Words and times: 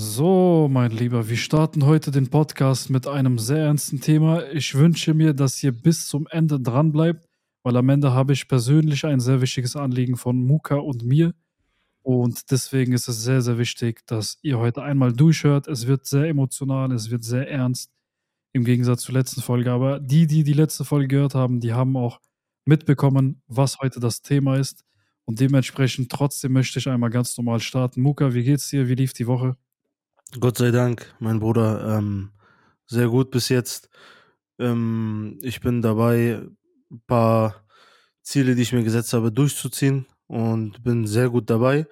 So, 0.00 0.68
mein 0.70 0.92
Lieber, 0.92 1.28
wir 1.28 1.36
starten 1.36 1.84
heute 1.84 2.12
den 2.12 2.30
Podcast 2.30 2.88
mit 2.88 3.08
einem 3.08 3.36
sehr 3.36 3.64
ernsten 3.64 4.00
Thema. 4.00 4.48
Ich 4.52 4.76
wünsche 4.76 5.12
mir, 5.12 5.34
dass 5.34 5.60
ihr 5.60 5.72
bis 5.72 6.06
zum 6.06 6.28
Ende 6.30 6.60
dran 6.60 6.92
bleibt, 6.92 7.26
weil 7.64 7.76
am 7.76 7.88
Ende 7.88 8.12
habe 8.12 8.32
ich 8.32 8.46
persönlich 8.46 9.04
ein 9.04 9.18
sehr 9.18 9.40
wichtiges 9.40 9.74
Anliegen 9.74 10.16
von 10.16 10.40
Muka 10.40 10.76
und 10.76 11.02
mir. 11.02 11.34
Und 12.02 12.52
deswegen 12.52 12.92
ist 12.92 13.08
es 13.08 13.24
sehr, 13.24 13.42
sehr 13.42 13.58
wichtig, 13.58 14.06
dass 14.06 14.38
ihr 14.42 14.60
heute 14.60 14.84
einmal 14.84 15.12
durchhört. 15.12 15.66
Es 15.66 15.88
wird 15.88 16.06
sehr 16.06 16.26
emotional, 16.26 16.92
es 16.92 17.10
wird 17.10 17.24
sehr 17.24 17.50
ernst, 17.50 17.90
im 18.52 18.62
Gegensatz 18.62 19.02
zur 19.02 19.14
letzten 19.14 19.42
Folge. 19.42 19.72
Aber 19.72 19.98
die, 19.98 20.28
die 20.28 20.44
die 20.44 20.52
letzte 20.52 20.84
Folge 20.84 21.08
gehört 21.08 21.34
haben, 21.34 21.58
die 21.58 21.72
haben 21.72 21.96
auch 21.96 22.20
mitbekommen, 22.64 23.42
was 23.48 23.80
heute 23.80 23.98
das 23.98 24.22
Thema 24.22 24.58
ist. 24.58 24.84
Und 25.24 25.40
dementsprechend 25.40 26.12
trotzdem 26.12 26.52
möchte 26.52 26.78
ich 26.78 26.86
einmal 26.86 27.10
ganz 27.10 27.36
normal 27.36 27.58
starten. 27.58 28.00
Muka, 28.00 28.32
wie 28.32 28.44
geht's 28.44 28.70
dir? 28.70 28.86
Wie 28.86 28.94
lief 28.94 29.12
die 29.12 29.26
Woche? 29.26 29.56
Gott 30.36 30.58
sei 30.58 30.70
Dank, 30.70 31.14
mein 31.20 31.40
Bruder, 31.40 31.96
ähm, 31.96 32.32
sehr 32.86 33.08
gut 33.08 33.30
bis 33.30 33.48
jetzt. 33.48 33.88
Ähm, 34.58 35.38
ich 35.42 35.60
bin 35.60 35.80
dabei, 35.80 36.42
ein 36.90 37.02
paar 37.06 37.64
Ziele, 38.22 38.54
die 38.54 38.62
ich 38.62 38.74
mir 38.74 38.84
gesetzt 38.84 39.14
habe, 39.14 39.32
durchzuziehen 39.32 40.06
und 40.26 40.82
bin 40.82 41.06
sehr 41.06 41.30
gut 41.30 41.48
dabei. 41.48 41.86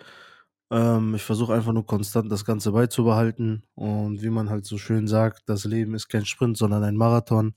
Ähm, 0.71 1.15
ich 1.15 1.23
versuche 1.23 1.55
einfach 1.55 1.73
nur 1.73 1.87
konstant 1.87 2.31
das 2.31 2.45
Ganze 2.45 2.73
beizubehalten 2.73 3.63
und 3.75 4.23
wie 4.23 4.31
man 4.31 4.51
halt 4.51 4.67
so 4.67 4.77
schön 4.77 5.07
sagt, 5.07 5.49
das 5.49 5.65
Leben 5.65 5.95
ist 5.95 6.09
kein 6.09 6.27
Sprint, 6.27 6.59
sondern 6.59 6.85
ein 6.85 6.97
Marathon 6.97 7.55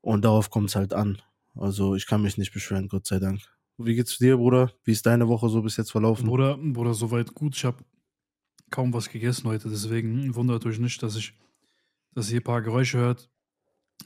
und 0.00 0.24
darauf 0.24 0.48
kommt 0.48 0.70
es 0.70 0.76
halt 0.76 0.94
an. 0.94 1.20
Also 1.54 1.94
ich 1.94 2.06
kann 2.06 2.22
mich 2.22 2.38
nicht 2.38 2.54
beschweren, 2.54 2.88
Gott 2.88 3.06
sei 3.06 3.18
Dank. 3.18 3.40
Wie 3.76 3.94
geht's 3.94 4.16
dir, 4.16 4.38
Bruder? 4.38 4.72
Wie 4.84 4.92
ist 4.92 5.04
deine 5.04 5.28
Woche 5.28 5.50
so 5.50 5.60
bis 5.60 5.76
jetzt 5.76 5.92
verlaufen? 5.92 6.26
Bruder, 6.26 6.56
Bruder, 6.56 6.94
soweit 6.94 7.34
gut. 7.34 7.56
Ich 7.56 7.64
habe 7.66 7.84
kaum 8.70 8.92
was 8.92 9.08
gegessen 9.08 9.48
heute, 9.48 9.68
deswegen 9.68 10.34
wundert 10.34 10.64
euch 10.66 10.78
nicht, 10.78 11.02
dass 11.02 11.16
ich, 11.16 11.36
dass 12.14 12.30
ihr 12.30 12.40
ein 12.40 12.44
paar 12.44 12.62
Geräusche 12.62 12.98
hört. 12.98 13.30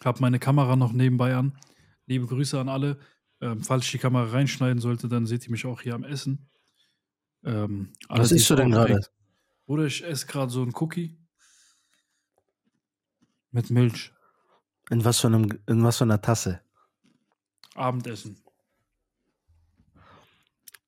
Habe 0.05 0.21
meine 0.21 0.39
Kamera 0.39 0.77
noch 0.77 0.93
nebenbei 0.93 1.35
an. 1.35 1.59
Liebe 2.07 2.27
Grüße 2.27 2.59
an 2.59 2.69
alle. 2.69 2.99
Ähm, 3.41 3.63
falls 3.63 3.85
ich 3.85 3.93
die 3.93 3.99
Kamera 3.99 4.31
reinschneiden 4.31 4.81
sollte, 4.81 5.09
dann 5.09 5.27
seht 5.27 5.45
ihr 5.45 5.51
mich 5.51 5.67
auch 5.67 5.81
hier 5.81 5.95
am 5.95 6.05
Essen. 6.05 6.49
Ähm, 7.45 7.93
was 8.09 8.33
isst 8.33 8.49
du 8.51 8.57
denn 8.57 8.71
gerade? 8.71 9.01
Oder 9.67 9.85
ich 9.85 10.05
esse 10.05 10.27
gerade 10.27 10.51
so 10.51 10.63
einen 10.63 10.75
Cookie 10.75 11.19
mit 13.51 13.71
Milch. 13.71 14.13
In 14.91 15.05
was 15.05 15.21
für, 15.21 15.29
einem, 15.29 15.59
in 15.67 15.83
was 15.83 15.99
für 15.99 16.05
einer 16.05 16.21
Tasse? 16.21 16.61
Abendessen. 17.75 18.43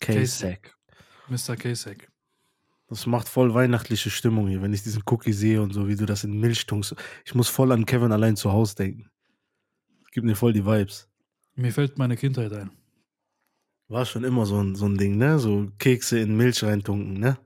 Kasek. 0.00 0.76
Mr. 1.28 1.56
Kasek. 1.56 2.10
Das 2.88 3.06
macht 3.06 3.28
voll 3.28 3.52
weihnachtliche 3.52 4.10
Stimmung 4.10 4.46
hier, 4.46 4.62
wenn 4.62 4.72
ich 4.72 4.82
diesen 4.82 5.02
Cookie 5.06 5.32
sehe 5.32 5.60
und 5.60 5.72
so, 5.72 5.88
wie 5.88 5.96
du 5.96 6.06
das 6.06 6.22
in 6.22 6.38
Milch 6.38 6.66
tunkst. 6.66 6.94
Ich 7.24 7.34
muss 7.34 7.48
voll 7.48 7.72
an 7.72 7.84
Kevin 7.84 8.12
allein 8.12 8.36
zu 8.36 8.52
Hause 8.52 8.76
denken. 8.76 9.10
Gibt 10.12 10.24
mir 10.24 10.36
voll 10.36 10.52
die 10.52 10.64
Vibes. 10.64 11.08
Mir 11.56 11.72
fällt 11.72 11.98
meine 11.98 12.16
Kindheit 12.16 12.52
ein. 12.52 12.70
War 13.88 14.04
schon 14.04 14.24
immer 14.24 14.46
so 14.46 14.62
ein, 14.62 14.76
so 14.76 14.86
ein 14.86 14.96
Ding, 14.96 15.16
ne? 15.16 15.38
So 15.38 15.68
Kekse 15.78 16.20
in 16.20 16.36
Milch 16.36 16.62
reintunken, 16.62 17.14
ne? 17.14 17.38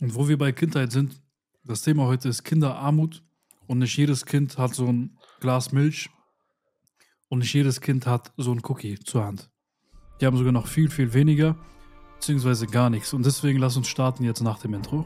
Und 0.00 0.14
wo 0.14 0.28
wir 0.28 0.38
bei 0.38 0.50
Kindheit 0.52 0.90
sind, 0.92 1.20
das 1.64 1.82
Thema 1.82 2.06
heute 2.06 2.28
ist 2.28 2.42
Kinderarmut. 2.42 3.22
Und 3.68 3.78
nicht 3.78 3.96
jedes 3.96 4.26
Kind 4.26 4.58
hat 4.58 4.74
so 4.74 4.86
ein 4.86 5.16
Glas 5.40 5.72
Milch. 5.72 6.10
Und 7.28 7.38
nicht 7.38 7.54
jedes 7.54 7.80
Kind 7.80 8.06
hat 8.06 8.32
so 8.36 8.52
ein 8.52 8.60
Cookie 8.64 8.98
zur 8.98 9.24
Hand. 9.24 9.50
Die 10.20 10.26
haben 10.26 10.36
sogar 10.36 10.52
noch 10.52 10.66
viel, 10.66 10.90
viel 10.90 11.14
weniger 11.14 11.56
beziehungsweise 12.22 12.68
gar 12.68 12.88
nichts. 12.88 13.12
Und 13.12 13.26
deswegen 13.26 13.58
lass 13.58 13.76
uns 13.76 13.88
starten 13.88 14.22
jetzt 14.22 14.42
nach 14.42 14.60
dem 14.60 14.74
Intro. 14.74 15.04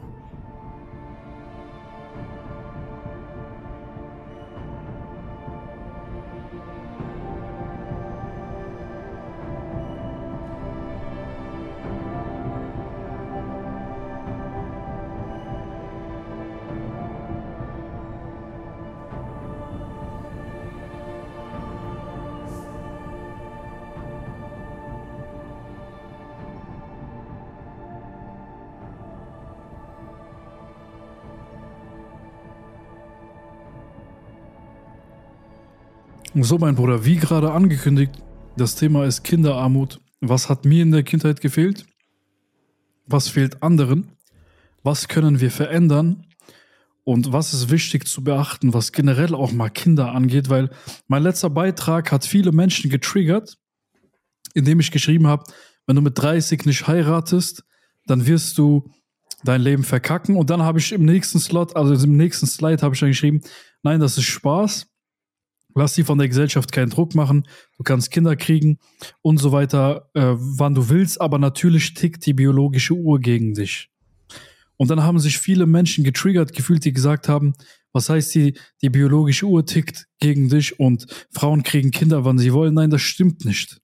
So, 36.39 36.59
mein 36.59 36.75
Bruder, 36.75 37.03
wie 37.03 37.15
gerade 37.15 37.51
angekündigt, 37.51 38.11
das 38.57 38.75
Thema 38.75 39.05
ist 39.05 39.23
Kinderarmut. 39.23 39.99
Was 40.21 40.49
hat 40.49 40.65
mir 40.65 40.83
in 40.83 40.91
der 40.91 41.01
Kindheit 41.01 41.41
gefehlt? 41.41 41.87
Was 43.07 43.27
fehlt 43.27 43.63
anderen? 43.63 44.11
Was 44.83 45.07
können 45.07 45.41
wir 45.41 45.49
verändern? 45.49 46.27
Und 47.03 47.33
was 47.33 47.55
ist 47.55 47.71
wichtig 47.71 48.07
zu 48.07 48.23
beachten, 48.23 48.71
was 48.71 48.91
generell 48.91 49.33
auch 49.33 49.51
mal 49.51 49.69
Kinder 49.69 50.11
angeht? 50.11 50.47
Weil 50.49 50.69
mein 51.07 51.23
letzter 51.23 51.49
Beitrag 51.49 52.11
hat 52.11 52.23
viele 52.23 52.51
Menschen 52.51 52.91
getriggert, 52.91 53.57
indem 54.53 54.79
ich 54.79 54.91
geschrieben 54.91 55.25
habe, 55.25 55.43
wenn 55.87 55.95
du 55.95 56.03
mit 56.03 56.19
30 56.19 56.65
nicht 56.65 56.87
heiratest, 56.87 57.63
dann 58.05 58.27
wirst 58.27 58.59
du 58.59 58.91
dein 59.43 59.61
Leben 59.61 59.83
verkacken. 59.83 60.35
Und 60.35 60.51
dann 60.51 60.61
habe 60.61 60.77
ich 60.77 60.91
im 60.91 61.03
nächsten 61.03 61.39
Slot, 61.39 61.75
also 61.75 61.95
im 62.05 62.15
nächsten 62.15 62.45
Slide 62.45 62.83
habe 62.83 62.93
ich 62.93 62.99
dann 62.99 63.09
geschrieben, 63.09 63.41
nein, 63.81 63.99
das 63.99 64.19
ist 64.19 64.25
Spaß. 64.25 64.85
Lass 65.77 65.93
sie 65.93 66.03
von 66.03 66.17
der 66.17 66.27
Gesellschaft 66.27 66.71
keinen 66.71 66.89
Druck 66.89 67.13
machen. 67.13 67.47
Du 67.77 67.83
kannst 67.83 68.09
Kinder 68.09 68.35
kriegen 68.35 68.79
und 69.21 69.37
so 69.37 69.51
weiter, 69.51 70.09
äh, 70.15 70.33
wann 70.35 70.73
du 70.73 70.89
willst, 70.89 71.21
aber 71.21 71.37
natürlich 71.37 71.93
tickt 71.93 72.25
die 72.25 72.33
biologische 72.33 72.95
Uhr 72.95 73.19
gegen 73.19 73.53
dich. 73.53 73.91
Und 74.77 74.89
dann 74.89 75.03
haben 75.03 75.19
sich 75.19 75.37
viele 75.37 75.67
Menschen 75.67 76.03
getriggert 76.03 76.53
gefühlt, 76.53 76.83
die 76.83 76.93
gesagt 76.93 77.29
haben, 77.29 77.53
was 77.93 78.09
heißt 78.09 78.33
die, 78.33 78.57
die 78.81 78.89
biologische 78.89 79.45
Uhr 79.45 79.67
tickt 79.67 80.07
gegen 80.19 80.49
dich 80.49 80.79
und 80.79 81.05
Frauen 81.31 81.61
kriegen 81.61 81.91
Kinder, 81.91 82.25
wann 82.25 82.39
sie 82.39 82.53
wollen. 82.53 82.73
Nein, 82.73 82.89
das 82.89 83.03
stimmt 83.03 83.45
nicht. 83.45 83.79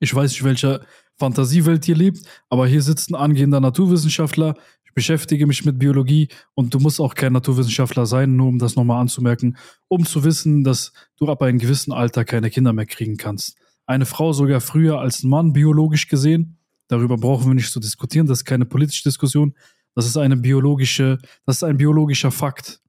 Ich 0.00 0.12
weiß 0.12 0.32
nicht, 0.32 0.42
welcher 0.42 0.84
Fantasiewelt 1.16 1.86
ihr 1.86 1.94
lebt, 1.94 2.26
aber 2.48 2.66
hier 2.66 2.82
sitzt 2.82 3.08
ein 3.08 3.14
angehender 3.14 3.60
Naturwissenschaftler, 3.60 4.56
beschäftige 4.94 5.46
mich 5.46 5.64
mit 5.64 5.78
Biologie 5.78 6.28
und 6.54 6.74
du 6.74 6.78
musst 6.78 7.00
auch 7.00 7.14
kein 7.14 7.32
Naturwissenschaftler 7.32 8.06
sein, 8.06 8.36
nur 8.36 8.48
um 8.48 8.58
das 8.58 8.76
nochmal 8.76 9.00
anzumerken, 9.00 9.56
um 9.88 10.04
zu 10.04 10.24
wissen, 10.24 10.64
dass 10.64 10.92
du 11.16 11.28
ab 11.28 11.42
einem 11.42 11.58
gewissen 11.58 11.92
Alter 11.92 12.24
keine 12.24 12.50
Kinder 12.50 12.72
mehr 12.72 12.86
kriegen 12.86 13.16
kannst. 13.16 13.56
Eine 13.86 14.06
Frau 14.06 14.32
sogar 14.32 14.60
früher 14.60 15.00
als 15.00 15.22
ein 15.22 15.30
Mann 15.30 15.52
biologisch 15.52 16.08
gesehen, 16.08 16.58
darüber 16.88 17.16
brauchen 17.16 17.48
wir 17.48 17.54
nicht 17.54 17.72
zu 17.72 17.80
diskutieren, 17.80 18.26
das 18.26 18.40
ist 18.40 18.44
keine 18.44 18.64
politische 18.64 19.02
Diskussion, 19.04 19.54
das 19.94 20.06
ist 20.06 20.16
eine 20.16 20.36
biologische, 20.36 21.18
das 21.46 21.56
ist 21.56 21.64
ein 21.64 21.76
biologischer 21.76 22.30
Fakt. 22.30 22.80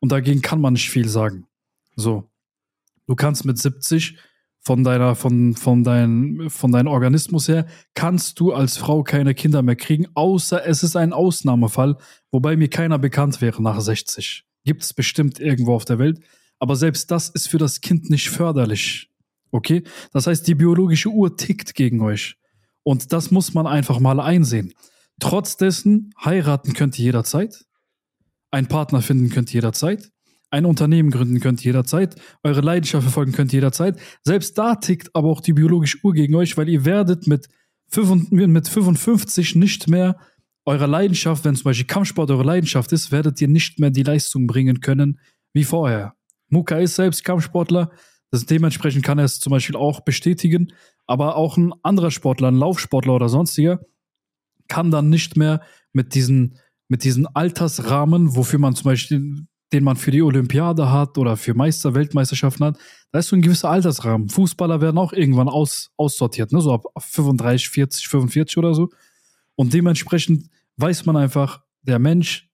Und 0.00 0.12
dagegen 0.12 0.42
kann 0.42 0.60
man 0.60 0.74
nicht 0.74 0.90
viel 0.90 1.08
sagen. 1.08 1.46
So. 1.96 2.30
Du 3.06 3.14
kannst 3.14 3.44
mit 3.44 3.58
70 3.58 4.18
von 4.64 4.82
deiner, 4.82 5.14
von, 5.14 5.54
von 5.54 5.84
dein, 5.84 6.48
von 6.48 6.72
deinem 6.72 6.88
Organismus 6.88 7.48
her, 7.48 7.66
kannst 7.94 8.40
du 8.40 8.52
als 8.52 8.78
Frau 8.78 9.02
keine 9.02 9.34
Kinder 9.34 9.62
mehr 9.62 9.76
kriegen, 9.76 10.06
außer 10.14 10.66
es 10.66 10.82
ist 10.82 10.96
ein 10.96 11.12
Ausnahmefall, 11.12 11.98
wobei 12.30 12.56
mir 12.56 12.68
keiner 12.68 12.98
bekannt 12.98 13.40
wäre 13.42 13.62
nach 13.62 13.80
60. 13.80 14.44
Gibt 14.64 14.82
es 14.82 14.94
bestimmt 14.94 15.38
irgendwo 15.38 15.74
auf 15.74 15.84
der 15.84 15.98
Welt. 15.98 16.20
Aber 16.58 16.76
selbst 16.76 17.10
das 17.10 17.28
ist 17.28 17.48
für 17.48 17.58
das 17.58 17.82
Kind 17.82 18.08
nicht 18.08 18.30
förderlich. 18.30 19.10
Okay? 19.50 19.82
Das 20.12 20.26
heißt, 20.26 20.46
die 20.46 20.54
biologische 20.54 21.10
Uhr 21.10 21.36
tickt 21.36 21.74
gegen 21.74 22.00
euch. 22.00 22.36
Und 22.82 23.12
das 23.12 23.30
muss 23.30 23.52
man 23.52 23.66
einfach 23.66 24.00
mal 24.00 24.18
einsehen. 24.18 24.72
Trotz 25.20 25.58
dessen, 25.58 26.14
heiraten 26.24 26.72
könnt 26.72 26.98
ihr 26.98 27.06
jederzeit. 27.06 27.66
Einen 28.50 28.68
Partner 28.68 29.02
finden 29.02 29.28
könnt 29.28 29.50
ihr 29.50 29.58
jederzeit 29.58 30.13
ein 30.54 30.66
Unternehmen 30.66 31.10
gründen 31.10 31.40
könnt 31.40 31.64
jederzeit, 31.64 32.14
eure 32.44 32.60
Leidenschaft 32.60 33.02
verfolgen 33.02 33.32
könnt 33.32 33.52
jederzeit. 33.52 33.98
Selbst 34.22 34.56
da 34.56 34.76
tickt 34.76 35.10
aber 35.14 35.28
auch 35.28 35.40
die 35.40 35.52
biologische 35.52 35.98
Uhr 36.04 36.14
gegen 36.14 36.36
euch, 36.36 36.56
weil 36.56 36.68
ihr 36.68 36.84
werdet 36.84 37.26
mit, 37.26 37.48
55 37.90 39.56
nicht 39.56 39.88
mehr 39.88 40.16
eurer 40.64 40.86
Leidenschaft, 40.86 41.44
wenn 41.44 41.54
zum 41.54 41.64
Beispiel 41.64 41.86
Kampfsport 41.86 42.30
eure 42.30 42.42
Leidenschaft 42.42 42.92
ist, 42.92 43.12
werdet 43.12 43.40
ihr 43.40 43.48
nicht 43.48 43.78
mehr 43.78 43.90
die 43.90 44.02
Leistung 44.02 44.46
bringen 44.46 44.80
können 44.80 45.20
wie 45.52 45.64
vorher. 45.64 46.14
Muka 46.48 46.78
ist 46.78 46.96
selbst 46.96 47.24
Kampfsportler, 47.24 47.90
das 48.30 48.46
dementsprechend 48.46 49.04
kann 49.04 49.18
er 49.18 49.26
es 49.26 49.38
zum 49.38 49.50
Beispiel 49.50 49.76
auch 49.76 50.00
bestätigen, 50.00 50.72
aber 51.06 51.36
auch 51.36 51.56
ein 51.56 51.72
anderer 51.82 52.10
Sportler, 52.10 52.48
ein 52.48 52.56
Laufsportler 52.56 53.14
oder 53.14 53.28
sonstiger, 53.28 53.80
kann 54.68 54.90
dann 54.90 55.10
nicht 55.10 55.36
mehr 55.36 55.60
mit 55.92 56.14
diesen, 56.14 56.58
mit 56.88 57.04
diesen 57.04 57.26
Altersrahmen, 57.26 58.34
wofür 58.34 58.58
man 58.58 58.74
zum 58.74 58.84
Beispiel 58.84 59.46
den 59.74 59.84
man 59.84 59.96
für 59.96 60.12
die 60.12 60.22
Olympiade 60.22 60.90
hat 60.92 61.18
oder 61.18 61.36
für 61.36 61.52
Meister, 61.52 61.94
Weltmeisterschaften 61.94 62.64
hat, 62.64 62.78
da 63.10 63.18
ist 63.18 63.28
so 63.28 63.36
ein 63.36 63.42
gewisser 63.42 63.70
Altersrahmen. 63.70 64.28
Fußballer 64.28 64.80
werden 64.80 64.98
auch 64.98 65.12
irgendwann 65.12 65.48
aus, 65.48 65.90
aussortiert, 65.96 66.52
ne? 66.52 66.60
so 66.60 66.72
ab 66.72 66.84
35, 66.96 67.68
40, 67.68 68.08
45 68.08 68.56
oder 68.56 68.72
so. 68.72 68.90
Und 69.56 69.74
dementsprechend 69.74 70.48
weiß 70.76 71.06
man 71.06 71.16
einfach, 71.16 71.62
der 71.82 71.98
Mensch 71.98 72.48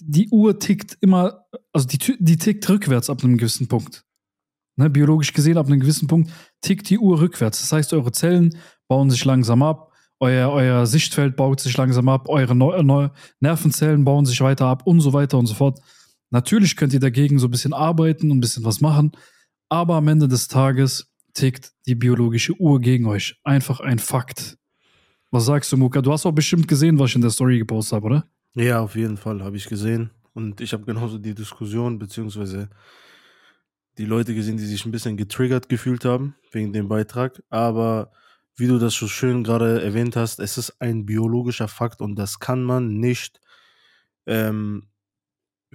die 0.00 0.28
Uhr 0.28 0.58
tickt 0.58 0.98
immer, 1.00 1.46
also 1.72 1.86
die, 1.86 1.98
die 2.18 2.36
tickt 2.36 2.68
rückwärts 2.68 3.08
ab 3.08 3.24
einem 3.24 3.38
gewissen 3.38 3.66
Punkt. 3.66 4.04
Ne, 4.76 4.90
biologisch 4.90 5.32
gesehen, 5.32 5.56
ab 5.56 5.68
einem 5.68 5.80
gewissen 5.80 6.06
Punkt 6.06 6.30
tickt 6.60 6.90
die 6.90 6.98
Uhr 6.98 7.18
rückwärts. 7.18 7.60
Das 7.60 7.72
heißt, 7.72 7.94
eure 7.94 8.12
Zellen 8.12 8.58
bauen 8.88 9.08
sich 9.08 9.24
langsam 9.24 9.62
ab, 9.62 9.90
euer, 10.20 10.50
euer 10.50 10.84
Sichtfeld 10.84 11.34
baut 11.34 11.60
sich 11.60 11.74
langsam 11.78 12.10
ab, 12.10 12.28
eure 12.28 12.54
Neu 12.54 12.82
Neu 12.82 13.08
Nervenzellen 13.40 14.04
bauen 14.04 14.26
sich 14.26 14.38
weiter 14.42 14.66
ab 14.66 14.86
und 14.86 15.00
so 15.00 15.14
weiter 15.14 15.38
und 15.38 15.46
so 15.46 15.54
fort. 15.54 15.80
Natürlich 16.30 16.76
könnt 16.76 16.92
ihr 16.92 17.00
dagegen 17.00 17.38
so 17.38 17.46
ein 17.48 17.50
bisschen 17.50 17.72
arbeiten 17.72 18.30
und 18.30 18.38
ein 18.38 18.40
bisschen 18.40 18.64
was 18.64 18.80
machen, 18.80 19.12
aber 19.68 19.96
am 19.96 20.08
Ende 20.08 20.28
des 20.28 20.48
Tages 20.48 21.12
tickt 21.34 21.72
die 21.86 21.94
biologische 21.94 22.58
Uhr 22.60 22.80
gegen 22.80 23.06
euch. 23.06 23.38
Einfach 23.44 23.80
ein 23.80 23.98
Fakt. 23.98 24.58
Was 25.30 25.44
sagst 25.44 25.70
du, 25.72 25.76
Muka? 25.76 26.00
Du 26.00 26.12
hast 26.12 26.26
auch 26.26 26.32
bestimmt 26.32 26.68
gesehen, 26.68 26.98
was 26.98 27.10
ich 27.10 27.16
in 27.16 27.22
der 27.22 27.30
Story 27.30 27.58
gepostet 27.58 27.96
habe, 27.96 28.06
oder? 28.06 28.30
Ja, 28.54 28.80
auf 28.80 28.96
jeden 28.96 29.16
Fall 29.16 29.42
habe 29.42 29.56
ich 29.56 29.66
gesehen. 29.66 30.10
Und 30.32 30.60
ich 30.60 30.72
habe 30.72 30.84
genauso 30.84 31.18
die 31.18 31.34
Diskussion, 31.34 31.98
beziehungsweise 31.98 32.68
die 33.98 34.04
Leute 34.04 34.34
gesehen, 34.34 34.56
die 34.56 34.64
sich 34.64 34.84
ein 34.84 34.92
bisschen 34.92 35.16
getriggert 35.16 35.68
gefühlt 35.68 36.04
haben 36.04 36.34
wegen 36.52 36.72
dem 36.72 36.88
Beitrag. 36.88 37.42
Aber 37.48 38.12
wie 38.56 38.66
du 38.66 38.78
das 38.78 38.94
so 38.94 39.08
schön 39.08 39.44
gerade 39.44 39.82
erwähnt 39.82 40.16
hast, 40.16 40.40
es 40.40 40.58
ist 40.58 40.80
ein 40.80 41.06
biologischer 41.06 41.68
Fakt 41.68 42.00
und 42.00 42.16
das 42.16 42.38
kann 42.38 42.64
man 42.64 42.98
nicht, 42.98 43.40
ähm, 44.26 44.88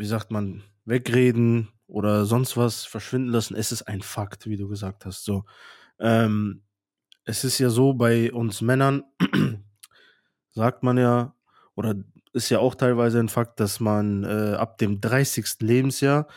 wie 0.01 0.07
sagt 0.07 0.31
man, 0.31 0.63
wegreden 0.83 1.69
oder 1.87 2.25
sonst 2.25 2.57
was 2.57 2.85
verschwinden 2.85 3.29
lassen. 3.29 3.55
Es 3.55 3.71
ist 3.71 3.83
ein 3.83 4.01
Fakt, 4.01 4.47
wie 4.47 4.57
du 4.57 4.67
gesagt 4.67 5.05
hast. 5.05 5.23
So, 5.23 5.45
ähm, 5.99 6.63
es 7.23 7.43
ist 7.43 7.59
ja 7.59 7.69
so 7.69 7.93
bei 7.93 8.33
uns 8.33 8.61
Männern, 8.61 9.03
sagt 10.49 10.81
man 10.81 10.97
ja, 10.97 11.35
oder 11.75 11.95
ist 12.33 12.49
ja 12.49 12.59
auch 12.59 12.73
teilweise 12.73 13.19
ein 13.19 13.29
Fakt, 13.29 13.59
dass 13.59 13.79
man 13.79 14.23
äh, 14.23 14.55
ab 14.55 14.79
dem 14.79 14.99
30. 14.99 15.57
Lebensjahr 15.59 16.27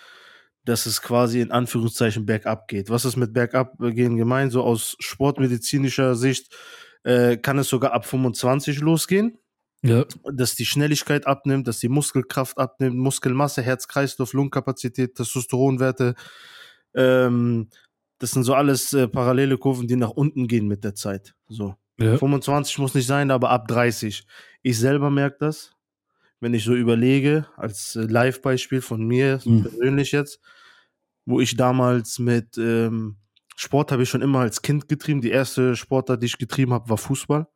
dass 0.64 0.86
es 0.86 1.02
quasi 1.02 1.40
in 1.40 1.50
Anführungszeichen 1.50 2.24
bergab 2.24 2.68
geht. 2.68 2.88
Was 2.88 3.04
ist 3.04 3.16
mit 3.16 3.34
bergab 3.34 3.76
gehen 3.78 4.16
gemeint? 4.16 4.50
So 4.50 4.62
aus 4.62 4.96
sportmedizinischer 4.98 6.14
Sicht 6.14 6.56
äh, 7.02 7.36
kann 7.36 7.58
es 7.58 7.68
sogar 7.68 7.92
ab 7.92 8.06
25 8.06 8.80
losgehen. 8.80 9.38
Ja. 9.84 10.04
Dass 10.32 10.54
die 10.54 10.64
Schnelligkeit 10.64 11.26
abnimmt, 11.26 11.68
dass 11.68 11.78
die 11.78 11.88
Muskelkraft 11.88 12.58
abnimmt, 12.58 12.96
Muskelmasse, 12.96 13.62
Herz-Kreislauf, 13.62 14.32
Lungenkapazität, 14.32 15.14
Testosteronwerte. 15.14 16.14
Ähm, 16.94 17.68
das 18.18 18.30
sind 18.30 18.44
so 18.44 18.54
alles 18.54 18.92
äh, 18.94 19.08
parallele 19.08 19.58
Kurven, 19.58 19.86
die 19.86 19.96
nach 19.96 20.10
unten 20.10 20.48
gehen 20.48 20.66
mit 20.66 20.84
der 20.84 20.94
Zeit. 20.94 21.34
So. 21.48 21.76
Ja. 21.98 22.16
25 22.16 22.78
muss 22.78 22.94
nicht 22.94 23.06
sein, 23.06 23.30
aber 23.30 23.50
ab 23.50 23.68
30. 23.68 24.26
Ich 24.62 24.78
selber 24.78 25.10
merke 25.10 25.36
das 25.38 25.74
wenn 26.44 26.54
ich 26.54 26.62
so 26.62 26.74
überlege, 26.74 27.46
als 27.56 27.96
äh, 27.96 28.02
Live-Beispiel 28.02 28.82
von 28.82 29.04
mir 29.04 29.40
mhm. 29.44 29.62
persönlich 29.62 30.12
jetzt, 30.12 30.40
wo 31.24 31.40
ich 31.40 31.56
damals 31.56 32.18
mit 32.18 32.58
ähm, 32.58 33.16
Sport 33.56 33.92
habe 33.92 34.02
ich 34.02 34.10
schon 34.10 34.20
immer 34.20 34.40
als 34.40 34.60
Kind 34.60 34.86
getrieben. 34.86 35.22
Die 35.22 35.30
erste 35.30 35.74
Sportart, 35.74 36.20
die 36.20 36.26
ich 36.26 36.36
getrieben 36.36 36.74
habe, 36.74 36.90
war 36.90 36.98
Fußball. 36.98 37.46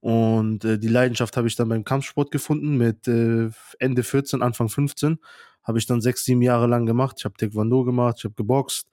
Und 0.00 0.64
äh, 0.64 0.78
die 0.78 0.88
Leidenschaft 0.88 1.36
habe 1.36 1.48
ich 1.48 1.56
dann 1.56 1.68
beim 1.68 1.84
Kampfsport 1.84 2.30
gefunden. 2.30 2.76
Mit 2.76 3.08
äh, 3.08 3.50
Ende 3.78 4.02
14, 4.02 4.42
Anfang 4.42 4.68
15 4.68 5.18
habe 5.62 5.78
ich 5.78 5.86
dann 5.86 6.00
sechs, 6.00 6.24
sieben 6.24 6.42
Jahre 6.42 6.66
lang 6.66 6.86
gemacht. 6.86 7.16
Ich 7.18 7.24
habe 7.24 7.36
Taekwondo 7.36 7.84
gemacht, 7.84 8.16
ich 8.18 8.24
habe 8.24 8.34
geboxt, 8.34 8.88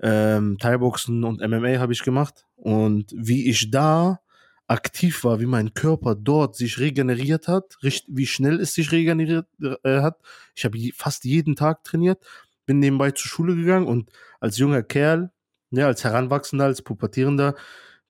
ähm, 0.00 0.56
Thai-Boxen 0.58 1.24
und 1.24 1.40
MMA 1.40 1.78
habe 1.78 1.92
ich 1.92 2.02
gemacht. 2.02 2.46
Und 2.56 3.12
wie 3.14 3.48
ich 3.48 3.70
da 3.70 4.20
aktiv 4.66 5.24
war, 5.24 5.40
wie 5.40 5.46
mein 5.46 5.74
Körper 5.74 6.14
dort 6.14 6.56
sich 6.56 6.78
regeneriert 6.78 7.48
hat, 7.48 7.76
wie 7.80 8.26
schnell 8.26 8.60
es 8.60 8.74
sich 8.74 8.92
regeneriert 8.92 9.46
äh, 9.60 10.00
hat. 10.00 10.18
Ich 10.54 10.64
habe 10.64 10.78
fast 10.94 11.24
jeden 11.24 11.54
Tag 11.54 11.84
trainiert, 11.84 12.24
bin 12.64 12.78
nebenbei 12.78 13.10
zur 13.10 13.28
Schule 13.28 13.56
gegangen 13.56 13.86
und 13.86 14.10
als 14.40 14.56
junger 14.56 14.82
Kerl, 14.82 15.30
ja, 15.70 15.86
als 15.86 16.04
Heranwachsender, 16.04 16.64
als 16.64 16.82
Pubertierender, 16.82 17.54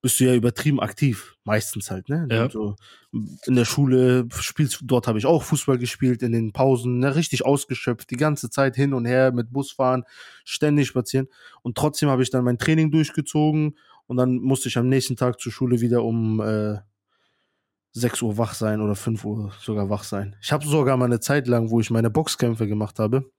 bist 0.04 0.20
du 0.20 0.24
ja 0.24 0.34
übertrieben 0.34 0.80
aktiv, 0.80 1.34
meistens 1.44 1.90
halt, 1.90 2.10
ne? 2.10 2.28
Ja. 2.30 2.50
So, 2.50 2.76
in 3.10 3.54
der 3.54 3.64
Schule 3.64 4.28
spielst 4.38 4.80
dort 4.82 5.06
habe 5.06 5.18
ich 5.18 5.24
auch 5.24 5.42
Fußball 5.42 5.78
gespielt, 5.78 6.22
in 6.22 6.32
den 6.32 6.52
Pausen, 6.52 6.98
ne? 6.98 7.16
richtig 7.16 7.46
ausgeschöpft, 7.46 8.10
die 8.10 8.18
ganze 8.18 8.50
Zeit 8.50 8.76
hin 8.76 8.92
und 8.92 9.06
her 9.06 9.32
mit 9.32 9.50
Busfahren, 9.50 10.04
ständig 10.44 10.88
spazieren. 10.88 11.28
Und 11.62 11.78
trotzdem 11.78 12.10
habe 12.10 12.22
ich 12.22 12.28
dann 12.28 12.44
mein 12.44 12.58
Training 12.58 12.90
durchgezogen 12.90 13.78
und 14.06 14.18
dann 14.18 14.40
musste 14.40 14.68
ich 14.68 14.76
am 14.76 14.90
nächsten 14.90 15.16
Tag 15.16 15.40
zur 15.40 15.52
Schule 15.52 15.80
wieder 15.80 16.04
um 16.04 16.38
äh, 16.38 16.76
6 17.92 18.20
Uhr 18.20 18.36
wach 18.36 18.52
sein 18.52 18.82
oder 18.82 18.96
5 18.96 19.24
Uhr 19.24 19.52
sogar 19.58 19.88
wach 19.88 20.04
sein. 20.04 20.36
Ich 20.42 20.52
habe 20.52 20.66
sogar 20.66 20.98
mal 20.98 21.06
eine 21.06 21.20
Zeit 21.20 21.48
lang, 21.48 21.70
wo 21.70 21.80
ich 21.80 21.88
meine 21.88 22.10
Boxkämpfe 22.10 22.68
gemacht 22.68 22.98
habe, 22.98 23.30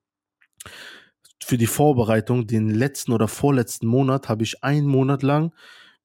für 1.43 1.59
die 1.59 1.67
Vorbereitung, 1.67 2.47
den 2.47 2.71
letzten 2.71 3.11
oder 3.11 3.27
vorletzten 3.27 3.85
Monat, 3.85 4.29
habe 4.29 4.41
ich 4.41 4.63
einen 4.63 4.87
Monat 4.87 5.21
lang, 5.21 5.53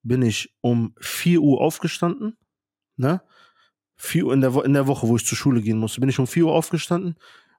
bin 0.03 0.23
ich 0.23 0.55
um 0.61 0.95
4 1.01 1.41
Uhr 1.41 1.61
aufgestanden, 1.61 2.37
ne? 2.97 3.23
4 3.97 4.27
Uhr 4.27 4.35
in 4.35 4.41
der, 4.41 4.65
in 4.65 4.73
der 4.73 4.87
Woche, 4.87 5.07
wo 5.09 5.17
ich 5.17 5.27
zur 5.27 5.37
Schule 5.37 5.61
gehen 5.61 5.79
musste, 5.79 6.01
bin 6.01 6.09
ich 6.09 6.19
um 6.19 6.27
4 6.27 6.47
Uhr 6.47 6.55
aufgestanden, 6.55 7.17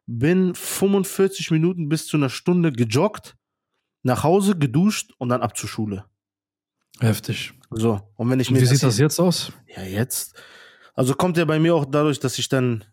bin 0.08 0.56
45 0.56 1.52
Minuten 1.52 1.88
bis 1.88 2.08
zu 2.08 2.18
einer 2.18 2.30
Stunde 2.30 2.72
gejoggt, 2.72 3.36
nach 4.04 4.24
Hause 4.24 4.58
geduscht 4.58 5.14
und 5.20 5.30
dann 5.30 5.42
ab 5.42 5.56
zur 5.56 5.70
Schule. 5.70 6.06
Heftig. 7.00 7.54
So, 7.70 8.02
und 8.16 8.30
wenn 8.30 8.40
ich 8.40 8.52
mir. 8.52 8.62
Wie 8.62 8.66
sieht 8.66 8.84
das 8.84 8.98
jetzt 8.98 9.20
aus? 9.20 9.52
Ja, 9.68 9.84
jetzt. 9.84 10.36
Also 10.94 11.14
kommt 11.14 11.38
ja 11.38 11.46
bei 11.46 11.60
mir 11.60 11.76
auch 11.76 11.86
dadurch, 11.86 12.20
dass 12.20 12.38
ich 12.38 12.50
dann 12.50 12.84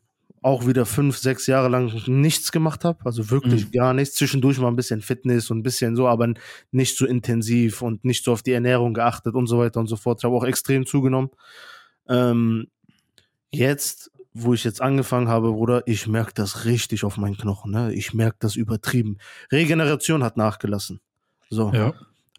auch 0.48 0.66
wieder 0.66 0.86
fünf, 0.86 1.16
sechs 1.16 1.46
Jahre 1.46 1.68
lang 1.68 1.92
nichts 2.06 2.50
gemacht 2.50 2.84
habe. 2.84 2.98
Also 3.04 3.30
wirklich 3.30 3.66
mhm. 3.66 3.70
gar 3.72 3.94
nichts. 3.94 4.16
Zwischendurch 4.16 4.58
mal 4.58 4.68
ein 4.68 4.76
bisschen 4.76 5.02
Fitness 5.02 5.50
und 5.50 5.58
ein 5.58 5.62
bisschen 5.62 5.94
so, 5.94 6.08
aber 6.08 6.32
nicht 6.72 6.96
so 6.96 7.06
intensiv 7.06 7.82
und 7.82 8.04
nicht 8.04 8.24
so 8.24 8.32
auf 8.32 8.42
die 8.42 8.52
Ernährung 8.52 8.94
geachtet 8.94 9.34
und 9.34 9.46
so 9.46 9.58
weiter 9.58 9.78
und 9.80 9.86
so 9.86 9.96
fort. 9.96 10.20
Ich 10.20 10.24
habe 10.24 10.34
auch 10.34 10.44
extrem 10.44 10.86
zugenommen. 10.86 11.30
Ähm, 12.08 12.68
jetzt, 13.52 14.10
wo 14.32 14.54
ich 14.54 14.64
jetzt 14.64 14.82
angefangen 14.82 15.28
habe, 15.28 15.52
Bruder, 15.52 15.82
ich 15.86 16.06
merke 16.06 16.32
das 16.34 16.64
richtig 16.64 17.04
auf 17.04 17.16
meinen 17.16 17.36
Knochen. 17.36 17.70
Ne? 17.70 17.92
Ich 17.92 18.14
merke 18.14 18.38
das 18.40 18.56
übertrieben. 18.56 19.18
Regeneration 19.52 20.24
hat 20.24 20.36
nachgelassen. 20.36 21.00
So. 21.50 21.70
Ja 21.72 21.94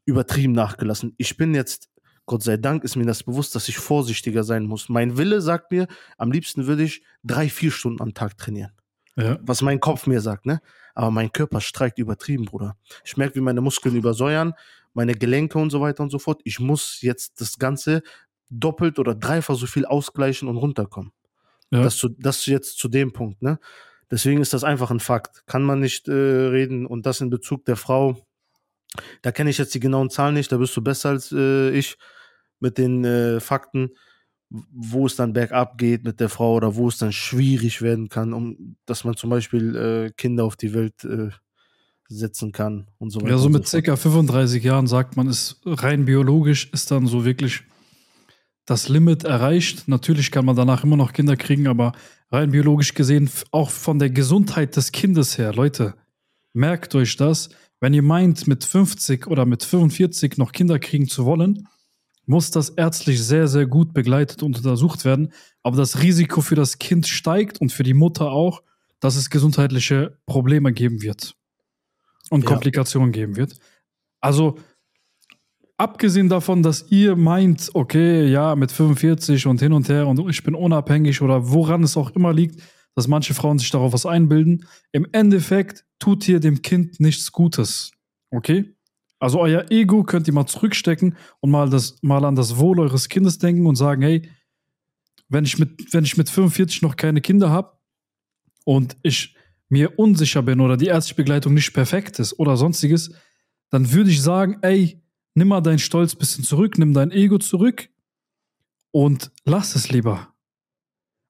übertrieben 0.10 0.54
nachgelassen. 0.54 1.14
Ich 1.18 1.38
bin 1.38 1.54
jetzt, 1.54 1.88
Gott 2.30 2.44
sei 2.44 2.58
Dank, 2.58 2.84
ist 2.84 2.96
mir 2.96 3.08
das 3.08 3.24
bewusst, 3.24 3.56
dass 3.56 3.68
ich 3.70 3.80
vorsichtiger 3.80 4.44
sein 4.44 4.66
muss. 4.66 4.88
Mein 4.88 5.18
Wille 5.18 5.42
sagt 5.42 5.72
mir, 5.72 5.88
am 6.16 6.32
liebsten 6.32 6.68
würde 6.68 6.84
ich 6.84 7.02
drei, 7.24 7.50
vier 7.50 7.72
Stunden 7.72 8.04
am 8.04 8.14
Tag 8.14 8.38
trainieren. 8.38 8.72
Ja. 9.16 9.40
Was 9.42 9.64
mein 9.64 9.80
Kopf 9.80 10.06
mir 10.06 10.22
sagt, 10.22 10.46
ne? 10.46 10.62
Aber 10.94 11.10
mein 11.10 11.32
Körper 11.32 11.60
streikt 11.60 11.98
übertrieben, 11.98 12.46
Bruder. 12.46 12.78
Ich 13.04 13.18
merke, 13.18 13.34
wie 13.34 13.42
meine 13.42 13.62
Muskeln 13.62 13.96
übersäuern, 13.96 14.54
meine 14.94 15.16
Gelenke 15.16 15.58
und 15.58 15.72
so 15.72 15.82
weiter 15.82 16.04
und 16.04 16.12
so 16.12 16.20
fort. 16.20 16.42
Ich 16.44 16.60
muss 16.60 17.02
jetzt 17.02 17.42
das 17.42 17.58
Ganze 17.58 18.04
doppelt 18.52 19.00
oder 19.00 19.16
dreifach 19.16 19.56
so 19.56 19.66
viel 19.66 19.86
ausgleichen 19.86 20.48
und 20.48 20.58
runterkommen. 20.58 21.12
Ja. 21.72 21.82
Das, 21.82 21.98
zu, 21.98 22.10
das 22.10 22.46
jetzt 22.46 22.78
zu 22.78 22.90
dem 22.90 23.12
Punkt, 23.12 23.42
ne? 23.42 23.60
Deswegen 24.12 24.40
ist 24.40 24.54
das 24.54 24.64
einfach 24.64 24.92
ein 24.92 25.00
Fakt. 25.00 25.48
Kann 25.48 25.64
man 25.64 25.80
nicht 25.80 26.08
äh, 26.08 26.12
reden 26.12 26.86
und 26.86 27.08
das 27.08 27.22
in 27.22 27.32
Bezug 27.32 27.66
der 27.66 27.76
Frau 27.76 28.24
da 29.22 29.32
kenne 29.32 29.50
ich 29.50 29.58
jetzt 29.58 29.74
die 29.74 29.80
genauen 29.80 30.10
Zahlen 30.10 30.34
nicht, 30.34 30.52
da 30.52 30.58
bist 30.58 30.76
du 30.76 30.82
besser 30.82 31.10
als 31.10 31.32
äh, 31.32 31.70
ich 31.72 31.98
mit 32.60 32.78
den 32.78 33.06
äh, 33.06 33.40
Fakten, 33.40 33.92
wo 34.50 35.06
es 35.06 35.16
dann 35.16 35.34
bergab 35.34 35.78
geht 35.78 36.04
mit 36.04 36.20
der 36.20 36.30
Frau 36.30 36.56
oder 36.56 36.76
wo 36.76 36.88
es 36.88 36.98
dann 36.98 37.12
schwierig 37.12 37.82
werden 37.82 38.10
kann, 38.10 38.34
um 38.34 38.76
dass 38.86 39.04
man 39.04 39.16
zum 39.16 39.30
Beispiel 39.30 39.76
äh, 39.76 40.12
Kinder 40.18 40.44
auf 40.44 40.56
die 40.56 40.74
Welt 40.74 41.04
äh, 41.04 41.30
setzen 42.08 42.52
kann 42.52 42.88
und 42.98 43.12
so 43.12 43.22
weiter. 43.22 43.32
Ja, 43.32 43.38
so 43.38 43.50
mit 43.50 43.68
so 43.68 43.80
ca. 43.82 43.96
35 43.96 44.64
Jahren 44.64 44.88
sagt 44.88 45.16
man, 45.16 45.28
ist 45.28 45.62
rein 45.66 46.06
biologisch 46.06 46.72
ist 46.74 46.90
dann 46.90 47.06
so 47.06 47.26
wirklich 47.26 47.64
das 48.66 48.90
Limit 48.90 49.24
erreicht. 49.24 49.88
Natürlich 49.88 50.32
kann 50.32 50.46
man 50.46 50.56
danach 50.56 50.84
immer 50.84 50.98
noch 50.98 51.14
Kinder 51.14 51.36
kriegen, 51.36 51.68
aber 51.68 51.92
rein 52.32 52.52
biologisch 52.52 52.96
gesehen, 52.96 53.30
auch 53.52 53.70
von 53.70 54.00
der 54.00 54.10
Gesundheit 54.10 54.76
des 54.76 54.92
Kindes 54.92 55.38
her, 55.38 55.54
Leute, 55.54 55.94
merkt 56.54 56.96
euch 56.96 57.16
das 57.16 57.50
wenn 57.80 57.94
ihr 57.94 58.04
meint, 58.04 58.48
mit 58.48 58.64
50 58.64 59.28
oder 59.28 59.46
mit 59.46 59.64
45 59.64 60.38
noch 60.38 60.52
Kinder 60.52 60.80
kriegen 60.80 61.08
zu 61.08 61.26
wollen, 61.26 61.68
muss 62.30 62.52
das 62.52 62.70
ärztlich 62.70 63.22
sehr, 63.24 63.48
sehr 63.48 63.66
gut 63.66 63.92
begleitet 63.94 64.44
und 64.44 64.56
untersucht 64.56 65.04
werden. 65.04 65.34
Aber 65.64 65.78
das 65.78 66.02
Risiko 66.02 66.42
für 66.42 66.56
das 66.56 66.78
Kind 66.78 67.08
steigt 67.08 67.60
und 67.60 67.74
für 67.74 67.82
die 67.82 67.96
Mutter 67.96 68.32
auch, 68.32 68.62
dass 69.00 69.16
es 69.16 69.32
gesundheitliche 69.32 70.20
Probleme 70.28 70.72
geben 70.72 71.02
wird 71.02 71.36
und 72.30 72.44
ja. 72.44 72.50
Komplikationen 72.50 73.12
geben 73.12 73.36
wird. 73.36 73.58
Also, 74.22 74.60
abgesehen 75.78 76.30
davon, 76.30 76.62
dass 76.62 76.92
ihr 76.92 77.16
meint, 77.16 77.72
okay, 77.74 78.28
ja, 78.28 78.56
mit 78.56 78.72
45 78.72 79.48
und 79.48 79.60
hin 79.60 79.74
und 79.74 79.90
her 79.90 80.08
und 80.08 80.30
ich 80.30 80.44
bin 80.44 80.54
unabhängig 80.54 81.22
oder 81.24 81.50
woran 81.50 81.82
es 81.82 81.98
auch 81.98 82.12
immer 82.12 82.32
liegt, 82.32 82.62
dass 82.94 83.08
manche 83.08 83.34
Frauen 83.34 83.58
sich 83.58 83.72
darauf 83.72 83.94
was 83.94 84.06
einbilden. 84.06 84.68
Im 84.92 85.08
Endeffekt 85.14 85.86
tut 85.98 86.28
ihr 86.28 86.40
dem 86.40 86.62
Kind 86.62 87.00
nichts 87.00 87.32
Gutes. 87.32 87.92
Okay? 88.30 88.76
Also 89.20 89.40
euer 89.40 89.66
Ego 89.70 90.04
könnt 90.04 90.28
ihr 90.28 90.34
mal 90.34 90.48
zurückstecken 90.48 91.18
und 91.42 91.52
mal, 91.52 91.70
das, 91.70 92.02
mal 92.02 92.24
an 92.24 92.36
das 92.36 92.58
Wohl 92.58 92.80
eures 92.80 93.10
Kindes 93.10 93.38
denken 93.38 93.68
und 93.68 93.76
sagen, 93.76 94.02
hey, 94.02 94.30
wenn 95.28 95.46
ich 95.46 95.60
mit, 95.60 95.94
wenn 95.94 96.06
ich 96.06 96.18
mit 96.18 96.30
45 96.30 96.82
noch 96.82 96.96
keine 96.96 97.22
Kinder 97.22 97.50
habe 97.50 97.78
und 98.64 98.96
ich 99.04 99.36
mir 99.68 100.00
unsicher 100.00 100.42
bin 100.42 100.62
oder 100.62 100.78
die 100.78 100.88
ärztliche 100.88 101.16
Begleitung 101.16 101.54
nicht 101.54 101.74
perfekt 101.74 102.18
ist 102.20 102.40
oder 102.40 102.58
sonstiges, 102.58 103.12
dann 103.70 103.92
würde 103.92 104.10
ich 104.10 104.22
sagen, 104.22 104.58
ey, 104.62 105.02
nimm 105.36 105.50
mal 105.50 105.62
deinen 105.62 105.80
Stolz 105.80 106.16
ein 106.16 106.20
bisschen 106.20 106.44
zurück, 106.44 106.78
nimm 106.78 106.94
dein 106.94 107.12
Ego 107.12 107.38
zurück 107.38 107.90
und 108.92 109.32
lass 109.46 109.76
es 109.76 109.92
lieber. 109.92 110.34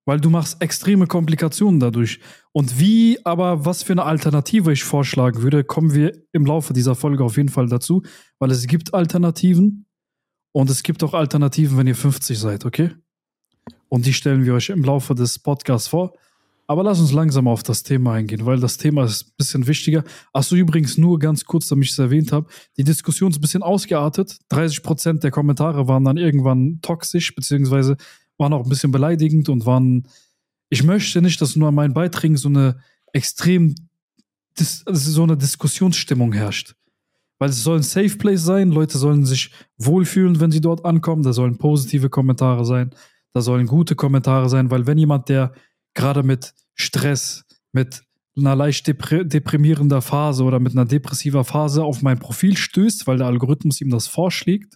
Weil 0.09 0.19
du 0.19 0.31
machst 0.31 0.59
extreme 0.59 1.05
Komplikationen 1.05 1.79
dadurch. 1.79 2.19
Und 2.51 2.79
wie, 2.79 3.23
aber 3.27 3.63
was 3.67 3.83
für 3.83 3.93
eine 3.93 4.05
Alternative 4.05 4.73
ich 4.73 4.83
vorschlagen 4.83 5.43
würde, 5.43 5.63
kommen 5.63 5.93
wir 5.93 6.23
im 6.31 6.47
Laufe 6.47 6.73
dieser 6.73 6.95
Folge 6.95 7.23
auf 7.23 7.37
jeden 7.37 7.49
Fall 7.49 7.67
dazu, 7.67 8.01
weil 8.39 8.49
es 8.49 8.65
gibt 8.65 8.95
Alternativen 8.95 9.85
und 10.51 10.67
es 10.71 10.81
gibt 10.81 11.03
auch 11.03 11.13
Alternativen, 11.13 11.77
wenn 11.77 11.85
ihr 11.85 11.95
50 11.95 12.39
seid, 12.39 12.65
okay? 12.65 12.89
Und 13.87 14.07
die 14.07 14.13
stellen 14.13 14.45
wir 14.45 14.55
euch 14.55 14.69
im 14.69 14.83
Laufe 14.83 15.13
des 15.13 15.37
Podcasts 15.37 15.89
vor. 15.89 16.13
Aber 16.65 16.81
lass 16.81 16.99
uns 16.99 17.11
langsam 17.11 17.47
auf 17.47 17.61
das 17.61 17.83
Thema 17.83 18.13
eingehen, 18.13 18.47
weil 18.47 18.59
das 18.59 18.77
Thema 18.77 19.03
ist 19.03 19.27
ein 19.27 19.33
bisschen 19.37 19.67
wichtiger. 19.67 20.03
Achso, 20.33 20.55
übrigens 20.55 20.97
nur 20.97 21.19
ganz 21.19 21.45
kurz, 21.45 21.67
damit 21.67 21.85
ich 21.85 21.91
es 21.91 21.99
erwähnt 21.99 22.31
habe. 22.31 22.47
Die 22.77 22.83
Diskussion 22.83 23.29
ist 23.29 23.37
ein 23.37 23.41
bisschen 23.41 23.61
ausgeartet. 23.61 24.39
30 24.49 24.81
Prozent 24.81 25.23
der 25.23 25.29
Kommentare 25.29 25.87
waren 25.87 26.03
dann 26.03 26.17
irgendwann 26.17 26.79
toxisch, 26.81 27.35
beziehungsweise 27.35 27.95
waren 28.39 28.53
auch 28.53 28.63
ein 28.63 28.69
bisschen 28.69 28.91
beleidigend 28.91 29.49
und 29.49 29.65
waren. 29.65 30.07
Ich 30.69 30.83
möchte 30.83 31.21
nicht, 31.21 31.41
dass 31.41 31.55
nur 31.55 31.67
an 31.67 31.75
meinen 31.75 31.93
Beiträgen 31.93 32.37
so 32.37 32.49
eine 32.49 32.79
extrem, 33.11 33.75
also 34.85 35.11
so 35.11 35.23
eine 35.23 35.37
Diskussionsstimmung 35.37 36.33
herrscht. 36.33 36.75
Weil 37.39 37.49
es 37.49 37.63
soll 37.63 37.77
ein 37.77 37.83
Safe 37.83 38.17
Place 38.17 38.43
sein. 38.43 38.71
Leute 38.71 38.97
sollen 38.97 39.25
sich 39.25 39.51
wohlfühlen, 39.77 40.39
wenn 40.39 40.51
sie 40.51 40.61
dort 40.61 40.85
ankommen. 40.85 41.23
Da 41.23 41.33
sollen 41.33 41.57
positive 41.57 42.09
Kommentare 42.09 42.65
sein. 42.65 42.91
Da 43.33 43.41
sollen 43.41 43.67
gute 43.67 43.95
Kommentare 43.95 44.49
sein, 44.49 44.71
weil 44.71 44.87
wenn 44.87 44.97
jemand, 44.97 45.29
der 45.29 45.53
gerade 45.93 46.23
mit 46.23 46.53
Stress, 46.73 47.45
mit 47.71 48.03
einer 48.35 48.55
leicht 48.55 48.87
deprimierender 48.87 50.01
Phase 50.01 50.43
oder 50.43 50.59
mit 50.59 50.73
einer 50.73 50.85
depressiver 50.85 51.43
Phase 51.43 51.83
auf 51.83 52.01
mein 52.01 52.19
Profil 52.19 52.57
stößt, 52.57 53.05
weil 53.05 53.17
der 53.17 53.27
Algorithmus 53.27 53.81
ihm 53.81 53.89
das 53.89 54.07
vorschlägt. 54.07 54.75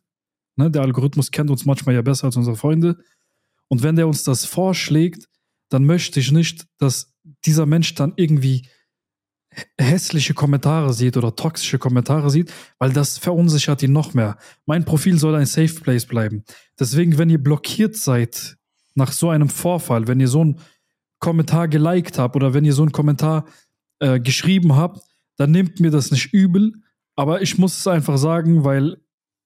Ne, 0.56 0.70
der 0.70 0.84
Algorithmus 0.84 1.32
kennt 1.32 1.50
uns 1.50 1.66
manchmal 1.66 1.96
ja 1.96 2.02
besser 2.02 2.26
als 2.26 2.38
unsere 2.38 2.56
Freunde. 2.56 2.98
Und 3.74 3.82
wenn 3.82 3.96
der 3.96 4.08
uns 4.08 4.24
das 4.24 4.46
vorschlägt, 4.46 5.28
dann 5.70 5.84
möchte 5.84 6.20
ich 6.20 6.32
nicht, 6.32 6.68
dass 6.78 7.12
dieser 7.44 7.66
Mensch 7.66 7.96
dann 7.96 8.14
irgendwie 8.18 8.68
hässliche 9.80 10.36
Kommentare 10.36 10.94
sieht 10.94 11.18
oder 11.18 11.36
toxische 11.36 11.80
Kommentare 11.80 12.30
sieht, 12.30 12.54
weil 12.78 12.94
das 12.94 13.18
verunsichert 13.18 13.82
ihn 13.82 13.92
noch 13.92 14.14
mehr. 14.14 14.38
Mein 14.68 14.86
Profil 14.86 15.18
soll 15.18 15.34
ein 15.34 15.48
Safe 15.48 15.74
Place 15.74 16.06
bleiben. 16.06 16.44
Deswegen, 16.80 17.18
wenn 17.18 17.32
ihr 17.32 17.42
blockiert 17.42 17.96
seid 17.96 18.58
nach 18.94 19.12
so 19.12 19.30
einem 19.30 19.50
Vorfall, 19.50 20.08
wenn 20.08 20.20
ihr 20.20 20.28
so 20.28 20.46
ein 20.46 20.60
Kommentar 21.18 21.68
geliked 21.68 22.20
habt 22.20 22.36
oder 22.36 22.54
wenn 22.54 22.66
ihr 22.66 22.74
so 22.74 22.84
einen 22.84 22.92
Kommentar 22.92 23.48
äh, 23.98 24.20
geschrieben 24.20 24.76
habt, 24.76 25.02
dann 25.38 25.50
nehmt 25.50 25.80
mir 25.80 25.90
das 25.90 26.12
nicht 26.12 26.32
übel. 26.32 26.74
Aber 27.16 27.42
ich 27.42 27.58
muss 27.58 27.80
es 27.80 27.88
einfach 27.88 28.20
sagen, 28.20 28.66
weil 28.66 28.98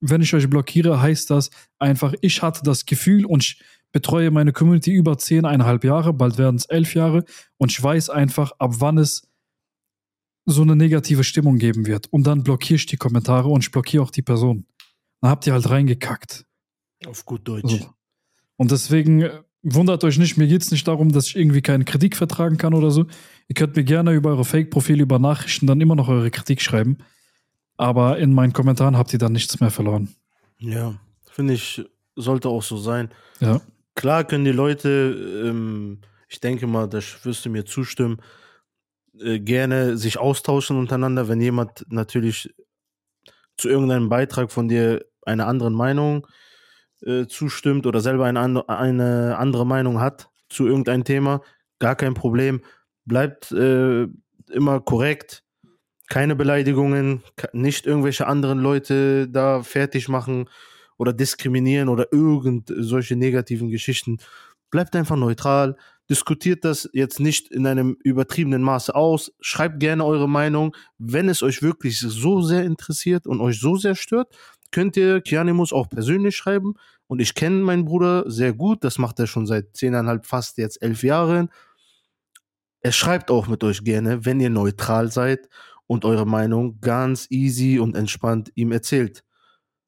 wenn 0.02 0.22
ich 0.22 0.34
euch 0.34 0.50
blockiere, 0.50 1.02
heißt 1.02 1.30
das 1.30 1.50
einfach, 1.80 2.14
ich 2.20 2.42
hatte 2.42 2.62
das 2.66 2.86
Gefühl 2.86 3.26
und 3.26 3.42
ich 3.42 3.64
betreue 3.98 4.30
meine 4.30 4.54
Community 4.54 4.94
über 4.94 5.18
zehneinhalb 5.18 5.84
Jahre, 5.84 6.14
bald 6.14 6.38
werden 6.38 6.58
es 6.58 6.66
elf 6.66 6.94
Jahre 6.94 7.24
und 7.58 7.72
ich 7.72 7.82
weiß 7.82 8.12
einfach, 8.12 8.52
ab 8.60 8.76
wann 8.78 9.00
es 9.00 9.28
so 10.46 10.62
eine 10.62 10.76
negative 10.76 11.24
Stimmung 11.24 11.58
geben 11.58 11.88
wird. 11.88 12.06
Und 12.14 12.28
dann 12.28 12.44
blockiere 12.44 12.76
ich 12.76 12.86
die 12.86 12.98
Kommentare 12.98 13.50
und 13.50 13.64
ich 13.64 13.72
blockiere 13.72 14.04
auch 14.04 14.12
die 14.12 14.22
Person. 14.22 14.68
Dann 15.20 15.32
habt 15.32 15.48
ihr 15.48 15.54
halt 15.54 15.68
reingekackt. 15.68 16.46
Auf 17.08 17.26
gut 17.26 17.48
Deutsch. 17.48 17.72
So. 17.72 17.90
Und 18.56 18.70
deswegen 18.70 19.24
äh, 19.24 19.42
wundert 19.64 20.04
euch 20.04 20.20
nicht, 20.20 20.38
mir 20.38 20.48
geht 20.48 20.62
es 20.62 20.70
nicht 20.70 20.88
darum, 20.88 21.12
dass 21.12 21.30
ich 21.30 21.36
irgendwie 21.36 21.64
keine 21.64 21.84
Kritik 21.84 22.16
vertragen 22.16 22.58
kann 22.58 22.76
oder 22.76 22.92
so. 22.92 23.08
Ihr 23.48 23.56
könnt 23.56 23.76
mir 23.76 23.84
gerne 23.84 24.14
über 24.14 24.30
eure 24.30 24.46
Fake-Profile, 24.46 25.02
über 25.02 25.18
Nachrichten 25.18 25.66
dann 25.66 25.82
immer 25.82 25.96
noch 25.96 26.08
eure 26.08 26.30
Kritik 26.30 26.62
schreiben. 26.62 27.00
Aber 27.78 28.20
in 28.20 28.32
meinen 28.32 28.54
Kommentaren 28.54 28.96
habt 28.96 29.12
ihr 29.12 29.20
dann 29.20 29.34
nichts 29.34 29.60
mehr 29.60 29.72
verloren. 29.72 30.10
Ja, 30.60 31.00
finde 31.32 31.56
ich, 31.56 31.84
sollte 32.16 32.48
auch 32.48 32.62
so 32.62 32.78
sein. 32.78 33.10
Ja. 33.40 33.60
Klar 33.98 34.26
können 34.26 34.46
die 34.46 34.52
Leute, 34.52 35.44
ähm, 35.44 36.02
ich 36.30 36.40
denke 36.40 36.68
mal, 36.68 36.88
da 36.88 37.00
wirst 37.24 37.44
du 37.44 37.50
mir 37.50 37.66
zustimmen, 37.66 38.22
äh, 39.20 39.40
gerne 39.40 39.98
sich 39.98 40.20
austauschen 40.20 40.78
untereinander, 40.78 41.28
wenn 41.28 41.42
jemand 41.42 41.84
natürlich 41.90 42.54
zu 43.58 43.70
irgendeinem 43.70 44.08
Beitrag 44.08 44.52
von 44.52 44.68
dir 44.68 45.04
eine 45.26 45.48
andere 45.48 45.72
Meinung 45.72 46.28
äh, 47.02 47.26
zustimmt 47.26 47.88
oder 47.88 48.00
selber 48.00 48.26
eine, 48.26 48.70
eine 48.70 49.36
andere 49.40 49.66
Meinung 49.66 50.00
hat 50.00 50.30
zu 50.48 50.68
irgendeinem 50.68 51.04
Thema, 51.04 51.42
gar 51.80 51.96
kein 51.96 52.14
Problem. 52.14 52.62
Bleibt 53.06 53.52
äh, 53.52 54.06
immer 54.52 54.80
korrekt, 54.80 55.44
keine 56.08 56.36
Beleidigungen, 56.36 57.24
nicht 57.52 57.88
irgendwelche 57.88 58.28
anderen 58.28 58.60
Leute 58.60 59.28
da 59.28 59.64
fertig 59.64 60.08
machen 60.08 60.48
oder 60.98 61.14
diskriminieren 61.14 61.90
oder 61.90 62.12
irgend 62.12 62.74
solche 62.76 63.16
negativen 63.16 63.70
Geschichten. 63.70 64.18
Bleibt 64.70 64.96
einfach 64.96 65.16
neutral, 65.16 65.78
diskutiert 66.10 66.66
das 66.66 66.90
jetzt 66.94 67.20
nicht 67.20 67.52
in 67.52 67.66
einem 67.66 67.98
übertriebenen 68.04 68.62
Maße 68.62 68.94
aus, 68.94 69.32
schreibt 69.40 69.80
gerne 69.80 70.04
eure 70.06 70.28
Meinung, 70.28 70.76
wenn 70.98 71.30
es 71.30 71.44
euch 71.44 71.62
wirklich 71.62 72.00
so 72.00 72.42
sehr 72.42 72.64
interessiert 72.64 73.28
und 73.28 73.42
euch 73.42 73.60
so 73.60 73.76
sehr 73.76 73.96
stört, 73.96 74.36
könnt 74.72 74.98
ihr 74.98 75.22
Kianimus 75.22 75.74
auch 75.74 75.90
persönlich 75.90 76.36
schreiben. 76.36 76.76
Und 77.08 77.22
ich 77.22 77.36
kenne 77.36 77.64
meinen 77.64 77.86
Bruder 77.86 78.30
sehr 78.30 78.54
gut. 78.54 78.84
Das 78.84 78.98
macht 78.98 79.20
er 79.20 79.28
schon 79.28 79.48
seit 79.48 79.76
zehneinhalb, 79.76 80.26
fast 80.26 80.58
jetzt 80.58 80.82
elf 80.82 81.04
Jahren. 81.04 81.50
Er 82.82 82.92
schreibt 82.92 83.32
auch 83.32 83.48
mit 83.48 83.64
euch 83.64 83.84
gerne, 83.84 84.26
wenn 84.26 84.40
ihr 84.40 84.50
neutral 84.50 85.12
seid 85.12 85.48
und 85.88 86.06
eure 86.06 86.28
Meinung 86.28 86.80
ganz 86.82 87.28
easy 87.30 87.80
und 87.80 87.96
entspannt 87.96 88.52
ihm 88.56 88.72
erzählt. 88.72 89.24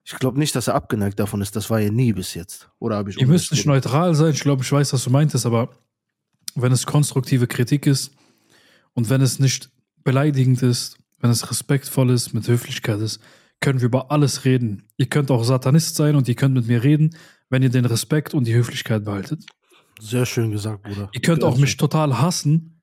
Ich 0.04 0.16
glaube 0.16 0.40
nicht, 0.40 0.56
dass 0.56 0.68
er 0.68 0.76
abgeneigt 0.76 1.20
davon 1.20 1.42
ist. 1.42 1.56
Das 1.56 1.70
war 1.70 1.80
er 1.80 1.92
nie 1.92 2.14
bis 2.14 2.34
jetzt. 2.34 2.70
Oder 2.80 2.98
habe 2.98 3.12
ich 3.12 3.20
Ihr 3.20 3.28
müsst 3.28 3.52
nicht 3.52 3.66
neutral 3.66 4.16
sein. 4.16 4.32
Ich 4.34 4.42
glaube, 4.42 4.64
ich 4.64 4.72
weiß, 4.72 4.94
was 4.94 5.04
du 5.04 5.10
meintest, 5.10 5.46
aber 5.46 5.70
wenn 6.56 6.72
es 6.72 6.86
konstruktive 6.86 7.48
Kritik 7.48 7.86
ist 7.86 8.12
und 8.94 9.10
wenn 9.10 9.22
es 9.22 9.40
nicht 9.40 9.70
beleidigend 10.04 10.64
ist, 10.64 10.98
wenn 11.20 11.30
es 11.30 11.50
respektvoll 11.50 12.10
ist, 12.10 12.34
mit 12.34 12.48
Höflichkeit 12.48 13.00
ist, 13.02 13.20
können 13.60 13.82
wir 13.82 13.88
über 13.88 14.12
alles 14.12 14.46
reden. 14.46 14.84
Ihr 14.98 15.08
könnt 15.08 15.32
auch 15.32 15.44
Satanist 15.44 15.96
sein 15.96 16.16
und 16.16 16.28
ihr 16.28 16.36
könnt 16.36 16.56
mit 16.56 16.68
mir 16.68 16.84
reden, 16.84 17.16
wenn 17.50 17.62
ihr 17.62 17.70
den 17.70 17.86
Respekt 17.86 18.34
und 18.34 18.46
die 18.46 18.54
Höflichkeit 18.54 19.04
behaltet. 19.04 19.46
Sehr 20.00 20.26
schön 20.26 20.52
gesagt, 20.52 20.84
Bruder. 20.84 21.10
Ihr 21.12 21.22
könnt 21.22 21.44
auch 21.44 21.58
mich 21.58 21.76
total 21.76 22.20
hassen, 22.22 22.82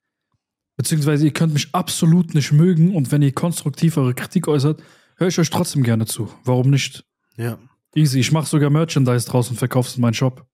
beziehungsweise 0.76 1.24
ihr 1.24 1.32
könnt 1.32 1.54
mich 1.54 1.74
absolut 1.74 2.34
nicht 2.34 2.52
mögen 2.52 2.94
und 2.94 3.10
wenn 3.10 3.22
ihr 3.22 3.32
konstruktiv 3.32 3.96
eure 3.96 4.14
Kritik 4.14 4.48
äußert, 4.48 4.82
höre 5.16 5.28
ich 5.28 5.38
euch 5.38 5.50
trotzdem 5.50 5.82
gerne 5.82 6.06
zu. 6.06 6.32
Warum 6.44 6.70
nicht? 6.70 7.04
Ja. 7.36 7.58
Easy. 7.94 8.20
Ich 8.20 8.32
mache 8.32 8.46
sogar 8.46 8.70
Merchandise 8.70 9.28
draus 9.28 9.50
und 9.50 9.56
verkaufe 9.56 9.88
es 9.88 9.96
in 9.96 10.02
meinen 10.02 10.14
Shop. 10.14 10.46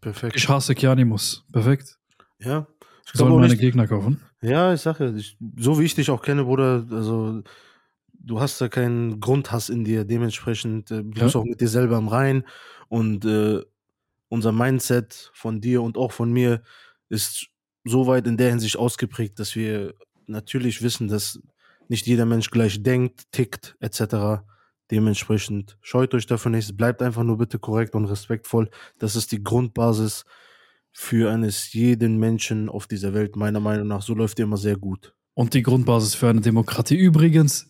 Perfekt. 0.00 0.36
Ich 0.36 0.48
hasse 0.48 0.74
Kianimus. 0.74 1.44
Perfekt. 1.52 1.98
Ja. 2.38 2.66
Ich 3.06 3.12
Sollen 3.12 3.34
meine 3.34 3.48
nicht, 3.48 3.60
Gegner 3.60 3.86
kaufen? 3.86 4.20
Ja, 4.40 4.72
ich 4.72 4.80
sage, 4.80 5.14
ich, 5.16 5.36
so 5.56 5.78
wie 5.78 5.84
ich 5.84 5.94
dich 5.94 6.10
auch 6.10 6.22
kenne, 6.22 6.44
Bruder, 6.44 6.86
also 6.90 7.42
du 8.12 8.40
hast 8.40 8.60
da 8.60 8.68
keinen 8.68 9.20
Grundhass 9.20 9.68
in 9.68 9.84
dir, 9.84 10.04
dementsprechend 10.04 10.90
äh, 10.90 11.02
bist 11.02 11.34
ja. 11.34 11.40
auch 11.40 11.44
mit 11.44 11.60
dir 11.60 11.68
selber 11.68 11.98
im 11.98 12.08
Rein 12.08 12.44
und 12.88 13.24
äh, 13.24 13.60
unser 14.28 14.52
Mindset 14.52 15.30
von 15.34 15.60
dir 15.60 15.82
und 15.82 15.98
auch 15.98 16.12
von 16.12 16.32
mir 16.32 16.62
ist 17.08 17.48
so 17.84 18.06
weit 18.06 18.26
in 18.26 18.36
der 18.36 18.50
Hinsicht 18.50 18.76
ausgeprägt, 18.76 19.38
dass 19.38 19.56
wir 19.56 19.94
natürlich 20.26 20.82
wissen, 20.82 21.08
dass 21.08 21.40
nicht 21.90 22.06
jeder 22.06 22.24
Mensch 22.24 22.50
gleich 22.50 22.82
denkt, 22.82 23.30
tickt 23.32 23.76
etc. 23.80 24.44
Dementsprechend 24.90 25.76
scheut 25.82 26.14
euch 26.14 26.26
dafür 26.26 26.50
nichts, 26.50 26.76
bleibt 26.76 27.02
einfach 27.02 27.24
nur 27.24 27.36
bitte 27.36 27.58
korrekt 27.58 27.94
und 27.94 28.06
respektvoll. 28.06 28.70
Das 28.98 29.16
ist 29.16 29.32
die 29.32 29.42
Grundbasis 29.42 30.24
für 30.92 31.30
eines 31.30 31.72
jeden 31.72 32.18
Menschen 32.18 32.68
auf 32.68 32.86
dieser 32.86 33.12
Welt, 33.12 33.36
meiner 33.36 33.60
Meinung 33.60 33.88
nach. 33.88 34.02
So 34.02 34.14
läuft 34.14 34.38
ihr 34.38 34.44
immer 34.44 34.56
sehr 34.56 34.76
gut. 34.76 35.14
Und 35.34 35.54
die 35.54 35.62
Grundbasis 35.62 36.14
für 36.14 36.28
eine 36.28 36.40
Demokratie. 36.40 36.96
Übrigens, 36.96 37.68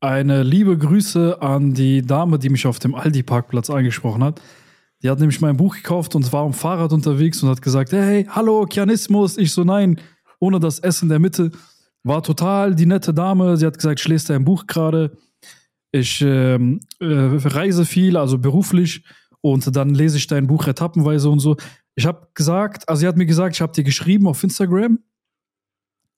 eine 0.00 0.42
liebe 0.42 0.76
Grüße 0.76 1.40
an 1.42 1.74
die 1.74 2.02
Dame, 2.02 2.38
die 2.38 2.50
mich 2.50 2.66
auf 2.66 2.78
dem 2.78 2.94
Aldi-Parkplatz 2.94 3.70
angesprochen 3.70 4.22
hat. 4.22 4.40
Die 5.02 5.10
hat 5.10 5.20
nämlich 5.20 5.40
mein 5.40 5.56
Buch 5.56 5.76
gekauft 5.76 6.14
und 6.14 6.32
war 6.32 6.44
am 6.44 6.52
Fahrrad 6.52 6.92
unterwegs 6.92 7.42
und 7.42 7.48
hat 7.48 7.62
gesagt, 7.62 7.92
hey, 7.92 8.26
hallo, 8.28 8.64
Kianismus. 8.64 9.36
Ich 9.38 9.52
so, 9.52 9.64
nein, 9.64 10.00
ohne 10.38 10.58
das 10.60 10.78
in 10.78 11.08
der 11.08 11.18
Mitte. 11.18 11.50
War 12.04 12.22
total 12.22 12.74
die 12.74 12.86
nette 12.86 13.12
Dame. 13.12 13.56
Sie 13.56 13.66
hat 13.66 13.76
gesagt, 13.76 14.00
ich 14.00 14.08
lese 14.08 14.28
dein 14.28 14.44
Buch 14.44 14.66
gerade. 14.66 15.16
Ich 15.90 16.20
ähm, 16.20 16.80
äh, 17.00 17.06
reise 17.06 17.84
viel, 17.84 18.16
also 18.16 18.38
beruflich. 18.38 19.04
Und 19.40 19.74
dann 19.74 19.94
lese 19.94 20.16
ich 20.16 20.26
dein 20.26 20.46
Buch 20.46 20.66
etappenweise 20.66 21.30
und 21.30 21.40
so. 21.40 21.56
Ich 21.94 22.06
habe 22.06 22.28
gesagt, 22.34 22.88
also 22.88 23.00
sie 23.00 23.06
hat 23.06 23.16
mir 23.16 23.26
gesagt, 23.26 23.56
ich 23.56 23.60
habe 23.60 23.72
dir 23.72 23.84
geschrieben 23.84 24.26
auf 24.26 24.42
Instagram. 24.42 24.98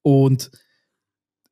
Und 0.03 0.51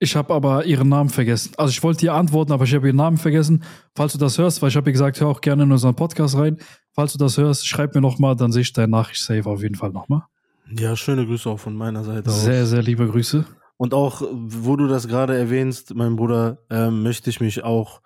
ich 0.01 0.15
habe 0.15 0.33
aber 0.33 0.65
ihren 0.65 0.89
Namen 0.89 1.11
vergessen. 1.11 1.53
Also 1.57 1.71
ich 1.71 1.83
wollte 1.83 2.07
ihr 2.07 2.15
antworten, 2.15 2.53
aber 2.53 2.65
ich 2.65 2.75
habe 2.75 2.87
ihren 2.87 2.97
Namen 2.97 3.17
vergessen. 3.17 3.65
Falls 3.95 4.13
du 4.13 4.19
das 4.19 4.39
hörst, 4.39 4.63
weil 4.63 4.69
ich 4.69 4.77
habe 4.77 4.89
ihr 4.89 4.93
gesagt, 4.93 5.21
hör 5.21 5.29
auch 5.29 5.41
gerne 5.41 5.65
in 5.65 5.73
unseren 5.73 5.97
Podcast 5.97 6.37
rein. 6.37 6.59
Falls 6.93 7.13
du 7.13 7.19
das 7.19 7.37
hörst, 7.37 7.67
schreib 7.67 7.95
mir 7.95 8.01
nochmal, 8.01 8.37
dann 8.37 8.53
sehe 8.53 8.63
ich 8.63 8.73
deine 8.73 8.89
Nachricht 8.89 9.23
safe 9.23 9.47
auf 9.47 9.63
jeden 9.63 9.75
Fall 9.75 9.91
nochmal. 9.91 10.23
Ja, 10.71 10.95
schöne 10.97 11.27
Grüße 11.27 11.49
auch 11.49 11.59
von 11.59 11.75
meiner 11.75 12.05
Seite 12.05 12.29
aus. 12.31 12.43
Sehr, 12.43 12.67
sehr 12.67 12.83
liebe 12.83 13.09
Grüße. 13.09 13.45
Und 13.79 13.95
auch, 13.95 14.23
wo 14.31 14.77
du 14.77 14.89
das 14.89 15.09
gerade 15.09 15.39
erwähnst, 15.39 15.95
mein 15.95 16.17
Bruder, 16.17 16.59
ähm, 16.69 17.03
möchte 17.03 17.31
ich 17.31 17.41
mich 17.41 17.63
auch, 17.63 18.03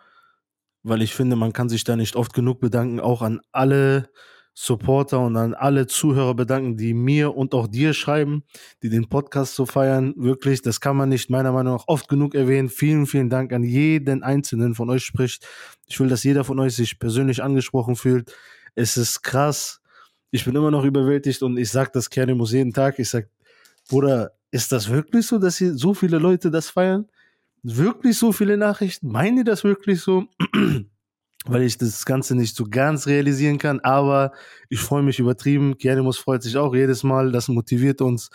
weil 0.83 1.03
ich 1.03 1.15
finde, 1.15 1.35
man 1.35 1.53
kann 1.53 1.69
sich 1.69 1.83
da 1.83 1.97
nicht 1.97 2.15
oft 2.15 2.35
genug 2.35 2.61
bedanken, 2.61 3.01
auch 3.01 3.23
an 3.23 3.41
alle 3.53 4.11
Supporter 4.55 5.21
und 5.21 5.35
an 5.39 5.55
alle 5.55 5.87
Zuhörer 5.87 6.35
bedanken, 6.35 6.77
die 6.77 6.93
mir 6.93 7.35
und 7.35 7.55
auch 7.55 7.67
dir 7.67 7.95
schreiben, 7.95 8.45
die 8.83 8.91
den 8.91 9.09
Podcast 9.09 9.55
so 9.55 9.65
feiern. 9.65 10.13
Wirklich, 10.19 10.61
das 10.61 10.81
kann 10.83 10.95
man 10.95 11.09
nicht 11.09 11.31
meiner 11.31 11.53
Meinung 11.53 11.77
nach 11.77 11.85
oft 11.87 12.07
genug 12.07 12.35
erwähnen. 12.35 12.69
Vielen, 12.69 13.07
vielen 13.07 13.31
Dank 13.31 13.55
an 13.55 13.65
jeden 13.65 14.23
Einzelnen 14.23 14.75
von 14.75 14.91
euch 14.91 15.05
spricht. 15.05 15.47
Ich 15.87 15.99
will, 15.99 16.09
dass 16.09 16.23
jeder 16.23 16.45
von 16.45 16.59
euch 16.61 16.77
sich 16.77 16.99
persönlich 16.99 17.43
angesprochen 17.43 17.97
fühlt. 17.97 18.35
Es 18.75 18.99
ist 18.99 19.23
krass. 19.23 19.81
Ich 20.31 20.45
bin 20.45 20.55
immer 20.55 20.71
noch 20.71 20.85
überwältigt 20.85 21.43
und 21.43 21.57
ich 21.57 21.71
sag 21.71 21.93
das 21.95 22.11
Kernimus 22.11 22.53
jeden 22.53 22.75
Tag. 22.75 22.99
Ich 22.99 23.09
sag, 23.09 23.31
Bruder, 23.89 24.33
ist 24.53 24.71
das 24.71 24.89
wirklich 24.89 25.27
so, 25.27 25.39
dass 25.39 25.59
hier 25.59 25.75
so 25.75 25.95
viele 25.95 26.19
Leute 26.19 26.51
das 26.51 26.71
feiern? 26.71 27.09
Wirklich 27.63 28.19
so 28.19 28.33
viele 28.33 28.57
Nachrichten? 28.57 29.09
Meinen 29.09 29.39
die 29.39 29.45
das 29.45 29.65
wirklich 29.65 30.01
so? 30.01 30.27
weil 31.45 31.63
ich 31.63 31.77
das 31.79 32.05
Ganze 32.05 32.37
nicht 32.37 32.55
so 32.55 32.67
ganz 32.69 33.07
realisieren 33.07 33.59
kann, 33.59 33.81
aber 33.81 34.33
ich 34.69 34.79
freue 34.79 35.03
mich 35.03 35.19
übertrieben. 35.19 35.77
Kianimus 35.77 36.19
freut 36.19 36.43
sich 36.43 36.57
auch 36.57 36.75
jedes 36.75 37.03
Mal, 37.03 37.33
das 37.33 37.49
motiviert 37.49 38.01
uns. 38.01 38.31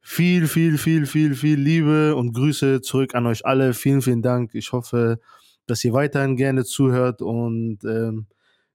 Viel, 0.00 0.46
viel, 0.46 0.78
viel, 0.78 1.06
viel, 1.06 1.34
viel 1.34 1.58
Liebe 1.58 2.14
und 2.14 2.32
Grüße 2.32 2.80
zurück 2.80 3.16
an 3.16 3.26
euch 3.26 3.44
alle. 3.44 3.74
Vielen, 3.74 4.02
vielen 4.02 4.22
Dank. 4.22 4.54
Ich 4.54 4.70
hoffe, 4.70 5.18
dass 5.66 5.82
ihr 5.84 5.92
weiterhin 5.92 6.36
gerne 6.36 6.64
zuhört 6.64 7.22
und 7.22 7.78
ähm, 7.82 8.26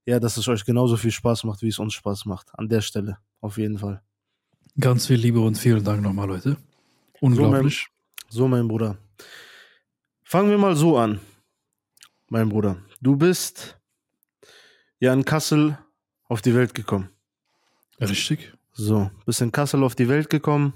ja, 0.06 0.20
dass 0.20 0.36
es 0.36 0.48
euch 0.50 0.66
genauso 0.66 0.98
viel 0.98 1.12
Spaß 1.12 1.46
macht, 1.46 1.62
wie 1.62 1.70
es 1.70 1.80
uns 1.80 1.94
Spaß 1.94 2.26
macht. 2.26 2.48
An 2.54 2.68
der 2.68 2.82
Stelle, 2.82 3.20
auf 3.40 3.58
jeden 3.58 3.78
Fall. 3.78 4.02
Ganz 4.78 5.08
viel 5.08 5.18
Liebe 5.18 5.40
und 5.40 5.58
vielen 5.58 5.84
Dank 5.84 6.02
nochmal, 6.02 6.28
Leute. 6.28 6.58
Unglaublich. 7.22 7.88
So 8.30 8.48
mein, 8.48 8.62
so, 8.62 8.66
mein 8.66 8.68
Bruder. 8.68 8.98
Fangen 10.24 10.50
wir 10.50 10.58
mal 10.58 10.76
so 10.76 10.98
an, 10.98 11.20
mein 12.28 12.50
Bruder. 12.50 12.78
Du 13.00 13.16
bist 13.16 13.80
ja 15.00 15.14
in 15.14 15.24
Kassel 15.24 15.78
auf 16.26 16.42
die 16.42 16.56
Welt 16.56 16.74
gekommen. 16.74 17.10
Richtig. 18.00 18.54
So, 18.74 19.12
bist 19.26 19.42
in 19.42 19.52
Kassel 19.52 19.84
auf 19.84 19.96
die 19.96 20.10
Welt 20.10 20.30
gekommen 20.30 20.74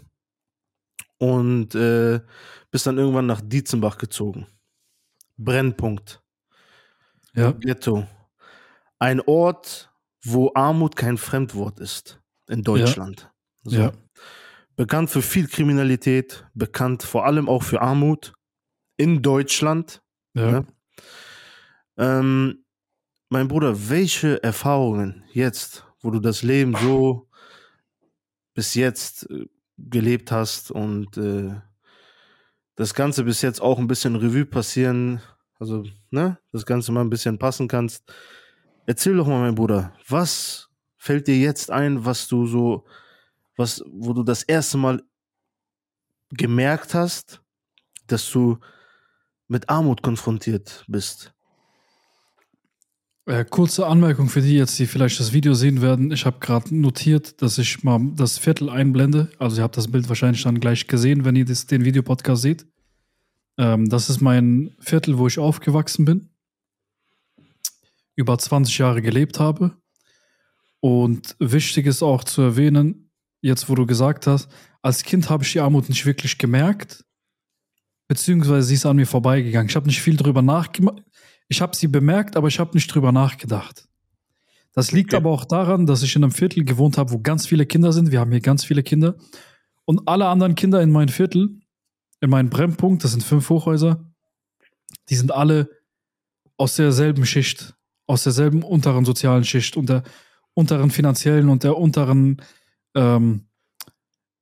und 1.17 1.73
äh, 1.73 2.21
bist 2.69 2.85
dann 2.85 2.97
irgendwann 2.97 3.25
nach 3.25 3.41
Dietzenbach 3.41 3.97
gezogen. 3.97 4.47
Brennpunkt. 5.37 6.21
Ja. 7.33 7.51
Ghetto. 7.51 8.07
Ein 8.99 9.19
Ort, 9.21 9.91
wo 10.23 10.51
Armut 10.53 10.95
kein 10.95 11.17
Fremdwort 11.17 11.79
ist 11.79 12.21
in 12.47 12.63
Deutschland. 12.63 13.31
Ja. 13.63 13.71
So. 13.71 13.77
ja. 13.77 13.93
Bekannt 14.75 15.09
für 15.09 15.21
viel 15.21 15.47
Kriminalität, 15.47 16.45
bekannt 16.53 17.03
vor 17.03 17.25
allem 17.25 17.47
auch 17.47 17.63
für 17.63 17.81
Armut 17.81 18.33
in 18.97 19.21
Deutschland. 19.21 20.01
Ja. 20.33 20.51
Ne? 20.51 20.67
Ähm, 21.97 22.65
mein 23.29 23.47
Bruder, 23.47 23.89
welche 23.89 24.43
Erfahrungen 24.43 25.23
jetzt, 25.31 25.85
wo 26.01 26.11
du 26.11 26.19
das 26.19 26.43
Leben 26.43 26.75
so 26.75 27.29
bis 28.53 28.75
jetzt 28.75 29.29
äh, 29.29 29.45
gelebt 29.77 30.31
hast 30.31 30.71
und 30.71 31.17
äh, 31.17 31.53
das 32.75 32.93
Ganze 32.93 33.23
bis 33.23 33.41
jetzt 33.41 33.61
auch 33.61 33.79
ein 33.79 33.87
bisschen 33.87 34.15
Revue 34.15 34.45
passieren, 34.45 35.21
also 35.59 35.85
ne, 36.09 36.37
das 36.51 36.65
Ganze 36.65 36.91
mal 36.91 37.01
ein 37.01 37.09
bisschen 37.09 37.39
passen 37.39 37.67
kannst. 37.67 38.11
Erzähl 38.85 39.15
doch 39.15 39.27
mal, 39.27 39.39
mein 39.39 39.55
Bruder, 39.55 39.93
was 40.07 40.69
fällt 40.97 41.27
dir 41.27 41.37
jetzt 41.37 41.71
ein, 41.71 42.05
was 42.05 42.27
du 42.27 42.45
so, 42.45 42.85
was, 43.55 43.83
wo 43.87 44.13
du 44.13 44.23
das 44.23 44.43
erste 44.43 44.77
Mal 44.77 45.03
gemerkt 46.31 46.93
hast, 46.93 47.41
dass 48.07 48.29
du 48.31 48.59
mit 49.47 49.69
Armut 49.69 50.01
konfrontiert 50.01 50.83
bist? 50.87 51.33
Äh, 53.27 53.43
kurze 53.43 53.87
Anmerkung 53.87 54.29
für 54.29 54.41
die 54.41 54.55
jetzt, 54.55 54.77
die 54.77 54.85
vielleicht 54.85 55.19
das 55.19 55.33
Video 55.33 55.55
sehen 55.55 55.81
werden. 55.81 56.11
Ich 56.11 56.27
habe 56.27 56.37
gerade 56.39 56.75
notiert, 56.75 57.41
dass 57.41 57.57
ich 57.57 57.83
mal 57.83 57.99
das 58.15 58.37
Viertel 58.37 58.69
einblende. 58.69 59.31
Also 59.39 59.57
ihr 59.57 59.63
habt 59.63 59.77
das 59.77 59.91
Bild 59.91 60.07
wahrscheinlich 60.09 60.43
dann 60.43 60.59
gleich 60.59 60.85
gesehen, 60.85 61.25
wenn 61.25 61.35
ihr 61.35 61.45
das, 61.45 61.65
den 61.65 61.85
Videopodcast 61.85 62.41
seht. 62.41 62.67
Ähm, 63.57 63.89
das 63.89 64.11
ist 64.11 64.21
mein 64.21 64.75
Viertel, 64.79 65.17
wo 65.17 65.25
ich 65.25 65.39
aufgewachsen 65.39 66.05
bin. 66.05 66.29
Über 68.15 68.37
20 68.37 68.77
Jahre 68.77 69.01
gelebt 69.01 69.39
habe. 69.39 69.75
Und 70.79 71.35
wichtig 71.39 71.87
ist 71.87 72.03
auch 72.03 72.23
zu 72.23 72.43
erwähnen, 72.43 73.04
jetzt 73.49 73.69
wo 73.69 73.75
du 73.75 73.85
gesagt 73.85 74.27
hast, 74.27 74.49
als 74.81 75.03
Kind 75.03 75.29
habe 75.29 75.43
ich 75.43 75.51
die 75.51 75.59
Armut 75.59 75.89
nicht 75.89 76.05
wirklich 76.05 76.37
gemerkt. 76.37 77.05
Beziehungsweise 78.07 78.67
sie 78.67 78.75
ist 78.75 78.85
an 78.85 78.97
mir 78.97 79.07
vorbeigegangen. 79.07 79.69
Ich 79.69 79.75
habe 79.75 79.87
nicht 79.87 80.01
viel 80.01 80.15
drüber 80.15 80.41
nachgedacht 80.41 81.01
ich 81.47 81.61
habe 81.61 81.75
sie 81.75 81.87
bemerkt, 81.87 82.35
aber 82.35 82.47
ich 82.47 82.59
habe 82.59 82.71
nicht 82.73 82.93
drüber 82.93 83.11
nachgedacht. 83.11 83.87
Das 84.73 84.91
liegt 84.91 85.13
okay. 85.13 85.17
aber 85.17 85.31
auch 85.31 85.45
daran, 85.45 85.85
dass 85.85 86.03
ich 86.03 86.15
in 86.15 86.23
einem 86.23 86.31
Viertel 86.31 86.65
gewohnt 86.65 86.97
habe, 86.97 87.11
wo 87.11 87.19
ganz 87.19 87.47
viele 87.47 87.65
Kinder 87.65 87.93
sind. 87.93 88.11
Wir 88.11 88.19
haben 88.19 88.31
hier 88.31 88.41
ganz 88.41 88.65
viele 88.65 88.83
Kinder. 88.83 89.15
Und 89.85 90.07
alle 90.07 90.27
anderen 90.27 90.55
Kinder 90.55 90.81
in 90.81 90.91
meinem 90.91 91.09
Viertel, 91.09 91.59
in 92.19 92.29
meinem 92.29 92.49
Brennpunkt, 92.49 93.03
das 93.03 93.11
sind 93.11 93.23
fünf 93.23 93.49
Hochhäuser, 93.49 94.03
die 95.09 95.15
sind 95.15 95.31
alle 95.31 95.69
aus 96.57 96.75
derselben 96.75 97.25
Schicht, 97.25 97.75
aus 98.07 98.23
derselben 98.23 98.63
unteren 98.63 99.05
sozialen 99.05 99.43
Schicht 99.43 99.77
und 99.77 99.89
der 99.89 100.03
unteren 100.53 100.89
finanziellen 100.89 101.49
und 101.49 101.63
der 101.63 101.77
unteren, 101.77 102.41
ähm, 102.95 103.47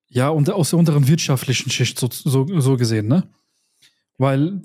ja, 0.07 0.29
und 0.29 0.49
aus 0.49 0.69
der 0.69 0.79
unteren 0.79 1.07
wirtschaftlichen 1.07 1.69
Schicht 1.71 1.99
so, 1.99 2.07
so, 2.11 2.47
so 2.59 2.77
gesehen, 2.77 3.07
ne? 3.07 3.29
Weil 4.17 4.61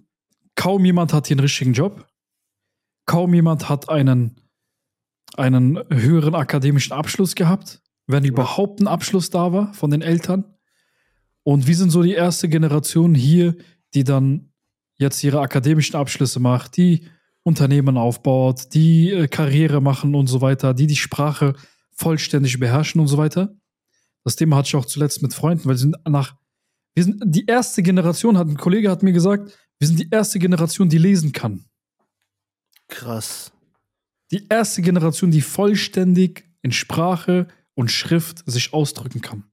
kaum 0.54 0.84
jemand 0.84 1.12
hat 1.12 1.26
hier 1.26 1.34
einen 1.34 1.40
richtigen 1.40 1.72
Job 1.72 2.06
kaum 3.08 3.32
jemand 3.34 3.68
hat 3.68 3.88
einen, 3.88 4.36
einen 5.36 5.80
höheren 5.90 6.36
akademischen 6.36 6.92
Abschluss 6.92 7.34
gehabt, 7.34 7.80
wenn 8.06 8.22
überhaupt 8.22 8.80
ein 8.80 8.86
Abschluss 8.86 9.30
da 9.30 9.52
war 9.52 9.72
von 9.74 9.90
den 9.90 10.02
Eltern. 10.02 10.44
Und 11.42 11.66
wir 11.66 11.74
sind 11.74 11.90
so 11.90 12.02
die 12.02 12.12
erste 12.12 12.48
Generation 12.48 13.14
hier, 13.14 13.56
die 13.94 14.04
dann 14.04 14.52
jetzt 14.98 15.24
ihre 15.24 15.40
akademischen 15.40 15.96
Abschlüsse 15.96 16.38
macht, 16.38 16.76
die 16.76 17.06
Unternehmen 17.42 17.96
aufbaut, 17.96 18.74
die 18.74 19.10
äh, 19.10 19.26
Karriere 19.26 19.80
machen 19.80 20.14
und 20.14 20.26
so 20.26 20.42
weiter, 20.42 20.74
die 20.74 20.86
die 20.86 20.96
Sprache 20.96 21.54
vollständig 21.92 22.60
beherrschen 22.60 23.00
und 23.00 23.06
so 23.06 23.16
weiter. 23.16 23.56
Das 24.28 24.36
Thema 24.36 24.56
hatte 24.56 24.66
ich 24.66 24.76
auch 24.76 24.84
zuletzt 24.84 25.22
mit 25.22 25.32
Freunden, 25.32 25.64
weil 25.64 25.76
wir 25.76 25.78
sind 25.78 25.96
nach, 26.06 26.36
wir 26.94 27.02
sind 27.02 27.22
die 27.24 27.46
erste 27.46 27.82
Generation, 27.82 28.36
hat 28.36 28.46
ein 28.46 28.58
Kollege 28.58 28.90
hat 28.90 29.02
mir 29.02 29.14
gesagt, 29.14 29.58
wir 29.78 29.88
sind 29.88 29.98
die 29.98 30.10
erste 30.10 30.38
Generation, 30.38 30.90
die 30.90 30.98
lesen 30.98 31.32
kann. 31.32 31.64
Krass. 32.88 33.52
Die 34.30 34.46
erste 34.48 34.82
Generation, 34.82 35.30
die 35.30 35.40
vollständig 35.40 36.44
in 36.60 36.72
Sprache 36.72 37.48
und 37.72 37.90
Schrift 37.90 38.42
sich 38.44 38.74
ausdrücken 38.74 39.22
kann. 39.22 39.44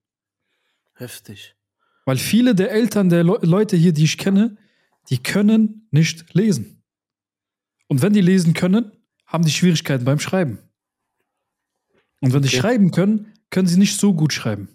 Heftig. 0.95 1.55
Weil 2.03 2.17
viele 2.17 2.53
der 2.53 2.71
Eltern 2.71 3.07
der 3.07 3.23
Le 3.23 3.39
Leute 3.43 3.77
hier, 3.77 3.93
die 3.93 4.03
ich 4.03 4.17
kenne, 4.17 4.57
die 5.09 5.23
können 5.23 5.87
nicht 5.89 6.33
lesen. 6.33 6.83
Und 7.87 8.01
wenn 8.01 8.11
die 8.11 8.19
lesen 8.19 8.53
können, 8.53 8.91
haben 9.25 9.45
die 9.45 9.51
Schwierigkeiten 9.51 10.03
beim 10.03 10.19
Schreiben. 10.19 10.59
Und 12.19 12.33
wenn 12.33 12.43
okay. 12.43 12.49
die 12.49 12.57
schreiben 12.57 12.91
können, 12.91 13.31
können 13.55 13.67
sie 13.67 13.79
nicht 13.79 13.99
so 13.99 14.13
gut 14.13 14.33
schreiben. 14.33 14.67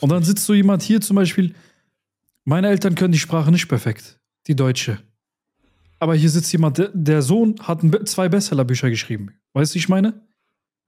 Und 0.00 0.10
dann 0.10 0.22
sitzt 0.22 0.46
so 0.46 0.54
jemand 0.54 0.82
hier 0.82 1.00
zum 1.00 1.16
Beispiel, 1.16 1.54
meine 2.44 2.68
Eltern 2.68 2.94
können 2.94 3.12
die 3.12 3.18
Sprache 3.18 3.50
nicht 3.50 3.68
perfekt, 3.68 4.18
die 4.46 4.56
deutsche 4.56 4.98
aber 6.02 6.16
hier 6.16 6.30
sitzt 6.30 6.50
jemand, 6.50 6.82
der, 6.92 7.22
Sohn 7.22 7.54
hat 7.60 7.80
zwei 8.08 8.28
Bestsellerbücher 8.28 8.90
geschrieben. 8.90 9.36
Weißt 9.52 9.72
du, 9.72 9.78
ich 9.78 9.88
meine? 9.88 10.20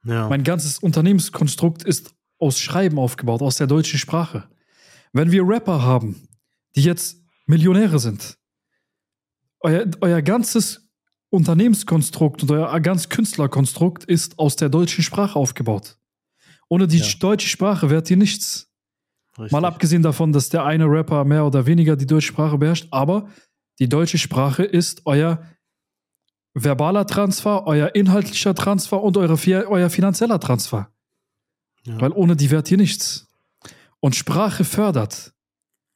Ja. 0.05 0.29
Mein 0.29 0.43
ganzes 0.43 0.81
Unternehmenskonstrukt 0.81 1.85
ist 1.85 2.12
aus 2.40 2.59
Schreiben 2.59 2.99
aufgebaut, 2.99 3.40
aus 3.40 3.57
der 3.57 3.69
deutschen 3.69 4.01
Sprache. 4.01 4.49
Wenn 5.12 5.31
wir 5.31 5.47
Rapper 5.47 5.83
haben, 5.83 6.27
die 6.75 6.83
jetzt 6.83 7.23
Millionäre 7.47 8.01
sind, 8.01 8.37
euer, 9.61 9.87
euer 10.01 10.21
ganzes 10.21 10.90
Unternehmenskonstrukt 11.31 12.43
und 12.43 12.51
euer 12.51 12.81
ganzes 12.81 13.09
Künstlerkonstrukt 13.09 14.03
ist 14.03 14.40
aus 14.40 14.57
der 14.57 14.69
deutschen 14.69 15.05
Sprache 15.05 15.38
aufgebaut. 15.38 15.97
Ohne 16.68 16.87
die 16.87 16.98
ja. 16.98 17.07
deutsche 17.18 17.48
Sprache 17.48 17.90
wärt 17.90 18.11
ihr 18.11 18.16
nichts. 18.16 18.70
Richtig. 19.38 19.53
Mal 19.53 19.64
abgesehen 19.64 20.03
davon, 20.03 20.33
dass 20.33 20.48
der 20.48 20.64
eine 20.64 20.87
Rapper 20.87 21.24
mehr 21.24 21.44
oder 21.44 21.66
weniger 21.66 21.96
die 21.96 22.07
deutsche 22.07 22.29
Sprache 22.29 22.59
beherrscht, 22.59 22.88
aber 22.90 23.29
die 23.81 23.88
deutsche 23.88 24.18
Sprache 24.18 24.62
ist 24.62 25.03
euer 25.07 25.42
verbaler 26.55 27.07
Transfer, 27.07 27.66
euer 27.66 27.94
inhaltlicher 27.96 28.55
Transfer 28.55 29.03
und 29.03 29.16
eure, 29.16 29.37
euer 29.68 29.90
finanzieller 29.90 30.38
Transfer. 30.38 30.88
Ja. 31.85 32.00
Weil 32.00 32.12
ohne 32.12 32.37
die 32.37 32.50
wärt 32.50 32.70
ihr 32.70 32.77
nichts. 32.77 33.29
Und 33.98 34.14
Sprache 34.14 34.64
fördert. 34.64 35.33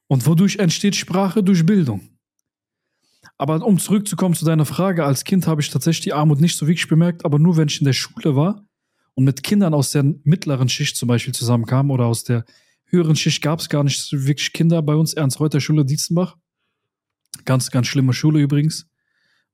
Und 0.09 0.27
wodurch 0.27 0.57
entsteht 0.57 0.97
Sprache? 0.97 1.43
Durch 1.43 1.65
Bildung. 1.65 2.09
Aber 3.37 3.65
um 3.65 3.79
zurückzukommen 3.79 4.35
zu 4.35 4.45
deiner 4.45 4.65
Frage, 4.65 5.05
als 5.05 5.23
Kind 5.23 5.47
habe 5.47 5.61
ich 5.61 5.71
tatsächlich 5.71 6.05
die 6.05 6.13
Armut 6.13 6.41
nicht 6.41 6.57
so 6.57 6.67
wirklich 6.67 6.89
bemerkt, 6.89 7.25
aber 7.25 7.39
nur 7.39 7.57
wenn 7.57 7.69
ich 7.69 7.81
in 7.81 7.85
der 7.85 7.93
Schule 7.93 8.35
war 8.35 8.68
und 9.19 9.25
mit 9.25 9.43
Kindern 9.43 9.75
aus 9.75 9.91
der 9.91 10.05
mittleren 10.23 10.69
Schicht 10.69 10.97
zum 10.97 11.09
Beispiel 11.09 11.35
zusammenkam 11.35 11.91
oder 11.91 12.07
aus 12.07 12.23
der 12.23 12.45
höheren 12.85 13.17
Schicht 13.17 13.43
gab 13.43 13.59
es 13.59 13.69
gar 13.69 13.83
nicht 13.83 14.13
wirklich 14.13 14.53
Kinder 14.53 14.81
bei 14.81 14.95
uns, 14.95 15.13
Ernst-Reuter-Schule 15.13 15.85
Dietzenbach. 15.85 16.37
Ganz, 17.45 17.73
ganz 17.73 17.89
schlimme 17.89 18.13
Schule 18.13 18.39
übrigens. 18.39 18.87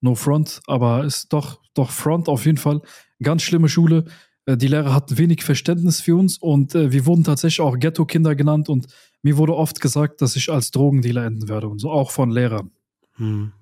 No 0.03 0.17
front, 0.17 0.61
aber 0.67 1.05
ist 1.05 1.33
doch, 1.33 1.63
doch 1.73 1.93
front 1.93 2.29
auf 2.29 2.45
jeden 2.45 2.59
Fall. 2.59 2.83
Ganz 3.23 3.43
schlimme 3.43 3.71
Schule. 3.71 4.05
Äh, 4.45 4.59
die 4.59 4.69
Lehrer 4.69 4.93
hatten 4.93 5.17
wenig 5.17 5.43
Verständnis 5.43 6.03
für 6.03 6.17
uns 6.17 6.37
und 6.37 6.75
äh, 6.75 6.93
wir 6.93 7.07
wurden 7.07 7.25
tatsächlich 7.25 7.63
auch 7.63 7.79
Ghetto-Kinder 7.79 8.35
genannt 8.35 8.69
und 8.69 8.89
mir 9.23 9.39
wurde 9.39 9.57
oft 9.57 9.81
gesagt, 9.81 10.21
dass 10.21 10.37
ich 10.37 10.53
als 10.53 10.73
Drogendealer 10.73 11.25
enden 11.25 11.49
werde 11.49 11.69
und 11.69 11.79
so, 11.79 11.91
auch 11.91 12.11
von 12.11 12.31
Lehrern. 12.31 12.71
Hm. 13.15 13.53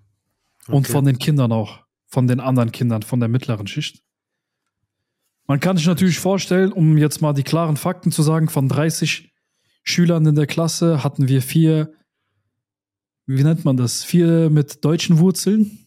Und 0.66 0.74
Okay. 0.74 0.90
von 0.94 1.04
den 1.04 1.20
Kindern 1.20 1.52
auch. 1.52 1.78
Von 2.08 2.26
den 2.26 2.40
anderen 2.40 2.72
Kindern, 2.72 3.02
von 3.02 3.20
der 3.20 3.28
mittleren 3.28 3.68
Schicht. 3.68 4.01
Man 5.52 5.60
kann 5.60 5.76
sich 5.76 5.86
natürlich 5.86 6.18
vorstellen, 6.18 6.72
um 6.72 6.96
jetzt 6.96 7.20
mal 7.20 7.34
die 7.34 7.42
klaren 7.42 7.76
Fakten 7.76 8.10
zu 8.10 8.22
sagen, 8.22 8.48
von 8.48 8.70
30 8.70 9.34
Schülern 9.82 10.24
in 10.24 10.34
der 10.34 10.46
Klasse 10.46 11.04
hatten 11.04 11.28
wir 11.28 11.42
vier, 11.42 11.92
wie 13.26 13.44
nennt 13.44 13.62
man 13.66 13.76
das? 13.76 14.02
Vier 14.02 14.48
mit 14.48 14.82
deutschen 14.82 15.18
Wurzeln 15.18 15.78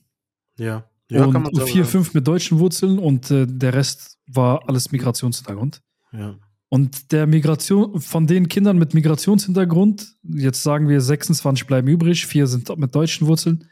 Ja. 0.60 0.88
Ja, 1.10 1.26
und 1.26 1.34
sagen. 1.34 1.68
vier, 1.68 1.86
fünf 1.86 2.14
mit 2.14 2.28
deutschen 2.28 2.60
Wurzeln 2.60 3.00
und 3.00 3.32
äh, 3.32 3.48
der 3.48 3.74
Rest 3.74 4.20
war 4.28 4.70
alles 4.70 4.92
Migrationshintergrund. 4.92 5.82
Ja. 6.12 6.36
Und 6.70 7.12
der 7.12 7.26
Migration, 7.26 8.00
von 8.02 8.28
den 8.28 8.48
Kindern 8.48 8.78
mit 8.78 8.94
Migrationshintergrund, 8.94 10.16
jetzt 10.22 10.62
sagen 10.62 10.90
wir 10.90 11.02
26 11.02 11.66
bleiben 11.66 11.88
übrig, 11.88 12.28
vier 12.28 12.46
sind 12.46 12.70
mit 12.78 12.94
deutschen 12.94 13.26
Wurzeln. 13.26 13.68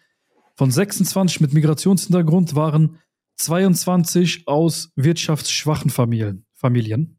Von 0.55 0.71
26 0.71 1.39
mit 1.39 1.53
Migrationshintergrund 1.53 2.55
waren 2.55 2.97
22 3.35 4.47
aus 4.47 4.91
wirtschaftsschwachen 4.95 5.89
Familien. 5.89 6.45
Familien. 6.53 7.17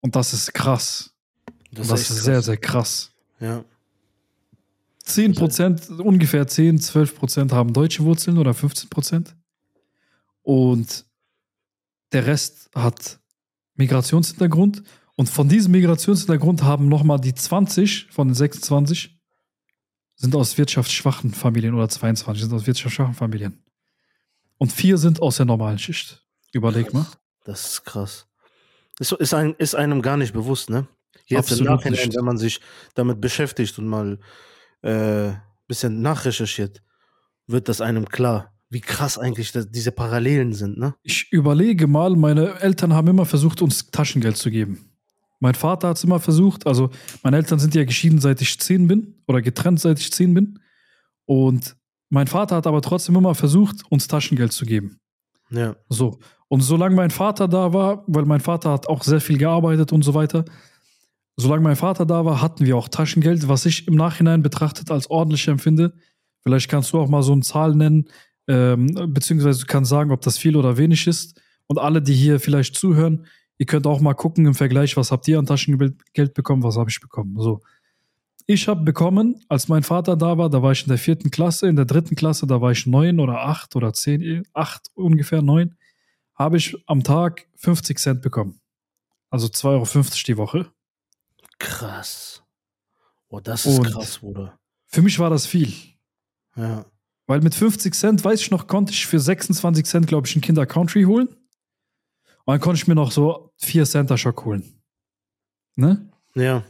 Und 0.00 0.16
das 0.16 0.32
ist 0.32 0.54
krass. 0.54 1.14
Das, 1.72 1.90
echt 1.90 2.00
ist 2.00 2.08
krass. 2.08 2.24
sehr, 2.24 2.42
sehr 2.42 2.56
krass. 2.56 3.12
Ja. 3.38 3.64
10 5.04 5.34
Prozent, 5.34 5.90
ungefähr 5.90 6.46
10, 6.46 6.78
12 6.80 7.14
Prozent 7.16 7.52
haben 7.52 7.72
deutsche 7.72 8.04
Wurzeln 8.04 8.38
oder 8.38 8.54
15 8.54 8.88
Prozent. 8.88 9.36
Und 10.42 11.04
der 12.12 12.26
Rest 12.26 12.70
hat 12.74 13.20
Migrationshintergrund. 13.74 14.82
Und 15.16 15.28
von 15.28 15.48
diesem 15.48 15.72
Migrationshintergrund 15.72 16.62
haben 16.62 16.88
nochmal 16.88 17.20
die 17.20 17.34
20 17.34 18.08
von 18.10 18.28
den 18.28 18.34
26 18.34 19.18
sind 20.16 20.34
aus 20.36 20.58
wirtschaftsschwachen 20.58 21.32
Familien 21.32 21.74
oder 21.74 21.88
22 21.88 22.44
sind 22.44 22.52
aus 22.52 22.66
wirtschaftsschwachen 22.66 23.14
Familien. 23.14 23.62
Und 24.60 24.72
vier 24.72 24.98
sind 24.98 25.22
aus 25.22 25.38
der 25.38 25.46
normalen 25.46 25.78
Schicht. 25.78 26.22
Überleg 26.52 26.92
mal. 26.92 27.06
Das 27.44 27.72
ist 27.72 27.84
krass. 27.86 28.26
Ist, 28.98 29.12
ist, 29.12 29.32
ein, 29.32 29.54
ist 29.56 29.74
einem 29.74 30.02
gar 30.02 30.18
nicht 30.18 30.34
bewusst, 30.34 30.68
ne? 30.68 30.86
Jetzt 31.24 31.30
im 31.30 31.38
Absolut 31.38 31.66
Nachhinein, 31.70 32.06
nicht. 32.06 32.16
wenn 32.16 32.24
man 32.26 32.36
sich 32.36 32.60
damit 32.94 33.22
beschäftigt 33.22 33.78
und 33.78 33.88
mal 33.88 34.18
äh, 34.82 35.32
bisschen 35.66 36.02
nachrecherchiert, 36.02 36.82
wird 37.46 37.70
das 37.70 37.80
einem 37.80 38.06
klar, 38.06 38.52
wie 38.68 38.82
krass 38.82 39.16
eigentlich 39.16 39.52
diese 39.52 39.92
Parallelen 39.92 40.52
sind, 40.52 40.76
ne? 40.76 40.94
Ich 41.04 41.32
überlege 41.32 41.86
mal, 41.86 42.14
meine 42.14 42.60
Eltern 42.60 42.92
haben 42.92 43.08
immer 43.08 43.24
versucht, 43.24 43.62
uns 43.62 43.90
Taschengeld 43.90 44.36
zu 44.36 44.50
geben. 44.50 44.90
Mein 45.38 45.54
Vater 45.54 45.88
hat 45.88 45.96
es 45.96 46.04
immer 46.04 46.20
versucht. 46.20 46.66
Also, 46.66 46.90
meine 47.22 47.38
Eltern 47.38 47.58
sind 47.58 47.74
ja 47.74 47.84
geschieden, 47.84 48.20
seit 48.20 48.42
ich 48.42 48.60
zehn 48.60 48.86
bin 48.86 49.22
oder 49.26 49.40
getrennt, 49.40 49.80
seit 49.80 49.98
ich 49.98 50.12
zehn 50.12 50.34
bin. 50.34 50.58
Und 51.24 51.76
mein 52.10 52.26
Vater 52.26 52.56
hat 52.56 52.66
aber 52.66 52.82
trotzdem 52.82 53.16
immer 53.16 53.34
versucht, 53.34 53.82
uns 53.88 54.08
Taschengeld 54.08 54.52
zu 54.52 54.66
geben. 54.66 54.98
Ja. 55.50 55.76
So. 55.88 56.18
Und 56.48 56.60
solange 56.62 56.96
mein 56.96 57.10
Vater 57.10 57.48
da 57.48 57.72
war, 57.72 58.04
weil 58.08 58.24
mein 58.24 58.40
Vater 58.40 58.72
hat 58.72 58.88
auch 58.88 59.04
sehr 59.04 59.20
viel 59.20 59.38
gearbeitet 59.38 59.92
und 59.92 60.02
so 60.02 60.14
weiter, 60.14 60.44
solange 61.36 61.62
mein 61.62 61.76
Vater 61.76 62.04
da 62.04 62.24
war, 62.24 62.42
hatten 62.42 62.66
wir 62.66 62.76
auch 62.76 62.88
Taschengeld, 62.88 63.48
was 63.48 63.64
ich 63.66 63.86
im 63.86 63.94
Nachhinein 63.94 64.42
betrachtet 64.42 64.90
als 64.90 65.08
ordentlich 65.08 65.46
empfinde. 65.46 65.94
Vielleicht 66.42 66.68
kannst 66.68 66.92
du 66.92 66.98
auch 66.98 67.08
mal 67.08 67.22
so 67.22 67.32
eine 67.32 67.42
Zahl 67.42 67.74
nennen, 67.74 68.08
ähm, 68.48 68.92
beziehungsweise 69.08 69.60
du 69.60 69.66
kannst 69.66 69.90
sagen, 69.90 70.10
ob 70.10 70.20
das 70.22 70.38
viel 70.38 70.56
oder 70.56 70.76
wenig 70.76 71.06
ist. 71.06 71.40
Und 71.66 71.78
alle, 71.78 72.02
die 72.02 72.14
hier 72.14 72.40
vielleicht 72.40 72.74
zuhören, 72.74 73.26
ihr 73.58 73.66
könnt 73.66 73.86
auch 73.86 74.00
mal 74.00 74.14
gucken 74.14 74.46
im 74.46 74.54
Vergleich, 74.54 74.96
was 74.96 75.12
habt 75.12 75.28
ihr 75.28 75.38
an 75.38 75.46
Taschengeld 75.46 76.34
bekommen, 76.34 76.64
was 76.64 76.76
habe 76.76 76.90
ich 76.90 77.00
bekommen. 77.00 77.36
So. 77.38 77.60
Ich 78.52 78.66
habe 78.66 78.82
bekommen, 78.82 79.40
als 79.48 79.68
mein 79.68 79.84
Vater 79.84 80.16
da 80.16 80.36
war, 80.36 80.50
da 80.50 80.60
war 80.60 80.72
ich 80.72 80.82
in 80.82 80.88
der 80.88 80.98
vierten 80.98 81.30
Klasse, 81.30 81.68
in 81.68 81.76
der 81.76 81.84
dritten 81.84 82.16
Klasse, 82.16 82.48
da 82.48 82.60
war 82.60 82.72
ich 82.72 82.84
neun 82.84 83.20
oder 83.20 83.42
acht 83.42 83.76
oder 83.76 83.92
zehn, 83.92 84.44
acht 84.54 84.88
ungefähr, 84.94 85.40
neun, 85.40 85.76
habe 86.34 86.56
ich 86.56 86.76
am 86.88 87.04
Tag 87.04 87.46
50 87.54 87.96
Cent 88.00 88.22
bekommen. 88.22 88.60
Also 89.30 89.46
2,50 89.46 89.62
Euro 89.68 90.24
die 90.26 90.36
Woche. 90.36 90.72
Krass. 91.60 92.42
Oh, 93.28 93.38
das 93.38 93.66
ist 93.66 93.78
Und- 93.78 93.86
krass, 93.86 94.18
Bruder. 94.18 94.58
Für 94.88 95.02
mich 95.02 95.20
war 95.20 95.30
das 95.30 95.46
viel. 95.46 95.72
Ja. 96.56 96.86
Weil 97.28 97.42
mit 97.42 97.54
50 97.54 97.94
Cent, 97.94 98.24
weiß 98.24 98.40
ich 98.40 98.50
noch, 98.50 98.66
konnte 98.66 98.92
ich 98.92 99.06
für 99.06 99.20
26 99.20 99.86
Cent, 99.86 100.06
glaube 100.08 100.26
ich, 100.26 100.34
einen 100.34 100.42
Kinder 100.42 100.66
Country 100.66 101.04
holen. 101.04 101.28
Und 101.28 101.36
dann 102.46 102.58
konnte 102.60 102.78
ich 102.82 102.88
mir 102.88 102.96
noch 102.96 103.12
so 103.12 103.52
4 103.58 103.84
Center 103.84 104.18
Schock 104.18 104.44
holen. 104.44 104.82
Ne? 105.76 106.10
Ja. 106.34 106.64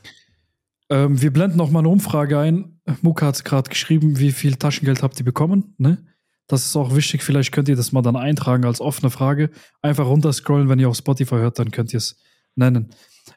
Ähm, 0.91 1.21
wir 1.23 1.33
blenden 1.33 1.57
noch 1.57 1.71
mal 1.71 1.79
eine 1.81 1.89
Umfrage 1.89 2.39
ein. 2.39 2.81
Muka 3.03 3.27
hat 3.27 3.45
gerade 3.45 3.69
geschrieben, 3.71 4.19
wie 4.19 4.33
viel 4.33 4.57
Taschengeld 4.57 5.03
habt 5.03 5.19
ihr 5.19 5.25
bekommen. 5.25 5.75
Ne? 5.79 6.05
Das 6.49 6.67
ist 6.67 6.77
auch 6.77 6.95
wichtig. 6.97 7.23
Vielleicht 7.23 7.53
könnt 7.53 7.69
ihr 7.69 7.77
das 7.77 7.93
mal 7.93 8.03
dann 8.03 8.17
eintragen 8.17 8.65
als 8.65 8.81
offene 8.81 9.11
Frage. 9.11 9.51
Einfach 9.83 10.07
runterscrollen, 10.07 10.69
wenn 10.69 10.81
ihr 10.81 10.89
auf 10.89 10.97
Spotify 10.97 11.37
hört, 11.37 11.59
dann 11.61 11.71
könnt 11.71 11.93
ihr 11.93 11.99
es 11.99 12.17
nennen. 12.57 12.91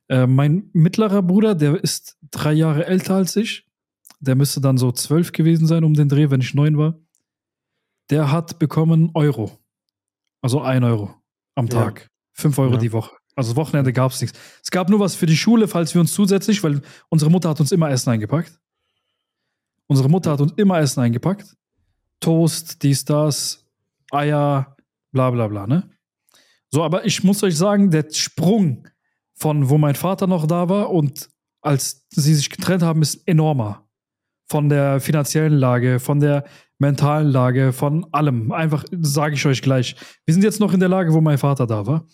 Äh, 0.09 0.25
mein 0.25 0.69
mittlerer 0.73 1.21
Bruder, 1.21 1.53
der 1.53 1.81
ist 1.83 2.17
drei 2.31 2.53
Jahre 2.53 2.87
älter 2.87 3.15
als 3.15 3.35
ich. 3.35 3.67
Der 4.19 4.35
müsste 4.35 4.59
dann 4.61 4.77
so 4.77 4.91
zwölf 4.91 5.31
gewesen 5.31 5.67
sein 5.67 5.83
um 5.83 5.93
den 5.93 6.09
Dreh, 6.09 6.31
wenn 6.31 6.41
ich 6.41 6.53
neun 6.55 6.77
war. 6.77 6.97
Der 8.09 8.31
hat 8.31 8.57
bekommen 8.57 9.11
Euro. 9.13 9.59
Also 10.41 10.61
ein 10.61 10.83
Euro 10.83 11.13
am 11.55 11.67
Ja. 11.67 11.71
Tag. 11.83 12.07
Fünf 12.31 12.57
Euro 12.57 12.73
Ja. 12.73 12.79
die 12.79 12.91
Woche. 12.93 13.15
Also 13.35 13.55
Wochenende 13.55 13.93
gab 13.93 14.11
es 14.11 14.21
nichts. 14.21 14.37
Es 14.63 14.71
gab 14.71 14.89
nur 14.89 14.99
was 14.99 15.15
für 15.15 15.25
die 15.25 15.37
Schule, 15.37 15.67
falls 15.67 15.93
wir 15.93 16.01
uns 16.01 16.13
zusätzlich, 16.13 16.63
weil 16.63 16.81
unsere 17.09 17.31
Mutter 17.31 17.49
hat 17.49 17.59
uns 17.59 17.71
immer 17.71 17.89
Essen 17.89 18.11
eingepackt. 18.11 18.59
Unsere 19.87 20.09
Mutter 20.09 20.31
hat 20.31 20.41
uns 20.41 20.53
immer 20.55 20.79
Essen 20.79 21.01
eingepackt. 21.01 21.55
Toast, 22.19 22.83
dies, 22.83 23.03
das, 23.05 23.65
Eier, 24.11 24.75
bla 25.11 25.31
bla 25.31 25.47
bla, 25.47 25.67
ne? 25.67 25.89
So, 26.69 26.83
aber 26.83 27.05
ich 27.05 27.23
muss 27.23 27.43
euch 27.43 27.57
sagen, 27.57 27.91
der 27.91 28.05
Sprung 28.11 28.87
von 29.35 29.69
wo 29.69 29.77
mein 29.77 29.95
Vater 29.95 30.27
noch 30.27 30.47
da 30.47 30.69
war 30.69 30.89
und 30.89 31.29
als 31.61 32.05
sie 32.09 32.33
sich 32.33 32.49
getrennt 32.49 32.83
haben, 32.83 33.01
ist 33.01 33.27
enormer. 33.27 33.87
Von 34.47 34.69
der 34.69 34.99
finanziellen 34.99 35.53
Lage, 35.53 35.99
von 35.99 36.19
der 36.19 36.45
mentalen 36.77 37.29
Lage, 37.29 37.73
von 37.73 38.05
allem. 38.11 38.51
Einfach 38.51 38.85
sage 38.91 39.35
ich 39.35 39.45
euch 39.45 39.61
gleich. 39.61 39.95
Wir 40.25 40.33
sind 40.33 40.43
jetzt 40.43 40.59
noch 40.59 40.73
in 40.73 40.79
der 40.79 40.89
Lage, 40.89 41.13
wo 41.13 41.21
mein 41.21 41.37
Vater 41.37 41.65
da 41.65 41.85
war. 41.85 42.05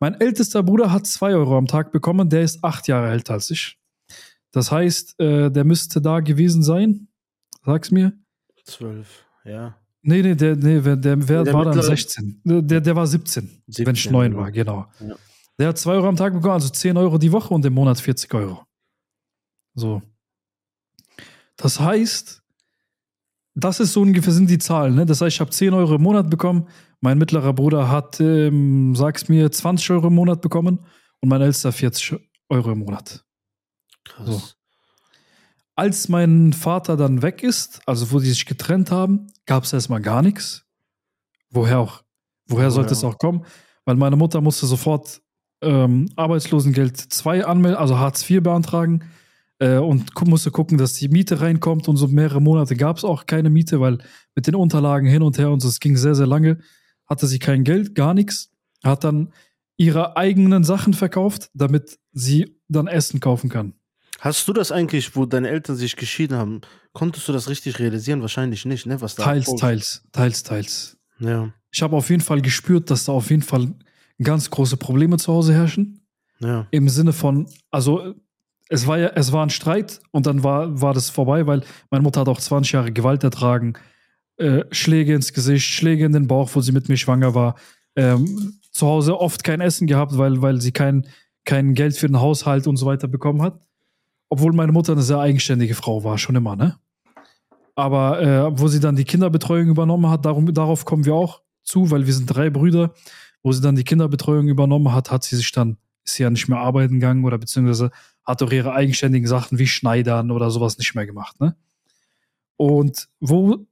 Mein 0.00 0.20
ältester 0.20 0.62
Bruder 0.62 0.92
hat 0.92 1.06
zwei 1.06 1.34
Euro 1.34 1.56
am 1.58 1.66
Tag 1.66 1.90
bekommen, 1.92 2.28
der 2.28 2.42
ist 2.42 2.62
acht 2.62 2.86
Jahre 2.88 3.10
älter 3.10 3.34
als 3.34 3.50
ich. 3.50 3.78
Das 4.52 4.70
heißt, 4.70 5.18
äh, 5.20 5.50
der 5.50 5.64
müsste 5.64 6.00
da 6.00 6.20
gewesen 6.20 6.62
sein. 6.62 7.08
Sag's 7.64 7.90
mir. 7.90 8.12
Zwölf. 8.64 9.24
Ja. 9.44 9.76
Nee, 10.02 10.22
nee, 10.22 10.34
der, 10.34 10.56
nee, 10.56 10.78
wer- 10.84 10.96
der, 10.96 11.28
wer 11.28 11.44
Der 11.44 11.52
war 11.52 11.64
dann 11.64 11.74
mittlere- 11.74 11.86
16? 11.96 12.40
Der, 12.44 12.80
der 12.80 12.96
war 12.96 13.06
17, 13.06 13.44
wenn 13.44 13.94
ich 13.94 14.02
17, 14.02 14.12
9 14.12 14.30
genau. 14.30 14.42
war, 14.42 14.50
genau. 14.52 14.86
Ja. 15.00 15.16
Der 15.58 15.68
hat 15.68 15.78
2 15.78 15.90
Euro 15.94 16.08
am 16.08 16.16
Tag 16.16 16.32
bekommen, 16.32 16.54
also 16.54 16.68
10 16.68 16.96
Euro 16.96 17.18
die 17.18 17.32
Woche 17.32 17.52
und 17.52 17.64
im 17.66 17.74
Monat 17.74 18.00
40 18.00 18.32
Euro. 18.34 18.64
So. 19.74 20.00
Das 21.56 21.80
heißt, 21.80 22.42
das 23.54 23.80
ist 23.80 23.92
so 23.92 24.02
ungefähr 24.02 24.32
sind 24.32 24.48
die 24.48 24.58
Zahlen. 24.58 24.94
Ne? 24.94 25.04
Das 25.04 25.20
heißt, 25.20 25.34
ich 25.34 25.40
habe 25.40 25.50
10 25.50 25.74
Euro 25.74 25.96
im 25.96 26.02
Monat 26.02 26.30
bekommen. 26.30 26.68
Mein 27.00 27.18
mittlerer 27.18 27.52
Bruder 27.52 27.90
hat, 27.90 28.20
ähm, 28.20 28.94
sag's 28.96 29.28
mir, 29.28 29.50
20 29.50 29.90
Euro 29.92 30.08
im 30.08 30.14
Monat 30.14 30.40
bekommen 30.40 30.80
und 31.20 31.28
mein 31.28 31.40
ältester 31.40 31.72
40 31.72 32.18
Euro 32.48 32.72
im 32.72 32.80
Monat. 32.80 33.24
Krass. 34.04 34.26
So. 34.26 34.42
Als 35.76 36.08
mein 36.08 36.52
Vater 36.52 36.96
dann 36.96 37.22
weg 37.22 37.44
ist, 37.44 37.80
also 37.86 38.10
wo 38.10 38.18
die 38.18 38.30
sich 38.30 38.46
getrennt 38.46 38.90
haben, 38.90 39.28
gab 39.46 39.62
es 39.62 39.72
erstmal 39.72 40.00
gar 40.00 40.22
nichts. 40.22 40.64
Woher 41.50 41.78
auch? 41.78 42.02
Woher 42.48 42.70
sollte 42.70 42.90
Woher 42.90 42.98
es 42.98 43.04
auch 43.04 43.18
kommen? 43.18 43.44
Weil 43.84 43.94
meine 43.96 44.16
Mutter 44.16 44.40
musste 44.40 44.66
sofort 44.66 45.20
ähm, 45.62 46.08
Arbeitslosengeld 46.16 46.96
2 46.96 47.44
anmelden, 47.44 47.78
also 47.78 47.98
Hartz 47.98 48.28
IV 48.28 48.42
beantragen 48.42 49.04
äh, 49.58 49.76
und 49.76 50.14
gu 50.14 50.24
musste 50.24 50.50
gucken, 50.50 50.78
dass 50.78 50.94
die 50.94 51.08
Miete 51.08 51.40
reinkommt 51.40 51.88
und 51.88 51.96
so 51.96 52.08
mehrere 52.08 52.40
Monate 52.40 52.76
gab 52.76 52.96
es 52.96 53.04
auch 53.04 53.26
keine 53.26 53.50
Miete, 53.50 53.80
weil 53.80 53.98
mit 54.34 54.46
den 54.46 54.54
Unterlagen 54.54 55.08
hin 55.08 55.22
und 55.22 55.38
her 55.38 55.50
und 55.50 55.60
so, 55.60 55.68
es 55.68 55.80
ging 55.80 55.96
sehr, 55.96 56.14
sehr 56.14 56.26
lange, 56.26 56.58
hatte 57.08 57.26
sie 57.26 57.38
kein 57.38 57.64
Geld, 57.64 57.94
gar 57.94 58.14
nichts, 58.14 58.50
hat 58.84 59.04
dann 59.04 59.32
ihre 59.76 60.16
eigenen 60.16 60.64
Sachen 60.64 60.92
verkauft, 60.94 61.50
damit 61.54 61.98
sie 62.12 62.56
dann 62.68 62.86
Essen 62.86 63.20
kaufen 63.20 63.48
kann. 63.48 63.74
Hast 64.20 64.48
du 64.48 64.52
das 64.52 64.72
eigentlich, 64.72 65.14
wo 65.14 65.26
deine 65.26 65.48
Eltern 65.48 65.76
sich 65.76 65.94
geschieden 65.96 66.36
haben, 66.36 66.60
konntest 66.92 67.28
du 67.28 67.32
das 67.32 67.48
richtig 67.48 67.78
realisieren? 67.78 68.20
Wahrscheinlich 68.20 68.64
nicht, 68.64 68.86
ne? 68.86 69.00
Was 69.00 69.14
da 69.14 69.22
Teils, 69.24 69.44
vor- 69.44 69.56
teils, 69.58 70.02
teils, 70.12 70.42
teils. 70.42 70.96
Ja. 71.20 71.52
Ich 71.70 71.82
habe 71.82 71.94
auf 71.96 72.10
jeden 72.10 72.22
Fall 72.22 72.42
gespürt, 72.42 72.90
dass 72.90 73.04
da 73.04 73.12
auf 73.12 73.30
jeden 73.30 73.42
Fall 73.42 73.72
ganz 74.20 74.50
große 74.50 74.76
Probleme 74.76 75.16
zu 75.18 75.32
Hause 75.32 75.54
herrschen. 75.54 76.04
Ja. 76.40 76.66
Im 76.72 76.88
Sinne 76.88 77.12
von, 77.12 77.46
also 77.70 78.14
es 78.68 78.86
war 78.88 78.98
ja, 78.98 79.08
es 79.14 79.30
war 79.32 79.44
ein 79.46 79.50
Streit 79.50 80.00
und 80.10 80.26
dann 80.26 80.42
war, 80.42 80.80
war 80.80 80.94
das 80.94 81.10
vorbei, 81.10 81.46
weil 81.46 81.62
meine 81.90 82.02
Mutter 82.02 82.20
hat 82.22 82.28
auch 82.28 82.40
20 82.40 82.72
Jahre 82.72 82.92
Gewalt 82.92 83.22
ertragen, 83.22 83.74
äh, 84.38 84.64
Schläge 84.70 85.14
ins 85.14 85.32
Gesicht, 85.32 85.66
Schläge 85.66 86.04
in 86.04 86.12
den 86.12 86.26
Bauch, 86.26 86.50
wo 86.54 86.60
sie 86.60 86.72
mit 86.72 86.88
mir 86.88 86.96
schwanger 86.96 87.34
war. 87.34 87.56
Ähm, 87.96 88.60
zu 88.70 88.86
Hause 88.86 89.18
oft 89.18 89.42
kein 89.42 89.60
Essen 89.60 89.86
gehabt, 89.86 90.16
weil, 90.16 90.40
weil 90.40 90.60
sie 90.60 90.72
kein, 90.72 91.06
kein 91.44 91.74
Geld 91.74 91.96
für 91.96 92.06
den 92.06 92.20
Haushalt 92.20 92.66
und 92.66 92.76
so 92.76 92.86
weiter 92.86 93.08
bekommen 93.08 93.42
hat. 93.42 93.60
Obwohl 94.28 94.52
meine 94.52 94.72
Mutter 94.72 94.92
eine 94.92 95.02
sehr 95.02 95.18
eigenständige 95.18 95.74
Frau 95.74 96.04
war, 96.04 96.18
schon 96.18 96.36
immer, 96.36 96.54
ne? 96.54 96.78
Aber 97.74 98.20
äh, 98.20 98.60
wo 98.60 98.68
sie 98.68 98.80
dann 98.80 98.96
die 98.96 99.04
Kinderbetreuung 99.04 99.68
übernommen 99.68 100.10
hat, 100.10 100.24
darum, 100.24 100.52
darauf 100.52 100.84
kommen 100.84 101.04
wir 101.04 101.14
auch 101.14 101.42
zu, 101.62 101.90
weil 101.90 102.06
wir 102.06 102.12
sind 102.12 102.26
drei 102.26 102.50
Brüder. 102.50 102.92
Wo 103.42 103.52
sie 103.52 103.62
dann 103.62 103.76
die 103.76 103.84
Kinderbetreuung 103.84 104.48
übernommen 104.48 104.92
hat, 104.92 105.10
hat 105.10 105.22
sie 105.22 105.36
sich 105.36 105.52
dann, 105.52 105.76
ist 106.04 106.14
sie 106.14 106.24
ja 106.24 106.30
nicht 106.30 106.48
mehr 106.48 106.58
arbeiten 106.58 106.94
gegangen 106.94 107.24
oder 107.24 107.38
beziehungsweise 107.38 107.90
hat 108.24 108.42
auch 108.42 108.50
ihre 108.50 108.72
eigenständigen 108.72 109.28
Sachen 109.28 109.58
wie 109.58 109.66
Schneidern 109.66 110.30
oder 110.30 110.50
sowas 110.50 110.76
nicht 110.76 110.94
mehr 110.94 111.06
gemacht, 111.06 111.40
ne? 111.40 111.56
Und 112.56 113.08
wo 113.20 113.66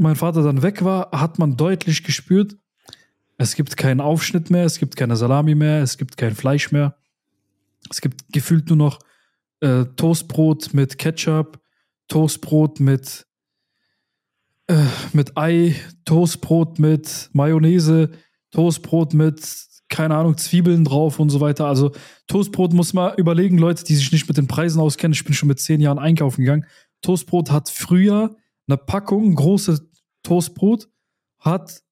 mein 0.00 0.16
Vater 0.16 0.42
dann 0.42 0.62
weg 0.62 0.84
war, 0.84 1.10
hat 1.12 1.38
man 1.38 1.56
deutlich 1.56 2.02
gespürt, 2.02 2.56
es 3.40 3.54
gibt 3.54 3.78
keinen 3.78 4.02
Aufschnitt 4.02 4.50
mehr, 4.50 4.66
es 4.66 4.78
gibt 4.78 4.96
keine 4.96 5.16
Salami 5.16 5.54
mehr, 5.54 5.82
es 5.82 5.96
gibt 5.96 6.18
kein 6.18 6.34
Fleisch 6.34 6.72
mehr. 6.72 6.94
Es 7.88 8.02
gibt 8.02 8.30
gefühlt 8.34 8.68
nur 8.68 8.76
noch 8.76 8.98
äh, 9.60 9.86
Toastbrot 9.96 10.74
mit 10.74 10.98
Ketchup, 10.98 11.58
Toastbrot 12.08 12.80
mit, 12.80 13.26
äh, 14.66 14.84
mit 15.14 15.38
Ei, 15.38 15.74
Toastbrot 16.04 16.78
mit 16.78 17.30
Mayonnaise, 17.32 18.10
Toastbrot 18.50 19.14
mit, 19.14 19.40
keine 19.88 20.16
Ahnung, 20.16 20.36
Zwiebeln 20.36 20.84
drauf 20.84 21.18
und 21.18 21.30
so 21.30 21.40
weiter. 21.40 21.64
Also 21.64 21.92
Toastbrot 22.26 22.74
muss 22.74 22.92
man 22.92 23.14
überlegen, 23.16 23.56
Leute, 23.56 23.84
die 23.84 23.94
sich 23.94 24.12
nicht 24.12 24.28
mit 24.28 24.36
den 24.36 24.48
Preisen 24.48 24.82
auskennen. 24.82 25.14
Ich 25.14 25.24
bin 25.24 25.32
schon 25.32 25.48
mit 25.48 25.60
zehn 25.60 25.80
Jahren 25.80 25.98
einkaufen 25.98 26.42
gegangen. 26.42 26.66
Toastbrot 27.00 27.50
hat 27.50 27.70
früher 27.70 28.36
eine 28.68 28.76
Packung, 28.76 29.34
große 29.34 29.89
Toastbrot, 30.22 30.88
hat 31.38 31.82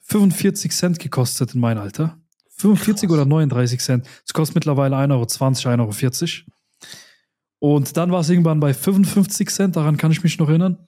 45 0.00 0.72
Cent 0.72 0.98
gekostet 0.98 1.54
in 1.54 1.60
meinem 1.60 1.78
Alter. 1.78 2.18
45 2.56 3.08
Krass. 3.08 3.14
oder 3.14 3.24
39 3.24 3.80
Cent. 3.80 4.06
Es 4.26 4.32
kostet 4.32 4.56
mittlerweile 4.56 4.96
1,20 4.96 5.70
Euro, 5.78 5.90
1,40 5.90 6.42
Euro. 6.44 6.52
Und 7.60 7.96
dann 7.96 8.12
war 8.12 8.20
es 8.20 8.30
irgendwann 8.30 8.60
bei 8.60 8.72
55 8.72 9.50
Cent, 9.50 9.76
daran 9.76 9.96
kann 9.96 10.12
ich 10.12 10.22
mich 10.22 10.38
noch 10.38 10.48
erinnern. 10.48 10.86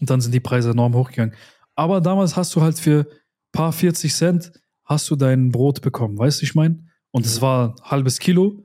Und 0.00 0.10
dann 0.10 0.20
sind 0.20 0.32
die 0.32 0.40
Preise 0.40 0.70
enorm 0.70 0.94
hochgegangen. 0.94 1.34
Aber 1.74 2.00
damals 2.00 2.36
hast 2.36 2.54
du 2.54 2.60
halt 2.60 2.78
für 2.78 3.06
paar 3.52 3.72
40 3.72 4.14
Cent 4.14 4.52
hast 4.84 5.10
du 5.10 5.16
dein 5.16 5.50
Brot 5.50 5.82
bekommen, 5.82 6.18
weißt 6.18 6.40
du, 6.40 6.44
ich 6.44 6.54
meine? 6.54 6.84
Und 7.10 7.26
es 7.26 7.40
war 7.40 7.74
ein 7.74 7.90
halbes 7.90 8.18
Kilo. 8.18 8.64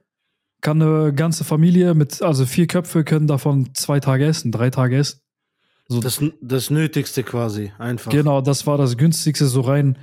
Kann 0.61 0.81
eine 0.81 1.13
ganze 1.13 1.43
Familie 1.43 1.93
mit, 1.93 2.21
also 2.21 2.45
vier 2.45 2.67
Köpfe 2.67 3.03
können 3.03 3.27
davon 3.27 3.73
zwei 3.73 3.99
Tage 3.99 4.25
essen, 4.25 4.51
drei 4.51 4.69
Tage 4.69 4.97
essen. 4.97 5.19
So, 5.93 6.01
Das, 6.01 6.21
das 6.41 6.69
Nötigste 6.69 7.23
quasi, 7.23 7.71
einfach. 7.77 8.11
Genau, 8.11 8.41
das 8.41 8.65
war 8.65 8.77
das 8.77 8.97
günstigste, 8.97 9.47
so 9.47 9.61
rein 9.61 9.97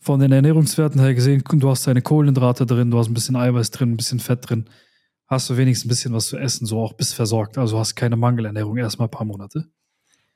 von 0.00 0.20
den 0.20 0.32
Ernährungswerten 0.32 1.00
her 1.00 1.14
gesehen. 1.14 1.42
Du 1.46 1.68
hast 1.68 1.86
deine 1.86 2.02
Kohlenhydrate 2.02 2.64
drin, 2.64 2.90
du 2.90 2.98
hast 2.98 3.08
ein 3.08 3.14
bisschen 3.14 3.36
Eiweiß 3.36 3.70
drin, 3.70 3.92
ein 3.92 3.96
bisschen 3.96 4.20
Fett 4.20 4.48
drin. 4.48 4.68
Hast 5.26 5.50
du 5.50 5.56
wenigstens 5.56 5.86
ein 5.86 5.88
bisschen 5.88 6.14
was 6.14 6.26
zu 6.26 6.38
essen, 6.38 6.66
so 6.66 6.80
auch 6.80 6.92
bist 6.92 7.14
versorgt. 7.14 7.58
Also 7.58 7.78
hast 7.78 7.96
keine 7.96 8.16
Mangelernährung 8.16 8.76
erstmal 8.76 9.08
ein 9.08 9.10
paar 9.10 9.26
Monate. 9.26 9.68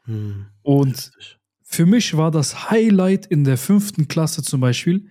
Hm. 0.04 0.46
Und 0.62 0.96
Richtig. 0.96 1.38
für 1.62 1.86
mich 1.86 2.16
war 2.16 2.30
das 2.30 2.70
Highlight 2.70 3.26
in 3.26 3.44
der 3.44 3.56
fünften 3.56 4.08
Klasse 4.08 4.42
zum 4.42 4.60
Beispiel. 4.60 5.08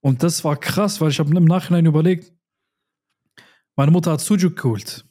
Und 0.00 0.22
das 0.22 0.42
war 0.44 0.56
krass, 0.56 1.00
weil 1.00 1.10
ich 1.10 1.20
habe 1.20 1.34
im 1.36 1.44
Nachhinein 1.44 1.86
überlegt, 1.86 2.32
meine 3.76 3.92
Mutter 3.92 4.12
hat 4.12 4.20
Sujuk 4.20 4.56
geholt. 4.56 5.06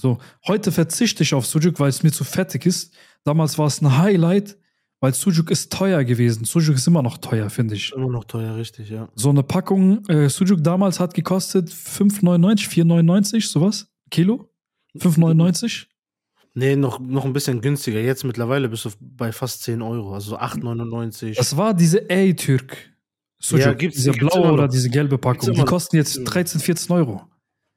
So, 0.00 0.18
heute 0.46 0.72
verzichte 0.72 1.22
ich 1.22 1.34
auf 1.34 1.44
Sujuk, 1.46 1.78
weil 1.78 1.90
es 1.90 2.02
mir 2.02 2.10
zu 2.10 2.24
fettig 2.24 2.64
ist. 2.66 2.94
Damals 3.24 3.58
war 3.58 3.66
es 3.66 3.82
ein 3.82 3.98
Highlight, 3.98 4.56
weil 5.00 5.12
Sujuk 5.12 5.50
ist 5.50 5.70
teuer 5.72 6.04
gewesen. 6.04 6.44
Sujuk 6.44 6.76
ist 6.76 6.86
immer 6.86 7.02
noch 7.02 7.18
teuer, 7.18 7.50
finde 7.50 7.74
ich. 7.74 7.92
Immer 7.92 8.08
noch 8.08 8.24
teuer, 8.24 8.56
richtig, 8.56 8.88
ja. 8.88 9.08
So 9.14 9.28
eine 9.28 9.42
Packung 9.42 10.02
äh, 10.08 10.30
Sujuk 10.30 10.64
damals 10.64 11.00
hat 11.00 11.12
gekostet 11.12 11.68
5,99, 11.68 12.68
4,99, 12.70 13.46
sowas. 13.46 13.88
Kilo? 14.10 14.48
5,99? 14.96 15.86
Nee, 16.54 16.76
noch, 16.76 16.98
noch 16.98 17.24
ein 17.26 17.32
bisschen 17.32 17.60
günstiger. 17.60 18.00
Jetzt 18.00 18.24
mittlerweile 18.24 18.68
bist 18.68 18.84
du 18.86 18.90
bei 19.00 19.30
fast 19.32 19.62
10 19.64 19.82
Euro, 19.82 20.14
also 20.14 20.38
8,99. 20.38 21.36
Das 21.36 21.56
war 21.56 21.74
diese 21.74 22.06
A-Türk. 22.10 22.76
Sujuk. 23.38 23.64
Ja, 23.66 23.72
gibt's- 23.74 23.98
diese 23.98 24.12
blaue 24.12 24.50
oder 24.52 24.66
diese 24.66 24.88
gelbe 24.90 25.18
Packung. 25.18 25.52
Die 25.52 25.62
kosten 25.62 25.96
jetzt 25.96 26.16
Ja. 26.16 26.24
13, 26.24 26.60
14 26.60 26.90
Euro. 26.96 27.22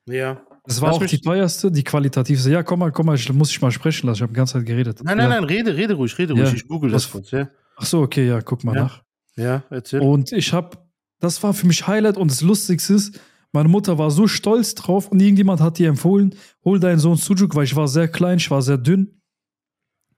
Ja. 0.07 0.41
Das 0.65 0.79
war 0.81 0.91
Lass 0.93 0.97
auch 1.01 1.05
die 1.05 1.19
teuerste, 1.19 1.71
die 1.71 1.83
qualitativste. 1.83 2.49
Ja, 2.49 2.63
komm 2.63 2.79
mal, 2.79 2.91
komm 2.91 3.07
mal, 3.07 3.15
ich 3.15 3.31
muss 3.33 3.49
ich 3.51 3.61
mal 3.61 3.71
sprechen 3.71 4.07
lassen. 4.07 4.17
Ich 4.17 4.21
habe 4.21 4.31
die 4.33 4.37
ganze 4.37 4.53
Zeit 4.53 4.65
geredet. 4.65 5.01
Nein, 5.03 5.17
nein, 5.17 5.29
ja. 5.29 5.35
nein, 5.35 5.43
rede, 5.43 5.75
rede 5.75 5.93
ruhig, 5.95 6.17
rede 6.17 6.33
Ja. 6.35 6.43
ruhig. 6.43 6.53
Ich 6.55 6.67
google 6.67 6.89
das 6.91 7.05
Was- 7.05 7.11
kurz, 7.11 7.31
ja. 7.31 7.49
Ach 7.75 7.85
so, 7.85 8.01
okay, 8.01 8.27
ja, 8.27 8.41
guck 8.41 8.63
mal 8.63 8.75
Ja. 8.75 8.83
nach. 8.83 9.03
Ja, 9.35 9.63
erzähl. 9.69 9.99
Und 9.99 10.31
ich 10.31 10.53
habe, 10.53 10.77
das 11.19 11.41
war 11.43 11.53
für 11.53 11.67
mich 11.67 11.85
Highlight 11.87 12.17
und 12.17 12.31
das 12.31 12.41
Lustigste 12.41 12.93
ist, 12.93 13.19
meine 13.51 13.67
Mutter 13.67 13.97
war 13.97 14.09
so 14.09 14.27
stolz 14.27 14.73
drauf 14.75 15.09
und 15.09 15.19
irgendjemand 15.21 15.59
hat 15.59 15.79
ihr 15.79 15.89
empfohlen, 15.89 16.33
hol 16.63 16.79
deinen 16.79 16.99
Sohn 16.99 17.17
Sujuk, 17.17 17.55
weil 17.55 17.65
ich 17.65 17.75
war 17.75 17.87
sehr 17.87 18.07
klein, 18.07 18.37
ich 18.37 18.49
war 18.49 18.61
sehr 18.61 18.77
dünn. 18.77 19.19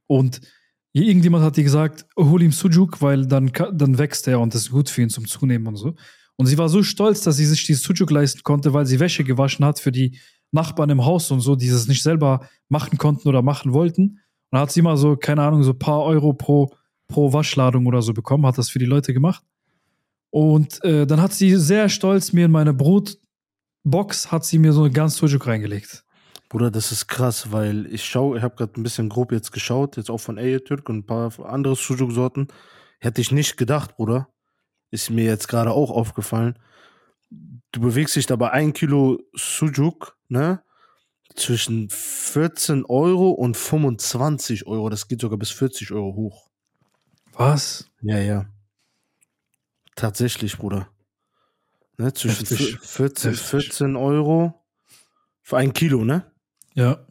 Und 0.07 0.41
irgendjemand 0.93 1.43
hat 1.43 1.57
ihr 1.57 1.63
gesagt, 1.63 2.05
hol 2.17 2.41
ihm 2.41 2.51
Sujuk, 2.51 3.01
weil 3.01 3.25
dann, 3.25 3.51
dann 3.73 3.97
wächst 3.97 4.27
er 4.27 4.39
und 4.39 4.53
das 4.53 4.63
ist 4.63 4.71
gut 4.71 4.89
für 4.89 5.01
ihn 5.01 5.09
zum 5.09 5.27
Zunehmen 5.27 5.67
und 5.67 5.75
so. 5.75 5.95
Und 6.37 6.45
sie 6.47 6.57
war 6.57 6.67
so 6.69 6.83
stolz, 6.83 7.21
dass 7.21 7.37
sie 7.37 7.45
sich 7.45 7.65
dieses 7.65 7.83
Sujuk 7.83 8.11
leisten 8.11 8.43
konnte, 8.43 8.73
weil 8.73 8.85
sie 8.85 8.99
Wäsche 8.99 9.23
gewaschen 9.23 9.63
hat 9.65 9.79
für 9.79 9.91
die 9.91 10.19
Nachbarn 10.55 10.89
im 10.89 11.05
Haus 11.05 11.29
und 11.29 11.41
so, 11.41 11.55
die 11.55 11.67
es 11.67 11.87
nicht 11.87 12.01
selber 12.01 12.47
machen 12.67 12.97
konnten 12.97 13.27
oder 13.27 13.43
machen 13.43 13.73
wollten. 13.73 14.19
Und 14.49 14.59
hat 14.59 14.71
sie 14.71 14.81
mal 14.81 14.97
so, 14.97 15.15
keine 15.15 15.43
Ahnung, 15.43 15.61
so 15.61 15.71
ein 15.71 15.79
paar 15.79 16.01
Euro 16.03 16.33
pro, 16.33 16.73
pro 17.07 17.31
Waschladung 17.31 17.85
oder 17.85 18.01
so 18.01 18.13
bekommen, 18.13 18.47
hat 18.47 18.57
das 18.57 18.69
für 18.69 18.79
die 18.79 18.85
Leute 18.85 19.13
gemacht. 19.13 19.43
Und 20.31 20.83
äh, 20.83 21.05
dann 21.05 21.21
hat 21.21 21.33
sie 21.33 21.55
sehr 21.55 21.87
stolz 21.89 22.33
mir 22.33 22.45
in 22.45 22.51
meine 22.51 22.73
Brotbox, 22.73 24.31
hat 24.31 24.43
sie 24.43 24.57
mir 24.57 24.73
so 24.73 24.81
eine 24.83 24.91
ganz 24.91 25.17
Sujuk 25.17 25.45
reingelegt. 25.47 26.03
Bruder, 26.49 26.71
das 26.71 26.91
ist 26.91 27.07
krass, 27.07 27.51
weil 27.51 27.85
ich 27.87 28.05
schaue, 28.05 28.37
ich 28.37 28.43
habe 28.43 28.55
gerade 28.55 28.79
ein 28.79 28.83
bisschen 28.83 29.09
grob 29.09 29.31
jetzt 29.31 29.51
geschaut, 29.51 29.97
jetzt 29.97 30.09
auch 30.09 30.19
von 30.19 30.37
Türk 30.37 30.89
und 30.89 30.97
ein 30.97 31.05
paar 31.05 31.31
andere 31.45 31.75
Sujuk-Sorten. 31.75 32.47
Hätte 32.99 33.21
ich 33.21 33.31
nicht 33.31 33.57
gedacht, 33.57 33.95
Bruder. 33.95 34.29
Ist 34.91 35.09
mir 35.09 35.25
jetzt 35.25 35.47
gerade 35.47 35.71
auch 35.71 35.91
aufgefallen. 35.91 36.57
Du 37.71 37.81
bewegst 37.81 38.15
dich 38.15 38.27
da 38.27 38.35
bei 38.35 38.51
1 38.51 38.73
Kilo 38.73 39.19
Sujuk, 39.33 40.14
ne? 40.35 40.61
Zwischen 41.35 41.89
14 41.89 42.85
Euro 42.85 43.31
und 43.31 43.57
25 43.57 44.67
Euro. 44.67 44.89
Das 44.89 45.07
geht 45.07 45.21
sogar 45.21 45.37
bis 45.39 45.49
40 45.49 45.91
Euro 45.91 46.15
hoch. 46.15 46.49
Was? 47.33 47.89
Ja, 48.01 48.19
ja. 48.19 48.45
Tatsächlich, 49.95 50.57
Bruder. 50.57 50.87
Ne? 51.97 52.13
Zwischen 52.13 52.45
Heftig. 52.45 52.79
14, 52.79 53.31
Heftig. 53.31 53.47
14 53.47 53.95
Euro 53.95 54.53
für 55.41 55.57
ein 55.57 55.73
Kilo, 55.73 56.03
ne? 56.03 56.25
Ja. 56.73 57.05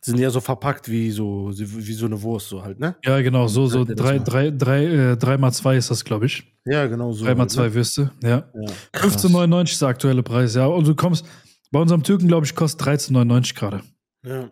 sind 0.00 0.18
ja 0.18 0.30
so 0.30 0.40
verpackt 0.40 0.88
wie 0.88 1.10
so, 1.10 1.50
wie 1.52 1.92
so 1.92 2.06
eine 2.06 2.20
Wurst, 2.22 2.48
so 2.48 2.62
halt, 2.62 2.80
ne? 2.80 2.96
Ja, 3.04 3.20
genau, 3.20 3.46
so, 3.46 3.66
so 3.66 3.84
das 3.84 3.96
drei, 3.96 4.18
drei, 4.18 4.50
drei, 4.50 4.84
äh, 4.84 5.16
drei 5.16 5.36
mal 5.36 5.52
zwei 5.52 5.76
ist 5.76 5.90
das, 5.90 6.04
glaube 6.04 6.26
ich. 6.26 6.44
Ja, 6.64 6.86
genau 6.86 7.12
so. 7.12 7.24
Drei 7.24 7.34
mal 7.34 7.40
halt, 7.40 7.50
zwei 7.50 7.68
ne? 7.68 7.74
Würste, 7.74 8.10
ja. 8.22 8.50
Ja. 8.54 8.72
Krass. 8.92 9.24
15,99 9.24 9.72
ist 9.72 9.82
der 9.82 9.88
aktuelle 9.88 10.22
Preis, 10.22 10.54
ja. 10.54 10.66
Und 10.66 10.86
du 10.86 10.94
kommst, 10.94 11.26
bei 11.72 11.80
unserem 11.80 12.02
Türken, 12.04 12.28
glaube 12.28 12.46
ich, 12.46 12.54
kostet 12.54 12.86
13,99 12.86 13.54
gerade. 13.54 13.82
Ja, 14.24 14.50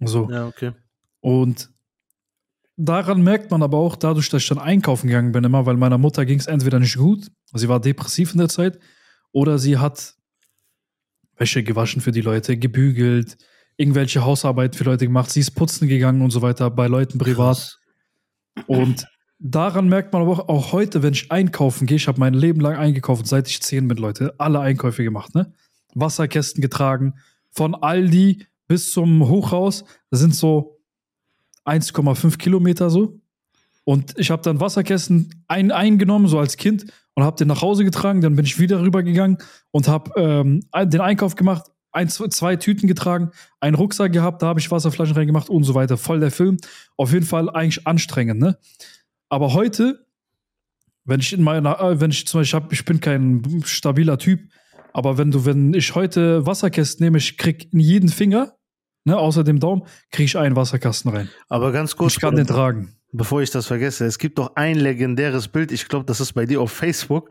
So. 0.00 0.30
ja, 0.30 0.46
okay. 0.46 0.72
Und 1.20 1.70
daran 2.76 3.22
merkt 3.22 3.50
man 3.50 3.62
aber 3.62 3.78
auch, 3.78 3.96
dadurch, 3.96 4.28
dass 4.28 4.42
ich 4.42 4.48
dann 4.48 4.58
einkaufen 4.58 5.08
gegangen 5.08 5.32
bin, 5.32 5.42
immer, 5.42 5.66
weil 5.66 5.76
meiner 5.76 5.98
Mutter 5.98 6.24
ging 6.24 6.38
es 6.38 6.46
entweder 6.46 6.78
nicht 6.78 6.96
gut, 6.96 7.30
sie 7.52 7.68
war 7.68 7.80
depressiv 7.80 8.32
in 8.32 8.38
der 8.38 8.48
Zeit, 8.48 8.78
oder 9.32 9.58
sie 9.58 9.78
hat 9.78 10.14
Wäsche 11.36 11.62
gewaschen 11.62 12.00
für 12.02 12.12
die 12.12 12.20
Leute, 12.20 12.56
gebügelt, 12.56 13.36
irgendwelche 13.76 14.24
Hausarbeit 14.24 14.76
für 14.76 14.84
Leute 14.84 15.06
gemacht, 15.06 15.30
sie 15.30 15.40
ist 15.40 15.52
putzen 15.52 15.88
gegangen 15.88 16.22
und 16.22 16.30
so 16.30 16.42
weiter, 16.42 16.70
bei 16.70 16.86
Leuten 16.86 17.18
privat. 17.18 17.56
Krass. 17.56 17.78
Und 18.66 19.06
daran 19.38 19.88
merkt 19.88 20.12
man 20.12 20.22
aber 20.22 20.32
auch, 20.32 20.48
auch 20.48 20.72
heute, 20.72 21.02
wenn 21.02 21.14
ich 21.14 21.32
einkaufen 21.32 21.86
gehe, 21.86 21.96
ich 21.96 22.08
habe 22.08 22.20
mein 22.20 22.34
Leben 22.34 22.60
lang 22.60 22.76
eingekauft, 22.76 23.26
seit 23.26 23.48
ich 23.48 23.62
zehn 23.62 23.88
bin, 23.88 23.96
Leute, 23.98 24.34
alle 24.38 24.60
Einkäufe 24.60 25.02
gemacht, 25.02 25.34
ne? 25.34 25.52
Wasserkästen 26.00 26.62
getragen, 26.62 27.14
von 27.50 27.74
Aldi 27.74 28.46
bis 28.66 28.92
zum 28.92 29.28
Hochhaus, 29.28 29.84
das 30.10 30.20
sind 30.20 30.34
so 30.34 30.80
1,5 31.64 32.38
Kilometer 32.38 32.90
so. 32.90 33.20
Und 33.84 34.18
ich 34.18 34.30
habe 34.30 34.42
dann 34.42 34.60
Wasserkästen 34.60 35.44
ein, 35.48 35.70
eingenommen, 35.72 36.28
so 36.28 36.38
als 36.38 36.56
Kind, 36.58 36.92
und 37.14 37.24
habe 37.24 37.36
den 37.36 37.48
nach 37.48 37.62
Hause 37.62 37.84
getragen. 37.84 38.20
Dann 38.20 38.36
bin 38.36 38.44
ich 38.44 38.60
wieder 38.60 38.80
rübergegangen 38.80 39.38
und 39.70 39.88
habe 39.88 40.12
ähm, 40.16 40.60
den 40.84 41.00
Einkauf 41.00 41.34
gemacht, 41.34 41.70
ein, 41.90 42.08
zwei, 42.08 42.28
zwei 42.28 42.56
Tüten 42.56 42.86
getragen, 42.86 43.30
einen 43.60 43.74
Rucksack 43.74 44.12
gehabt, 44.12 44.42
da 44.42 44.46
habe 44.46 44.60
ich 44.60 44.70
Wasserflaschen 44.70 45.16
reingemacht 45.16 45.48
und 45.48 45.64
so 45.64 45.74
weiter. 45.74 45.96
Voll 45.96 46.20
der 46.20 46.30
Film. 46.30 46.58
Auf 46.96 47.12
jeden 47.12 47.24
Fall 47.24 47.50
eigentlich 47.50 47.86
anstrengend, 47.86 48.40
ne? 48.40 48.58
Aber 49.28 49.52
heute, 49.54 50.06
Wenn 51.04 51.20
ich 51.20 51.32
in 51.32 51.42
meiner, 51.42 51.80
äh, 51.80 52.00
wenn 52.00 52.10
ich 52.10 52.26
zum 52.26 52.40
Beispiel 52.40 52.60
hab, 52.60 52.72
ich 52.72 52.84
bin 52.84 53.00
kein 53.00 53.62
stabiler 53.64 54.18
Typ, 54.18 54.40
aber 54.92 55.18
wenn 55.18 55.30
du, 55.30 55.44
wenn 55.44 55.74
ich 55.74 55.94
heute 55.94 56.44
Wasserkästen 56.46 57.04
nehme, 57.04 57.18
ich 57.18 57.36
krieg 57.38 57.72
in 57.72 57.80
jeden 57.80 58.08
Finger, 58.08 58.54
ne, 59.04 59.16
außer 59.16 59.44
dem 59.44 59.60
Daumen, 59.60 59.82
kriege 60.10 60.24
ich 60.26 60.36
einen 60.38 60.56
Wasserkasten 60.56 61.10
rein. 61.10 61.28
Aber 61.48 61.72
ganz 61.72 61.96
kurz, 61.96 62.14
Ich 62.14 62.20
kann 62.20 62.36
den 62.36 62.46
tragen. 62.46 62.96
bevor 63.12 63.40
ich 63.42 63.50
das 63.50 63.66
vergesse, 63.66 64.04
es 64.06 64.18
gibt 64.18 64.38
doch 64.38 64.56
ein 64.56 64.76
legendäres 64.76 65.48
Bild, 65.48 65.72
ich 65.72 65.88
glaube, 65.88 66.04
das 66.06 66.20
ist 66.20 66.32
bei 66.32 66.46
dir 66.46 66.60
auf 66.60 66.72
Facebook. 66.72 67.30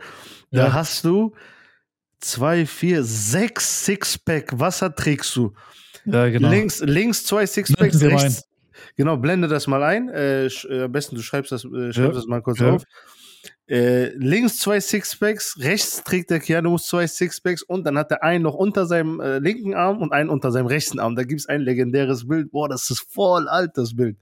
Da 0.52 0.68
Ja. 0.68 0.74
hast 0.74 1.04
du 1.06 1.34
zwei, 2.20 2.66
vier, 2.66 3.04
sechs 3.04 3.86
Sixpack 3.86 4.60
Wasser 4.60 4.94
trägst 4.96 5.36
du. 5.36 5.54
Ja, 6.06 6.30
genau. 6.30 6.50
Links, 6.50 6.80
links 6.82 7.24
zwei 7.26 7.46
Sixpacks, 7.46 8.02
rechts. 8.02 8.44
Genau, 8.96 9.18
blende 9.18 9.48
das 9.48 9.68
mal 9.68 9.84
ein. 9.84 10.10
Äh, 10.10 10.46
äh, 10.46 10.84
am 10.84 10.92
besten 10.92 11.16
du 11.16 11.22
schreibst 11.22 11.52
das, 11.52 11.66
äh, 11.66 11.92
schreibst 11.92 11.98
Ja. 11.98 12.08
das 12.12 12.26
mal 12.28 12.42
kurz 12.42 12.60
Ja. 12.60 12.74
auf. 12.74 12.84
Äh, 13.70 14.16
links 14.16 14.60
zwei 14.60 14.80
Sixpacks, 14.80 15.58
rechts 15.60 16.02
trägt 16.04 16.30
der 16.30 16.40
Keanu 16.40 16.78
zwei 16.78 17.06
Sixpacks 17.06 17.64
und 17.64 17.84
dann 17.86 17.98
hat 17.98 18.12
er 18.12 18.24
einen 18.24 18.44
noch 18.44 18.54
unter 18.54 18.86
seinem 18.86 19.20
äh, 19.20 19.40
linken 19.40 19.74
Arm 19.74 20.02
und 20.02 20.14
einen 20.14 20.30
unter 20.30 20.52
seinem 20.54 20.68
rechten 20.68 21.00
Arm. 21.00 21.16
Da 21.16 21.24
gibt 21.24 21.42
es 21.42 21.48
ein 21.48 21.62
legendäres 21.62 22.28
Bild. 22.28 22.52
Boah, 22.52 22.70
das 22.70 22.90
ist 22.90 23.06
voll 23.10 23.50
alt, 23.50 23.72
das 23.76 23.94
Bild. 23.96 24.18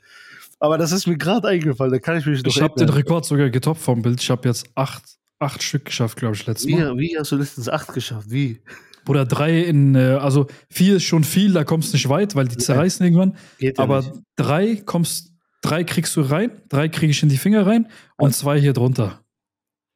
Aber 0.60 0.80
das 0.80 0.92
ist 0.92 1.06
mir 1.06 1.18
gerade 1.18 1.48
eingefallen, 1.48 1.92
da 1.92 2.00
kann 2.00 2.18
ich 2.18 2.26
mich 2.26 2.42
Ich 2.44 2.62
habe 2.62 2.74
den. 2.80 2.90
Rekord 2.90 3.26
sogar 3.26 3.50
getoppt 3.52 3.82
vom 3.82 4.02
Bild. 4.02 4.20
Ich 4.22 4.30
habe 4.32 4.48
jetzt 4.48 4.66
acht, 4.74 5.04
acht 5.38 5.62
Stück 5.62 5.86
geschafft, 5.86 6.18
glaube 6.18 6.36
ich, 6.36 6.46
letztes 6.48 6.72
Mal. 6.72 6.96
Wie, 6.98 7.10
wie 7.12 7.18
hast 7.20 7.32
du 7.32 7.36
letztens 7.36 7.70
acht 7.70 7.94
geschafft? 7.94 8.32
Wie? 8.32 8.62
Oder 9.08 9.26
drei 9.26 9.62
in, 9.62 9.94
äh, 9.94 10.18
also 10.20 10.48
vier 10.72 10.96
ist 10.96 11.04
schon 11.04 11.24
viel, 11.24 11.54
da 11.54 11.64
kommst 11.64 11.94
du 11.94 11.98
nicht 11.98 12.10
weit, 12.10 12.36
weil 12.36 12.48
die 12.48 12.58
zerreißen 12.58 13.06
irgendwann. 13.06 13.38
Geht 13.60 13.78
ja 13.78 13.84
Aber 13.84 14.00
nicht. 14.00 14.14
drei 14.36 14.82
kommst, 14.84 15.34
drei 15.62 15.84
kriegst 15.84 16.16
du 16.16 16.22
rein, 16.22 16.50
drei 16.70 16.90
kriege 16.90 17.12
ich 17.12 17.22
in 17.22 17.30
die 17.30 17.38
Finger 17.38 17.68
rein 17.68 17.88
und 18.18 18.34
zwei 18.34 18.60
hier 18.60 18.74
drunter. 18.74 19.22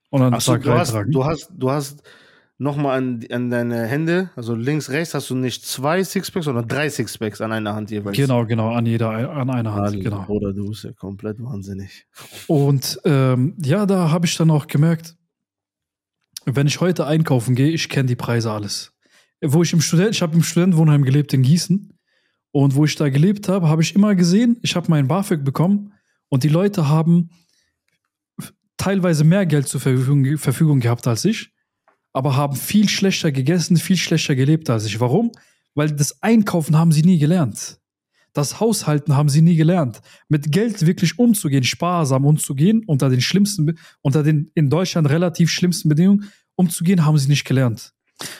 Und 0.09 0.21
dann 0.21 0.39
so, 0.39 0.57
du 0.57 0.73
hast, 0.73 0.95
du 1.07 1.25
hast, 1.25 1.49
du 1.55 1.69
hast 1.69 2.03
nochmal 2.59 2.97
an, 2.97 3.25
an 3.31 3.49
deine 3.49 3.85
Hände, 3.85 4.29
also 4.35 4.53
links, 4.53 4.89
rechts, 4.89 5.13
hast 5.13 5.29
du 5.29 5.35
nicht 5.35 5.65
zwei 5.65 6.03
Sixpacks, 6.03 6.45
sondern 6.45 6.67
drei 6.67 6.89
Sixpacks 6.89 7.41
an 7.41 7.51
einer 7.51 7.73
Hand 7.73 7.89
jeweils. 7.89 8.17
Genau, 8.17 8.45
genau, 8.45 8.73
an 8.73 8.85
jeder, 8.85 9.09
an 9.09 9.49
einer 9.49 9.73
Hand, 9.73 9.87
Alter, 9.87 9.99
genau. 9.99 10.23
Bruder, 10.23 10.53
du 10.53 10.69
bist 10.69 10.83
ja 10.83 10.91
komplett 10.91 11.41
wahnsinnig. 11.41 12.05
Und 12.47 12.99
ähm, 13.05 13.55
ja, 13.63 13.85
da 13.85 14.11
habe 14.11 14.25
ich 14.25 14.35
dann 14.35 14.51
auch 14.51 14.67
gemerkt, 14.67 15.15
wenn 16.45 16.67
ich 16.67 16.81
heute 16.81 17.05
einkaufen 17.05 17.55
gehe, 17.55 17.69
ich 17.69 17.89
kenne 17.89 18.07
die 18.07 18.15
Preise 18.15 18.51
alles. 18.51 18.93
Wo 19.41 19.63
ich 19.63 19.71
im 19.71 19.81
Student, 19.81 20.11
ich 20.11 20.21
habe 20.21 20.35
im 20.35 20.43
Studentenwohnheim 20.43 21.03
gelebt 21.03 21.33
in 21.33 21.43
Gießen 21.43 21.93
und 22.51 22.75
wo 22.75 22.83
ich 22.83 22.95
da 22.95 23.09
gelebt 23.09 23.47
habe, 23.47 23.69
habe 23.69 23.81
ich 23.81 23.95
immer 23.95 24.15
gesehen, 24.15 24.57
ich 24.63 24.75
habe 24.75 24.89
meinen 24.89 25.07
BAföG 25.07 25.45
bekommen 25.45 25.93
und 26.27 26.43
die 26.43 26.49
Leute 26.49 26.89
haben 26.89 27.29
teilweise 28.79 29.23
mehr 29.23 29.45
Geld 29.45 29.67
zur 29.67 29.79
Verfügung, 29.79 30.37
Verfügung 30.39 30.79
gehabt 30.79 31.05
als 31.05 31.23
ich, 31.25 31.51
aber 32.13 32.35
haben 32.35 32.55
viel 32.55 32.89
schlechter 32.89 33.31
gegessen, 33.31 33.77
viel 33.77 33.97
schlechter 33.97 34.35
gelebt 34.35 34.69
als 34.71 34.85
ich. 34.85 34.99
Warum? 34.99 35.31
Weil 35.75 35.91
das 35.91 36.23
Einkaufen 36.23 36.75
haben 36.75 36.91
sie 36.91 37.03
nie 37.03 37.19
gelernt. 37.19 37.79
Das 38.33 38.59
Haushalten 38.59 39.15
haben 39.15 39.29
sie 39.29 39.41
nie 39.41 39.55
gelernt. 39.55 40.01
Mit 40.27 40.51
Geld 40.51 40.85
wirklich 40.85 41.19
umzugehen, 41.19 41.63
sparsam 41.63 42.25
umzugehen, 42.25 42.83
unter 42.85 43.09
den 43.09 43.21
schlimmsten, 43.21 43.77
unter 44.01 44.23
den 44.23 44.51
in 44.55 44.69
Deutschland 44.69 45.09
relativ 45.09 45.49
schlimmsten 45.49 45.89
Bedingungen 45.89 46.31
umzugehen, 46.55 47.05
haben 47.05 47.17
sie 47.17 47.27
nicht 47.27 47.45
gelernt. 47.45 47.93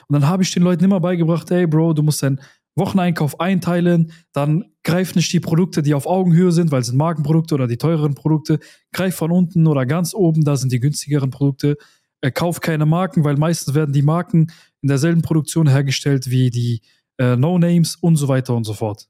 Und 0.07 0.13
dann 0.13 0.27
habe 0.27 0.43
ich 0.43 0.53
den 0.53 0.63
Leuten 0.63 0.83
immer 0.83 0.99
beigebracht, 0.99 1.49
hey 1.51 1.65
Bro, 1.65 1.93
du 1.93 2.03
musst 2.03 2.21
deinen 2.21 2.39
Wocheneinkauf 2.79 3.39
einteilen, 3.39 4.11
dann 4.33 4.65
greif 4.83 5.15
nicht 5.15 5.31
die 5.31 5.39
Produkte, 5.39 5.83
die 5.83 5.93
auf 5.93 6.07
Augenhöhe 6.07 6.51
sind, 6.51 6.71
weil 6.71 6.81
es 6.81 6.87
sind 6.87 6.97
Markenprodukte 6.97 7.53
oder 7.53 7.67
die 7.67 7.77
teureren 7.77 8.15
Produkte, 8.15 8.59
greif 8.91 9.15
von 9.15 9.31
unten 9.31 9.67
oder 9.67 9.85
ganz 9.85 10.13
oben, 10.13 10.43
da 10.43 10.55
sind 10.55 10.71
die 10.71 10.79
günstigeren 10.79 11.29
Produkte. 11.29 11.77
Äh, 12.21 12.31
kauf 12.31 12.59
keine 12.59 12.85
Marken, 12.85 13.23
weil 13.23 13.37
meistens 13.37 13.75
werden 13.75 13.93
die 13.93 14.01
Marken 14.01 14.51
in 14.81 14.89
derselben 14.89 15.21
Produktion 15.21 15.67
hergestellt 15.67 16.29
wie 16.29 16.49
die 16.49 16.81
äh, 17.17 17.35
No-Names 17.35 17.97
und 17.97 18.15
so 18.15 18.27
weiter 18.27 18.55
und 18.55 18.63
so 18.63 18.73
fort. 18.73 19.07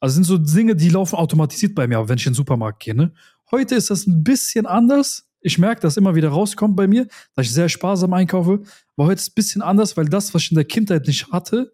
Also 0.00 0.14
sind 0.14 0.24
so 0.24 0.38
Dinge, 0.38 0.76
die 0.76 0.88
laufen 0.88 1.16
automatisiert 1.16 1.74
bei 1.74 1.86
mir, 1.86 2.08
wenn 2.08 2.18
ich 2.18 2.26
in 2.26 2.32
den 2.32 2.36
Supermarkt 2.36 2.80
gehe. 2.80 2.94
Ne? 2.94 3.12
Heute 3.50 3.74
ist 3.74 3.90
das 3.90 4.06
ein 4.06 4.22
bisschen 4.22 4.66
anders. 4.66 5.28
Ich 5.40 5.58
merke, 5.58 5.80
dass 5.80 5.96
immer 5.96 6.14
wieder 6.14 6.28
rauskommt 6.28 6.76
bei 6.76 6.86
mir, 6.86 7.06
dass 7.34 7.46
ich 7.46 7.52
sehr 7.52 7.68
sparsam 7.68 8.12
einkaufe. 8.12 8.62
Aber 8.96 9.06
heute 9.06 9.14
ist 9.14 9.22
es 9.22 9.30
ein 9.30 9.34
bisschen 9.34 9.62
anders, 9.62 9.96
weil 9.96 10.06
das, 10.06 10.32
was 10.34 10.42
ich 10.42 10.52
in 10.52 10.56
der 10.56 10.64
Kindheit 10.64 11.06
nicht 11.06 11.32
hatte, 11.32 11.72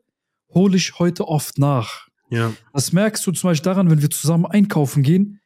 hole 0.54 0.76
ich 0.76 0.98
heute 0.98 1.28
oft 1.28 1.58
nach. 1.58 2.08
Ja. 2.30 2.52
Das 2.72 2.92
merkst 2.92 3.26
du 3.26 3.32
zum 3.32 3.50
Beispiel 3.50 3.64
daran, 3.64 3.90
wenn 3.90 4.02
wir 4.02 4.10
zusammen 4.10 4.46
einkaufen 4.46 5.02
gehen. 5.02 5.40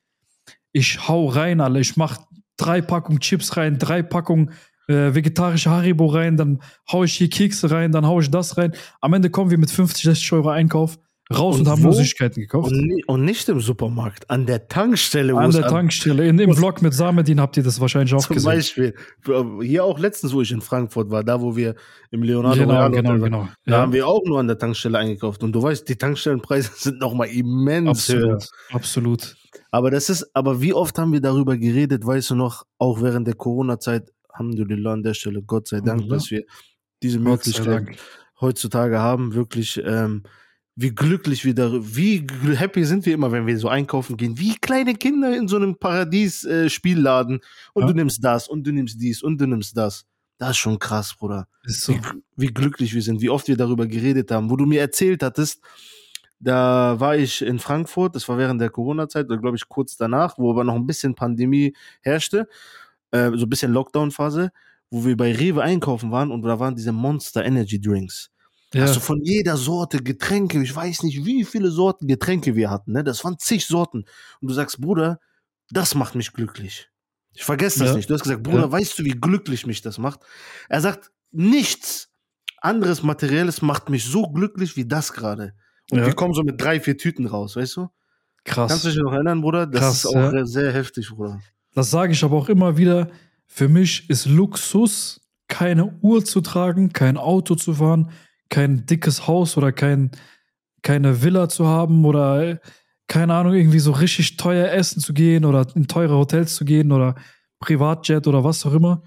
Ich 0.73 1.09
hau 1.09 1.29
rein, 1.29 1.61
alle. 1.61 1.81
Ich 1.81 1.97
mach 1.97 2.19
drei 2.57 2.81
Packungen 2.81 3.21
Chips 3.21 3.57
rein, 3.57 3.79
drei 3.79 4.03
Packungen 4.03 4.53
äh, 4.89 5.15
vegetarische 5.15 5.71
Haribo 5.71 6.07
rein, 6.07 6.37
dann 6.37 6.61
hau 6.91 7.05
ich 7.05 7.15
hier 7.15 7.31
Kekse 7.31 7.71
rein, 7.71 7.93
dann 7.93 8.07
hau 8.07 8.21
ich 8.21 8.31
das 8.31 8.57
rein. 8.57 8.73
Am 9.01 9.13
Ende 9.13 9.31
kommen 9.31 9.51
wir 9.51 9.59
mit 9.59 9.71
50, 9.71 10.05
60 10.05 10.33
Euro 10.33 10.51
Einkauf 10.51 10.99
raus 11.33 11.57
und, 11.57 11.63
Und 11.63 11.69
haben 11.69 11.83
wo? 11.85 11.93
Süßigkeiten 11.93 12.41
gekauft. 12.43 12.71
Und, 12.73 13.03
und 13.07 13.25
nicht 13.25 13.49
im 13.49 13.61
Supermarkt, 13.61 14.29
an 14.31 14.47
der 14.47 14.69
Tankstelle, 14.69 15.37
An 15.37 15.51
der 15.51 15.63
Tankstelle. 15.67 16.27
In 16.29 16.37
dem 16.37 16.55
Vlog 16.55 16.83
mit 16.83 16.95
Samedin 16.95 17.41
habt 17.41 17.57
ihr 17.57 17.63
das 17.63 17.81
wahrscheinlich 17.81 18.15
auch 18.15 18.21
Zum 18.27 18.35
gesehen. 18.35 18.53
Beispiel. 18.53 18.95
Hier 19.63 19.85
auch 19.85 19.99
letztens, 19.99 20.33
wo 20.33 20.41
ich 20.43 20.51
in 20.53 20.61
Frankfurt 20.61 21.11
war, 21.11 21.25
da 21.25 21.41
wo 21.41 21.57
wir 21.57 21.75
im 22.11 22.23
Leonardo 22.23 22.61
Genau, 22.61 22.75
Royal 22.75 22.91
genau, 22.91 23.11
waren, 23.11 23.21
genau. 23.23 23.49
Da 23.67 23.73
Ja, 23.73 23.79
haben 23.79 23.93
wir 23.93 24.07
auch 24.07 24.23
nur 24.25 24.39
an 24.41 24.47
der 24.47 24.59
Tankstelle 24.59 24.99
eingekauft. 24.99 25.43
Und 25.43 25.53
du 25.53 25.63
weißt, 25.63 25.89
die 25.89 25.97
Tankstellenpreise 25.97 26.71
sind 26.77 26.99
nochmal 27.01 27.29
immens 27.29 28.09
höher. 28.09 28.35
absolut. 28.35 28.49
Absolut. 28.71 29.37
Aber 29.71 29.91
das 29.91 30.09
ist, 30.11 30.31
aber 30.35 30.61
wie 30.63 30.73
oft 30.75 30.99
haben 30.99 31.13
wir 31.13 31.21
darüber 31.21 31.57
geredet, 31.57 32.07
weißt 32.07 32.31
du 32.31 32.35
noch, 32.35 32.65
auch 32.79 33.01
während 33.03 33.27
der 33.27 33.35
Corona-Zeit, 33.35 34.11
Alhamdulillah 34.31 34.93
an 34.95 35.03
der 35.03 35.15
Stelle, 35.15 35.43
Gott 35.43 35.69
sei 35.69 35.81
Dank, 35.81 36.09
dass 36.09 36.31
wir 36.31 36.43
diese 37.03 37.19
Möglichkeit 37.19 37.87
heutzutage 38.41 38.99
haben, 38.99 39.35
wirklich, 39.35 39.81
ähm, 39.85 40.23
wie 40.75 40.91
glücklich 40.95 41.45
wir 41.45 41.55
darüber, 41.55 41.85
wie 41.95 42.27
happy 42.55 42.85
sind 42.85 43.05
wir 43.07 43.15
immer, 43.15 43.31
wenn 43.31 43.47
wir 43.47 43.59
so 43.59 43.69
einkaufen 43.69 44.17
gehen, 44.17 44.39
wie 44.39 44.57
kleine 44.57 44.95
Kinder 44.95 45.37
in 45.37 45.47
so 45.49 45.57
einem 45.57 45.77
Paradies-Spielladen 45.77 47.41
und 47.75 47.83
Ja. 47.83 47.89
du 47.89 47.95
nimmst 47.95 48.25
das 48.25 48.49
und 48.49 48.67
du 48.67 48.73
nimmst 48.73 49.01
dies 49.01 49.23
und 49.23 49.39
du 49.41 49.47
nimmst 49.47 49.77
das. 49.77 50.05
Das 50.39 50.51
ist 50.51 50.57
schon 50.57 50.79
krass, 50.79 51.15
Bruder. 51.15 51.47
So. 51.65 51.93
Wie, 51.95 52.01
wie 52.37 52.47
glücklich 52.47 52.95
wir 52.95 53.03
sind, 53.03 53.21
wie 53.21 53.31
oft 53.31 53.47
wir 53.49 53.57
darüber 53.57 53.87
geredet 53.87 54.31
haben, 54.31 54.51
wo 54.51 54.57
du 54.57 54.65
mir 54.67 54.81
erzählt 54.81 55.23
hattest, 55.23 55.61
da 56.41 56.99
war 56.99 57.17
ich 57.17 57.43
in 57.43 57.61
Frankfurt, 57.61 58.17
das 58.17 58.29
war 58.29 58.37
während 58.39 58.61
der 58.61 58.71
Corona-Zeit, 58.71 59.27
oder 59.27 59.39
glaube 59.39 59.57
ich 59.57 59.69
kurz 59.69 59.97
danach, 59.97 60.39
wo 60.39 60.51
aber 60.51 60.65
noch 60.65 60.75
ein 60.75 60.87
bisschen 60.87 61.15
Pandemie 61.15 61.77
herrschte, 62.01 62.49
äh, 63.13 63.31
so 63.35 63.47
ein 63.47 63.49
bisschen 63.49 63.73
Lockdown-Phase, 63.73 64.51
wo 64.91 65.05
wir 65.05 65.17
bei 65.17 65.33
Rewe 65.33 65.63
einkaufen 65.63 66.11
waren 66.11 66.33
und 66.33 66.43
da 66.43 66.59
waren 66.59 66.75
diese 66.75 66.91
Monster 66.91 67.45
Energy 67.45 67.81
Drinks. 67.81 68.32
Ja, 68.75 68.83
Also 68.85 69.01
von 69.01 69.23
jeder 69.23 69.57
Sorte 69.57 70.03
Getränke, 70.03 70.63
ich 70.63 70.75
weiß 70.75 71.03
nicht, 71.03 71.25
wie 71.25 71.45
viele 71.45 71.71
Sorten 71.71 72.07
Getränke 72.09 72.55
wir 72.57 72.71
hatten, 72.71 72.93
ne? 72.93 73.05
Das 73.05 73.23
waren 73.25 73.39
zig 73.39 73.67
Sorten. 73.67 74.05
Und 74.41 74.49
du 74.49 74.55
sagst, 74.55 74.81
Bruder, 74.81 75.19
das 75.71 75.95
macht 75.95 76.15
mich 76.15 76.33
glücklich. 76.33 76.89
Ich 77.35 77.45
vergesse 77.45 77.81
das 77.81 77.89
Ja. 77.91 77.95
nicht. 77.97 78.09
Du 78.11 78.15
hast 78.15 78.23
gesagt, 78.23 78.43
Bruder, 78.43 78.63
Ja. 78.63 78.73
weißt 78.73 78.99
du, 78.99 79.05
wie 79.05 79.11
glücklich 79.11 79.67
mich 79.67 79.81
das 79.83 79.99
macht? 79.99 80.21
Er 80.69 80.81
sagt, 80.81 81.11
nichts 81.31 82.09
anderes 82.61 83.03
Materielles 83.03 83.63
macht 83.63 83.89
mich 83.91 84.05
so 84.05 84.31
glücklich 84.31 84.77
wie 84.77 84.85
das 84.87 85.13
gerade. 85.13 85.55
Und 85.91 85.99
Ja. 86.01 86.07
wir 86.07 86.15
kommen 86.15 86.33
so 86.35 86.43
mit 86.43 86.61
drei, 86.61 86.81
vier 86.81 86.97
Tüten 86.97 87.27
raus, 87.27 87.57
weißt 87.57 87.77
du? 87.77 87.89
krass. 88.45 88.71
Kannst 88.71 88.85
du 88.85 88.89
dich 88.89 88.99
noch 88.99 89.13
erinnern, 89.13 89.41
Bruder? 89.41 89.67
Das 89.69 89.81
Krass, 89.81 89.95
ist 90.05 90.07
auch 90.07 90.33
sehr 90.47 90.73
heftig, 90.73 91.09
Bruder. 91.11 91.41
Das 91.75 91.91
sage 91.91 92.13
ich 92.13 92.25
aber 92.25 92.37
auch 92.37 92.49
immer 92.49 92.77
wieder. 92.77 93.09
Für 93.47 93.69
mich 93.69 94.11
ist 94.11 94.27
Luxus, 94.27 95.21
keine 95.47 95.87
Uhr 96.01 96.25
zu 96.25 96.41
tragen, 96.41 96.93
kein 96.93 97.17
Auto 97.17 97.55
zu 97.55 97.75
fahren, 97.75 98.11
kein 98.53 98.85
dickes 98.85 99.27
Haus 99.27 99.57
oder 99.57 99.73
kein, 99.73 100.11
keine 100.83 101.23
Villa 101.23 101.49
zu 101.49 101.67
haben 101.67 102.05
oder 102.05 102.51
äh, 102.51 102.59
keine 103.09 103.35
Ahnung, 103.35 103.55
irgendwie 103.55 103.79
so 103.79 103.93
richtig 103.93 104.37
teuer 104.37 104.71
essen 104.71 105.01
zu 105.01 105.15
gehen 105.15 105.45
oder 105.45 105.67
in 105.75 105.89
teure 105.89 106.15
Hotels 106.15 106.55
zu 106.55 106.65
gehen 106.65 106.93
oder 106.93 107.17
Privatjet 107.59 108.27
oder 108.27 108.45
was 108.45 108.65
auch 108.67 108.75
immer. 108.75 109.03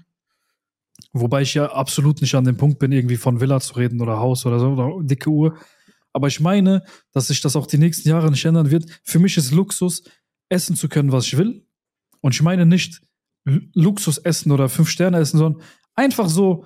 Wobei 1.12 1.42
ich 1.42 1.54
ja 1.54 1.70
absolut 1.70 2.20
nicht 2.20 2.34
an 2.34 2.44
dem 2.44 2.56
Punkt 2.56 2.78
bin, 2.78 2.92
irgendwie 2.92 3.16
von 3.16 3.40
Villa 3.40 3.60
zu 3.60 3.74
reden 3.74 4.00
oder 4.02 4.18
Haus 4.18 4.44
oder 4.46 4.58
so 4.58 4.70
oder 4.70 5.04
dicke 5.04 5.30
Uhr. 5.30 5.56
Aber 6.12 6.26
ich 6.26 6.40
meine, 6.40 6.82
dass 7.12 7.28
sich 7.28 7.40
das 7.40 7.56
auch 7.56 7.66
die 7.66 7.78
nächsten 7.78 8.08
Jahre 8.08 8.30
nicht 8.30 8.44
ändern 8.44 8.70
wird. 8.70 8.86
Für 9.04 9.18
mich 9.18 9.36
ist 9.36 9.52
Luxus, 9.52 10.02
essen 10.48 10.74
zu 10.74 10.88
können, 10.88 11.12
was 11.12 11.26
ich 11.26 11.38
will. 11.38 11.64
Und 12.20 12.34
ich 12.34 12.42
meine 12.42 12.66
nicht 12.66 13.00
Luxus 13.44 14.18
essen 14.18 14.50
oder 14.50 14.68
fünf 14.68 14.88
Sterne 14.88 15.18
essen, 15.18 15.38
sondern 15.38 15.62
einfach 15.94 16.28
so 16.28 16.64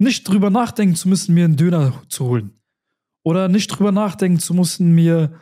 nicht 0.00 0.24
drüber 0.24 0.50
nachdenken 0.50 0.96
zu 0.96 1.08
müssen, 1.08 1.34
mir 1.34 1.44
einen 1.44 1.56
Döner 1.56 2.02
zu 2.08 2.24
holen. 2.24 2.58
Oder 3.22 3.48
nicht 3.48 3.68
drüber 3.68 3.92
nachdenken 3.92 4.38
zu 4.38 4.54
müssen, 4.54 4.94
mir 4.94 5.38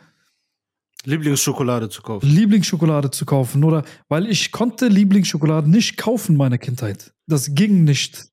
Lieblingsschokolade 1.05 1.87
zu 1.87 2.01
kaufen. 2.01 2.27
Lieblingsschokolade 2.27 3.09
zu 3.09 3.25
kaufen. 3.25 3.63
Oder 3.63 3.85
weil 4.09 4.27
ich 4.27 4.51
konnte 4.51 4.89
Lieblingsschokolade 4.89 5.69
nicht 5.69 5.95
kaufen 5.95 6.33
in 6.33 6.37
meiner 6.37 6.57
Kindheit. 6.57 7.13
Das 7.25 7.55
ging 7.55 7.85
nicht. 7.85 8.27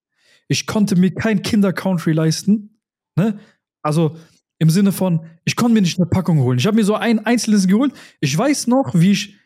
Ich 0.49 0.67
konnte 0.67 0.97
mir 0.97 1.15
kein 1.15 1.43
Kinder-Country 1.43 2.13
leisten. 2.13 2.81
Ne? 3.15 3.39
Also 3.83 4.17
im 4.59 4.71
Sinne 4.71 4.91
von, 4.91 5.27
ich 5.45 5.55
konnte 5.55 5.75
mir 5.75 5.83
nicht 5.83 5.99
eine 5.99 6.07
Packung 6.07 6.41
holen. 6.41 6.59
Ich 6.59 6.67
habe 6.67 6.77
mir 6.77 6.85
so 6.85 6.97
ein 6.97 7.25
einzelnes 7.25 7.69
geholt. 7.69 7.93
Ich 8.21 8.37
weiß 8.37 8.67
noch, 8.67 8.95
wie 8.95 9.13
ich 9.13 9.37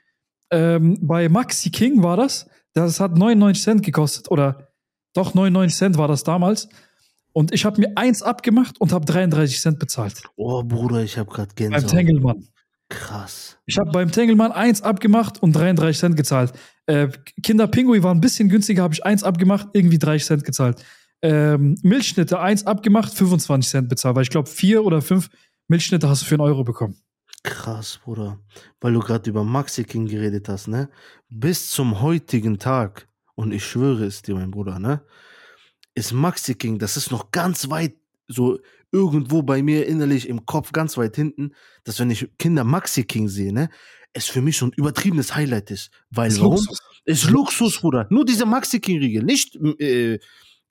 ähm, 0.50 0.96
bei 1.02 1.28
Maxi 1.28 1.70
King 1.70 2.02
war 2.02 2.16
das. 2.16 2.48
Das 2.72 3.00
hat 3.00 3.18
99 3.18 3.62
Cent 3.62 3.82
gekostet 3.82 4.30
oder 4.30 4.69
doch 5.12 5.34
99 5.34 5.76
Cent 5.76 5.98
war 5.98 6.08
das 6.08 6.24
damals. 6.24 6.68
Und 7.32 7.52
ich 7.52 7.64
habe 7.64 7.80
mir 7.80 7.92
eins 7.96 8.22
abgemacht 8.22 8.80
und 8.80 8.92
habe 8.92 9.04
33 9.04 9.60
Cent 9.60 9.78
bezahlt. 9.78 10.22
Oh, 10.36 10.62
Bruder, 10.64 11.02
ich 11.02 11.16
habe 11.16 11.30
gerade 11.30 11.48
Beim 11.56 11.70
Gänsehaut. 11.70 11.90
Tengelmann. 11.90 12.48
Krass. 12.88 13.56
Ich 13.66 13.78
habe 13.78 13.92
beim 13.92 14.10
Tengelmann 14.10 14.50
eins 14.50 14.82
abgemacht 14.82 15.40
und 15.40 15.52
33 15.52 15.98
Cent 15.98 16.16
gezahlt. 16.16 16.52
Äh, 16.86 17.08
Kinder 17.40 17.68
Pinguin 17.68 18.02
war 18.02 18.12
ein 18.12 18.20
bisschen 18.20 18.48
günstiger, 18.48 18.82
habe 18.82 18.94
ich 18.94 19.04
eins 19.04 19.22
abgemacht, 19.22 19.68
irgendwie 19.74 19.98
30 19.98 20.26
Cent 20.26 20.44
gezahlt. 20.44 20.84
Ähm, 21.22 21.76
Milchschnitte 21.82 22.40
eins 22.40 22.66
abgemacht, 22.66 23.14
25 23.14 23.70
Cent 23.70 23.88
bezahlt, 23.88 24.16
weil 24.16 24.24
ich 24.24 24.30
glaube, 24.30 24.48
vier 24.48 24.84
oder 24.84 25.02
fünf 25.02 25.30
Milchschnitte 25.68 26.08
hast 26.08 26.22
du 26.22 26.26
für 26.26 26.34
einen 26.34 26.40
Euro 26.42 26.64
bekommen. 26.64 26.96
Krass, 27.44 28.00
Bruder. 28.02 28.40
Weil 28.80 28.92
du 28.94 28.98
gerade 28.98 29.30
über 29.30 29.44
Maxi 29.44 29.84
King 29.84 30.06
geredet 30.06 30.48
hast, 30.48 30.66
ne? 30.66 30.90
Bis 31.28 31.70
zum 31.70 32.00
heutigen 32.00 32.58
Tag, 32.58 33.06
und 33.40 33.52
ich 33.52 33.64
schwöre 33.64 34.04
es 34.04 34.20
dir, 34.20 34.34
mein 34.34 34.50
Bruder, 34.50 34.78
ne? 34.78 35.02
Ist 35.94 36.12
Maxi 36.12 36.54
King, 36.54 36.78
das 36.78 36.98
ist 36.98 37.10
noch 37.10 37.30
ganz 37.30 37.70
weit, 37.70 37.96
so 38.28 38.58
irgendwo 38.92 39.42
bei 39.42 39.62
mir 39.62 39.86
innerlich 39.86 40.28
im 40.28 40.44
Kopf, 40.44 40.72
ganz 40.72 40.98
weit 40.98 41.16
hinten, 41.16 41.54
dass 41.84 41.98
wenn 41.98 42.10
ich 42.10 42.28
Kinder 42.38 42.64
Maxi 42.64 43.04
King 43.04 43.28
sehe, 43.28 43.52
ne? 43.52 43.70
Es 44.12 44.26
für 44.26 44.42
mich 44.42 44.58
so 44.58 44.66
ein 44.66 44.72
übertriebenes 44.76 45.34
Highlight 45.34 45.70
ist. 45.70 45.90
Weil 46.10 46.28
ist 46.28 46.40
warum? 46.40 46.56
Luxus. 46.56 46.80
Ist 47.06 47.30
Luxus, 47.30 47.80
Bruder. 47.80 48.06
Nur 48.10 48.26
diese 48.26 48.44
Maxi 48.44 48.78
King-Riegel, 48.78 49.22
nicht, 49.22 49.56
äh, 49.56 50.14
äh, 50.14 50.18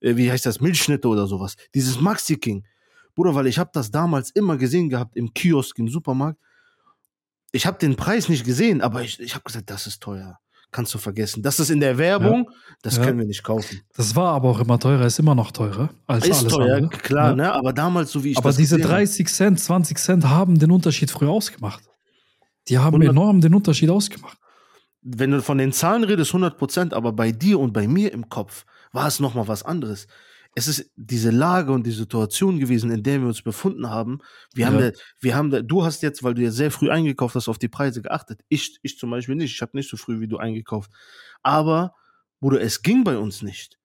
wie 0.01 0.30
heißt 0.30 0.45
das, 0.45 0.61
Milchschnitte 0.61 1.07
oder 1.07 1.26
sowas. 1.26 1.55
Dieses 1.74 1.99
Maxi 1.99 2.38
King. 2.38 2.67
Bruder, 3.15 3.34
weil 3.34 3.47
ich 3.47 3.57
habe 3.57 3.72
das 3.74 3.89
damals 3.89 4.30
immer 4.30 4.57
gesehen 4.57 4.89
gehabt 4.89 5.15
im 5.15 5.34
Kiosk, 5.34 5.80
im 5.80 5.88
Supermarkt. 5.88 6.39
Ich 7.51 7.65
habe 7.65 7.80
den 7.80 7.95
Preis 7.95 8.30
nicht 8.30 8.45
gesehen, 8.45 8.82
aber 8.82 9.01
ich, 9.01 9.20
ich 9.20 9.34
habe 9.34 9.43
gesagt, 9.43 9.72
das 9.72 9.88
ist 9.88 10.03
teuer. 10.03 10.39
Kannst 10.72 10.93
du 10.93 10.99
vergessen. 10.99 11.41
Das 11.41 11.59
ist 11.59 11.72
in 11.72 11.80
der 11.80 11.97
Werbung, 11.97 12.49
das 12.84 12.97
Ja. 12.97 13.03
können 13.03 13.17
wir 13.17 13.26
nicht 13.26 13.43
kaufen. 13.43 13.82
Das 13.95 14.15
war 14.15 14.34
aber 14.34 14.49
auch 14.49 14.59
immer 14.59 14.78
teurer, 14.80 15.05
ist 15.07 15.17
immer 15.17 15.34
noch 15.34 15.51
teurer 15.51 15.89
als 16.05 16.28
Ist 16.28 16.41
alles 16.41 16.53
teuer, 16.53 16.76
andere. 16.78 17.01
klar, 17.01 17.30
Ja. 17.32 17.36
ne? 17.36 17.53
Aber 17.53 17.74
damals, 17.74 18.11
so 18.11 18.24
wie 18.24 18.32
ich 18.32 18.38
Aber 18.38 18.49
das 18.49 18.57
diese 18.57 18.76
gesehen 18.78 18.91
hab- 18.91 18.97
30 18.97 19.28
Cent, 19.30 19.59
20 19.59 19.97
Cent 19.97 20.26
haben 20.30 20.59
den 20.59 20.70
Unterschied 20.72 21.09
früher 21.09 21.30
ausgemacht. 21.32 21.84
Die 22.67 22.78
haben 22.78 22.93
100 22.97 23.09
enorm 23.09 23.41
den 23.41 23.55
Unterschied 23.55 23.89
ausgemacht. 23.89 24.38
wenn 25.01 25.32
du 25.32 25.41
von 25.41 25.57
den 25.57 25.72
Zahlen 25.72 26.03
redest, 26.03 26.34
100 26.34 26.57
Prozent, 26.57 26.93
aber 26.93 27.13
bei 27.13 27.32
dir 27.32 27.57
und 27.59 27.72
bei 27.72 27.88
mir 27.88 28.11
im 28.13 28.28
Kopf 28.30 28.65
war 28.91 29.07
es 29.07 29.20
nochmal 29.22 29.47
was 29.47 29.63
anderes. 29.63 30.07
Es 30.60 30.68
ist 30.68 30.91
diese 30.97 31.32
Lage 31.32 31.72
und 31.72 31.86
die 31.88 31.91
Situation 31.91 32.60
gewesen, 32.60 32.91
in 32.91 33.01
der 33.01 33.22
wir 33.22 33.28
uns 33.30 33.41
befunden 33.41 33.89
haben. 33.89 34.20
Wir 34.53 34.68
haben, 34.68 34.78
Ja. 34.80 34.91
da, 34.91 34.97
wir 35.22 35.36
haben 35.36 35.49
da, 35.51 35.62
du 35.62 35.86
hast 35.86 36.01
jetzt, 36.03 36.22
weil 36.22 36.34
du 36.34 36.41
ja 36.41 36.51
sehr 36.51 36.70
früh 36.70 36.89
eingekauft 36.89 37.36
hast, 37.36 37.47
auf 37.47 37.57
die 37.57 37.70
Preise 37.70 38.01
geachtet. 38.01 38.41
Ich, 38.49 38.78
ich 38.82 38.97
zum 38.97 39.10
Beispiel 39.10 39.36
nicht. 39.36 39.53
Ich 39.55 39.62
habe 39.62 39.78
nicht 39.78 39.89
so 39.89 39.95
früh 39.95 40.20
wie 40.20 40.28
du 40.28 40.38
eingekauft. 40.38 40.91
Aber, 41.43 41.93
Bruder, 42.41 42.60
es 42.62 42.82
ging 42.82 43.05
bei 43.05 43.18
uns 43.18 43.41
nicht. 43.41 43.80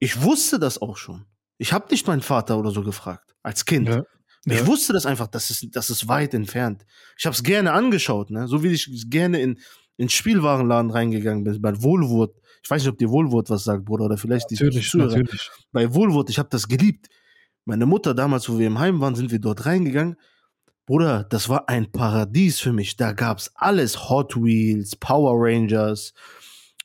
Ich 0.00 0.20
wusste 0.22 0.58
das 0.58 0.82
auch 0.82 0.96
schon. 0.96 1.26
Ich 1.58 1.72
habe 1.72 1.86
nicht 1.92 2.06
meinen 2.08 2.22
Vater 2.22 2.58
oder 2.58 2.72
so 2.72 2.82
gefragt, 2.82 3.34
als 3.44 3.64
Kind. 3.64 3.88
Ja. 3.88 4.02
Ich 4.46 4.58
Ja. 4.60 4.66
wusste 4.66 4.92
das 4.92 5.06
einfach, 5.06 5.28
das 5.28 5.50
ist, 5.50 5.74
das 5.76 5.90
ist 5.90 6.08
weit 6.08 6.34
entfernt. 6.34 6.84
Ich 7.16 7.26
habe 7.26 7.34
es 7.34 7.42
gerne 7.44 7.72
angeschaut, 7.72 8.30
ne? 8.30 8.48
so 8.48 8.62
wie 8.64 8.68
ich 8.72 9.06
gerne 9.10 9.40
in 9.40 9.58
in 9.98 10.10
Spielwarenladen 10.10 10.90
reingegangen 10.90 11.42
bin, 11.44 11.62
bei 11.62 11.82
Wohlwurt. 11.82 12.36
Ich 12.66 12.70
weiß 12.70 12.82
nicht, 12.82 12.90
ob 12.90 12.98
dir 12.98 13.10
Wohlwurt 13.10 13.48
was 13.48 13.62
sagt, 13.62 13.84
Bruder, 13.84 14.06
oder 14.06 14.18
vielleicht 14.18 14.50
die 14.50 14.54
Natürlich, 14.54 14.90
Zuhörer. 14.90 15.18
natürlich. 15.18 15.50
Bei 15.70 15.94
Wohlwurt, 15.94 16.30
ich 16.30 16.40
habe 16.40 16.48
das 16.50 16.66
geliebt. 16.66 17.06
Meine 17.64 17.86
Mutter 17.86 18.12
damals, 18.12 18.48
wo 18.48 18.58
wir 18.58 18.66
im 18.66 18.80
Heim 18.80 18.98
waren, 18.98 19.14
sind 19.14 19.30
wir 19.30 19.38
dort 19.38 19.66
reingegangen. 19.66 20.16
Bruder, 20.84 21.22
das 21.30 21.48
war 21.48 21.68
ein 21.68 21.92
Paradies 21.92 22.58
für 22.58 22.72
mich. 22.72 22.96
Da 22.96 23.12
gab's 23.12 23.52
alles. 23.54 24.10
Hot 24.10 24.34
Wheels, 24.34 24.96
Power 24.96 25.34
Rangers, 25.36 26.12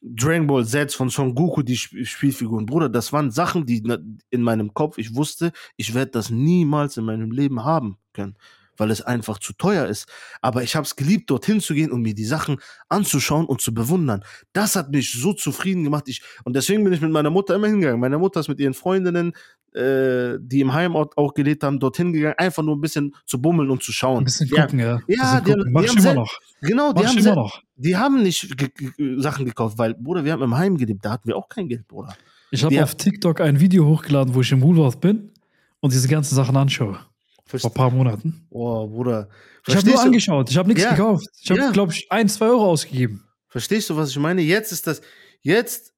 Dragon 0.03 0.45
Ball 0.45 0.67
Z 0.67 0.93
von 0.93 1.09
Son 1.09 1.33
Goku, 1.33 1.63
die 1.63 1.73
Sp 1.73 2.05
Spielfiguren. 2.05 2.67
Bruder, 2.67 2.87
das 2.87 3.11
waren 3.11 3.31
Sachen, 3.31 3.65
die 3.65 3.81
in 4.29 4.43
meinem 4.43 4.75
Kopf, 4.75 4.99
ich 4.99 5.15
wusste, 5.15 5.51
ich 5.77 5.95
werde 5.95 6.11
das 6.11 6.29
niemals 6.29 6.95
in 6.97 7.05
meinem 7.05 7.31
Leben 7.31 7.63
haben 7.63 7.97
können, 8.13 8.35
weil 8.81 8.91
es 8.91 9.01
einfach 9.01 9.39
zu 9.39 9.53
teuer 9.53 9.85
ist. 9.87 10.09
Aber 10.41 10.63
ich 10.63 10.75
habe 10.75 10.85
es 10.85 10.97
geliebt, 10.97 11.29
dorthin 11.29 11.61
zu 11.61 11.73
gehen 11.73 11.91
und 11.91 12.01
mir 12.01 12.13
die 12.13 12.25
Sachen 12.25 12.57
anzuschauen 12.89 13.45
und 13.45 13.61
zu 13.61 13.73
bewundern. 13.73 14.23
Das 14.51 14.75
hat 14.75 14.91
mich 14.91 15.13
so 15.13 15.31
zufrieden 15.31 15.85
gemacht. 15.85 16.09
Ich, 16.09 16.21
und 16.43 16.53
deswegen 16.57 16.83
bin 16.83 16.91
ich 16.91 16.99
mit 16.99 17.11
meiner 17.11 17.29
Mutter 17.29 17.55
immer 17.55 17.67
hingegangen. 17.67 18.01
Meine 18.01 18.17
Mutter 18.17 18.41
ist 18.41 18.49
mit 18.49 18.59
ihren 18.59 18.73
Freundinnen, 18.73 19.31
äh, 19.73 20.37
die 20.41 20.59
im 20.59 20.73
Heimort 20.73 21.17
auch 21.17 21.33
gelebt 21.33 21.63
haben, 21.63 21.79
dorthin 21.79 22.11
gegangen, 22.11 22.35
einfach 22.37 22.63
nur 22.63 22.75
ein 22.75 22.81
bisschen 22.81 23.15
zu 23.25 23.41
bummeln 23.41 23.69
und 23.71 23.81
zu 23.83 23.93
schauen. 23.93 24.19
Ein 24.19 24.25
bisschen 24.25 24.47
Ja, 24.49 24.63
gucken, 24.65 24.79
ja. 24.79 24.95
Ein 24.95 25.03
Ja, 25.07 25.39
bisschen 25.39 25.43
die, 25.45 25.51
gucken. 25.51 25.63
die, 25.67 25.71
Mach 25.71 25.83
ich 25.83 25.89
haben 25.89 25.97
immer 25.99 26.13
noch. 26.15 26.39
Genau, 26.61 26.91
die 26.93 27.01
Mach 27.03 27.09
haben, 27.09 27.17
immer 27.19 27.35
noch. 27.35 27.61
die 27.75 27.95
haben 27.95 28.23
nicht 28.23 28.57
ge 28.57 28.69
ge 28.75 29.19
Sachen 29.21 29.45
gekauft, 29.45 29.77
weil, 29.77 29.93
Bruder, 29.93 30.25
wir 30.25 30.33
haben 30.33 30.43
im 30.43 30.57
Heim 30.57 30.75
gelebt, 30.77 31.05
da 31.05 31.11
hatten 31.11 31.27
wir 31.27 31.37
auch 31.37 31.47
kein 31.47 31.67
Geld, 31.69 31.87
Bruder. 31.87 32.15
Ich 32.51 32.63
habe 32.63 32.75
Ja. 32.75 32.83
auf 32.83 32.95
TikTok 32.95 33.39
ein 33.39 33.59
Video 33.59 33.85
hochgeladen, 33.85 34.33
wo 34.35 34.41
ich 34.41 34.51
im 34.51 34.61
Woolworth 34.61 34.99
bin 34.99 35.31
und 35.79 35.93
diese 35.93 36.07
ganzen 36.09 36.35
Sachen 36.35 36.57
anschaue. 36.57 36.99
Vor 37.59 37.71
ein 37.71 37.73
paar 37.73 37.91
Monaten. 37.91 38.45
Oh, 38.49 38.87
Bruder. 38.87 39.27
Ich 39.67 39.75
habe 39.75 39.85
nur 39.85 39.93
Verstehst 39.93 39.99
angeschaut, 40.05 40.49
ich 40.49 40.57
habe 40.57 40.67
nichts 40.69 40.83
Ja. 40.83 40.91
gekauft. 40.91 41.27
Ich 41.41 41.49
habe, 41.51 41.59
Ja. 41.59 41.71
glaube 41.71 41.91
ich, 41.93 42.11
ein, 42.11 42.27
zwei 42.29 42.47
Euro 42.47 42.65
ausgegeben. 42.69 43.25
verstehst 43.47 43.89
du, 43.89 43.95
was 43.97 44.09
ich 44.11 44.17
meine? 44.17 44.41
Jetzt 44.41 44.71
ist 44.71 44.87
das, 44.87 45.01
jetzt, 45.41 45.93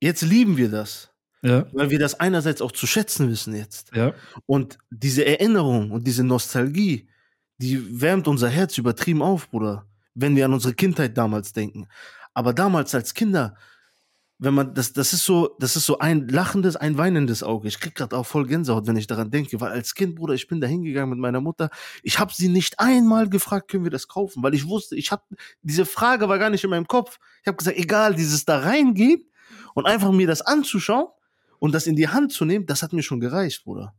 jetzt 0.00 0.22
lieben 0.22 0.56
wir 0.56 0.70
das. 0.70 1.10
Ja, 1.42 1.66
Weil 1.72 1.90
wir 1.90 1.98
das 2.00 2.18
einerseits 2.18 2.60
auch 2.62 2.72
zu 2.72 2.86
schätzen 2.86 3.28
wissen 3.30 3.54
jetzt. 3.54 3.90
ja. 3.94 4.12
Und 4.46 4.78
diese 4.90 5.24
Erinnerung 5.24 5.90
und 5.92 6.04
diese 6.06 6.24
Nostalgie, 6.24 7.08
die 7.58 8.00
wärmt 8.00 8.26
unser 8.26 8.48
Herz 8.48 8.76
übertrieben 8.78 9.22
auf, 9.22 9.48
Bruder, 9.50 9.86
wenn 10.14 10.34
wir 10.34 10.46
an 10.46 10.52
unsere 10.54 10.74
Kindheit 10.74 11.16
damals 11.16 11.52
denken. 11.52 11.86
Aber 12.34 12.52
damals 12.52 12.94
als 12.94 13.14
Kinder, 13.14 13.56
wenn 14.40 14.54
man 14.54 14.72
das, 14.72 14.92
das 14.92 15.12
ist 15.12 15.24
so, 15.24 15.56
das 15.58 15.74
ist 15.74 15.86
so 15.86 15.98
ein 15.98 16.28
lachendes, 16.28 16.76
ein 16.76 16.96
weinendes 16.96 17.42
Auge. 17.42 17.66
Ich 17.66 17.80
krieg 17.80 17.96
gerade 17.96 18.16
auch 18.16 18.24
voll 18.24 18.46
Gänsehaut, 18.46 18.86
wenn 18.86 18.96
ich 18.96 19.08
daran 19.08 19.30
denke, 19.30 19.60
weil 19.60 19.72
als 19.72 19.94
Kind, 19.94 20.14
Bruder, 20.14 20.34
ich 20.34 20.46
bin 20.46 20.60
da 20.60 20.68
hingegangen 20.68 21.10
mit 21.10 21.18
meiner 21.18 21.40
Mutter. 21.40 21.70
Ich 22.04 22.20
habe 22.20 22.32
sie 22.32 22.48
nicht 22.48 22.78
einmal 22.78 23.28
gefragt, 23.28 23.68
können 23.68 23.82
wir 23.82 23.90
das 23.90 24.06
kaufen, 24.06 24.42
weil 24.42 24.54
ich 24.54 24.68
wusste, 24.68 24.94
ich 24.94 25.10
habe 25.10 25.24
diese 25.62 25.84
Frage 25.84 26.28
war 26.28 26.38
gar 26.38 26.50
nicht 26.50 26.62
in 26.62 26.70
meinem 26.70 26.86
Kopf. 26.86 27.18
Ich 27.42 27.48
habe 27.48 27.56
gesagt, 27.56 27.76
egal, 27.76 28.14
dieses 28.14 28.44
da 28.44 28.60
reingehen 28.60 29.24
und 29.74 29.86
einfach 29.86 30.12
mir 30.12 30.28
das 30.28 30.42
anzuschauen 30.42 31.08
und 31.58 31.74
das 31.74 31.88
in 31.88 31.96
die 31.96 32.08
Hand 32.08 32.32
zu 32.32 32.44
nehmen, 32.44 32.66
das 32.66 32.82
hat 32.84 32.92
mir 32.92 33.02
schon 33.02 33.18
gereicht, 33.18 33.64
Bruder. 33.64 33.92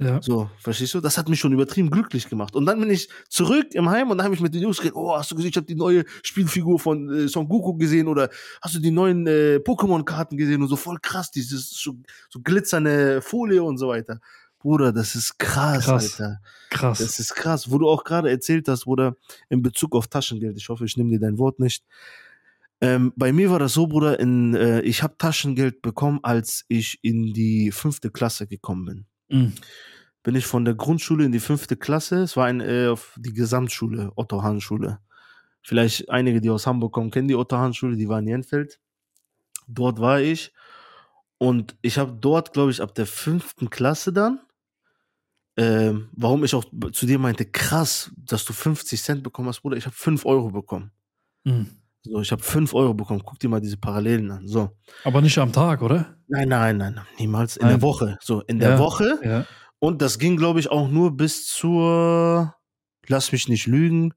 Ja. 0.00 0.22
So, 0.22 0.48
verstehst 0.60 0.94
du? 0.94 1.00
Das 1.00 1.18
hat 1.18 1.28
mich 1.28 1.40
schon 1.40 1.52
übertrieben 1.52 1.90
glücklich 1.90 2.28
gemacht. 2.28 2.54
Und 2.54 2.66
dann 2.66 2.78
bin 2.78 2.88
ich 2.88 3.08
zurück 3.28 3.66
im 3.72 3.90
Heim 3.90 4.10
und 4.10 4.18
dann 4.18 4.24
habe 4.24 4.34
ich 4.34 4.40
mit 4.40 4.54
den 4.54 4.62
Jungs 4.62 4.78
geredet, 4.78 4.94
oh, 4.94 5.16
hast 5.16 5.32
du 5.32 5.34
gesehen, 5.34 5.50
ich 5.50 5.56
habe 5.56 5.66
die 5.66 5.74
neue 5.74 6.04
Spielfigur 6.22 6.78
von 6.78 7.12
äh, 7.12 7.28
Son 7.28 7.48
Goku 7.48 7.74
gesehen 7.74 8.06
oder 8.06 8.30
hast 8.62 8.76
du 8.76 8.78
die 8.78 8.92
neuen 8.92 9.26
äh, 9.26 9.56
Pokémon-Karten 9.56 10.36
gesehen 10.36 10.62
und 10.62 10.68
so 10.68 10.76
voll 10.76 10.98
krass, 11.02 11.32
dieses 11.32 11.70
so, 11.70 11.96
so 12.30 12.40
glitzernde 12.40 13.20
Folie 13.22 13.60
und 13.60 13.78
so 13.78 13.88
weiter. 13.88 14.20
Bruder, 14.60 14.92
das 14.92 15.16
ist 15.16 15.36
krass, 15.38 15.84
Krass. 15.84 16.20
Alter. 16.20 16.40
Krass. 16.70 16.98
Das 16.98 17.18
ist 17.18 17.34
krass. 17.34 17.70
Wo 17.70 17.78
du 17.78 17.88
auch 17.88 18.04
gerade 18.04 18.30
erzählt 18.30 18.68
hast, 18.68 18.84
Bruder, 18.84 19.16
in 19.48 19.62
Bezug 19.62 19.96
auf 19.96 20.06
Taschengeld, 20.06 20.56
ich 20.56 20.68
hoffe, 20.68 20.84
ich 20.84 20.96
nehme 20.96 21.10
dir 21.10 21.20
dein 21.20 21.38
Wort 21.38 21.58
nicht. 21.58 21.84
Ähm, 22.80 23.12
bei 23.16 23.32
mir 23.32 23.50
war 23.50 23.58
das 23.58 23.72
so, 23.72 23.88
Bruder, 23.88 24.20
in, 24.20 24.54
äh, 24.54 24.80
ich 24.82 25.02
habe 25.02 25.16
Taschengeld 25.18 25.82
bekommen, 25.82 26.20
als 26.22 26.64
ich 26.68 27.00
in 27.02 27.32
die 27.32 27.72
fünfte 27.72 28.10
Klasse 28.10 28.46
gekommen 28.46 28.84
bin 28.84 29.06
Mhm. 29.28 29.54
bin 30.22 30.34
ich 30.34 30.46
von 30.46 30.64
der 30.64 30.74
Grundschule 30.74 31.24
in 31.24 31.32
die 31.32 31.40
fünfte 31.40 31.76
Klasse. 31.76 32.22
Es 32.22 32.36
war 32.36 32.46
ein, 32.46 32.60
äh, 32.60 32.88
auf 32.88 33.14
die 33.16 33.32
Gesamtschule, 33.32 34.12
Otto 34.16 34.42
Hahn 34.42 34.60
Schule. 34.60 34.98
Vielleicht 35.62 36.10
einige, 36.10 36.40
die 36.40 36.50
aus 36.50 36.66
Hamburg 36.66 36.92
kommen, 36.92 37.10
kennen 37.10 37.28
die 37.28 37.34
Otto 37.36 37.56
Hahn 37.56 37.74
Schule, 37.74 37.96
die 37.96 38.08
war 38.08 38.18
in 38.20 38.28
Jenfeld. 38.28 38.80
Dort 39.66 40.00
war 40.00 40.20
ich. 40.20 40.52
Und 41.38 41.76
ich 41.82 41.98
habe 41.98 42.12
dort, 42.20 42.52
glaube 42.52 42.70
ich, 42.70 42.82
ab 42.82 42.94
der 42.94 43.06
fünften 43.06 43.70
Klasse 43.70 44.12
dann, 44.12 44.40
ähm, 45.56 46.08
warum 46.12 46.44
ich 46.44 46.54
auch 46.54 46.64
zu 46.92 47.06
dir 47.06 47.18
meinte, 47.18 47.44
krass, 47.44 48.12
dass 48.16 48.44
du 48.44 48.52
50 48.52 49.02
Cent 49.02 49.22
bekommen 49.22 49.48
hast, 49.48 49.60
Bruder, 49.62 49.76
ich 49.76 49.86
habe 49.86 49.96
5 49.96 50.24
Euro 50.24 50.50
bekommen. 50.50 50.92
Mhm. 51.44 51.77
So, 52.02 52.20
ich 52.20 52.30
habe 52.32 52.42
5 52.42 52.74
Euro 52.74 52.94
bekommen. 52.94 53.22
Guck 53.24 53.38
dir 53.38 53.48
mal 53.48 53.60
diese 53.60 53.76
Parallelen 53.76 54.30
an. 54.30 54.46
So. 54.46 54.70
Aber 55.04 55.20
nicht 55.20 55.36
am 55.38 55.52
Tag, 55.52 55.82
oder? 55.82 56.16
Nein, 56.28 56.48
nein, 56.48 56.76
nein, 56.76 57.00
niemals. 57.18 57.56
In 57.56 57.66
Nein. 57.66 57.74
der 57.76 57.82
Woche. 57.82 58.18
So, 58.20 58.42
in 58.42 58.58
der 58.60 58.70
Ja. 58.70 58.78
Woche 58.78 59.18
Ja. 59.24 59.46
Und 59.80 60.02
das 60.02 60.18
ging, 60.18 60.36
glaube 60.36 60.60
ich, 60.60 60.70
auch 60.70 60.88
nur 60.88 61.16
bis 61.16 61.46
zur, 61.46 62.54
lass 63.06 63.30
mich 63.32 63.48
nicht 63.48 63.66
lügen. 63.66 64.12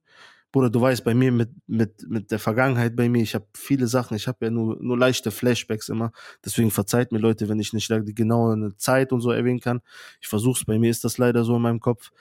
Bruder, 0.52 0.70
du 0.70 0.82
weißt, 0.82 1.04
bei 1.06 1.14
mir 1.14 1.32
mit, 1.32 1.50
mit, 1.68 2.06
mit 2.10 2.32
der 2.32 2.40
Vergangenheit 2.40 2.96
bei 2.96 3.08
mir, 3.08 3.22
ich 3.24 3.36
habe 3.36 3.46
viele 3.56 3.88
Sachen, 3.88 4.18
ich 4.18 4.28
habe 4.28 4.46
ja 4.46 4.52
nur, 4.52 4.78
nur 4.82 4.98
leichte 4.98 5.32
Flashbacks 5.32 5.88
immer. 5.88 6.12
Deswegen 6.44 6.72
verzeiht 6.72 7.12
mir 7.14 7.20
Leute, 7.20 7.48
wenn 7.48 7.60
ich 7.60 7.72
nicht 7.74 7.90
die 7.90 8.16
genaue 8.16 8.76
Zeit 8.78 9.14
und 9.14 9.22
so 9.22 9.32
erwähnen 9.32 9.62
kann. 9.62 9.82
Ich 10.20 10.28
versuch's, 10.28 10.66
bei 10.66 10.78
mir 10.78 10.90
ist 10.92 11.04
das 11.06 11.18
leider 11.18 11.46
so 11.46 11.56
in 11.56 11.62
meinem 11.62 11.80
Kopf. 11.80 12.12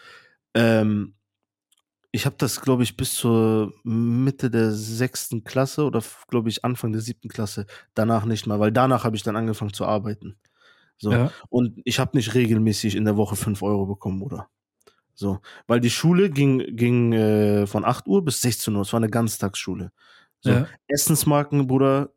Ähm, 0.54 1.14
ich 2.12 2.26
habe 2.26 2.36
das, 2.38 2.60
glaube 2.60 2.82
ich, 2.82 2.96
bis 2.96 3.14
zur 3.14 3.72
Mitte 3.84 4.50
der 4.50 4.72
sechsten 4.72 5.44
Klasse 5.44 5.84
oder, 5.84 6.02
glaube 6.28 6.48
ich, 6.48 6.64
Anfang 6.64 6.92
der 6.92 7.00
siebten 7.00 7.28
Klasse. 7.28 7.66
Danach 7.94 8.24
nicht 8.24 8.46
mal, 8.46 8.58
weil 8.58 8.72
danach 8.72 9.04
habe 9.04 9.16
ich 9.16 9.22
dann 9.22 9.36
angefangen 9.36 9.72
zu 9.72 9.86
arbeiten. 9.86 10.36
So. 10.98 11.12
Ja. 11.12 11.32
Und 11.48 11.80
ich 11.84 11.98
habe 11.98 12.16
nicht 12.16 12.34
regelmäßig 12.34 12.96
in 12.96 13.04
der 13.04 13.16
Woche 13.16 13.36
5 13.36 13.62
Euro 13.62 13.86
bekommen, 13.86 14.18
Bruder. 14.20 14.48
So. 15.14 15.40
Weil 15.66 15.80
die 15.80 15.90
Schule 15.90 16.30
ging, 16.30 16.76
ging 16.76 17.12
äh, 17.12 17.66
von 17.66 17.84
8 17.84 18.06
Uhr 18.06 18.24
bis 18.24 18.40
16 18.40 18.74
Uhr. 18.74 18.82
Es 18.82 18.92
war 18.92 18.98
eine 18.98 19.10
Ganztagsschule. 19.10 19.92
So. 20.40 20.50
Ja. 20.50 20.66
Essensmarken, 20.88 21.66
Bruder. 21.66 22.10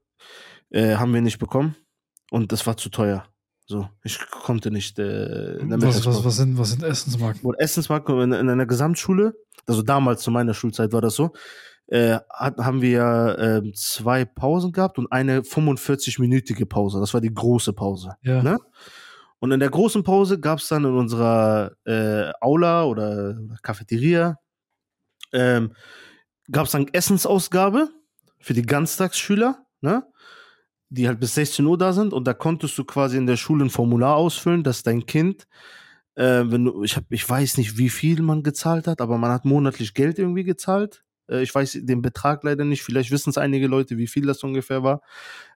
Äh, 0.69 0.95
haben 0.95 1.13
wir 1.13 1.21
nicht 1.21 1.37
bekommen 1.37 1.75
und 2.31 2.51
das 2.51 2.65
war 2.65 2.75
zu 2.77 2.89
teuer. 2.89 3.27
So, 3.73 3.89
ich 4.03 4.19
konnte 4.29 4.69
nicht. 4.69 4.99
Äh, 4.99 5.57
in 5.57 5.69
der 5.69 5.81
Was, 5.81 6.05
was, 6.05 6.23
was, 6.23 6.35
sind, 6.35 6.59
was 6.59 6.69
sind 6.69 6.83
Essensmarken? 6.83 7.43
Und 7.43 7.55
Essensmarken 7.55 8.21
in, 8.21 8.31
in 8.31 8.47
einer 8.47 8.67
Gesamtschule, 8.67 9.33
also 9.65 9.81
damals 9.81 10.21
zu 10.21 10.29
meiner 10.29 10.53
Schulzeit 10.53 10.93
war 10.93 11.01
das 11.01 11.15
so, 11.15 11.31
äh, 11.87 12.19
hat, 12.29 12.59
haben 12.59 12.83
wir 12.83 13.35
ähm, 13.39 13.73
zwei 13.73 14.25
Pausen 14.25 14.73
gehabt 14.73 14.99
und 14.99 15.11
eine 15.11 15.41
45-minütige 15.41 16.67
Pause. 16.67 16.99
Das 16.99 17.15
war 17.15 17.21
die 17.21 17.33
große 17.33 17.73
Pause. 17.73 18.11
Ja. 18.21 18.43
Ne? 18.43 18.59
Und 19.39 19.51
in 19.51 19.59
der 19.59 19.71
großen 19.71 20.03
Pause 20.03 20.39
gab 20.39 20.59
es 20.59 20.67
dann 20.67 20.85
in 20.85 20.93
unserer 20.93 21.71
äh, 21.85 22.31
Aula 22.41 22.83
oder 22.83 23.35
Cafeteria 23.63 24.37
ähm, 25.31 25.73
gab 26.51 26.67
es 26.67 26.73
dann 26.73 26.87
Essensausgabe 26.89 27.89
für 28.37 28.53
die 28.53 28.67
Ganztagsschüler, 28.67 29.65
ne? 29.81 30.03
Die 30.93 31.07
halt 31.07 31.19
bis 31.19 31.33
16 31.35 31.65
Uhr 31.65 31.77
da 31.77 31.91
sind 31.91 32.13
und 32.13 32.25
da 32.27 32.33
konntest 32.33 32.77
du 32.77 32.83
quasi 32.85 33.17
in 33.17 33.25
der 33.25 33.37
Schule 33.37 33.65
ein 33.65 33.69
Formular 33.71 34.15
ausfüllen, 34.15 34.63
dass 34.63 34.83
dein 34.83 35.05
Kind, 35.05 35.47
äh, 36.15 36.43
wenn 36.45 36.65
du, 36.65 36.83
ich 36.83 36.95
hab, 36.95 37.05
ich 37.09 37.27
weiß 37.27 37.57
nicht, 37.57 37.77
wie 37.77 37.89
viel 37.89 38.21
man 38.21 38.43
gezahlt 38.43 38.85
hat, 38.87 39.01
aber 39.01 39.17
man 39.17 39.31
hat 39.31 39.45
monatlich 39.45 39.93
Geld 39.95 40.19
irgendwie 40.19 40.43
gezahlt. 40.43 41.03
Äh, 41.27 41.41
ich 41.41 41.53
weiß 41.53 41.79
den 41.81 42.01
Betrag 42.03 42.43
leider 42.43 42.63
nicht, 42.65 42.83
vielleicht 42.83 43.09
wissen 43.11 43.31
es 43.31 43.37
einige 43.39 43.67
Leute, 43.67 43.97
wie 43.97 44.07
viel 44.07 44.25
das 44.27 44.43
ungefähr 44.43 44.83
war. 44.83 45.01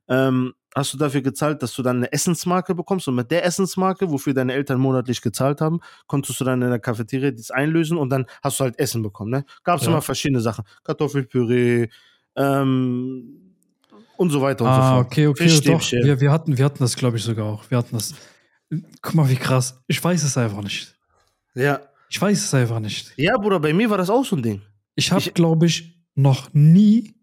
Ähm, 0.09 0.53
hast 0.73 0.93
du 0.93 0.97
dafür 0.97 1.21
gezahlt, 1.21 1.61
dass 1.61 1.75
du 1.75 1.83
dann 1.83 1.97
eine 1.97 2.11
Essensmarke 2.11 2.73
bekommst 2.73 3.07
und 3.07 3.15
mit 3.15 3.29
der 3.29 3.45
Essensmarke, 3.45 4.09
wofür 4.09 4.33
deine 4.33 4.53
Eltern 4.53 4.79
monatlich 4.79 5.21
gezahlt 5.21 5.61
haben, 5.61 5.81
konntest 6.07 6.39
du 6.39 6.45
dann 6.45 6.61
in 6.61 6.69
der 6.69 6.79
Cafeteria 6.79 7.31
das 7.31 7.51
einlösen 7.51 7.97
und 7.97 8.09
dann 8.09 8.25
hast 8.41 8.59
du 8.59 8.63
halt 8.63 8.79
Essen 8.79 9.03
bekommen. 9.03 9.31
Ne? 9.31 9.45
Gab 9.63 9.77
es 9.79 9.83
Ja. 9.85 9.89
immer 9.91 10.01
verschiedene 10.01 10.39
Sachen. 10.41 10.63
Kartoffelpüree, 10.83 11.89
ähm, 12.35 13.46
und 14.17 14.29
so 14.29 14.41
weiter 14.41 14.65
und 14.65 14.71
so 14.73 14.79
Ah, 14.81 14.95
fort. 14.95 15.07
okay, 15.07 15.27
okay, 15.27 15.47
doch. 15.63 15.91
Wir, 15.91 16.19
wir, 16.19 16.31
hatten, 16.31 16.57
wir 16.57 16.65
hatten 16.65 16.79
das, 16.79 16.95
glaube 16.95 17.17
ich, 17.17 17.23
sogar 17.23 17.45
auch. 17.45 17.63
Wir 17.69 17.77
hatten 17.77 17.95
das. 17.95 18.13
Guck 19.01 19.13
mal, 19.15 19.29
wie 19.29 19.35
krass. 19.35 19.81
Ich 19.87 20.03
weiß 20.03 20.23
es 20.23 20.37
einfach 20.37 20.61
nicht. 20.61 20.95
Ja. 21.55 21.79
Ich 22.09 22.21
weiß 22.21 22.43
es 22.43 22.53
einfach 22.53 22.79
nicht. 22.79 23.13
Ja, 23.17 23.37
Bruder, 23.37 23.59
bei 23.59 23.73
mir 23.73 23.89
war 23.89 23.97
das 23.97 24.09
auch 24.09 24.23
so 24.25 24.35
ein 24.35 24.41
Ding. 24.43 24.61
Ich 24.95 25.11
habe, 25.11 25.21
Ich- 25.21 25.33
glaube 25.33 25.65
ich, 25.65 26.01
noch 26.15 26.53
nie, 26.53 27.13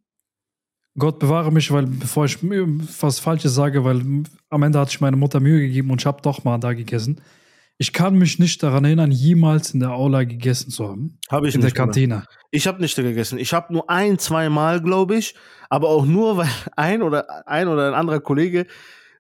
Gott 0.96 1.18
bewahre 1.18 1.50
mich, 1.50 1.70
weil 1.72 1.86
bevor 1.86 2.24
ich 2.26 2.42
mir 2.42 2.64
was 3.00 3.18
Falsches 3.18 3.54
sage, 3.54 3.82
weil 3.84 4.02
am 4.48 4.62
Ende 4.62 4.78
hat 4.78 4.90
sich 4.90 5.00
meine 5.00 5.16
Mutter 5.16 5.40
Mühe 5.40 5.60
gegeben 5.60 5.90
und 5.90 6.00
ich 6.00 6.06
habe 6.06 6.22
doch 6.22 6.44
mal 6.44 6.58
da 6.58 6.72
gegessen. 6.72 7.20
Ich 7.76 7.92
kann 7.92 8.16
mich 8.16 8.38
nicht 8.38 8.62
daran 8.62 8.84
erinnern, 8.84 9.10
jemals 9.10 9.74
in 9.74 9.80
der 9.80 9.90
Aula 9.90 10.22
gegessen 10.24 10.70
zu 10.70 10.88
haben. 10.88 11.18
Habe 11.28 11.48
ich 11.48 11.54
In 11.54 11.60
der 11.60 11.66
nicht. 11.68 11.74
Bruder. 11.76 11.86
Kantine. 11.86 12.24
Ich 12.50 12.66
habe 12.68 12.80
nicht 12.80 12.94
gegessen. 12.94 13.38
Ich 13.38 13.52
habe 13.52 13.72
nur 13.72 13.90
ein, 13.90 14.18
zwei 14.18 14.48
Mal, 14.48 14.80
glaube 14.80 15.16
ich, 15.16 15.34
aber 15.68 15.88
auch 15.88 16.06
nur, 16.06 16.36
weil 16.38 16.48
ein 16.76 17.02
oder 17.02 17.46
ein 17.46 17.68
oder 17.68 17.88
ein 17.88 17.94
anderer 17.94 18.20
Kollege 18.20 18.66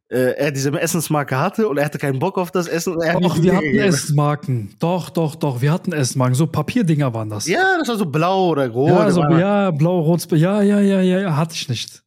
äh, 0.08 0.36
er 0.36 0.52
diese 0.52 0.70
Essensmarke 0.78 1.38
hatte 1.38 1.66
und 1.68 1.78
er 1.78 1.86
hatte 1.86 1.98
keinen 1.98 2.18
Bock 2.18 2.38
auf 2.38 2.50
das 2.50 2.68
Essen. 2.68 3.00
Er 3.00 3.18
Doch, 3.20 3.42
wir 3.42 3.56
hatten 3.56 3.64
gegeben. 3.64 3.84
Essensmarken. 3.84 4.76
Doch, 4.78 5.10
doch, 5.10 5.34
doch. 5.34 5.60
Wir 5.60 5.72
hatten 5.72 5.92
Essensmarken. 5.92 6.34
So 6.34 6.46
Papierdinger 6.46 7.12
waren 7.14 7.30
das. 7.30 7.48
Ja, 7.48 7.78
das 7.78 7.88
war 7.88 7.96
so 7.96 8.06
blau 8.06 8.50
oder 8.50 8.68
rot. 8.68 8.90
ja, 8.90 9.10
so, 9.10 9.22
ja 9.22 9.70
blau, 9.70 10.00
rot. 10.00 10.30
Ja, 10.32 10.62
ja, 10.62 10.80
ja, 10.80 11.00
ja, 11.00 11.20
ja. 11.20 11.36
Hatte 11.36 11.54
ich 11.54 11.68
nicht. 11.68 12.02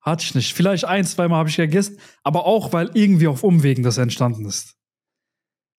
Hatte 0.00 0.24
ich 0.24 0.34
nicht. 0.34 0.54
Vielleicht 0.54 0.84
ein, 0.84 1.04
zweimal 1.04 1.38
habe 1.38 1.48
ich 1.48 1.56
gegessen, 1.56 1.98
aber 2.22 2.46
auch, 2.46 2.72
weil 2.72 2.90
irgendwie 2.94 3.28
auf 3.28 3.44
Umwegen 3.44 3.82
das 3.84 3.98
entstanden 3.98 4.46
ist. 4.46 4.76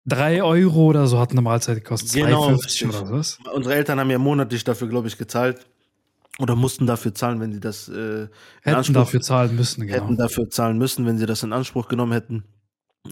Drei 0.06 0.44
Euro 0.44 0.88
oder 0.88 1.08
so 1.08 1.20
hat 1.20 1.32
eine 1.32 1.42
Mahlzeit 1.42 1.78
gekostet. 1.78 2.12
Genau, 2.14 2.50
2,50 2.50 2.64
richtig. 2.66 2.88
oder 2.90 3.12
was? 3.12 3.38
Unsere 3.54 3.76
Eltern 3.76 4.00
haben 4.00 4.10
ja 4.10 4.18
monatlich 4.18 4.64
dafür, 4.64 4.88
glaube 4.90 5.08
ich, 5.08 5.18
gezahlt. 5.18 5.66
Oder 6.40 6.56
mussten 6.56 6.88
dafür 6.88 7.14
zahlen, 7.14 7.40
wenn 7.40 7.52
die 7.52 7.60
das 7.60 7.88
äh, 7.90 8.28
Hätten 8.64 8.78
Anspruch- 8.78 8.94
dafür 8.94 9.22
zahlen 9.22 9.56
müssen, 9.56 9.86
genau. 9.86 9.94
hätten 10.04 10.18
dafür 10.18 10.50
zahlen 10.50 10.78
müssen, 10.80 11.06
wenn 11.06 11.18
sie 11.20 11.26
das 11.28 11.44
in 11.44 11.54
Anspruch 11.54 11.88
genommen 11.88 12.12
hätten. 12.12 12.44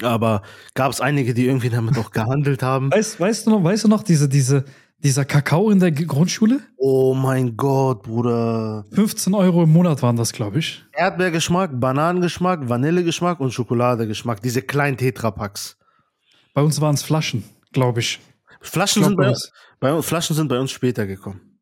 Aber 0.02 0.42
gab 0.74 0.92
es 0.92 1.02
einige, 1.02 1.34
die 1.34 1.46
irgendwie 1.46 1.70
damit 1.70 1.98
auch 1.98 2.12
gehandelt 2.12 2.64
haben. 2.64 2.92
Weißt, 2.94 3.20
weißt 3.20 3.46
du 3.46 3.52
noch, 3.52 3.64
weißt 3.64 3.84
du 3.84 3.88
noch, 3.90 4.02
diese, 4.04 4.28
diese, 4.28 4.66
dieser 5.00 5.24
Kakao 5.26 5.70
in 5.70 5.80
der 5.80 5.92
Grundschule? 5.92 6.62
Oh 6.78 7.14
mein 7.14 7.56
Gott, 7.58 8.04
Bruder. 8.04 8.86
15 8.92 9.34
Euro 9.36 9.64
im 9.64 9.72
Monat 9.72 10.02
waren 10.02 10.16
das, 10.16 10.32
glaube 10.34 10.60
ich. 10.60 10.84
Erdbeergeschmack, 10.94 11.80
Bananengeschmack, 11.80 12.70
Vanillegeschmack 12.70 13.40
und 13.40 13.52
Schokoladegeschmack. 13.54 14.42
Diese 14.42 14.62
kleinen 14.64 14.98
Tetrapacks. 14.98 15.78
Bei 16.54 16.62
uns 16.62 16.82
waren 16.82 16.96
es 16.96 17.04
Flaschen, 17.04 17.44
glaube 17.72 18.00
ich. 18.02 18.20
Flaschen, 18.62 19.02
Glaub 19.02 19.10
sind 19.10 19.18
bei, 19.18 19.30
uns. 19.30 19.52
bei, 19.80 20.02
Flaschen 20.02 20.36
sind 20.36 20.48
bei 20.48 20.60
uns 20.60 20.72
später 20.72 21.08
gekommen. 21.08 21.60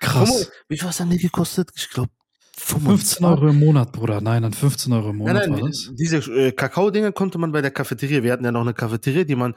Krass. 0.00 0.50
Wie 0.68 0.78
viel 0.78 0.88
haben 0.88 1.10
die 1.10 1.18
gekostet? 1.18 1.70
Ich 1.74 1.90
glaube 1.90 2.10
15 2.56 3.24
Euro 3.24 3.48
im 3.48 3.58
Monat, 3.58 3.92
Bruder. 3.92 4.20
Nein, 4.20 4.42
dann 4.42 4.52
15 4.52 4.92
Euro 4.92 5.10
im 5.10 5.16
Monat 5.16 5.34
Nein, 5.36 5.50
war 5.50 5.58
nein, 5.60 5.66
das. 5.70 5.92
diese 5.94 6.16
äh, 6.32 6.52
Kakao-Dinger 6.52 7.12
konnte 7.12 7.38
man 7.38 7.52
bei 7.52 7.62
der 7.62 7.70
Cafeteria. 7.70 8.22
Wir 8.22 8.32
hatten 8.32 8.44
ja 8.44 8.52
noch 8.52 8.62
eine 8.62 8.74
Cafeteria, 8.74 9.24
die 9.24 9.34
man, 9.36 9.54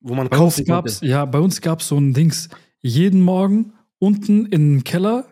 wo 0.00 0.14
man 0.14 0.28
Bei 0.28 0.36
uns 0.38 0.56
kaufen 0.56 0.64
gab's, 0.66 1.00
konnte. 1.00 1.06
ja, 1.10 1.24
bei 1.24 1.38
uns 1.38 1.60
gab 1.60 1.80
es 1.80 1.88
so 1.88 1.98
ein 1.98 2.12
Dings. 2.14 2.48
Jeden 2.80 3.20
Morgen 3.22 3.72
unten 3.98 4.46
im 4.46 4.84
Keller 4.84 5.26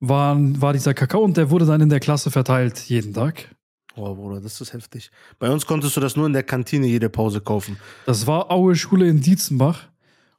war, 0.00 0.36
war 0.60 0.72
dieser 0.72 0.94
Kakao 0.94 1.22
und 1.22 1.36
der 1.36 1.50
wurde 1.50 1.66
dann 1.66 1.80
in 1.80 1.88
der 1.88 2.00
Klasse 2.00 2.30
verteilt, 2.30 2.78
jeden 2.88 3.14
Tag. 3.14 3.54
Oh, 3.94 4.14
Bruder, 4.14 4.40
das 4.40 4.60
ist 4.60 4.72
heftig. 4.72 5.10
Bei 5.38 5.50
uns 5.50 5.66
konntest 5.66 5.96
du 5.96 6.00
das 6.00 6.16
nur 6.16 6.26
in 6.26 6.32
der 6.32 6.42
Kantine 6.42 6.86
jede 6.86 7.10
Pause 7.10 7.40
kaufen. 7.40 7.76
Das 8.06 8.26
war 8.26 8.50
Aue 8.50 8.74
Schule 8.74 9.06
in 9.08 9.20
Dietzenbach. 9.20 9.88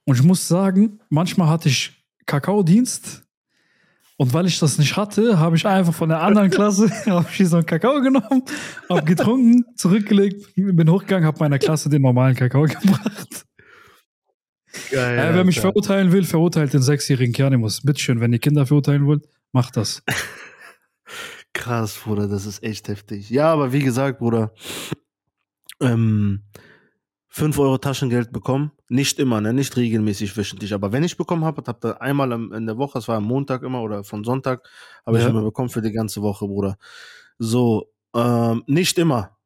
Und 0.06 0.16
ich 0.16 0.24
muss 0.24 0.48
sagen, 0.48 1.00
manchmal 1.10 1.50
hatte 1.50 1.70
ich 1.70 2.04
Kakaodienst. 2.26 3.22
Und 4.18 4.34
weil 4.34 4.46
ich 4.46 4.60
das 4.60 4.78
nicht 4.78 4.96
hatte, 4.96 5.40
habe 5.40 5.56
ich 5.56 5.66
einfach 5.66 5.94
von 5.94 6.10
der 6.10 6.22
anderen 6.22 6.50
Klasse 6.52 6.90
hab 7.06 7.30
ich 7.40 7.48
so 7.48 7.58
einen 7.58 7.66
Kakao 7.66 8.02
genommen, 8.02 8.44
habe 8.90 9.04
getrunken, 9.04 9.66
zurückgelegt, 9.76 10.56
bin 10.56 10.90
hochgegangen, 10.90 11.26
habe 11.26 11.40
meiner 11.40 11.60
Klasse 11.60 11.90
den 11.90 12.02
normalen 12.02 12.36
Kakao 12.36 12.64
gebracht. 12.64 13.46
Geil, 14.92 15.20
äh, 15.20 15.36
wer 15.36 15.44
mich 15.44 15.58
Alter. 15.58 15.70
verurteilen 15.70 16.12
will, 16.12 16.24
verurteilt 16.24 16.74
den 16.74 16.82
sechsjährigen 16.82 17.34
Kernimus. 17.34 17.82
Bitteschön, 17.82 18.20
wenn 18.20 18.34
ihr 18.34 18.40
Kinder 18.40 18.66
verurteilen 18.66 19.06
wollt, 19.06 19.24
macht 19.52 19.78
das. 19.78 20.02
Krass, 21.54 22.00
Bruder, 22.04 22.28
das 22.28 22.46
ist 22.46 22.64
echt 22.64 22.88
heftig. 22.88 23.30
Ja, 23.30 23.52
aber 23.54 23.72
wie 23.74 23.80
gesagt, 23.84 24.20
Bruder, 24.20 24.54
ähm, 25.80 26.42
5 27.30 27.58
Euro 27.58 27.78
Taschengeld 27.78 28.32
bekommen. 28.32 28.72
Nicht 28.90 29.18
immer, 29.20 29.42
ne? 29.42 29.54
nicht 29.54 29.76
regelmäßig 29.76 30.38
wöchentlich. 30.38 30.74
Aber 30.74 30.92
wenn 30.92 31.04
ich 31.04 31.18
bekommen 31.18 31.44
habe, 31.46 31.64
habe 31.66 31.80
da 31.82 31.92
einmal 31.94 32.32
in 32.32 32.66
der 32.68 32.78
Woche, 32.78 32.94
das 33.00 33.08
war 33.08 33.18
am 33.18 33.24
Montag 33.24 33.64
immer 33.64 33.82
oder 33.82 34.04
von 34.04 34.24
Sonntag, 34.24 34.68
habe 35.06 35.18
ich 35.18 35.24
Ja. 35.24 35.30
immer 35.30 35.42
bekommen 35.42 35.70
für 35.70 35.82
die 35.82 35.92
ganze 35.92 36.22
Woche, 36.22 36.46
Bruder. 36.48 36.78
So, 37.40 37.92
ähm, 38.16 38.64
nicht 38.68 38.98
immer. 39.00 39.38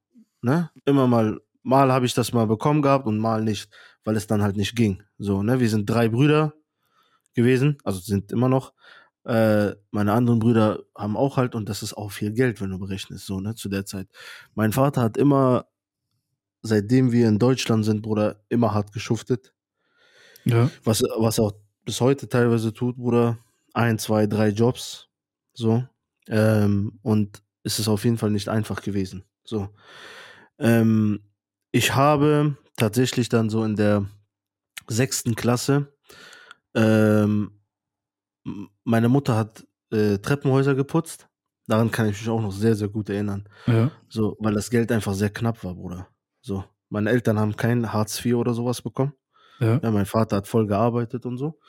Ne? 0.41 0.69
Immer 0.85 1.07
mal, 1.07 1.39
mal 1.63 1.91
habe 1.91 2.05
ich 2.05 2.13
das 2.13 2.33
mal 2.33 2.45
bekommen 2.47 2.81
gehabt 2.81 3.07
und 3.07 3.19
mal 3.19 3.41
nicht, 3.43 3.69
weil 4.03 4.17
es 4.17 4.27
dann 4.27 4.41
halt 4.41 4.57
nicht 4.57 4.75
ging. 4.75 5.01
So, 5.17 5.41
ne? 5.43 5.59
Wir 5.59 5.69
sind 5.69 5.89
drei 5.89 6.09
Brüder 6.09 6.53
gewesen, 7.33 7.77
also 7.83 7.99
sind 7.99 8.31
immer 8.31 8.49
noch. 8.49 8.73
Äh, 9.27 9.75
meine 9.91 10.13
anderen 10.13 10.39
Brüder 10.39 10.83
haben 10.95 11.17
auch 11.17 11.35
halt, 11.35 11.53
und 11.53 11.67
das 11.67 11.83
ist 11.83 11.93
auch 11.93 12.13
viel 12.13 12.31
Geld, 12.31 12.61
wenn 12.61 12.69
du 12.69 12.79
berechnest, 12.79 13.25
so, 13.25 13.41
ne, 13.41 13.55
zu 13.55 13.67
der 13.67 13.85
Zeit. 13.85 14.07
Mein 14.55 14.71
Vater 14.71 15.01
hat 15.01 15.17
immer, 15.17 15.65
seitdem 16.61 17.11
wir 17.11 17.27
in 17.27 17.37
Deutschland 17.37 17.83
sind, 17.83 18.03
Bruder, 18.03 18.41
immer 18.47 18.73
hart 18.73 18.93
geschuftet. 18.93 19.53
Ja. 20.45 20.71
Was, 20.85 21.03
was 21.17 21.39
er 21.39 21.43
auch 21.43 21.53
bis 21.83 21.99
heute 21.99 22.29
teilweise 22.29 22.73
tut, 22.73 22.95
Bruder. 22.95 23.37
Ein, 23.73 23.99
zwei, 23.99 24.27
drei 24.27 24.47
Jobs. 24.47 25.09
So. 25.53 25.83
Ähm, 26.29 26.97
und 27.01 27.43
es 27.63 27.79
ist 27.79 27.89
auf 27.89 28.05
jeden 28.05 28.17
Fall 28.17 28.31
nicht 28.31 28.47
einfach 28.47 28.81
gewesen. 28.81 29.25
So. 29.43 29.67
Ähm, 30.57 31.19
ich 31.71 31.95
habe 31.95 32.55
tatsächlich 32.77 33.27
dann 33.27 33.49
so 33.49 33.65
in 33.65 33.75
der 33.75 34.05
sechsten 34.87 35.35
Klasse, 35.35 35.93
ähm, 36.75 37.51
meine 38.83 39.09
Mutter 39.09 39.35
hat 39.35 39.65
äh, 39.91 40.17
Treppenhäuser 40.17 40.75
geputzt. 40.75 41.27
Daran 41.67 41.91
kann 41.91 42.07
ich 42.09 42.19
mich 42.19 42.29
auch 42.29 42.41
noch 42.41 42.51
sehr, 42.51 42.75
sehr 42.75 42.87
gut 42.87 43.09
erinnern. 43.09 43.47
Ja. 43.65 43.91
So, 44.07 44.37
weil 44.39 44.53
das 44.53 44.69
Geld 44.69 44.91
einfach 44.91 45.13
sehr 45.13 45.29
knapp 45.29 45.63
war, 45.63 45.75
Bruder. 45.75 46.07
So. 46.41 46.63
Meine 46.89 47.09
Eltern 47.09 47.37
haben 47.37 47.55
kein 47.57 47.91
Hartz 47.91 48.23
IV 48.23 48.35
oder 48.35 48.53
sowas 48.53 48.81
bekommen. 48.81 49.13
Ja. 49.59 49.79
Ja, 49.83 49.91
mein 49.91 50.05
Vater 50.05 50.37
hat 50.37 50.47
voll 50.47 50.67
gearbeitet 50.67 51.25
und 51.25 51.37
so. 51.37 51.59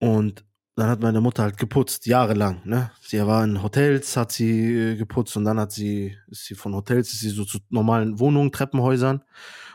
Und 0.00 0.44
dann 0.74 0.88
hat 0.88 1.00
meine 1.00 1.20
Mutter 1.20 1.42
halt 1.42 1.56
geputzt, 1.56 2.06
jahrelang. 2.06 2.62
Ne? 2.64 2.90
Sie 3.00 3.24
war 3.24 3.44
in 3.44 3.62
Hotels, 3.62 4.16
hat 4.16 4.32
sie 4.32 4.74
äh, 4.74 4.96
geputzt 4.96 5.36
und 5.36 5.44
dann 5.44 5.58
hat 5.58 5.72
sie, 5.72 6.16
ist 6.28 6.46
sie 6.46 6.54
von 6.54 6.74
Hotels, 6.74 7.12
ist 7.12 7.20
sie 7.20 7.30
so 7.30 7.44
zu 7.44 7.58
normalen 7.68 8.18
Wohnungen, 8.18 8.52
Treppenhäusern. 8.52 9.22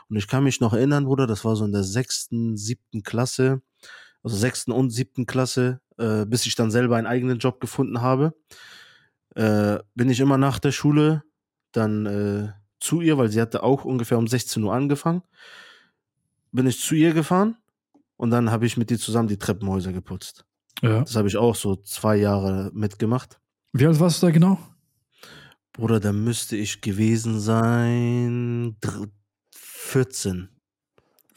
Und 0.08 0.16
ich 0.16 0.28
kann 0.28 0.44
mich 0.44 0.60
noch 0.60 0.72
erinnern, 0.72 1.04
Bruder, 1.04 1.26
das 1.26 1.44
war 1.44 1.56
so 1.56 1.64
in 1.64 1.72
der 1.72 1.82
sechsten, 1.82 2.56
siebten 2.56 3.02
Klasse, 3.02 3.62
also 4.24 4.36
sechsten 4.36 4.72
und 4.72 4.90
siebten 4.90 5.26
Klasse, 5.26 5.80
äh, 5.98 6.24
bis 6.24 6.46
ich 6.46 6.56
dann 6.56 6.70
selber 6.70 6.96
einen 6.96 7.06
eigenen 7.06 7.38
Job 7.38 7.60
gefunden 7.60 8.00
habe. 8.00 8.34
Äh, 9.36 9.78
bin 9.94 10.08
ich 10.10 10.20
immer 10.20 10.38
nach 10.38 10.58
der 10.58 10.72
Schule 10.72 11.22
dann 11.72 12.06
äh, 12.06 12.52
zu 12.80 13.00
ihr, 13.00 13.18
weil 13.18 13.28
sie 13.28 13.40
hatte 13.40 13.62
auch 13.62 13.84
ungefähr 13.84 14.18
um 14.18 14.26
16 14.26 14.62
Uhr 14.62 14.72
angefangen. 14.72 15.22
Bin 16.52 16.66
ich 16.66 16.80
zu 16.80 16.94
ihr 16.94 17.12
gefahren 17.12 17.56
und 18.16 18.30
dann 18.30 18.50
habe 18.50 18.66
ich 18.66 18.76
mit 18.76 18.90
ihr 18.90 18.98
zusammen 18.98 19.28
die 19.28 19.38
Treppenhäuser 19.38 19.92
geputzt. 19.92 20.44
ja. 20.82 21.00
Das 21.00 21.16
habe 21.16 21.28
ich 21.28 21.36
auch 21.36 21.54
so 21.54 21.76
zwei 21.76 22.16
Jahre 22.16 22.70
mitgemacht. 22.72 23.40
Wie 23.72 23.86
alt 23.86 24.00
warst 24.00 24.22
du 24.22 24.26
da 24.26 24.32
genau? 24.32 24.58
Bruder, 25.72 25.98
da 25.98 26.12
müsste 26.12 26.56
ich 26.56 26.80
gewesen 26.80 27.40
sein. 27.40 28.76
14. 29.52 30.48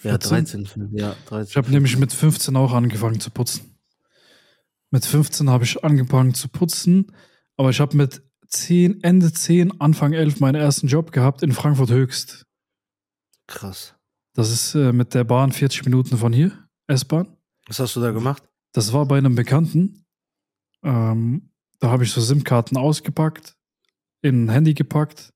14? 0.10 0.64
Ja, 0.64 0.68
13. 0.68 0.90
Ja, 0.92 1.16
13. 1.28 1.50
Ich 1.50 1.58
habe 1.58 1.72
nämlich 1.72 1.98
mit 1.98 2.14
15 2.14 2.56
auch 2.56 2.74
angefangen 2.74 3.20
zu 3.20 3.30
putzen. 3.32 3.78
Mit 4.90 5.06
15 5.06 5.50
habe 5.50 5.64
ich 5.66 5.84
angefangen 5.84 6.34
zu 6.34 6.48
putzen, 6.48 7.12
aber 7.58 7.70
ich 7.70 7.80
habe 7.80 7.98
mit 7.98 8.22
10, 8.48 9.04
Ende 9.04 9.34
10, 9.34 9.82
Anfang 9.82 10.14
11 10.14 10.40
meinen 10.40 10.56
ersten 10.56 10.88
Job 10.88 11.12
gehabt 11.12 11.44
in 11.44 11.52
Frankfurt 11.52 11.92
Höchst. 11.92 12.46
Krass. 13.48 13.96
Das 14.34 14.52
ist 14.52 14.76
äh, 14.76 14.94
mit 14.94 15.14
der 15.14 15.24
Bahn 15.24 15.52
40 15.52 15.86
Minuten 15.86 16.18
von 16.18 16.32
hier, 16.32 16.52
S-Bahn. 16.88 17.36
Was 17.68 17.80
hast 17.80 17.96
du 17.96 18.02
da 18.02 18.12
gemacht? 18.12 18.44
Das 18.72 18.94
war 18.94 19.06
bei 19.06 19.18
einem 19.18 19.36
Bekannten. 19.36 20.06
Ähm, 20.84 21.50
da 21.80 21.90
habe 21.90 22.04
ich 22.04 22.12
so 22.12 22.22
SIM-Karten 22.22 22.78
ausgepackt, 22.78 23.56
in 24.22 24.46
ein 24.46 24.50
Handy 24.50 24.74
gepackt, 24.74 25.34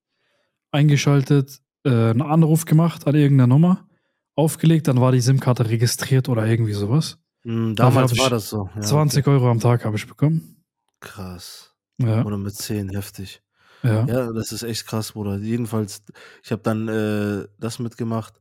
eingeschaltet, 0.72 1.62
äh, 1.84 1.90
einen 1.90 2.22
Anruf 2.22 2.66
gemacht 2.66 3.08
an 3.08 3.16
irgendeine 3.16 3.48
Nummer, 3.48 3.88
aufgelegt, 4.36 4.88
dann 4.88 5.00
war 5.00 5.12
die 5.12 5.22
SIM-Karte 5.22 5.70
registriert 5.70 6.30
oder 6.30 6.46
irgendwie 6.46 6.74
sowas. 6.74 7.20
Mm, 7.44 7.76
damals 7.76 8.18
war 8.18 8.30
das 8.30 8.50
so. 8.50 8.70
Ja, 8.76 8.82
20 8.82 9.24
okay. 9.26 9.30
Euro 9.32 9.50
am 9.50 9.60
Tag 9.60 9.86
habe 9.86 9.98
ich 9.98 10.08
bekommen. 10.08 10.64
Krass. 11.00 11.76
Ja. 11.98 12.24
Oder 12.24 12.38
mit 12.38 12.56
10, 12.56 12.90
heftig. 12.90 13.42
Ja. 13.84 14.06
ja, 14.06 14.32
das 14.32 14.52
ist 14.52 14.64
echt 14.64 14.86
krass, 14.86 15.14
Bruder. 15.14 15.38
Jedenfalls, 15.38 16.04
ich 16.44 16.52
habe 16.52 16.62
dann 16.62 16.88
äh, 16.88 17.48
das 17.60 17.80
mitgemacht 17.80 18.40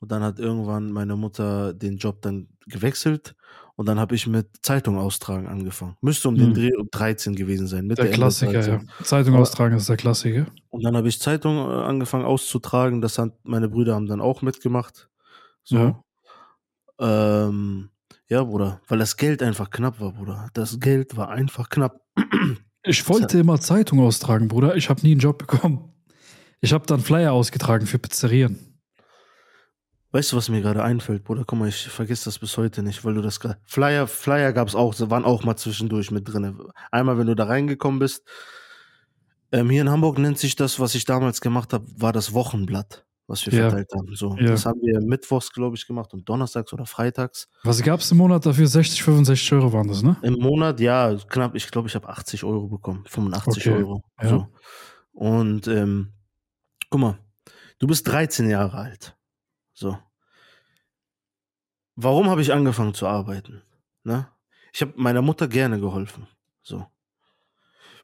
und 0.00 0.12
dann 0.12 0.22
hat 0.22 0.38
irgendwann 0.38 0.92
meine 0.92 1.16
Mutter 1.16 1.72
den 1.72 1.96
Job 1.96 2.20
dann 2.20 2.48
gewechselt 2.66 3.34
und 3.76 3.86
dann 3.86 3.98
habe 3.98 4.14
ich 4.14 4.26
mit 4.26 4.48
Zeitung 4.62 4.98
austragen 4.98 5.46
angefangen. 5.46 5.96
Müsste 6.02 6.28
um 6.28 6.36
den 6.36 6.48
hm. 6.48 6.54
Dreh 6.54 6.76
um 6.76 6.88
13 6.90 7.34
gewesen 7.34 7.66
sein. 7.66 7.88
der 7.88 8.10
Klassiker, 8.10 8.60
ja. 8.66 8.80
Zeitung 9.02 9.36
austragen 9.36 9.76
ist 9.76 9.88
der 9.88 9.96
Klassiker. 9.96 10.46
Und 10.68 10.84
dann 10.84 10.96
habe 10.96 11.08
ich 11.08 11.20
Zeitung 11.20 11.56
äh, 11.56 11.82
angefangen 11.84 12.24
auszutragen. 12.24 13.00
Das 13.00 13.18
hat 13.18 13.32
meine 13.44 13.68
Brüder 13.68 13.94
haben 13.94 14.06
dann 14.06 14.20
auch 14.20 14.42
mitgemacht. 14.42 15.08
So. 15.64 15.76
Ja. 15.76 16.04
Ähm, 16.98 17.90
ja, 18.28 18.44
Bruder, 18.44 18.80
weil 18.88 18.98
das 18.98 19.16
Geld 19.16 19.42
einfach 19.42 19.70
knapp 19.70 20.00
war, 20.00 20.12
Bruder. 20.12 20.48
Das 20.54 20.80
Geld 20.80 21.16
war 21.16 21.28
einfach 21.30 21.68
knapp. 21.68 22.00
Ich 22.84 23.08
wollte 23.08 23.38
immer 23.38 23.60
Zeitung 23.60 24.00
austragen, 24.00 24.48
Bruder. 24.48 24.74
Ich 24.74 24.90
habe 24.90 25.02
nie 25.02 25.12
einen 25.12 25.20
Job 25.20 25.38
bekommen. 25.38 25.92
Ich 26.60 26.72
habe 26.72 26.86
dann 26.86 27.00
Flyer 27.00 27.32
ausgetragen 27.32 27.86
für 27.86 27.98
Pizzerien. 27.98 28.72
Weißt 30.12 30.32
du, 30.32 30.36
was 30.36 30.48
mir 30.48 30.60
gerade 30.60 30.82
einfällt, 30.82 31.24
Bruder? 31.24 31.44
Guck 31.46 31.58
mal, 31.58 31.68
ich 31.68 31.88
vergesse 31.88 32.26
das 32.26 32.38
bis 32.38 32.56
heute 32.58 32.82
nicht, 32.82 33.04
weil 33.04 33.14
du 33.14 33.22
das 33.22 33.40
gerade. 33.40 33.58
Flyer, 33.64 34.06
Flyer 34.06 34.52
gab 34.52 34.68
es 34.68 34.74
auch, 34.74 34.94
waren 35.08 35.24
auch 35.24 35.42
mal 35.44 35.56
zwischendurch 35.56 36.10
mit 36.10 36.28
drin. 36.28 36.58
Einmal, 36.90 37.18
wenn 37.18 37.28
du 37.28 37.34
da 37.34 37.44
reingekommen 37.44 37.98
bist. 37.98 38.22
Ähm, 39.52 39.70
hier 39.70 39.82
in 39.82 39.90
Hamburg 39.90 40.18
nennt 40.18 40.38
sich 40.38 40.54
das, 40.54 40.80
was 40.80 40.94
ich 40.94 41.04
damals 41.04 41.40
gemacht 41.40 41.72
habe, 41.72 41.86
war 41.96 42.12
das 42.12 42.32
Wochenblatt, 42.34 43.06
was 43.26 43.46
wir 43.46 43.52
ja. 43.52 43.70
verteilt 43.70 43.90
haben. 43.94 44.14
So, 44.14 44.36
ja. 44.36 44.48
Das 44.48 44.66
haben 44.66 44.80
wir 44.82 45.00
mittwochs, 45.00 45.52
glaube 45.52 45.76
ich, 45.76 45.86
gemacht 45.86 46.12
und 46.12 46.28
donnerstags 46.28 46.72
oder 46.72 46.86
freitags. 46.86 47.48
Was 47.64 47.82
gab 47.82 48.00
es 48.00 48.10
im 48.10 48.18
Monat 48.18 48.44
dafür? 48.44 48.66
60, 48.66 49.02
65 49.02 49.52
Euro 49.54 49.72
waren 49.72 49.88
das, 49.88 50.02
ne? 50.02 50.16
Im 50.22 50.34
Monat, 50.34 50.80
ja, 50.80 51.16
knapp. 51.28 51.54
Ich 51.54 51.70
glaube, 51.70 51.88
ich 51.88 51.94
habe 51.94 52.08
80 52.08 52.44
Euro 52.44 52.68
bekommen. 52.68 53.04
85 53.06 53.66
okay. 53.66 53.78
Euro. 53.78 54.04
Ja. 54.20 54.28
So. 54.28 54.48
Und 55.12 55.68
ähm, 55.68 56.12
guck 56.90 57.00
mal, 57.00 57.18
du 57.78 57.86
bist 57.86 58.06
13 58.08 58.48
Jahre 58.48 58.76
alt. 58.76 59.16
So. 59.72 59.96
Warum 61.96 62.28
habe 62.30 62.42
ich 62.42 62.52
angefangen 62.52 62.94
zu 62.94 63.06
arbeiten? 63.06 63.62
Ne? 64.04 64.26
Ich 64.72 64.80
habe 64.80 64.92
meiner 64.96 65.22
Mutter 65.22 65.48
gerne 65.48 65.78
geholfen. 65.78 66.26
So. 66.62 66.86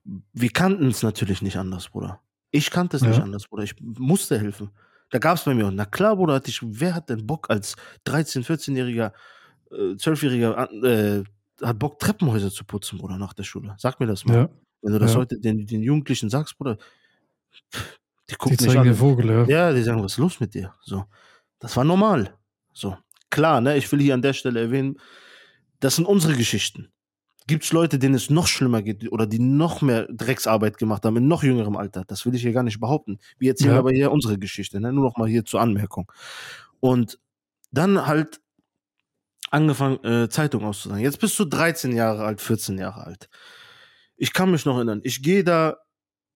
Wir 0.04 0.50
kannten 0.50 0.88
es 0.88 1.02
natürlich 1.02 1.42
nicht 1.42 1.56
anders, 1.56 1.88
Bruder. 1.88 2.20
Ich 2.50 2.70
kannte 2.70 2.96
es 2.96 3.02
ja. 3.02 3.08
nicht 3.08 3.20
anders, 3.20 3.48
Bruder. 3.48 3.64
Ich 3.64 3.74
musste 3.80 4.38
helfen. 4.38 4.70
Da 5.10 5.18
gab 5.18 5.36
es 5.38 5.44
bei 5.44 5.54
mir, 5.54 5.70
na 5.70 5.84
klar, 5.84 6.16
Bruder, 6.16 6.34
hatte 6.34 6.50
ich, 6.50 6.60
wer 6.62 6.94
hat 6.94 7.08
denn 7.08 7.26
Bock 7.26 7.48
als 7.50 7.76
13-, 8.06 8.44
14-Jähriger, 8.44 9.12
äh, 9.70 9.94
12-Jähriger, 9.94 10.84
äh, 10.84 11.24
hat 11.62 11.78
Bock, 11.78 11.98
Treppenhäuser 11.98 12.50
zu 12.50 12.64
putzen, 12.64 12.98
Bruder, 12.98 13.16
nach 13.16 13.32
der 13.32 13.44
Schule? 13.44 13.74
Sag 13.78 14.00
mir 14.00 14.06
das 14.06 14.24
mal. 14.24 14.36
Ja. 14.36 14.48
Wenn 14.82 14.92
du 14.92 14.98
das 14.98 15.14
ja. 15.14 15.20
heute 15.20 15.40
den, 15.40 15.66
den 15.66 15.82
Jugendlichen 15.82 16.30
sagst, 16.30 16.58
Bruder, 16.58 16.76
die 18.30 18.34
gucken 18.34 18.56
die 18.58 18.66
mich 18.66 18.78
an. 18.78 18.94
Vogel, 18.94 19.26
ja. 19.26 19.44
ja, 19.46 19.72
die 19.72 19.82
sagen, 19.82 20.02
was 20.02 20.12
ist 20.12 20.18
los 20.18 20.38
mit 20.40 20.54
dir? 20.54 20.74
So. 20.82 21.04
Das 21.58 21.76
war 21.76 21.84
normal. 21.84 22.34
So. 22.72 22.96
Klar, 23.30 23.60
ne, 23.60 23.76
ich 23.76 23.90
will 23.90 24.00
hier 24.00 24.14
an 24.14 24.22
der 24.22 24.32
Stelle 24.34 24.60
erwähnen, 24.60 24.98
das 25.80 25.96
sind 25.96 26.06
unsere 26.06 26.34
Geschichten. 26.34 26.92
Gibt 27.48 27.64
es 27.64 27.72
Leute, 27.72 27.98
denen 27.98 28.14
es 28.14 28.28
noch 28.28 28.46
schlimmer 28.46 28.82
geht 28.82 29.10
oder 29.10 29.26
die 29.26 29.38
noch 29.38 29.80
mehr 29.80 30.06
Drecksarbeit 30.10 30.76
gemacht 30.76 31.06
haben 31.06 31.16
in 31.16 31.28
noch 31.28 31.42
jüngerem 31.42 31.78
Alter? 31.78 32.04
Das 32.06 32.26
will 32.26 32.34
ich 32.34 32.42
hier 32.42 32.52
gar 32.52 32.62
nicht 32.62 32.78
behaupten. 32.78 33.18
Wir 33.38 33.52
erzählen 33.52 33.72
ja. 33.72 33.78
aber 33.78 33.90
hier 33.90 34.12
unsere 34.12 34.38
Geschichte, 34.38 34.80
ne? 34.80 34.92
nur 34.92 35.04
noch 35.04 35.16
mal 35.16 35.26
hier 35.26 35.46
zur 35.46 35.62
Anmerkung. 35.62 36.12
Und 36.80 37.18
dann 37.72 38.06
halt 38.06 38.42
angefangen, 39.50 40.04
äh, 40.04 40.28
Zeitung 40.28 40.62
auszusagen. 40.62 41.02
Jetzt 41.02 41.20
bist 41.20 41.38
du 41.38 41.46
13 41.46 41.96
Jahre 41.96 42.26
alt, 42.26 42.42
14 42.42 42.76
Jahre 42.76 43.06
alt. 43.06 43.30
Ich 44.18 44.34
kann 44.34 44.50
mich 44.50 44.66
noch 44.66 44.76
erinnern, 44.76 45.00
ich 45.02 45.22
gehe 45.22 45.42
da 45.42 45.78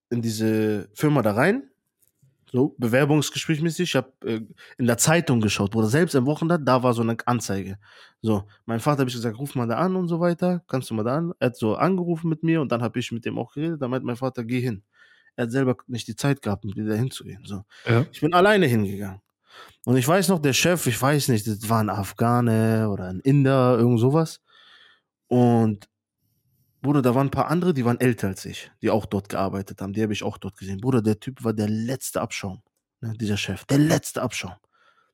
in 0.08 0.22
diese 0.22 0.88
Firma 0.94 1.20
da 1.20 1.32
rein, 1.32 1.68
so 2.53 2.74
bewerbungsgesprächmäßig. 2.78 3.88
Ich 3.88 3.96
habe 3.96 4.12
äh, 4.24 4.40
in 4.76 4.86
der 4.86 4.98
Zeitung 4.98 5.40
geschaut, 5.40 5.74
oder 5.74 5.88
selbst 5.88 6.14
am 6.14 6.26
Wochenende, 6.26 6.62
da 6.62 6.82
war 6.82 6.92
so 6.92 7.00
eine 7.00 7.16
Anzeige. 7.24 7.78
So, 8.20 8.44
mein 8.66 8.78
Vater 8.78 9.00
habe 9.00 9.09
ich 9.09 9.16
gesagt, 9.16 9.38
ruf 9.38 9.55
mal 9.55 9.66
da 9.66 9.78
an 9.78 9.96
und 9.96 10.07
so 10.07 10.20
weiter. 10.20 10.62
Kannst 10.68 10.90
du 10.90 10.94
mal 10.94 11.03
da 11.03 11.16
an? 11.16 11.32
Er 11.38 11.46
hat 11.46 11.57
so 11.57 11.74
angerufen 11.76 12.28
mit 12.28 12.42
mir 12.42 12.61
und 12.61 12.70
dann 12.70 12.82
habe 12.82 12.98
ich 12.98 13.11
mit 13.11 13.24
dem 13.24 13.38
auch 13.38 13.55
geredet. 13.55 13.80
Da 13.80 13.88
meint 13.88 14.05
mein 14.05 14.16
Vater, 14.16 14.44
geh 14.44 14.61
hin. 14.61 14.82
Er 15.34 15.44
hat 15.44 15.50
selber 15.50 15.76
nicht 15.86 16.07
die 16.09 16.14
Zeit 16.14 16.42
gehabt, 16.42 16.64
mit 16.66 16.76
mir 16.76 16.84
da 16.84 16.94
hinzugehen. 16.94 17.42
So. 17.46 17.64
Ja. 17.88 18.05
Ich 18.12 18.20
bin 18.20 18.34
alleine 18.34 18.66
hingegangen. 18.66 19.22
Und 19.86 19.96
ich 19.96 20.07
weiß 20.07 20.28
noch, 20.28 20.38
der 20.38 20.53
Chef, 20.53 20.86
ich 20.86 21.00
weiß 21.00 21.28
nicht, 21.28 21.46
das 21.46 21.68
war 21.70 21.80
ein 21.80 21.90
Afghane 21.90 22.90
oder 22.90 23.07
ein 23.07 23.20
Inder, 23.20 23.78
irgend 23.78 23.98
sowas. 23.98 24.40
Und 25.26 25.88
Bruder, 26.82 27.00
da 27.00 27.14
waren 27.14 27.28
ein 27.28 27.30
paar 27.30 27.48
andere, 27.48 27.72
die 27.72 27.84
waren 27.84 28.00
älter 28.00 28.28
als 28.28 28.44
ich, 28.44 28.70
die 28.82 28.90
auch 28.90 29.06
dort 29.06 29.28
gearbeitet 29.28 29.80
haben. 29.80 29.92
Die 29.92 30.02
habe 30.02 30.12
ich 30.12 30.24
auch 30.24 30.36
dort 30.36 30.56
gesehen. 30.56 30.80
Bruder, 30.80 31.00
der 31.00 31.18
Typ 31.20 31.42
war 31.44 31.52
der 31.52 31.68
letzte 31.68 32.20
Abschaum. 32.20 32.60
Ne, 33.00 33.14
dieser 33.18 33.36
Chef. 33.36 33.64
Der 33.66 33.78
letzte 33.78 34.20
Abschaum. 34.20 34.54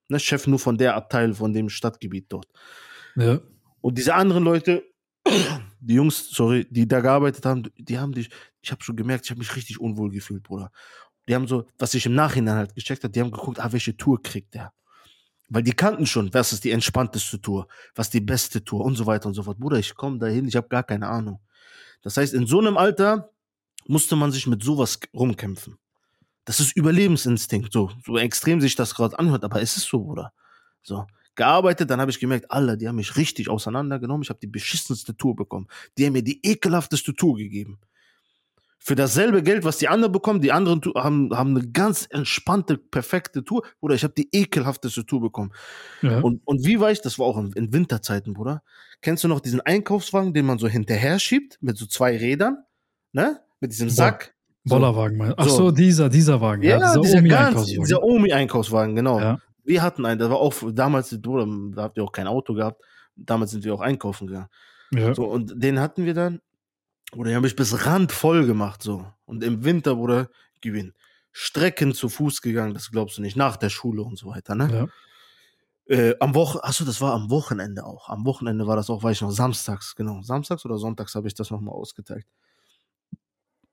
Ne, 0.09 0.19
Chef 0.19 0.47
nur 0.47 0.59
von 0.59 0.79
der 0.79 0.97
Abteil, 0.97 1.35
von 1.35 1.53
dem 1.53 1.69
Stadtgebiet 1.69 2.27
dort. 2.31 2.49
Ja. 3.17 3.41
Und 3.83 3.99
diese 3.99 4.15
anderen 4.15 4.45
Leute, 4.45 4.83
die 5.81 5.95
Jungs, 5.95 6.31
sorry, 6.31 6.67
die 6.71 6.89
da 6.89 7.01
gearbeitet 7.01 7.45
haben, 7.45 7.65
die 7.77 7.99
haben 7.99 8.13
dich, 8.13 8.31
ich 8.63 8.71
habe 8.71 8.83
schon 8.83 8.97
gemerkt, 8.97 9.27
ich 9.27 9.31
habe 9.31 9.39
mich 9.39 9.55
richtig 9.55 9.79
unwohl 9.79 10.11
gefühlt, 10.11 10.43
Bruder. 10.43 10.71
Die 11.29 11.35
haben 11.35 11.47
so, 11.47 11.67
was 11.79 11.93
ich 11.93 12.07
im 12.07 12.15
Nachhinein 12.15 12.57
halt 12.57 12.75
gecheckt 12.75 13.05
habe, 13.05 13.13
die 13.13 13.21
haben 13.21 13.31
geguckt, 13.31 13.61
ah, 13.61 13.73
welche 13.73 13.95
Tour 13.95 14.23
kriegt 14.23 14.55
der? 14.55 14.73
Weil 15.51 15.63
die 15.63 15.73
kannten 15.73 16.07
schon, 16.07 16.33
was 16.33 16.53
ist 16.53 16.65
die 16.65 16.71
entspannteste 16.71 17.41
Tour, 17.41 17.69
was 17.95 18.09
die 18.09 18.21
beste 18.21 18.65
Tour 18.65 18.85
und 18.85 18.97
so 18.97 19.07
weiter 19.07 19.27
und 19.27 19.35
so 19.35 19.43
fort. 19.43 19.59
Bruder, 19.59 19.79
ich 19.79 19.95
komme 19.95 20.19
dahin, 20.19 20.49
ich 20.49 20.57
habe 20.57 20.69
gar 20.69 20.83
keine 20.83 21.09
Ahnung. 21.09 21.41
Das 22.03 22.17
heißt, 22.17 22.35
in 22.35 22.47
so 22.47 22.61
einem 22.61 22.77
Alter 22.77 23.31
musste 23.87 24.17
man 24.17 24.33
sich 24.33 24.47
mit 24.47 24.63
sowas 24.63 25.01
rumkämpfen. 25.15 25.79
Das 26.45 26.61
ist 26.61 26.77
Überlebensinstinkt, 26.77 27.73
so, 27.73 27.91
so 28.05 28.17
extrem 28.17 28.61
sich 28.61 28.75
das 28.75 28.95
gerade 28.95 29.19
anhört, 29.19 29.45
aber 29.45 29.61
es 29.61 29.77
ist 29.77 29.87
so, 29.87 30.01
Bruder. 30.01 30.33
So, 30.83 31.07
gearbeitet, 31.35 31.91
dann 31.91 32.01
habe 32.01 32.11
ich 32.11 32.21
gemerkt, 32.21 32.51
alle, 32.51 32.79
die 32.79 32.89
haben 32.89 32.97
mich 32.97 33.17
richtig 33.17 33.49
auseinandergenommen. 33.49 34.23
Ich 34.23 34.31
habe 34.31 34.41
die 34.41 34.47
beschissenste 34.47 35.17
Tour 35.17 35.37
bekommen. 35.37 35.69
Die 35.97 36.07
haben 36.07 36.15
mir 36.15 36.23
die 36.23 36.45
ekelhafteste 36.45 37.15
Tour 37.15 37.37
gegeben 37.37 37.79
für 38.79 38.95
dasselbe 38.95 39.43
Geld, 39.43 39.65
was 39.65 39.79
die 39.79 39.89
anderen 39.89 40.13
bekommen, 40.13 40.41
die 40.41 40.53
anderen 40.53 40.81
haben, 40.95 41.31
haben 41.37 41.57
eine 41.57 41.69
ganz 41.69 42.07
entspannte, 42.11 42.79
perfekte 42.79 43.45
Tour. 43.45 43.63
Bruder, 43.81 43.97
ich 43.97 44.05
habe 44.05 44.15
die 44.17 44.29
ekelhafteste 44.33 45.05
Tour 45.05 45.21
bekommen. 45.21 45.53
Ja. 46.01 46.21
Und, 46.21 46.41
und 46.47 46.65
wie 46.65 46.81
war 46.81 46.91
ich, 46.91 47.03
das 47.03 47.19
war 47.19 47.27
auch 47.27 47.37
in, 47.39 47.53
in, 47.53 47.73
Winterzeiten, 47.73 48.35
Bruder. 48.35 48.63
Kennst 49.03 49.25
du 49.25 49.29
noch 49.29 49.41
diesen 49.41 49.61
Einkaufswagen, 49.61 50.33
den 50.33 50.47
man 50.47 50.59
so 50.59 50.69
hinterher 50.69 51.19
schiebt, 51.19 51.59
mit 51.61 51.77
so 51.77 51.87
zwei 51.87 52.17
Rädern, 52.17 52.59
ne? 53.13 53.41
Mit 53.61 53.73
diesem 53.73 53.91
Sack. 53.91 54.35
So. 54.65 54.77
Bollerwagen, 54.77 55.19
mein. 55.19 55.35
Ach 55.37 55.49
so, 55.49 55.57
so, 55.57 55.71
dieser, 55.71 56.09
dieser 56.09 56.41
Wagen. 56.41 56.63
Ja, 56.63 56.79
ja 56.79 56.97
dieser, 57.01 57.19
Omi 57.19 57.29
ganz, 57.29 57.67
dieser 57.67 58.03
Omi-Einkaufswagen, 58.03 58.95
genau. 58.95 59.19
Ja. 59.19 59.39
Wir 59.65 59.83
hatten 59.83 60.07
einen, 60.07 60.19
das 60.19 60.31
war 60.31 60.39
auch 60.39 60.55
damals, 60.73 61.21
Bruder, 61.21 61.47
da 61.75 61.83
habt 61.83 61.97
ihr 61.97 62.05
auch 62.05 62.13
kein 62.13 62.27
Auto 62.27 62.55
gehabt. 62.55 62.83
Damals 63.17 63.51
sind 63.51 63.65
wir 63.65 63.75
auch 63.75 63.81
einkaufen 63.81 64.29
gegangen. 64.29 64.49
Ja. 64.95 65.15
So, 65.15 65.27
und 65.27 65.63
den 65.63 65.81
hatten 65.81 66.05
wir 66.05 66.15
dann 66.15 66.41
oder 67.13 67.31
die 67.31 67.37
haben 67.37 67.43
mich 67.43 67.57
bis 67.57 67.87
randvoll 67.87 68.47
gemacht, 68.47 68.83
so. 68.83 69.07
Und 69.25 69.43
im 69.43 69.65
Winter, 69.65 69.97
wurde 69.97 70.31
gewinn. 70.61 70.95
Strecken 71.33 71.95
zu 71.95 72.09
Fuß 72.09 72.43
gegangen, 72.43 72.75
das 72.75 72.91
glaubst 72.91 73.19
du 73.19 73.23
nicht, 73.23 73.37
nach 73.37 73.57
der 73.57 73.71
Schule 73.71 74.03
und 74.03 74.19
so 74.19 74.29
weiter, 74.29 74.55
ne? 74.55 74.71
Ja. 74.73 75.97
Äh, 75.97 76.17
am 76.21 76.35
Wochen, 76.35 76.59
achso, 76.61 76.85
das 76.85 77.01
war 77.01 77.15
am 77.15 77.31
Wochenende 77.31 77.85
auch. 77.85 78.11
Am 78.11 78.27
Wochenende 78.27 78.67
war 78.67 78.77
das 78.77 78.91
auch, 78.91 79.03
weiß 79.03 79.17
ich 79.17 79.23
noch, 79.23 79.31
samstags, 79.31 79.97
genau. 79.97 80.21
Samstags 80.23 80.65
oder 80.67 80.77
sonntags 80.77 81.15
habe 81.15 81.29
ich 81.29 81.35
das 81.35 81.51
nochmal 81.51 81.75
ausgeteilt. 81.75 82.27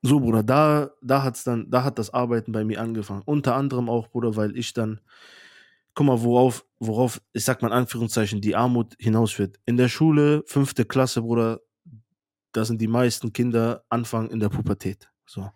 So, 0.02 0.20
Bruder, 0.20 0.42
da, 0.42 0.90
da 1.02 1.22
hat's 1.22 1.44
dann, 1.44 1.70
da 1.70 1.82
hat 1.82 1.98
das 1.98 2.14
Arbeiten 2.14 2.52
bei 2.52 2.64
mir 2.64 2.80
angefangen. 2.80 3.22
Unter 3.26 3.56
anderem 3.56 3.90
auch, 3.90 4.08
Bruder, 4.08 4.36
weil 4.36 4.56
ich 4.56 4.72
dann, 4.72 5.00
guck 5.94 6.06
mal, 6.06 6.22
worauf, 6.22 6.64
worauf, 6.78 7.20
ich 7.32 7.44
sag 7.44 7.60
mal 7.60 7.68
in 7.68 7.74
Anführungszeichen, 7.74 8.40
die 8.40 8.56
Armut 8.56 8.94
hinausführt. 8.98 9.58
In 9.66 9.76
der 9.76 9.88
Schule, 9.88 10.42
fünfte 10.46 10.84
Klasse, 10.84 11.22
Bruder, 11.22 11.60
da 12.56 12.64
sind 12.64 12.80
die 12.80 12.88
meisten 12.88 13.32
Kinder 13.32 13.84
Anfang 13.90 14.30
in 14.30 14.40
der 14.40 14.48
Pubertät. 14.48 15.10
So. 15.26 15.50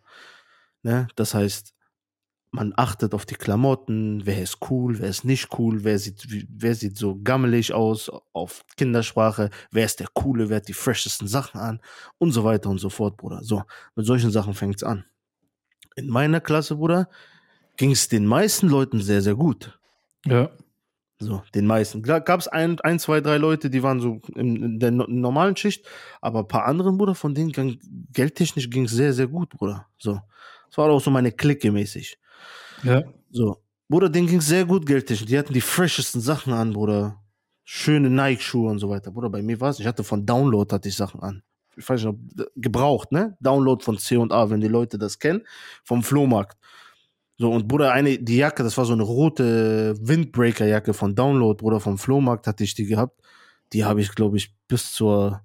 Ne? 0.83 1.09
Das 1.17 1.35
heißt, 1.35 1.75
man 2.51 2.73
achtet 2.77 3.15
auf 3.15 3.27
die 3.27 3.37
Klamotten, 3.37 4.27
wer 4.27 4.43
ist 4.43 4.59
cool, 4.71 4.99
wer 4.99 5.09
ist 5.09 5.25
nicht 5.25 5.49
cool, 5.59 5.85
wer 5.85 5.99
sieht, 5.99 6.27
wer 6.51 6.75
sieht 6.75 6.99
so 6.99 7.19
gammelig 7.23 7.73
aus, 7.73 8.11
auf 8.33 8.65
Kindersprache, 8.77 9.51
wer 9.71 9.87
ist 9.87 10.01
der 10.01 10.09
Coole, 10.13 10.49
wer 10.49 10.57
hat 10.57 10.69
die 10.69 10.73
freshesten 10.73 11.29
Sachen 11.29 11.61
an 11.61 11.81
und 12.19 12.33
so 12.33 12.43
weiter 12.45 12.69
und 12.69 12.79
so 12.79 12.91
fort, 12.91 13.17
Bruder. 13.17 13.43
So, 13.45 13.63
mit 13.95 14.05
solchen 14.05 14.31
Sachen 14.31 14.55
fängt's 14.55 14.83
an. 14.83 15.05
In 15.97 16.09
meiner 16.09 16.41
Klasse, 16.41 16.77
Bruder, 16.77 17.09
ging 17.77 17.93
es 17.93 18.09
den 18.09 18.27
meisten 18.27 18.69
Leuten 18.69 19.01
sehr, 19.01 19.23
sehr 19.23 19.37
gut. 19.37 19.79
Ja. 20.27 20.51
So, 21.23 21.43
den 21.55 21.67
meisten. 21.67 22.03
Gab 22.03 22.41
es 22.41 22.49
ein, 22.49 22.81
ein, 22.81 22.99
zwei, 22.99 23.21
drei 23.21 23.37
Leute, 23.37 23.69
die 23.69 23.83
waren 23.83 24.01
so 24.01 24.23
in, 24.35 24.81
der 24.81 24.91
no 24.91 25.05
normalen 25.07 25.55
Schicht, 25.55 25.87
aber 26.23 26.41
ein 26.41 26.49
paar 26.49 26.65
anderen, 26.65 26.97
Bruder, 26.97 27.15
von 27.15 27.35
denen 27.35 27.53
gang, 27.53 27.79
geldtechnisch 28.15 28.71
ging 28.71 28.85
es 28.85 28.93
sehr, 28.93 29.13
sehr 29.13 29.27
gut, 29.27 29.51
Bruder. 29.51 29.87
So. 29.99 30.19
Das 30.69 30.79
war 30.79 30.89
auch 30.89 31.01
so 31.01 31.11
meine 31.11 31.31
Clique 31.31 31.71
mäßig. 31.71 32.19
Ja. 32.83 33.03
So. 33.31 33.59
Bruder, 33.91 34.09
denen 34.09 34.29
ging 34.29 34.39
es 34.39 34.47
sehr 34.47 34.65
gut 34.65 34.87
geldtechnisch. 34.87 35.29
Die 35.29 35.39
hatten 35.39 35.53
die 35.53 35.61
freshesten 35.61 36.23
Sachen 36.23 36.55
an, 36.55 36.73
Bruder. 36.73 37.21
Schöne 37.65 38.09
Nike-Schuhe 38.09 38.71
und 38.71 38.79
so 38.79 38.89
weiter. 38.89 39.11
Bruder, 39.11 39.29
bei 39.29 39.43
mir 39.43 39.61
war 39.61 39.71
es, 39.71 39.79
ich 39.79 39.87
hatte 39.87 40.03
von 40.03 40.25
Download 40.25 40.75
hatte 40.75 40.89
ich 40.89 40.97
Sachen 40.97 41.21
an. 41.23 41.43
Ich 41.77 41.87
weiß 41.87 42.03
nicht, 42.03 42.09
ob, 42.09 42.19
gebraucht, 42.57 43.13
ne? 43.13 43.37
Download 43.41 43.85
von 43.85 43.99
C&A, 43.99 44.51
wenn 44.51 44.61
die 44.61 44.69
Leute 44.69 44.97
das 44.97 45.19
kennen, 45.19 45.43
vom 45.85 46.03
Flohmarkt. 46.03 46.57
So, 47.41 47.51
und 47.51 47.69
Bruder, 47.69 47.93
eine, 47.93 48.19
die 48.19 48.37
Jacke, 48.37 48.63
das 48.63 48.77
war 48.77 48.85
so 48.85 48.93
eine 48.93 49.03
rote 49.03 49.97
Windbreaker-Jacke 49.99 50.93
von 50.93 51.15
Download, 51.15 51.57
Bruder, 51.57 51.81
vom 51.81 51.97
Flohmarkt 51.97 52.47
hatte 52.47 52.65
ich 52.65 52.75
die 52.75 52.85
gehabt. 52.85 53.19
Die 53.73 53.83
habe 53.83 54.03
ich, 54.03 54.15
glaube 54.15 54.37
ich, 54.37 54.55
bis 54.69 54.93
zur, 54.93 55.43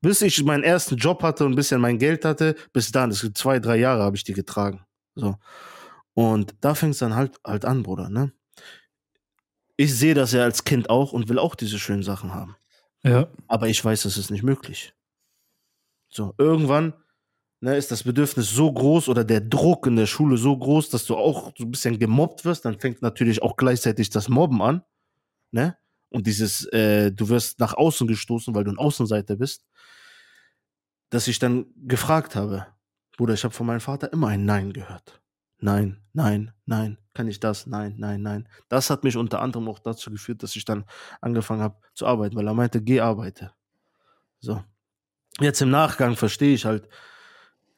bis 0.00 0.22
ich 0.22 0.44
meinen 0.44 0.62
ersten 0.62 0.94
Job 0.94 1.20
hatte 1.24 1.44
und 1.44 1.50
ein 1.50 1.56
bisschen 1.56 1.80
mein 1.80 1.98
Geld 1.98 2.24
hatte, 2.24 2.54
bis 2.72 2.92
dann, 2.92 3.10
das 3.10 3.18
sind 3.18 3.36
zwei, 3.36 3.58
drei 3.58 3.74
Jahre 3.74 4.04
habe 4.04 4.14
ich 4.14 4.22
die 4.22 4.34
getragen. 4.34 4.86
So. 5.16 5.34
Und 6.14 6.54
da 6.60 6.76
fängt 6.76 6.92
es 6.92 7.00
dann 7.00 7.16
halt, 7.16 7.40
halt 7.44 7.64
an, 7.64 7.82
Bruder, 7.82 8.08
ne? 8.08 8.32
Ich 9.76 9.98
sehe 9.98 10.14
das 10.14 10.30
ja 10.30 10.44
als 10.44 10.62
Kind 10.62 10.90
auch 10.90 11.12
und 11.12 11.28
will 11.28 11.40
auch 11.40 11.56
diese 11.56 11.80
schönen 11.80 12.04
Sachen 12.04 12.32
haben. 12.32 12.54
Ja. 13.02 13.26
Aber 13.48 13.66
ich 13.66 13.84
weiß, 13.84 14.04
das 14.04 14.16
ist 14.16 14.30
nicht 14.30 14.44
möglich. 14.44 14.94
So, 16.08 16.34
irgendwann 16.38 16.94
ne, 17.62 17.76
ist 17.76 17.90
das 17.90 18.02
Bedürfnis 18.02 18.50
so 18.50 18.70
groß 18.70 19.08
oder 19.08 19.24
der 19.24 19.40
Druck 19.40 19.86
in 19.86 19.96
der 19.96 20.06
Schule 20.06 20.36
so 20.36 20.56
groß, 20.56 20.90
dass 20.90 21.06
du 21.06 21.16
auch 21.16 21.52
so 21.56 21.64
ein 21.64 21.70
bisschen 21.70 21.98
gemobbt 21.98 22.44
wirst. 22.44 22.64
Dann 22.64 22.78
fängt 22.78 23.02
natürlich 23.02 23.40
auch 23.40 23.56
gleichzeitig 23.56 24.10
das 24.10 24.28
Mobben 24.28 24.60
an. 24.60 24.82
Ne? 25.52 25.76
Und 26.10 26.26
dieses, 26.26 26.66
äh, 26.66 27.12
du 27.12 27.28
wirst 27.28 27.60
nach 27.60 27.74
außen 27.74 28.06
gestoßen, 28.06 28.54
weil 28.54 28.64
du 28.64 28.72
ein 28.72 28.78
Außenseiter 28.78 29.36
bist. 29.36 29.64
Dass 31.10 31.28
ich 31.28 31.38
dann 31.38 31.66
gefragt 31.76 32.34
habe, 32.34 32.66
Bruder, 33.16 33.34
ich 33.34 33.44
habe 33.44 33.54
von 33.54 33.66
meinem 33.66 33.80
Vater 33.80 34.12
immer 34.12 34.28
ein 34.28 34.44
Nein 34.44 34.72
gehört. 34.72 35.20
Nein, 35.58 36.02
nein, 36.12 36.52
nein, 36.66 36.98
kann 37.14 37.28
ich 37.28 37.38
das? 37.38 37.66
Nein, 37.66 37.94
nein, 37.96 38.22
nein. 38.22 38.48
Das 38.68 38.90
hat 38.90 39.04
mich 39.04 39.16
unter 39.16 39.40
anderem 39.40 39.68
auch 39.68 39.78
dazu 39.78 40.10
geführt, 40.10 40.42
dass 40.42 40.56
ich 40.56 40.64
dann 40.64 40.84
angefangen 41.20 41.62
habe 41.62 41.76
zu 41.94 42.06
arbeiten, 42.06 42.34
weil 42.34 42.48
er 42.48 42.54
meinte, 42.54 42.82
geh 42.82 43.00
arbeite. 43.00 43.52
So. 44.40 44.64
Jetzt 45.38 45.62
im 45.62 45.70
Nachgang 45.70 46.16
verstehe 46.16 46.54
ich 46.54 46.64
halt, 46.64 46.88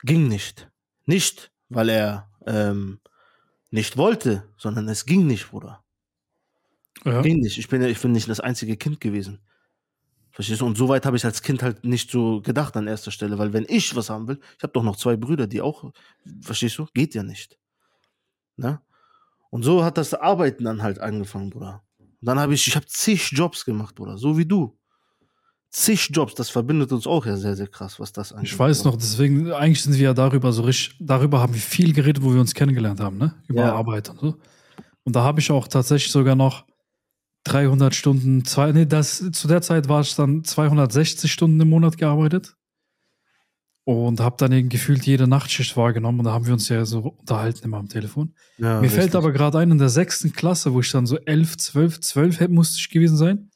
ging 0.04 0.28
nicht. 0.28 0.70
Nicht, 1.06 1.52
weil 1.68 1.88
er 1.88 2.30
ähm, 2.46 3.00
nicht 3.70 3.96
wollte, 3.96 4.48
sondern 4.56 4.88
es 4.88 5.06
ging 5.06 5.26
nicht, 5.26 5.50
Bruder. 5.50 5.82
Ja. 7.04 7.22
Ging 7.22 7.38
nicht. 7.38 7.58
Ich 7.58 7.68
bin, 7.68 7.82
ich 7.82 8.00
bin 8.00 8.12
nicht 8.12 8.28
das 8.28 8.40
einzige 8.40 8.76
Kind 8.76 9.00
gewesen. 9.00 9.40
Verstehst 10.30 10.60
du? 10.60 10.66
Und 10.66 10.76
so 10.76 10.88
weit 10.88 11.06
habe 11.06 11.16
ich 11.16 11.24
als 11.24 11.42
Kind 11.42 11.62
halt 11.62 11.84
nicht 11.84 12.10
so 12.10 12.40
gedacht 12.40 12.76
an 12.76 12.88
erster 12.88 13.10
Stelle, 13.10 13.38
weil 13.38 13.52
wenn 13.52 13.66
ich 13.68 13.94
was 13.94 14.10
haben 14.10 14.26
will, 14.26 14.40
ich 14.56 14.62
habe 14.62 14.72
doch 14.72 14.82
noch 14.82 14.96
zwei 14.96 15.16
Brüder, 15.16 15.46
die 15.46 15.60
auch, 15.60 15.92
verstehst 16.42 16.78
du? 16.78 16.86
Geht 16.92 17.14
ja 17.14 17.22
nicht. 17.22 17.58
Ne? 18.56 18.80
Und 19.50 19.62
so 19.62 19.84
hat 19.84 19.96
das 19.96 20.14
Arbeiten 20.14 20.64
dann 20.64 20.82
halt 20.82 20.98
angefangen, 20.98 21.50
Bruder. 21.50 21.84
Und 21.98 22.18
dann 22.20 22.40
habe 22.40 22.54
ich, 22.54 22.66
ich 22.66 22.74
habe 22.74 22.86
zig 22.86 23.30
Jobs 23.32 23.64
gemacht, 23.64 23.94
Bruder, 23.94 24.18
so 24.18 24.36
wie 24.36 24.46
du. 24.46 24.76
Zig 25.76 26.10
Jobs, 26.12 26.34
das 26.34 26.50
verbindet 26.50 26.92
uns 26.92 27.04
auch 27.04 27.26
ja 27.26 27.36
sehr, 27.36 27.56
sehr 27.56 27.66
krass, 27.66 27.98
was 27.98 28.12
das 28.12 28.32
angeht. 28.32 28.52
Ich 28.52 28.56
weiß 28.56 28.84
noch, 28.84 28.94
deswegen, 28.96 29.50
eigentlich 29.50 29.82
sind 29.82 29.94
wir 29.94 30.02
ja 30.04 30.14
darüber 30.14 30.52
so 30.52 30.62
richtig, 30.62 30.96
darüber 31.00 31.40
haben 31.40 31.52
wir 31.52 31.60
viel 31.60 31.92
geredet, 31.92 32.22
wo 32.22 32.32
wir 32.32 32.40
uns 32.40 32.54
kennengelernt 32.54 33.00
haben, 33.00 33.18
ne? 33.18 33.34
Über 33.48 33.62
Ja. 33.62 33.74
Arbeit 33.74 34.08
und 34.08 34.20
so. 34.20 34.36
Und 35.02 35.16
da 35.16 35.24
habe 35.24 35.40
ich 35.40 35.50
auch 35.50 35.66
tatsächlich 35.66 36.12
sogar 36.12 36.36
noch 36.36 36.64
300 37.42 37.92
Stunden, 37.92 38.44
zwei, 38.44 38.70
nee, 38.70 38.86
das, 38.86 39.28
zu 39.32 39.48
der 39.48 39.62
Zeit 39.62 39.88
war 39.88 40.00
ich 40.02 40.14
dann 40.14 40.44
260 40.44 41.30
Stunden 41.32 41.60
im 41.60 41.70
Monat 41.70 41.98
gearbeitet. 41.98 42.54
Und 43.86 44.20
habe 44.20 44.36
dann 44.38 44.52
eben 44.52 44.68
gefühlt 44.70 45.04
jede 45.04 45.26
Nachtschicht 45.26 45.76
wahrgenommen 45.76 46.20
und 46.20 46.24
da 46.24 46.32
haben 46.32 46.46
wir 46.46 46.54
uns 46.54 46.68
ja 46.70 46.86
so 46.86 47.00
unterhalten 47.18 47.64
immer 47.64 47.76
am 47.78 47.88
Telefon. 47.88 48.32
Ja, 48.56 48.80
Mir 48.80 48.88
fällt 48.88 49.06
richtig. 49.06 49.16
aber 49.16 49.30
gerade 49.32 49.58
ein, 49.58 49.72
in 49.72 49.76
der 49.78 49.90
sechsten 49.90 50.32
Klasse, 50.32 50.72
wo 50.72 50.80
ich 50.80 50.90
dann 50.90 51.04
so 51.04 51.18
elf, 51.18 51.58
zwölf, 51.58 52.00
zwölf 52.00 52.40
hätte- 52.40 52.52
musste 52.54 52.78
ich 52.78 52.88
gewesen 52.88 53.18
sein, 53.18 53.50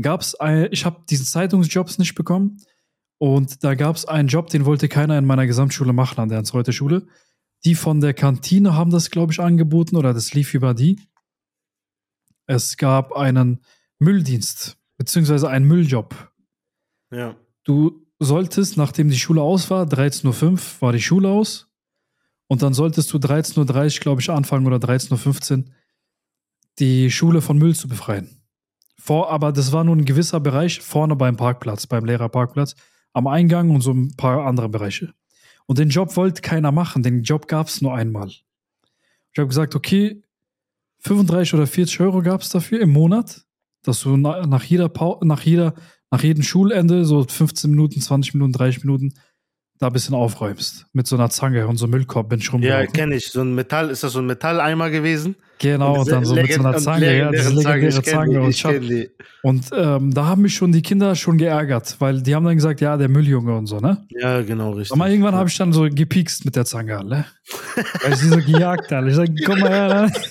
gab 0.00 0.22
es, 0.22 0.36
ich 0.70 0.84
habe 0.84 1.02
diesen 1.08 1.26
Zeitungsjobs 1.26 1.98
nicht 1.98 2.14
bekommen 2.14 2.58
und 3.18 3.62
da 3.62 3.74
gab 3.74 3.94
es 3.94 4.04
einen 4.04 4.28
Job, 4.28 4.48
den 4.48 4.64
wollte 4.64 4.88
keiner 4.88 5.16
in 5.18 5.26
meiner 5.26 5.46
Gesamtschule 5.46 5.92
machen, 5.92 6.20
an 6.20 6.28
der 6.28 6.38
Hans-Reuter 6.38 6.72
Schule. 6.72 7.06
Die 7.64 7.76
von 7.76 8.00
der 8.00 8.14
Kantine 8.14 8.74
haben 8.74 8.90
das, 8.90 9.10
glaube 9.10 9.32
ich, 9.32 9.38
angeboten 9.38 9.96
oder 9.96 10.12
das 10.12 10.34
lief 10.34 10.54
über 10.54 10.74
die. 10.74 11.00
Es 12.46 12.76
gab 12.76 13.12
einen 13.12 13.60
Mülldienst, 14.00 14.78
beziehungsweise 14.96 15.48
einen 15.48 15.68
Mülljob. 15.68 16.32
Ja. 17.12 17.36
Du 17.62 18.04
solltest, 18.18 18.76
nachdem 18.76 19.08
die 19.08 19.18
Schule 19.18 19.42
aus 19.42 19.70
war, 19.70 19.86
13.05 19.86 20.50
Uhr 20.50 20.58
war 20.80 20.92
die 20.92 21.00
Schule 21.00 21.28
aus. 21.28 21.68
Und 22.48 22.62
dann 22.62 22.74
solltest 22.74 23.12
du 23.12 23.18
13.30 23.18 23.58
Uhr, 23.98 24.00
glaube 24.00 24.20
ich, 24.20 24.30
anfangen 24.30 24.66
oder 24.66 24.78
13.15 24.78 25.58
Uhr 25.58 25.64
die 26.80 27.10
Schule 27.10 27.40
von 27.40 27.58
Müll 27.58 27.76
zu 27.76 27.86
befreien. 27.86 28.41
Vor, 29.04 29.30
aber 29.30 29.50
das 29.50 29.72
war 29.72 29.82
nur 29.82 29.96
ein 29.96 30.04
gewisser 30.04 30.38
Bereich 30.38 30.78
vorne 30.80 31.16
beim 31.16 31.36
Parkplatz, 31.36 31.88
beim 31.88 32.04
Lehrerparkplatz, 32.04 32.76
am 33.12 33.26
Eingang 33.26 33.70
und 33.70 33.80
so 33.80 33.90
ein 33.90 34.14
paar 34.16 34.46
andere 34.46 34.68
Bereiche. 34.68 35.12
Und 35.66 35.78
den 35.78 35.88
Job 35.88 36.16
wollte 36.16 36.40
keiner 36.40 36.70
machen, 36.70 37.02
den 37.02 37.24
Job 37.24 37.48
gab 37.48 37.66
es 37.66 37.82
nur 37.82 37.96
einmal. 37.96 38.28
Ich 38.28 39.38
habe 39.38 39.48
gesagt, 39.48 39.74
okay, 39.74 40.22
35 41.00 41.54
oder 41.54 41.66
40 41.66 41.98
Euro 41.98 42.22
gab 42.22 42.42
es 42.42 42.50
dafür 42.50 42.80
im 42.80 42.92
Monat, 42.92 43.44
dass 43.82 44.02
du 44.02 44.16
na, 44.16 44.46
nach 44.46 44.62
jeder 44.62 44.88
nach 45.22 45.42
jeder 45.42 45.74
nach 46.12 46.22
jedem 46.22 46.44
Schulende, 46.44 47.04
so 47.04 47.24
15 47.24 47.70
Minuten, 47.70 48.00
20 48.00 48.34
Minuten, 48.34 48.52
30 48.52 48.84
Minuten, 48.84 49.14
da 49.82 49.88
ein 49.88 49.92
bisschen 49.92 50.14
aufräumst. 50.14 50.86
Mit 50.92 51.06
so 51.06 51.16
einer 51.16 51.28
Zange 51.30 51.66
und 51.66 51.76
so 51.76 51.86
Müllkorb 51.86 52.28
bin 52.30 52.38
ich 52.38 52.46
Ja, 52.46 52.52
rumgelaufen. 52.52 52.92
kenne 52.92 53.16
ich. 53.16 53.30
So 53.30 53.42
ein 53.42 53.54
Metall, 53.54 53.90
ist 53.90 54.02
das 54.02 54.12
so 54.12 54.20
ein 54.20 54.26
Metalleimer 54.26 54.88
gewesen? 54.90 55.36
genau, 55.58 56.00
und 56.00 56.10
dann 56.10 56.24
so 56.24 56.34
mit 56.34 56.52
so 56.52 56.60
einer 56.60 56.76
Zange, 56.78 57.16
ja, 57.16 57.30
diese 57.30 57.50
legendäre 57.50 58.02
Zange. 58.02 58.40
Und, 58.42 58.50
ich 58.50 58.62
die. 58.62 59.10
und 59.42 59.64
ähm, 59.76 60.12
da 60.12 60.26
haben 60.26 60.42
mich 60.42 60.54
schon 60.56 60.72
die 60.72 60.82
Kinder 60.82 61.14
schon 61.14 61.38
geärgert, 61.38 61.96
weil 62.00 62.20
die 62.20 62.34
haben 62.34 62.44
dann 62.44 62.56
gesagt, 62.56 62.80
ja, 62.80 62.96
der 62.96 63.08
Mülljunge 63.08 63.54
und 63.56 63.66
so, 63.66 63.78
ne? 63.78 64.04
Ja, 64.10 64.42
genau, 64.42 64.72
richtig. 64.72 64.98
Aber 64.98 65.08
irgendwann 65.08 65.34
habe 65.36 65.48
ich 65.48 65.56
dann 65.56 65.72
so 65.72 65.88
gepiekst 65.88 66.44
mit 66.44 66.56
der 66.56 66.64
Zange, 66.64 66.98
alle. 66.98 67.26
Weil 68.02 68.12
ich 68.14 68.18
sie 68.18 68.28
so 68.30 68.38
gejagt 68.38 68.90
habe. 68.90 69.08
Ich 69.10 69.14
sag, 69.16 69.28
komm 69.46 69.60
mal 69.60 69.70
her, 69.70 69.88
ne? 69.88 70.12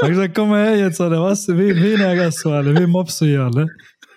hab 0.00 0.02
ich 0.02 0.08
gesagt, 0.08 0.34
komm 0.34 0.50
mal 0.50 0.64
her 0.66 0.76
jetzt, 0.78 1.00
Alter, 1.00 1.22
was? 1.22 1.48
Wen, 1.48 1.58
wen 1.82 2.00
ärgerst 2.00 2.44
du, 2.44 2.50
alle? 2.50 2.74
Wen 2.78 2.90
mobst 2.90 3.20
du 3.20 3.24
hier, 3.24 3.42
alle? 3.42 3.68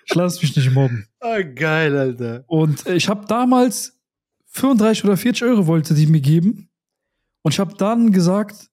Ich 0.05 0.15
lass 0.15 0.41
mich 0.41 0.55
nicht 0.55 0.71
mobben. 0.71 1.07
Ah, 1.19 1.41
geil, 1.41 1.97
Alter. 1.97 2.43
Und 2.47 2.85
ich 2.85 3.09
habe 3.09 3.25
damals 3.27 3.99
35 4.47 5.03
oder 5.05 5.17
40 5.17 5.43
Euro 5.43 5.67
wollte 5.67 5.93
die 5.93 6.07
mir 6.07 6.21
geben. 6.21 6.69
Und 7.41 7.53
ich 7.53 7.59
habe 7.59 7.75
dann 7.75 8.11
gesagt, 8.11 8.69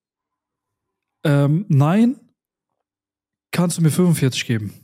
ähm, 1.24 1.66
nein, 1.68 2.16
kannst 3.50 3.78
du 3.78 3.82
mir 3.82 3.90
45 3.90 4.46
geben. 4.46 4.74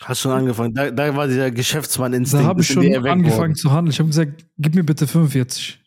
Hast 0.00 0.20
schon 0.20 0.32
angefangen. 0.32 0.74
Da, 0.74 0.90
da 0.90 1.14
war 1.14 1.28
dieser 1.28 1.50
Geschäftsmann-Instinkt. 1.50 2.44
Da 2.44 2.48
habe 2.48 2.60
ich 2.62 2.66
schon 2.66 3.06
angefangen 3.06 3.54
zu 3.54 3.70
handeln. 3.70 3.92
Ich 3.92 3.98
habe 3.98 4.08
gesagt, 4.08 4.44
gib 4.58 4.74
mir 4.74 4.84
bitte 4.84 5.06
45. 5.06 5.78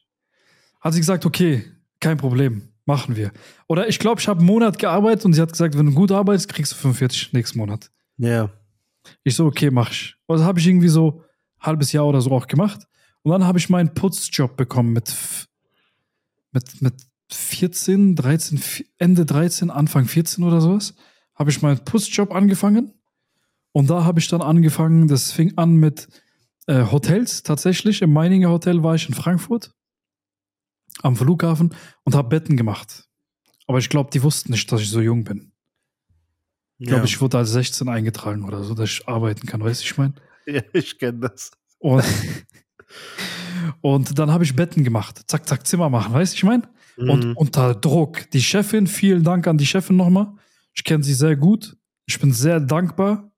Hat 0.80 0.93
sie 0.93 0.99
gesagt, 0.99 1.26
okay, 1.26 1.66
kein 1.99 2.18
Problem, 2.18 2.70
machen 2.86 3.16
wir. 3.16 3.32
Oder 3.68 3.89
ich 3.89 3.99
glaube, 3.99 4.22
ich 4.22 4.28
habe 4.28 4.39
einen 4.39 4.47
Monat 4.47 4.80
gearbeitet 4.80 5.26
und 5.26 5.34
sie 5.34 5.41
hat 5.41 5.51
gesagt, 5.51 5.78
wenn 5.78 5.88
du 5.88 5.93
gut 5.93 6.11
arbeitest, 6.11 6.47
kriegst 6.49 6.72
du 6.72 6.76
45 6.76 7.34
nächsten 7.34 7.57
Monat. 7.57 7.89
Ja. 8.18 8.49
Ich 9.24 9.36
so, 9.36 9.45
okay, 9.45 9.70
mach 9.72 9.91
ich. 9.91 10.16
Das 10.28 10.41
habe 10.41 10.60
ich 10.60 10.68
irgendwie 10.68 10.88
so 10.89 11.22
ein 11.60 11.66
halbes 11.68 11.91
Jahr 11.91 12.06
oder 12.08 12.22
so 12.22 12.32
auch 12.32 12.47
gemacht. 12.47 12.86
Und 13.24 13.32
dann 13.32 13.43
habe 13.45 13.58
ich 13.58 13.70
meinen 13.70 13.93
Putzjob 13.93 14.56
bekommen 14.58 14.93
mit, 14.93 15.14
mit, 16.51 16.82
mit 16.82 16.93
14, 17.32 18.16
13, 18.16 18.58
vi- 18.60 18.86
Ende 18.97 19.26
13, 19.26 19.70
Anfang 19.72 20.06
14 20.06 20.43
oder 20.43 20.62
sowas. 20.62 20.93
Habe 21.34 21.49
ich 21.49 21.62
meinen 21.62 21.84
Putzjob 21.84 22.32
angefangen. 22.34 22.93
Und 23.72 23.89
da 23.89 24.06
habe 24.06 24.20
ich 24.20 24.28
dann 24.28 24.41
angefangen, 24.41 25.08
das 25.08 25.32
fing 25.32 25.58
an 25.58 25.76
mit 25.76 26.08
äh, 26.68 26.86
Hotels 26.91 27.43
tatsächlich. 27.43 28.01
Im 28.01 28.14
Meininger 28.14 28.49
Hotel 28.49 28.84
war 28.84 28.95
ich 28.95 29.08
in 29.10 29.16
Frankfurt 29.16 29.72
am 31.01 31.16
Flughafen 31.16 31.76
und 32.03 32.16
habe 32.16 32.30
Betten 32.30 32.56
gemacht. 32.56 33.03
Aber 33.68 33.80
ich 33.80 33.89
glaube, 33.89 34.12
die 34.14 34.24
wussten 34.24 34.51
nicht, 34.51 34.72
dass 34.72 34.82
ich 34.82 34.89
so 34.89 35.01
jung 35.01 35.24
bin. 35.26 35.51
Ich 36.78 36.88
glaube, 36.88 37.01
ja. 37.01 37.05
ich 37.05 37.21
wurde 37.21 37.38
als 37.38 37.51
16 37.51 37.88
eingetragen 37.88 38.43
oder 38.43 38.63
so, 38.63 38.73
dass 38.73 38.89
ich 38.89 39.07
arbeiten 39.07 39.47
kann, 39.47 39.63
weißt 39.63 39.82
du, 39.82 39.86
ich 39.86 39.97
meine? 39.97 40.13
ja, 40.45 40.61
ich 40.73 40.97
kenne 40.97 41.19
das. 41.19 41.51
Und, 41.80 42.03
Und 43.82 44.17
dann 44.17 44.32
habe 44.32 44.43
ich 44.43 44.55
Betten 44.55 44.84
gemacht. 44.84 45.21
Zack, 45.28 45.47
zack, 45.47 45.65
Zimmer 45.65 45.89
machen, 45.89 46.13
weißt 46.13 46.34
du, 46.34 46.38
ich 46.38 46.43
meine? 46.43 46.63
Und 46.97 47.26
Mhm. 47.26 47.34
unter 47.36 47.76
Druck. 47.76 48.30
Die 48.32 48.41
Chefin, 48.41 48.88
vielen 48.88 49.23
Dank 49.23 49.47
an 49.47 49.57
die 49.57 49.65
Chefin 49.65 49.97
nochmal. 49.97 50.34
Ich 50.73 50.84
kenne 50.84 51.03
sie 51.03 51.13
sehr 51.13 51.36
gut. 51.36 51.76
Ich 52.05 52.19
bin 52.19 52.32
sehr 52.32 52.59
dankbar, 52.59 53.32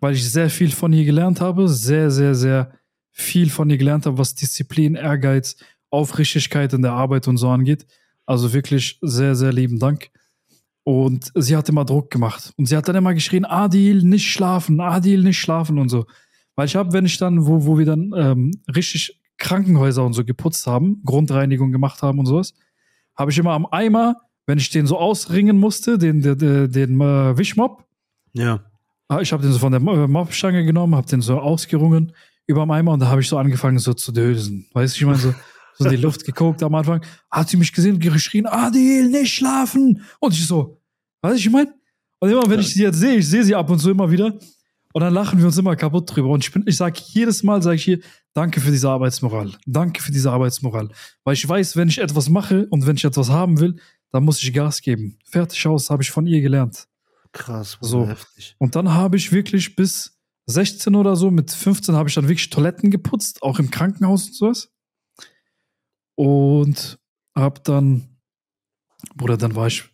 weil 0.00 0.14
ich 0.14 0.30
sehr 0.30 0.50
viel 0.50 0.70
von 0.70 0.92
ihr 0.92 1.04
gelernt 1.04 1.40
habe. 1.40 1.68
Sehr, 1.68 2.10
sehr, 2.10 2.34
sehr 2.34 2.72
viel 3.10 3.48
von 3.50 3.70
ihr 3.70 3.78
gelernt 3.78 4.06
habe, 4.06 4.18
was 4.18 4.34
Disziplin, 4.34 4.96
Ehrgeiz, 4.96 5.56
Aufrichtigkeit 5.90 6.72
in 6.72 6.82
der 6.82 6.92
Arbeit 6.92 7.26
und 7.28 7.36
so 7.38 7.48
angeht. 7.48 7.86
Also 8.26 8.52
wirklich 8.52 8.98
sehr, 9.00 9.34
sehr 9.34 9.52
lieben 9.52 9.78
Dank. 9.78 10.10
Und 10.90 11.30
sie 11.36 11.56
hat 11.56 11.68
immer 11.68 11.84
Druck 11.84 12.10
gemacht. 12.10 12.52
Und 12.56 12.66
sie 12.66 12.76
hat 12.76 12.88
dann 12.88 12.96
immer 12.96 13.14
geschrien, 13.14 13.44
Adil, 13.44 14.02
nicht 14.02 14.26
schlafen, 14.28 14.80
Adil, 14.80 15.22
nicht 15.22 15.38
schlafen 15.38 15.78
und 15.78 15.88
so. 15.88 16.04
Weil 16.56 16.66
ich 16.66 16.74
habe, 16.74 16.92
wenn 16.92 17.06
ich 17.06 17.16
dann, 17.16 17.46
wo, 17.46 17.64
wo 17.64 17.78
wir 17.78 17.86
dann 17.86 18.12
ähm, 18.16 18.50
richtig 18.74 19.20
Krankenhäuser 19.38 20.04
und 20.04 20.14
so 20.14 20.24
geputzt 20.24 20.66
haben, 20.66 21.00
Grundreinigung 21.04 21.70
gemacht 21.72 22.02
haben 22.02 22.18
und 22.18 22.26
sowas, 22.26 22.54
habe 23.16 23.30
ich 23.30 23.38
immer 23.38 23.52
am 23.52 23.66
Eimer, 23.70 24.16
wenn 24.46 24.58
ich 24.58 24.68
den 24.70 24.86
so 24.86 24.98
ausringen 24.98 25.58
musste, 25.58 25.96
den, 25.96 26.20
den, 26.22 26.36
den, 26.38 26.72
den 26.72 27.00
äh, 27.00 27.38
Wischmopp, 27.38 27.84
Ja. 28.32 28.60
Ah, 29.08 29.20
Ich 29.20 29.32
habe 29.32 29.42
den 29.42 29.52
so 29.52 29.58
von 29.58 29.72
der 29.72 29.80
Mo- 29.80 30.08
Mopstange 30.08 30.64
genommen, 30.64 30.94
habe 30.96 31.06
den 31.06 31.20
so 31.20 31.38
ausgerungen 31.38 32.12
über 32.46 32.62
dem 32.64 32.70
Eimer 32.72 32.92
und 32.92 33.00
da 33.00 33.08
habe 33.08 33.20
ich 33.20 33.28
so 33.28 33.38
angefangen 33.38 33.78
so 33.78 33.92
zu 33.94 34.12
dösen. 34.12 34.66
Weißt 34.72 34.94
du, 34.96 34.98
ich 35.00 35.06
meine, 35.06 35.18
so, 35.18 35.34
so 35.76 35.84
in 35.84 35.90
die 35.92 35.96
Luft 35.96 36.24
geguckt 36.24 36.62
am 36.62 36.74
Anfang. 36.74 37.00
Hat 37.30 37.48
sie 37.48 37.56
mich 37.56 37.72
gesehen 37.72 37.94
und 37.94 38.00
geschrien, 38.00 38.46
Adil, 38.46 39.08
nicht 39.08 39.32
schlafen. 39.34 40.02
Und 40.20 40.34
ich 40.34 40.46
so, 40.46 40.79
weißt 41.22 41.36
du, 41.36 41.38
ich 41.38 41.50
meine? 41.50 41.74
Und 42.18 42.30
immer, 42.30 42.48
wenn 42.48 42.60
ich 42.60 42.74
sie 42.74 42.82
jetzt 42.82 42.98
sehe, 42.98 43.16
ich 43.16 43.28
sehe 43.28 43.44
sie 43.44 43.54
ab 43.54 43.70
und 43.70 43.78
zu 43.78 43.90
immer 43.90 44.10
wieder 44.10 44.38
und 44.92 45.00
dann 45.00 45.14
lachen 45.14 45.38
wir 45.38 45.46
uns 45.46 45.56
immer 45.56 45.76
kaputt 45.76 46.14
drüber. 46.14 46.28
Und 46.28 46.44
ich, 46.44 46.52
bin, 46.52 46.64
ich 46.66 46.76
sage 46.76 47.00
jedes 47.08 47.42
Mal, 47.42 47.62
sage 47.62 47.76
ich 47.76 47.84
hier, 47.84 48.00
danke 48.34 48.60
für 48.60 48.70
diese 48.70 48.90
Arbeitsmoral. 48.90 49.52
Danke 49.66 50.02
für 50.02 50.12
diese 50.12 50.30
Arbeitsmoral. 50.30 50.90
Weil 51.24 51.34
ich 51.34 51.48
weiß, 51.48 51.76
wenn 51.76 51.88
ich 51.88 51.98
etwas 51.98 52.28
mache 52.28 52.66
und 52.70 52.86
wenn 52.86 52.96
ich 52.96 53.04
etwas 53.04 53.30
haben 53.30 53.60
will, 53.60 53.76
dann 54.10 54.24
muss 54.24 54.42
ich 54.42 54.52
Gas 54.52 54.82
geben. 54.82 55.18
Fertig 55.24 55.66
aus, 55.66 55.90
habe 55.90 56.02
ich 56.02 56.10
von 56.10 56.26
ihr 56.26 56.40
gelernt. 56.40 56.88
Krass, 57.32 57.78
So. 57.80 58.06
heftig. 58.06 58.56
Und 58.58 58.74
dann 58.74 58.92
habe 58.92 59.16
ich 59.16 59.30
wirklich 59.32 59.76
bis 59.76 60.18
16 60.46 60.96
oder 60.96 61.14
so, 61.14 61.30
mit 61.30 61.50
15 61.52 61.94
habe 61.94 62.08
ich 62.08 62.14
dann 62.16 62.24
wirklich 62.24 62.50
Toiletten 62.50 62.90
geputzt, 62.90 63.42
auch 63.42 63.60
im 63.60 63.70
Krankenhaus 63.70 64.26
und 64.26 64.34
sowas. 64.34 64.72
Und 66.16 66.98
habe 67.36 67.60
dann, 67.60 68.18
Bruder, 69.14 69.36
dann 69.36 69.54
war 69.54 69.68
ich, 69.68 69.84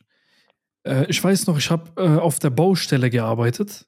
äh, 0.87 1.07
ich 1.09 1.23
weiß 1.23 1.47
noch, 1.47 1.59
ich 1.59 1.71
habe 1.71 1.91
äh, 1.97 2.19
auf 2.19 2.39
der 2.39 2.51
Baustelle 2.51 3.11
gearbeitet, 3.11 3.87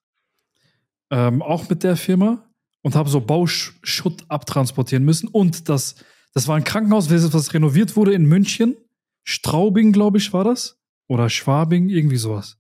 ähm, 1.11 1.43
auch 1.43 1.69
mit 1.69 1.83
der 1.83 1.97
Firma 1.97 2.45
und 2.83 2.95
habe 2.95 3.09
so 3.09 3.21
Bauschutt 3.21 4.25
abtransportieren 4.29 5.05
müssen. 5.05 5.29
Und 5.29 5.69
das, 5.69 5.97
das 6.35 6.49
war 6.49 6.57
ein 6.57 6.65
Krankenhaus, 6.65 7.11
was 7.11 7.55
renoviert 7.55 7.97
wurde 7.97 8.13
in 8.13 8.27
München. 8.27 8.77
Straubing, 9.25 9.93
glaube 9.93 10.19
ich, 10.19 10.33
war 10.33 10.45
das. 10.45 10.79
Oder 11.09 11.31
Schwabing, 11.31 11.89
irgendwie 11.89 12.17
sowas. 12.17 12.59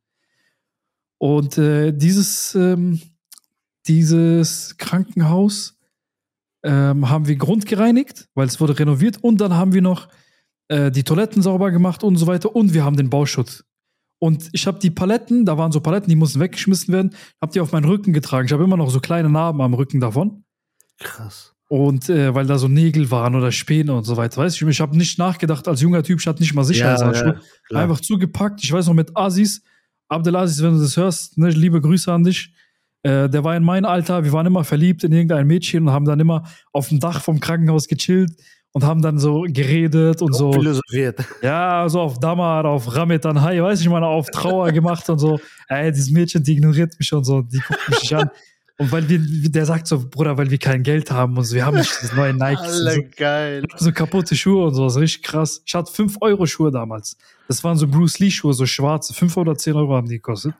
Und 1.19 1.59
äh, 1.59 1.93
dieses, 1.93 2.55
ähm, 2.55 3.01
dieses 3.87 4.77
Krankenhaus 4.79 5.79
ähm, 6.63 7.09
haben 7.09 7.27
wir 7.27 7.37
grundgereinigt, 7.37 8.29
weil 8.35 8.47
es 8.47 8.61
wurde 8.61 8.79
renoviert. 8.79 9.23
Und 9.23 9.41
dann 9.41 9.55
haben 9.55 9.73
wir 9.73 9.83
noch 9.83 10.09
äh, 10.69 10.91
die 10.91 11.05
Toiletten 11.05 11.43
sauber 11.43 11.71
gemacht 11.71 12.03
und 12.05 12.17
so 12.17 12.27
weiter. 12.27 12.55
Und 12.55 12.73
wir 12.75 12.85
haben 12.85 12.97
den 12.97 13.11
Bauschutt. 13.11 13.65
Und 14.19 14.49
ich 14.53 14.67
habe 14.67 14.79
die 14.79 14.91
Paletten, 14.91 15.45
da 15.45 15.57
waren 15.59 15.71
so 15.71 15.81
Paletten, 15.81 16.09
die 16.09 16.17
mussten 16.17 16.41
weggeschmissen 16.41 16.93
werden, 16.93 17.15
habe 17.41 17.53
die 17.53 17.61
auf 17.61 17.73
meinen 17.73 17.85
Rücken 17.85 18.13
getragen. 18.13 18.47
Ich 18.47 18.53
habe 18.53 18.65
immer 18.65 18.77
noch 18.77 18.91
so 18.91 19.01
kleine 19.01 19.29
Narben 19.29 19.61
am 19.61 19.75
Rücken 19.75 20.01
davon. 20.01 20.45
Krass. 20.99 21.55
Und 21.69 22.09
äh, 22.09 22.35
weil 22.35 22.47
da 22.47 22.59
so 22.59 22.67
Nägel 22.67 23.11
waren 23.11 23.35
oder 23.35 23.53
Späne 23.53 23.95
und 23.95 24.05
so 24.05 24.17
weiter. 24.17 24.41
Weißt 24.41 24.61
du, 24.61 24.69
ich 24.69 24.81
habe 24.81 24.97
nicht 24.97 25.19
nachgedacht 25.19 25.69
als 25.69 25.83
junger 25.83 26.03
Typ, 26.03 26.19
ich 26.19 26.27
hatte 26.27 26.43
nicht 26.43 26.55
mal 26.55 26.65
Sicherheitshandschuhe. 26.65 27.41
klar. 27.69 27.83
Einfach 27.83 28.01
zugepackt. 28.01 28.65
Ich 28.65 28.73
weiß 28.73 28.87
noch 28.87 28.95
mit 28.95 29.17
Asis, 29.17 29.63
Abdelaziz, 30.09 30.63
wenn 30.63 30.75
du 30.75 30.81
das 30.81 30.97
hörst, 30.97 31.37
ne, 31.37 31.51
liebe 31.51 31.81
Grüße 31.81 32.11
an 32.11 32.25
dich. 32.25 32.53
Äh, 33.03 33.29
der 33.29 33.45
war 33.45 33.55
in 33.55 33.63
meinem 33.63 33.85
Alter, 33.85 34.25
wir 34.25 34.33
waren 34.33 34.47
immer 34.47 34.65
verliebt 34.65 35.05
in 35.05 35.13
irgendein 35.13 35.47
Mädchen 35.47 35.87
und 35.87 35.93
haben 35.93 36.07
dann 36.07 36.19
immer 36.19 36.45
auf 36.73 36.89
dem 36.89 36.99
Dach 36.99 37.23
vom 37.23 37.39
Krankenhaus 37.39 37.87
gechillt 37.87 38.33
und 38.73 38.85
haben 38.85 39.03
dann 39.03 39.19
so 39.19 39.45
geredet 39.49 40.23
und 40.23 40.35
so. 40.35 40.53
Philosophiert. 40.53 41.25
Ja, 41.43 41.89
so 41.89 42.01
auf 42.01 42.19
Damar, 42.21 42.65
auf 42.67 42.95
Ramit 42.95 43.25
dann 43.25 43.41
Hai, 43.41 43.61
weiß 43.63 43.81
ich 43.81 43.89
mal, 43.89 44.05
auf 44.05 44.27
Trauer 44.31 44.71
gemacht 44.73 45.09
und 45.11 45.19
so. 45.19 45.41
Ey, 45.69 45.91
dieses 45.93 46.11
Mädchen, 46.11 46.43
die 46.43 46.53
ignoriert 46.53 46.95
mich 46.99 47.13
und 47.13 47.25
so, 47.25 47.43
die 47.43 47.59
guckt 47.59 47.89
mich 47.89 48.01
nicht 48.03 48.15
an. 48.15 48.31
Und 48.81 48.93
weil 48.93 49.09
wir, 49.09 49.19
der 49.51 49.67
sagt 49.67 49.89
so, 49.89 50.09
Bruder, 50.09 50.39
weil 50.39 50.51
wir 50.51 50.59
kein 50.59 50.85
Geld 50.85 51.11
haben 51.11 51.37
und 51.37 51.43
so, 51.45 51.57
wir 51.57 51.67
haben 51.67 51.79
nicht 51.79 51.91
das 52.01 52.13
neue 52.15 52.33
Nike. 52.33 52.61
und 52.61 52.69
so 52.71 52.89
Alle 52.89 53.05
geil. 53.09 53.65
so 53.77 53.91
kaputte 53.91 54.37
Schuhe 54.37 54.67
und 54.67 54.75
sowas, 54.75 54.97
richtig 54.97 55.25
krass. 55.25 55.63
Ich 55.67 55.75
hatte 55.75 55.93
5 55.93 56.19
Euro 56.21 56.47
Schuhe 56.47 56.71
damals. 56.71 57.17
Das 57.49 57.65
waren 57.65 57.77
so 57.77 57.89
Bruce 57.89 58.21
Lee 58.21 58.31
Schuhe, 58.31 58.55
so 58.55 58.67
schwarze. 58.67 59.15
5 59.15 59.37
oder 59.37 59.57
10 59.57 59.75
Euro 59.75 59.97
haben 59.97 60.07
die 60.09 60.17
gekostet. 60.17 60.55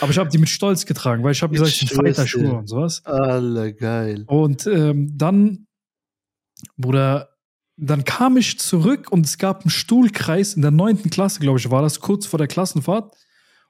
Aber 0.00 0.10
ich 0.10 0.18
habe 0.18 0.30
die 0.30 0.38
mit 0.38 0.48
Stolz 0.48 0.86
getragen, 0.86 1.22
weil 1.22 1.32
ich 1.32 1.42
habe 1.42 1.52
gesagt, 1.52 1.70
ich 1.72 1.80
bin 1.88 1.98
Fighter-Schuhe 1.98 2.52
und 2.52 2.66
sowas. 2.66 3.04
Alle 3.04 3.74
geil. 3.74 4.24
Und 4.26 4.66
ähm, 4.66 5.12
dann, 5.16 5.66
Bruder, 6.78 7.29
dann 7.80 8.04
kam 8.04 8.36
ich 8.36 8.58
zurück 8.58 9.10
und 9.10 9.26
es 9.26 9.38
gab 9.38 9.62
einen 9.62 9.70
Stuhlkreis 9.70 10.54
in 10.54 10.62
der 10.62 10.70
neunten 10.70 11.10
Klasse, 11.10 11.40
glaube 11.40 11.58
ich, 11.58 11.70
war 11.70 11.82
das, 11.82 12.00
kurz 12.00 12.26
vor 12.26 12.38
der 12.38 12.46
Klassenfahrt. 12.48 13.16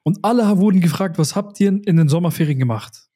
Und 0.03 0.19
alle 0.23 0.59
wurden 0.59 0.81
gefragt, 0.81 1.19
was 1.19 1.37
habt 1.37 1.61
ihr 1.61 1.69
in 1.69 1.97
den 1.97 2.09
Sommerferien 2.09 2.59
gemacht? 2.59 3.09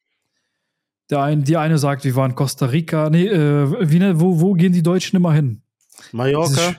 Der 1.09 1.21
ein, 1.21 1.43
die 1.43 1.57
eine 1.57 1.77
sagt, 1.77 2.03
wir 2.03 2.15
waren 2.15 2.31
in 2.31 2.35
Costa 2.35 2.67
Rica. 2.67 3.09
Nee, 3.09 3.27
äh, 3.27 3.89
wie, 3.91 3.99
ne, 3.99 4.19
wo, 4.19 4.39
wo 4.39 4.53
gehen 4.53 4.73
die 4.73 4.83
Deutschen 4.83 5.15
immer 5.17 5.33
hin? 5.33 5.61
Mallorca? 6.11 6.49
Dieses- 6.49 6.75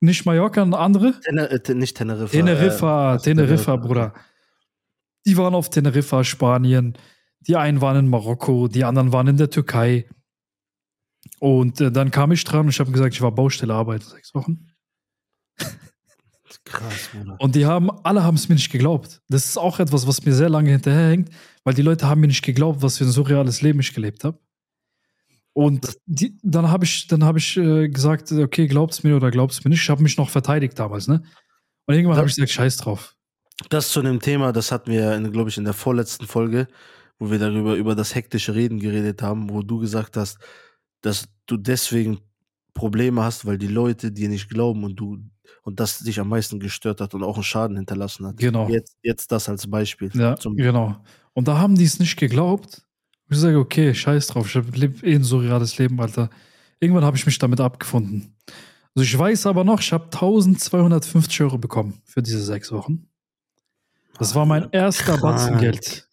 Nicht 0.00 0.26
Mallorca, 0.26 0.62
andere? 0.62 1.18
Tener 1.20 1.50
äh, 1.50 1.74
nicht 1.74 1.96
Teneriffa. 1.96 2.32
Teneriffa, 2.32 3.14
äh, 3.14 3.18
Teneriffa, 3.18 3.76
Bruder. 3.76 4.14
Die 5.26 5.36
waren 5.36 5.54
auf 5.54 5.70
Teneriffa, 5.70 6.24
Spanien. 6.24 6.98
Die 7.40 7.56
einen 7.56 7.80
waren 7.80 7.96
in 7.96 8.08
Marokko, 8.08 8.68
die 8.68 8.84
anderen 8.84 9.12
waren 9.12 9.26
in 9.28 9.36
der 9.36 9.50
Türkei. 9.50 10.06
Und 11.42 11.80
äh, 11.80 11.90
dann 11.90 12.12
kam 12.12 12.30
ich 12.30 12.44
dran 12.44 12.66
und 12.66 12.68
ich 12.68 12.78
habe 12.78 12.92
gesagt, 12.92 13.16
ich 13.16 13.20
war 13.20 13.32
Baustelle 13.32 13.74
arbeiten, 13.74 14.04
sechs 14.04 14.32
Wochen. 14.32 14.68
Krass, 16.64 17.10
Bruder. 17.12 17.36
Und 17.40 17.56
die 17.56 17.66
haben, 17.66 17.90
alle 18.04 18.22
haben 18.22 18.36
es 18.36 18.48
mir 18.48 18.54
nicht 18.54 18.70
geglaubt. 18.70 19.20
Das 19.28 19.46
ist 19.46 19.56
auch 19.56 19.80
etwas, 19.80 20.06
was 20.06 20.24
mir 20.24 20.34
sehr 20.34 20.48
lange 20.48 20.70
hinterherhängt, 20.70 21.30
weil 21.64 21.74
die 21.74 21.82
Leute 21.82 22.06
haben 22.06 22.20
mir 22.20 22.28
nicht 22.28 22.44
geglaubt, 22.44 22.80
was 22.80 22.98
für 22.98 23.04
ein 23.04 23.10
surreales 23.10 23.60
Leben 23.60 23.80
ich 23.80 23.92
gelebt 23.92 24.22
habe. 24.22 24.38
Und 25.52 25.98
die, 26.06 26.38
dann 26.44 26.70
habe 26.70 26.84
ich, 26.84 27.08
dann 27.08 27.24
habe 27.24 27.40
ich 27.40 27.56
äh, 27.56 27.88
gesagt, 27.88 28.30
okay, 28.30 28.68
glaubt's 28.68 29.02
mir 29.02 29.16
oder 29.16 29.32
glaubt's 29.32 29.64
mir 29.64 29.70
nicht. 29.70 29.82
Ich 29.82 29.90
habe 29.90 30.04
mich 30.04 30.16
noch 30.16 30.30
verteidigt 30.30 30.78
damals, 30.78 31.08
ne? 31.08 31.24
Und 31.86 31.94
irgendwann 31.96 32.18
habe 32.18 32.28
ich 32.28 32.36
gesagt, 32.36 32.52
scheiß 32.52 32.76
drauf. 32.76 33.16
Das 33.68 33.88
zu 33.88 34.00
dem 34.00 34.20
Thema, 34.20 34.52
das 34.52 34.70
hatten 34.70 34.92
wir, 34.92 35.18
glaube 35.28 35.50
ich, 35.50 35.58
in 35.58 35.64
der 35.64 35.74
vorletzten 35.74 36.28
Folge, 36.28 36.68
wo 37.18 37.32
wir 37.32 37.40
darüber 37.40 37.74
über 37.74 37.96
das 37.96 38.14
hektische 38.14 38.54
Reden 38.54 38.78
geredet 38.78 39.22
haben, 39.22 39.50
wo 39.50 39.62
du 39.62 39.80
gesagt 39.80 40.16
hast, 40.16 40.38
dass 41.02 41.28
du 41.46 41.56
deswegen 41.56 42.18
Probleme 42.74 43.22
hast, 43.22 43.44
weil 43.44 43.58
die 43.58 43.66
Leute 43.66 44.10
dir 44.10 44.28
nicht 44.28 44.48
glauben 44.48 44.84
und 44.84 44.96
du 44.96 45.18
und 45.64 45.78
das 45.78 45.98
dich 45.98 46.18
am 46.18 46.28
meisten 46.28 46.58
gestört 46.58 47.00
hat 47.00 47.14
und 47.14 47.22
auch 47.22 47.34
einen 47.34 47.44
Schaden 47.44 47.76
hinterlassen 47.76 48.26
hat. 48.26 48.36
Genau. 48.36 48.68
Jetzt, 48.68 48.96
jetzt 49.02 49.30
das 49.30 49.48
als 49.48 49.68
Beispiel. 49.68 50.10
Ja, 50.14 50.36
Zum, 50.36 50.56
genau. 50.56 50.96
Und 51.34 51.46
da 51.48 51.58
haben 51.58 51.76
die 51.76 51.84
es 51.84 51.98
nicht 51.98 52.16
geglaubt. 52.16 52.82
Ich 53.30 53.38
sage, 53.38 53.58
okay, 53.58 53.94
scheiß 53.94 54.28
drauf, 54.28 54.46
ich 54.54 54.76
lebe 54.76 55.06
eh 55.06 55.14
ein 55.14 55.24
surreales 55.24 55.78
Leben, 55.78 56.00
Alter. 56.00 56.30
Irgendwann 56.80 57.04
habe 57.04 57.16
ich 57.16 57.26
mich 57.26 57.38
damit 57.38 57.60
abgefunden. 57.60 58.34
Also 58.94 59.04
ich 59.04 59.16
weiß 59.16 59.46
aber 59.46 59.64
noch, 59.64 59.80
ich 59.80 59.92
habe 59.92 60.04
1250 60.04 61.40
Euro 61.42 61.58
bekommen 61.58 62.00
für 62.04 62.22
diese 62.22 62.42
sechs 62.42 62.70
Wochen. 62.72 63.08
Das 64.18 64.34
war 64.34 64.44
mein 64.44 64.68
erster 64.72 65.16
Krank. 65.16 65.22
Batzen 65.22 65.58
Geld. 65.58 66.08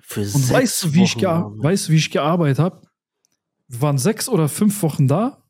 Für 0.00 0.20
Und 0.20 0.50
weißt 0.50 0.84
du, 0.84 0.94
wie 0.94 1.02
ich, 1.02 1.16
Wochen, 1.16 1.24
Mann. 1.24 1.62
weißt 1.62 1.88
du, 1.88 1.92
wie 1.92 1.96
ich 1.96 2.10
gearbeitet 2.10 2.60
habe? 2.60 2.87
Wir 3.68 3.82
waren 3.82 3.98
sechs 3.98 4.28
oder 4.28 4.48
fünf 4.48 4.82
Wochen 4.82 5.08
da. 5.08 5.42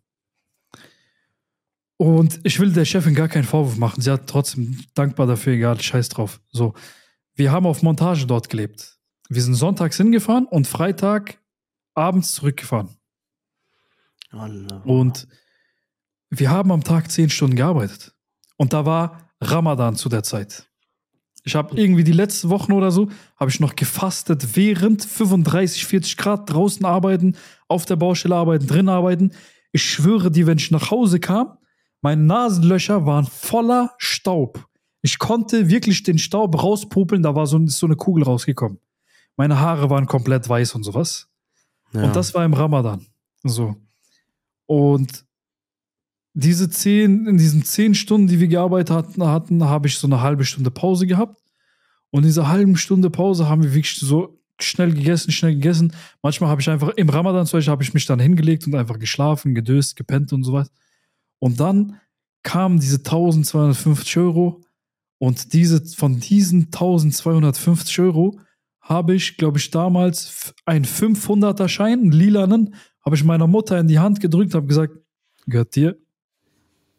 Und 1.97 2.41
ich 2.45 2.61
will 2.61 2.73
der 2.73 2.85
Chefin 2.85 3.15
gar 3.15 3.29
keinen 3.29 3.45
Vorwurf 3.45 3.77
machen. 3.77 4.01
Sie 4.01 4.11
hat 4.11 4.29
trotzdem 4.29 4.85
dankbar 4.95 5.27
dafür, 5.27 5.55
egal, 5.55 5.81
scheiß 5.81 6.09
drauf. 6.09 6.41
So. 6.51 6.75
Wir 7.35 7.53
haben 7.53 7.67
auf 7.67 7.83
Montage 7.83 8.27
dort 8.27 8.49
gelebt. 8.49 8.99
Wir 9.29 9.43
sind 9.43 9.55
sonntags 9.55 9.97
hingefahren 9.97 10.47
und 10.47 10.67
Freitag 10.67 11.39
abends 11.95 12.35
zurückgefahren. 12.35 12.97
Allah. 14.31 14.83
Und 14.85 15.27
wir 16.31 16.51
haben 16.51 16.71
am 16.73 16.85
Tag 16.85 17.11
zehn 17.11 17.31
Stunden 17.31 17.57
gearbeitet. 17.57 18.15
Und 18.57 18.73
da 18.73 18.85
war 18.85 19.31
Ramadan 19.41 19.97
zu 19.97 20.09
der 20.09 20.23
Zeit. 20.23 20.69
Ich 21.45 21.55
habe 21.55 21.81
irgendwie 21.81 22.05
die 22.05 22.13
letzten 22.13 22.51
Wochen 22.51 22.73
oder 22.73 22.91
so, 22.91 23.09
habe 23.37 23.51
ich 23.51 23.61
noch 23.61 23.75
gefastet, 23.75 24.57
während 24.57 25.05
35, 25.05 25.87
40 25.87 26.17
Grad 26.17 26.53
draußen 26.53 26.85
arbeiten, 26.85 27.37
auf 27.69 27.85
der 27.87 27.97
Baustelle 27.97 28.35
arbeiten, 28.35 28.67
drin 28.67 28.89
arbeiten. 28.89 29.33
Ich 29.73 29.85
schwöre 29.85 30.31
dir, 30.31 30.47
wenn 30.47 30.59
ich 30.59 30.71
nach 30.71 30.91
Hause 30.91 31.21
kam, 31.21 31.59
meine 32.01 32.23
Nasenlöcher 32.23 33.07
waren 33.07 33.27
voller 33.27 33.95
Staub. 33.99 34.67
Ich 35.03 35.19
konnte 35.19 35.69
wirklich 35.69 36.03
den 36.03 36.19
Staub 36.19 36.61
rauspopeln, 36.61 37.23
da 37.23 37.35
war 37.35 37.47
so, 37.47 37.59
ist 37.59 37.79
so 37.79 37.87
eine 37.87 37.97
Kugel 37.97 38.25
rausgekommen. 38.25 38.79
Meine 39.37 39.61
Haare 39.61 39.91
waren 39.91 40.07
komplett 40.07 40.49
weiß 40.49 40.75
und 40.75 40.83
sowas. 40.83 41.29
ja. 41.93 42.03
Und 42.03 42.17
das 42.17 42.35
war 42.35 42.45
im 42.45 42.55
Ramadan. 42.55 43.07
So. 43.45 43.77
Und 44.67 45.25
diese 46.35 46.69
zehn, 46.69 47.27
in 47.27 47.37
diesen 47.37 47.65
zehn 47.65 47.95
Stunden, 47.95 48.27
die 48.27 48.41
wir 48.41 48.49
gearbeitet 48.49 48.95
hatten, 48.95 49.25
hatten 49.25 49.65
habe 49.65 49.89
ich 49.89 49.99
so 49.99 50.07
eine 50.07 50.21
halbe 50.21 50.45
Stunde 50.45 50.71
Pause 50.71 51.07
gehabt. 51.07 51.41
Und 52.11 52.23
in 52.23 52.29
dieser 52.29 52.49
halben 52.49 52.77
Stunde 52.77 53.11
Pause 53.11 53.49
haben 53.49 53.63
wir 53.63 53.75
wirklich 53.75 53.99
so 53.99 54.38
schnell 54.61 54.93
gegessen, 54.93 55.31
schnell 55.31 55.55
gegessen. 55.55 55.93
Manchmal 56.23 56.51
habe 56.51 56.61
ich 56.61 56.69
einfach, 56.69 56.91
im 56.91 57.09
Ramadan 57.09 57.47
zum 57.47 57.59
Beispiel, 57.59 57.71
habe 57.71 57.83
ich 57.83 57.95
mich 57.95 58.07
dann 58.07 58.21
hingelegt 58.21 58.67
und 58.67 58.75
einfach 58.75 58.99
geschlafen, 58.99 59.55
gedöst, 59.55 59.97
gepennt 59.97 60.33
und 60.33 60.45
so 60.45 60.53
was. 60.53 60.71
Und 61.39 61.61
dann 61.61 62.01
kamen 62.43 62.81
diese 62.81 62.99
1250 62.99 64.17
Euro 64.19 64.63
und 65.19 65.53
diese, 65.53 65.85
von 65.85 66.21
diesen 66.21 66.67
1250 66.67 68.01
Euro 68.01 68.39
habe 68.81 69.15
ich, 69.15 69.37
glaube 69.37 69.59
ich, 69.59 69.71
damals 69.71 70.55
einen 70.65 70.85
500er 70.85 71.69
Schein, 71.69 72.01
einen 72.01 72.13
lilanen, 72.13 72.75
habe 73.05 73.17
ich 73.17 73.25
meiner 73.25 73.47
Mutter 73.47 73.79
in 73.79 73.89
die 73.89 73.99
Hand 73.99 74.21
gedrückt, 74.21 74.55
habe 74.55 74.67
gesagt, 74.67 74.95
gehört 75.47 75.77
dir. 75.77 75.99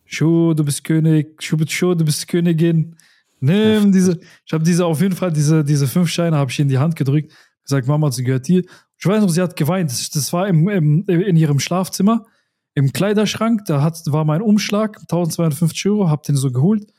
Schuh, 0.05 0.53
du 0.53 0.64
bist 0.64 0.84
König, 0.84 1.41
Schuh, 1.41 1.95
du 1.95 2.05
bist 2.05 2.28
Königin. 2.28 2.95
Nimm 3.39 3.91
diese, 3.91 4.20
ich 4.45 4.53
habe 4.53 4.64
diese, 4.64 4.86
auf 4.86 5.01
jeden 5.01 5.16
Fall, 5.16 5.32
diese, 5.32 5.64
diese 5.64 5.88
fünf 5.88 6.10
Scheine 6.10 6.36
habe 6.36 6.51
ich 6.51 6.60
in 6.60 6.68
die 6.68 6.78
Hand 6.78 6.95
gedrückt, 6.95 7.32
gesagt, 7.70 7.88
Mama, 7.88 8.12
sie 8.12 8.24
gehört 8.24 8.48
dir. 8.48 8.64
Ich 8.98 9.06
weiß 9.06 9.22
noch, 9.22 9.30
sie 9.30 9.42
hat 9.42 9.56
geweint. 9.56 9.92
Das 9.92 10.34
war 10.34 10.48
im, 10.48 10.68
im, 10.68 11.08
in 11.08 11.38
ihrem 11.38 11.60
Schlafzimmer, 11.60 12.26
im 12.74 12.92
Kleiderschrank. 12.92 13.66
Da 13.66 13.82
hat, 13.82 14.02
war 14.08 14.26
mein 14.26 14.42
Umschlag, 14.42 14.98
1250 15.02 15.86
Euro, 15.88 16.10
hab 16.10 16.24
den 16.24 16.36
so 16.36 16.52
geholt. 16.52 16.92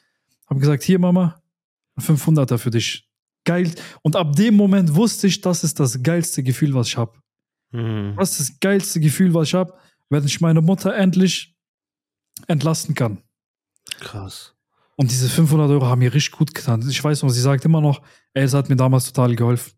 Hab 0.47 0.59
gesagt, 0.59 0.83
hier, 0.83 0.99
Mama, 0.99 1.43
500er 1.99 2.59
für 2.59 2.71
dich. 2.71 3.09
Geil. 3.45 3.73
Und 4.03 4.17
ab 4.17 4.35
dem 4.37 4.55
Moment 4.55 4.95
wusste 4.95 5.27
ich, 5.27 5.41
das 5.41 5.65
ist 5.65 5.81
das 5.81 6.03
geilste 6.03 6.43
Gefühl, 6.43 6.75
was 6.75 6.89
ich 6.89 6.97
habe. 6.97 7.19
Mhm. 7.73 8.15
Das 8.17 8.33
ist 8.33 8.41
das 8.41 8.61
geilste 8.61 9.01
Gefühl, 9.01 9.35
was 9.35 9.49
ich 9.49 9.55
habe, 9.55 9.75
wenn 10.09 10.25
ich 10.25 10.41
meine 10.41 10.61
Mutter 10.61 10.95
endlich 10.95 11.57
entlasten 12.47 12.95
kann. 12.95 13.19
Krass. 14.01 14.55
Und 14.97 15.11
diese 15.11 15.29
500 15.29 15.71
Euro 15.71 15.87
haben 15.87 16.01
mir 16.01 16.13
richtig 16.13 16.33
gut 16.33 16.55
getan. 16.55 16.87
Ich 16.89 17.03
weiß 17.03 17.23
noch, 17.23 17.31
sie 17.31 17.41
sagt 17.41 17.65
immer 17.65 17.81
noch, 17.81 18.03
ey, 18.35 18.45
es 18.45 18.53
hat 18.53 18.69
mir 18.69 18.77
damals 18.77 19.11
total 19.11 19.35
geholfen. 19.35 19.73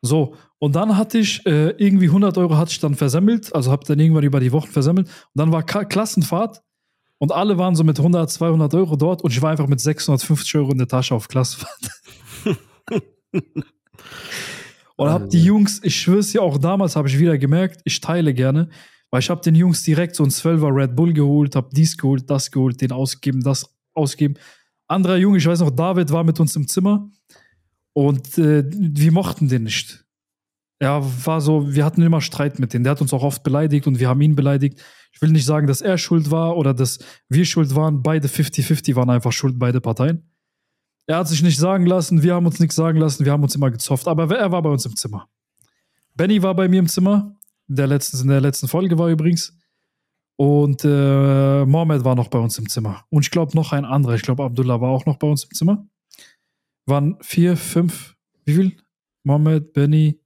So, 0.00 0.34
und 0.58 0.76
dann 0.76 0.96
hatte 0.96 1.18
ich 1.18 1.44
äh, 1.46 1.70
irgendwie 1.70 2.06
100 2.06 2.38
Euro 2.38 2.56
hatte 2.56 2.70
ich 2.70 2.78
dann 2.78 2.94
versemmelt, 2.94 3.54
also 3.54 3.70
habe 3.72 3.84
dann 3.84 3.98
irgendwann 3.98 4.24
über 4.24 4.40
die 4.40 4.52
Wochen 4.52 4.70
versemmelt. 4.70 5.08
Und 5.08 5.34
dann 5.34 5.52
war 5.52 5.64
Ka 5.64 5.84
Klassenfahrt 5.84 6.62
und 7.18 7.32
alle 7.32 7.58
waren 7.58 7.74
so 7.74 7.82
mit 7.82 7.98
100, 7.98 8.30
200 8.30 8.74
Euro 8.74 8.96
dort 8.96 9.22
und 9.22 9.32
ich 9.32 9.42
war 9.42 9.50
einfach 9.50 9.66
mit 9.66 9.80
650 9.80 10.54
Euro 10.56 10.70
in 10.70 10.78
der 10.78 10.86
Tasche 10.86 11.14
auf 11.14 11.26
Klassenfahrt. 11.26 11.90
und 14.96 15.08
hab 15.08 15.28
die 15.30 15.42
Jungs, 15.42 15.80
ich 15.82 16.00
schwör's 16.00 16.32
ja 16.32 16.42
auch 16.42 16.58
damals, 16.58 16.94
habe 16.94 17.08
ich 17.08 17.18
wieder 17.18 17.36
gemerkt, 17.36 17.80
ich 17.84 18.00
teile 18.00 18.32
gerne, 18.34 18.68
weil 19.10 19.20
ich 19.20 19.30
habe 19.30 19.40
den 19.40 19.56
Jungs 19.56 19.82
direkt 19.82 20.14
so 20.14 20.22
ein 20.22 20.30
12er 20.30 20.74
Red 20.74 20.94
Bull 20.94 21.12
geholt, 21.12 21.56
habe 21.56 21.70
dies 21.72 21.96
geholt, 21.96 22.30
das 22.30 22.52
geholt, 22.52 22.80
den 22.80 22.92
ausgegeben, 22.92 23.42
das 23.42 23.68
ausgegeben. 23.94 24.34
Anderer 24.86 25.16
Junge, 25.16 25.38
ich 25.38 25.46
weiß 25.46 25.60
noch, 25.60 25.70
David 25.70 26.12
war 26.12 26.22
mit 26.22 26.38
uns 26.38 26.54
im 26.54 26.68
Zimmer 26.68 27.10
und 27.98 28.38
äh, 28.38 28.64
wir 28.70 29.10
mochten 29.10 29.48
den 29.48 29.64
nicht. 29.64 30.04
Er 30.78 31.04
war 31.26 31.40
so, 31.40 31.74
wir 31.74 31.84
hatten 31.84 32.00
immer 32.00 32.20
Streit 32.20 32.60
mit 32.60 32.72
dem. 32.72 32.84
Der 32.84 32.92
hat 32.92 33.00
uns 33.00 33.12
auch 33.12 33.24
oft 33.24 33.42
beleidigt 33.42 33.88
und 33.88 33.98
wir 33.98 34.08
haben 34.08 34.20
ihn 34.20 34.36
beleidigt. 34.36 34.80
Ich 35.10 35.20
will 35.20 35.30
nicht 35.30 35.44
sagen, 35.44 35.66
dass 35.66 35.80
er 35.80 35.98
schuld 35.98 36.30
war 36.30 36.56
oder 36.56 36.74
dass 36.74 37.00
wir 37.28 37.44
schuld 37.44 37.74
waren. 37.74 38.00
Beide 38.04 38.28
50-50 38.28 38.94
waren 38.94 39.10
einfach 39.10 39.32
schuld, 39.32 39.58
beide 39.58 39.80
Parteien. 39.80 40.30
Er 41.08 41.16
hat 41.16 41.26
sich 41.26 41.42
nicht 41.42 41.58
sagen 41.58 41.86
lassen, 41.86 42.22
wir 42.22 42.34
haben 42.36 42.46
uns 42.46 42.60
nichts 42.60 42.76
sagen 42.76 43.00
lassen, 43.00 43.24
wir 43.24 43.32
haben 43.32 43.42
uns 43.42 43.56
immer 43.56 43.72
gezofft. 43.72 44.06
Aber 44.06 44.32
er 44.32 44.52
war 44.52 44.62
bei 44.62 44.70
uns 44.70 44.86
im 44.86 44.94
Zimmer. 44.94 45.28
Benny 46.14 46.40
war 46.40 46.54
bei 46.54 46.68
mir 46.68 46.78
im 46.78 46.88
Zimmer. 46.88 47.36
Der 47.66 47.88
letzten, 47.88 48.20
in 48.20 48.28
der 48.28 48.40
letzten 48.40 48.68
Folge 48.68 48.96
war 48.96 49.08
übrigens. 49.08 49.58
Und 50.36 50.84
äh, 50.84 51.64
Mohamed 51.64 52.04
war 52.04 52.14
noch 52.14 52.28
bei 52.28 52.38
uns 52.38 52.56
im 52.58 52.68
Zimmer. 52.68 53.04
Und 53.10 53.24
ich 53.24 53.32
glaube 53.32 53.56
noch 53.56 53.72
ein 53.72 53.84
anderer. 53.84 54.14
Ich 54.14 54.22
glaube, 54.22 54.44
Abdullah 54.44 54.80
war 54.80 54.90
auch 54.90 55.04
noch 55.04 55.16
bei 55.16 55.26
uns 55.26 55.42
im 55.42 55.50
Zimmer 55.50 55.84
waren 56.88 57.16
vier, 57.20 57.56
fünf, 57.56 58.16
wie 58.44 58.54
viel? 58.54 58.76
Mohammed, 59.24 59.72
Benny, 59.72 60.20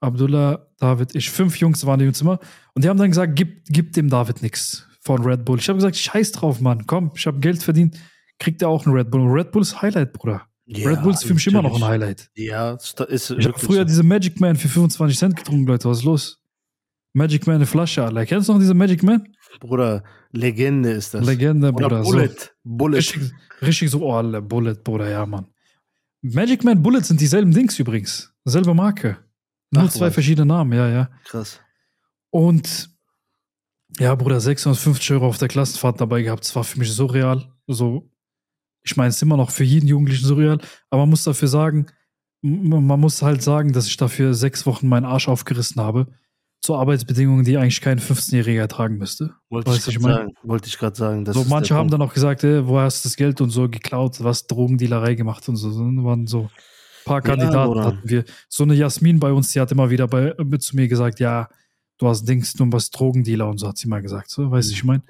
Abdullah, 0.00 0.66
David, 0.78 1.14
ich, 1.14 1.30
fünf 1.30 1.56
Jungs 1.58 1.84
waren 1.86 2.00
im 2.00 2.14
Zimmer. 2.14 2.38
Und 2.74 2.84
die 2.84 2.88
haben 2.88 2.98
dann 2.98 3.10
gesagt, 3.10 3.36
gib, 3.36 3.64
gib 3.68 3.92
dem 3.92 4.08
David 4.08 4.42
nichts 4.42 4.86
von 5.00 5.22
Red 5.22 5.44
Bull. 5.44 5.58
Ich 5.58 5.68
habe 5.68 5.76
gesagt, 5.76 5.96
scheiß 5.96 6.32
drauf, 6.32 6.60
Mann, 6.60 6.86
komm, 6.86 7.12
ich 7.14 7.26
habe 7.26 7.40
Geld 7.40 7.62
verdient, 7.62 7.98
kriegt 8.38 8.62
er 8.62 8.68
auch 8.68 8.86
ein 8.86 8.92
Red 8.92 9.10
Bull. 9.10 9.20
Und 9.20 9.32
Red 9.32 9.52
Bull 9.52 9.62
ist 9.62 9.80
Highlight, 9.80 10.12
Bruder. 10.12 10.42
Ja, 10.64 10.88
Red 10.88 11.02
Bull 11.02 11.12
ist 11.12 11.24
für 11.24 11.34
mich 11.34 11.46
immer 11.46 11.62
noch 11.62 11.76
ein 11.76 11.84
Highlight. 11.84 12.30
Ja, 12.34 12.72
ist 12.74 13.30
Ich 13.30 13.46
habe 13.46 13.58
früher 13.58 13.80
so. 13.80 13.84
diese 13.84 14.02
Magic 14.02 14.40
Man 14.40 14.56
für 14.56 14.68
25 14.68 15.18
Cent 15.18 15.36
getrunken, 15.36 15.66
Leute, 15.66 15.88
was 15.88 15.98
ist 15.98 16.04
los? 16.04 16.40
Magic 17.14 17.46
Man 17.46 17.56
eine 17.56 17.66
Flasche, 17.66 18.04
Alter. 18.04 18.24
Kennst 18.24 18.48
du 18.48 18.52
noch 18.52 18.60
diese 18.60 18.74
Magic 18.74 19.02
Man? 19.02 19.28
Bruder, 19.60 20.02
Legende 20.30 20.90
ist 20.90 21.12
das. 21.14 21.26
Legende, 21.26 21.72
Bruder. 21.72 22.02
Bullet. 22.02 22.28
So. 22.28 22.48
Bullet. 22.64 22.98
Richtig, 22.98 23.32
richtig 23.60 23.90
so, 23.90 24.02
oh, 24.02 24.12
Alter, 24.14 24.40
Bullet, 24.40 24.76
Bruder, 24.82 25.10
ja, 25.10 25.26
Mann. 25.26 25.46
Magic 26.22 26.64
Man 26.64 26.82
Bullets 26.82 27.08
sind 27.08 27.20
dieselben 27.20 27.52
Dings 27.52 27.78
übrigens. 27.78 28.32
Selbe 28.44 28.74
Marke. 28.74 29.18
Nur 29.70 29.84
Ach, 29.84 29.90
zwei 29.90 30.06
was. 30.06 30.14
verschiedene 30.14 30.46
Namen, 30.46 30.72
ja, 30.72 30.88
ja. 30.88 31.10
Krass. 31.24 31.60
Und 32.30 32.90
ja, 33.98 34.14
Bruder, 34.14 34.40
650 34.40 35.12
Euro 35.12 35.26
auf 35.26 35.38
der 35.38 35.48
Klassenfahrt 35.48 36.00
dabei 36.00 36.22
gehabt. 36.22 36.44
Das 36.44 36.56
war 36.56 36.64
für 36.64 36.78
mich 36.78 36.92
so 36.92 37.06
real. 37.06 37.52
So, 37.66 38.10
ich 38.82 38.96
meine, 38.96 39.08
es 39.08 39.16
ist 39.16 39.22
immer 39.22 39.36
noch 39.36 39.50
für 39.50 39.64
jeden 39.64 39.86
Jugendlichen 39.86 40.26
so 40.26 40.34
real, 40.34 40.58
aber 40.90 41.02
man 41.02 41.10
muss 41.10 41.24
dafür 41.24 41.48
sagen, 41.48 41.86
man 42.40 43.00
muss 43.00 43.22
halt 43.22 43.42
sagen, 43.42 43.72
dass 43.72 43.86
ich 43.86 43.96
dafür 43.96 44.34
sechs 44.34 44.66
Wochen 44.66 44.88
meinen 44.88 45.04
Arsch 45.04 45.28
aufgerissen 45.28 45.80
habe 45.80 46.08
zu 46.62 46.76
Arbeitsbedingungen, 46.76 47.44
die 47.44 47.56
eigentlich 47.58 47.80
kein 47.80 47.98
15-Jähriger 47.98 48.60
ertragen 48.60 48.96
müsste. 48.96 49.34
Wollte 49.50 49.72
weißt 49.72 49.88
ich, 49.88 49.96
ich 49.96 50.02
sagen. 50.02 50.32
Wollte 50.44 50.68
ich 50.68 50.78
gerade 50.78 50.96
sagen. 50.96 51.26
so, 51.26 51.44
manche 51.48 51.74
haben 51.74 51.88
Punkt. 51.88 51.94
dann 51.94 52.02
auch 52.02 52.14
gesagt, 52.14 52.44
ey, 52.44 52.66
wo 52.66 52.78
hast 52.78 53.04
du 53.04 53.08
das 53.08 53.16
Geld 53.16 53.40
und 53.40 53.50
so 53.50 53.68
geklaut, 53.68 54.22
was 54.22 54.46
Drogendealerei 54.46 55.14
gemacht 55.14 55.48
und 55.48 55.56
so. 55.56 55.70
Das 55.70 55.78
waren 55.78 56.28
so 56.28 56.42
ein 56.42 56.50
paar 57.04 57.20
Kandidaten 57.20 57.76
ja, 57.76 57.84
hatten 57.84 58.08
wir. 58.08 58.24
So 58.48 58.62
eine 58.62 58.74
Jasmin 58.74 59.18
bei 59.18 59.32
uns, 59.32 59.52
die 59.52 59.60
hat 59.60 59.72
immer 59.72 59.90
wieder 59.90 60.06
bei, 60.06 60.34
mit 60.38 60.62
zu 60.62 60.76
mir 60.76 60.86
gesagt, 60.86 61.18
ja, 61.18 61.48
du 61.98 62.06
hast 62.06 62.24
Dings, 62.28 62.52
du 62.52 62.64
bist 62.70 62.98
Drogendealer 62.98 63.48
und 63.48 63.58
so 63.58 63.66
hat 63.66 63.76
sie 63.76 63.88
mal 63.88 64.00
gesagt. 64.00 64.30
So, 64.30 64.48
weißt 64.48 64.68
du, 64.68 64.72
mhm. 64.72 64.76
ich 64.76 64.84
meine, 64.84 65.02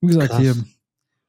wie 0.00 0.06
gesagt, 0.06 0.30
Krass. 0.30 0.40
hier, 0.40 0.56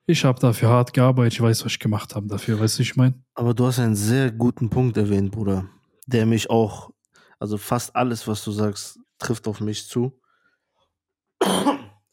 ich 0.05 0.24
habe 0.24 0.39
dafür 0.39 0.70
hart 0.70 0.93
gearbeitet, 0.93 1.34
ich 1.34 1.41
weiß, 1.41 1.66
was 1.66 1.74
ich 1.74 1.80
gemacht 1.80 2.16
habe 2.16 2.28
dafür, 2.28 2.62
weißt 2.62 2.80
du, 2.80 2.84
ich 2.84 2.95
meine. 2.95 3.16
Aber 3.36 3.53
du 3.53 3.66
hast 3.66 3.80
einen 3.80 3.95
sehr 3.95 4.32
guten 4.32 4.70
Punkt 4.70 4.95
erwähnt, 4.95 5.32
Bruder, 5.32 5.66
der 6.07 6.26
mich 6.26 6.49
auch, 6.49 6.91
also 7.39 7.57
fast 7.57 7.93
alles, 7.93 8.26
was 8.26 8.41
du 8.45 8.51
sagst, 8.51 8.99
trifft 9.20 9.47
auf 9.47 9.59
mich 9.59 9.88
zu. 9.88 10.20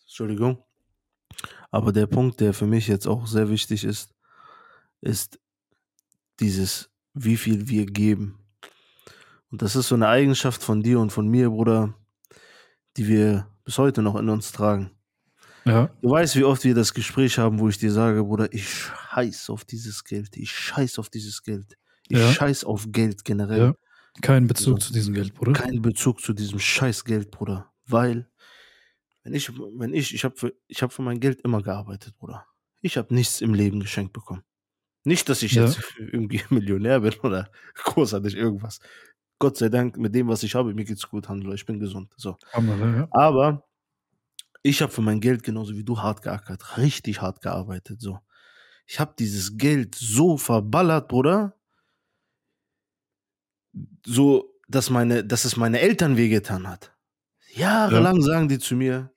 Entschuldigung. 0.03 0.63
Aber 1.71 1.93
der 1.93 2.07
Punkt, 2.07 2.41
der 2.41 2.55
für 2.55 2.67
mich 2.67 2.89
jetzt 2.89 3.07
auch 3.07 3.27
sehr 3.27 3.51
wichtig 3.51 3.85
ist, 3.85 4.15
ist 5.01 5.39
dieses, 6.41 6.91
wie 7.15 7.37
viel 7.37 7.69
wir 7.69 7.87
geben. 7.87 8.39
Und 9.51 9.63
das 9.63 9.77
ist 9.77 9.89
so 9.89 9.95
eine 9.95 10.09
Eigenschaft 10.09 10.63
von 10.63 10.83
dir 10.83 11.01
und 11.01 11.11
von 11.11 11.29
mir, 11.29 11.51
Bruder, 11.51 11.95
die 12.97 13.07
wir 13.09 13.47
bis 13.65 13.79
heute 13.79 14.03
noch 14.03 14.17
in 14.17 14.29
uns 14.29 14.53
tragen. 14.53 14.91
Ja. 15.65 15.91
Du 16.01 16.11
weißt, 16.11 16.37
wie 16.37 16.45
oft 16.45 16.63
wir 16.65 16.75
das 16.75 16.95
Gespräch 16.95 17.39
haben, 17.39 17.59
wo 17.59 17.69
ich 17.69 17.79
dir 17.79 17.91
sage, 17.91 18.23
Bruder, 18.23 18.53
ich 18.53 18.69
scheiß 18.69 19.51
auf 19.51 19.65
dieses 19.65 20.05
Geld, 20.05 20.37
ich 20.37 20.53
scheiß 20.53 20.99
auf 20.99 21.11
dieses 21.11 21.43
Geld, 21.43 21.77
ich 22.09 22.19
ja. 22.19 22.33
scheiß 22.33 22.65
auf 22.65 22.87
Geld 22.91 23.25
generell. 23.25 23.59
Ja. 23.59 23.75
Kein 24.23 24.47
Bezug 24.47 24.77
also, 24.77 24.89
zu 24.89 24.93
diesem 24.93 25.15
Geld, 25.15 25.35
Bruder. 25.35 25.53
Kein 25.53 25.83
Bezug 25.83 26.21
zu 26.21 26.33
diesem 26.33 26.59
scheiß 26.59 27.05
Geld, 27.05 27.31
Bruder. 27.31 27.73
Weil, 27.87 28.29
wenn 29.23 29.35
ich, 29.35 29.51
wenn 29.51 29.95
ich, 29.95 30.15
ich 30.15 30.25
habe 30.25 30.37
für, 30.37 30.55
hab 30.75 30.93
für 30.93 31.03
mein 31.03 31.21
Geld 31.21 31.41
immer 31.43 31.63
gearbeitet, 31.63 32.17
Bruder. 32.17 32.47
Ich 32.81 32.97
habe 32.97 33.15
nichts 33.15 33.41
im 33.41 33.55
Leben 33.55 33.81
geschenkt 33.81 34.13
bekommen. 34.13 34.43
Nicht, 35.05 35.29
dass 35.29 35.43
ich 35.43 35.53
ja. 35.53 35.65
jetzt 35.65 35.81
irgendwie 35.99 36.43
Millionär 36.51 37.01
bin 37.01 37.15
oder 37.23 37.51
großartig 37.75 38.37
irgendwas. 38.37 38.81
Gott 39.39 39.57
sei 39.57 39.69
Dank, 39.69 39.99
mit 39.99 40.15
dem, 40.15 40.29
was 40.29 40.43
ich 40.43 40.55
habe, 40.55 40.73
mir 40.73 40.85
geht's 40.85 41.09
gut, 41.09 41.29
Handel, 41.29 41.55
ich 41.55 41.67
bin 41.67 41.79
gesund. 41.79 42.13
So. 42.17 42.37
Aber 43.11 43.67
ich 44.63 44.83
habe 44.83 44.91
für 44.91 45.03
mein 45.03 45.21
Geld 45.21 45.43
genauso 45.43 45.77
wie 45.77 45.85
du 45.85 46.01
hart 46.01 46.23
geackert, 46.23 46.79
richtig 46.79 47.21
hart 47.21 47.43
gearbeitet. 47.43 48.01
So. 48.01 48.19
Ich 48.87 48.99
habe 48.99 49.15
dieses 49.19 49.57
Geld 49.59 49.95
so 49.95 50.39
verballert, 50.39 51.09
Bruder, 51.09 51.56
so, 54.05 54.55
dass 54.69 54.91
meine, 54.91 55.25
dass 55.25 55.45
es 55.45 55.57
meine 55.57 55.81
Eltern 55.81 56.17
wehgetan 56.17 56.69
hat. 56.69 56.93
Jahrelang 57.55 58.17
ja. 58.17 58.23
sagen 58.23 58.49
die 58.49 58.59
zu 58.59 58.75
mir, 58.77 59.11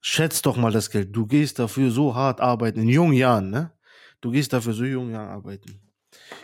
schätz 0.00 0.42
doch 0.42 0.56
mal 0.56 0.72
das 0.72 0.90
Geld. 0.90 1.14
Du 1.14 1.26
gehst 1.26 1.58
dafür 1.58 1.90
so 1.90 2.14
hart 2.14 2.40
arbeiten, 2.40 2.80
in 2.80 2.88
jungen 2.88 3.14
Jahren, 3.14 3.50
ne? 3.50 3.72
Du 4.20 4.30
gehst 4.30 4.52
dafür 4.52 4.74
so 4.74 4.84
jungen 4.84 5.12
Jahren 5.12 5.28
arbeiten. 5.28 5.80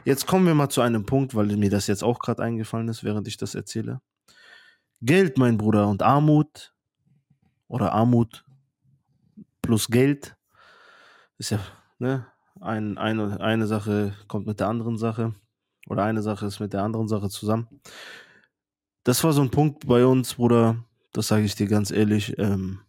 Jetzt 0.05 0.27
kommen 0.27 0.47
wir 0.47 0.55
mal 0.55 0.69
zu 0.69 0.81
einem 0.81 1.05
Punkt, 1.05 1.35
weil 1.35 1.47
mir 1.57 1.71
das 1.71 1.87
jetzt 1.87 2.03
auch 2.03 2.19
gerade 2.19 2.43
eingefallen 2.43 2.89
ist, 2.89 3.05
während 3.05 3.29
ich 3.29 3.37
das 3.37 3.55
erzähle. 3.55 4.01
Geld, 5.03 5.39
mein 5.39 5.59
Bruder, 5.59 5.89
und 5.89 6.03
Armut 6.03 6.75
oder 7.69 7.93
Armut 7.93 8.45
plus 9.61 9.89
Geld 9.89 10.37
ist 11.39 11.51
ja, 11.51 11.61
ne? 11.99 12.27
Ein, 12.61 12.97
eine, 12.97 13.39
eine 13.41 13.67
Sache 13.67 14.15
kommt 14.29 14.47
mit 14.47 14.61
der 14.61 14.69
anderen 14.69 14.97
Sache. 14.97 15.35
Oder 15.87 16.05
eine 16.05 16.23
Sache 16.23 16.47
ist 16.47 16.61
mit 16.61 16.73
der 16.73 16.83
anderen 16.83 17.09
Sache 17.09 17.29
zusammen. 17.29 17.69
Das 19.05 19.23
war 19.23 19.33
so 19.33 19.41
ein 19.41 19.51
Punkt 19.51 19.87
bei 19.87 20.05
uns, 20.05 20.35
Bruder, 20.35 20.85
das 21.13 21.29
sage 21.29 21.45
ich 21.45 21.55
dir 21.55 21.67
ganz 21.67 21.91
ehrlich, 21.91 22.37
ähm, 22.39 22.81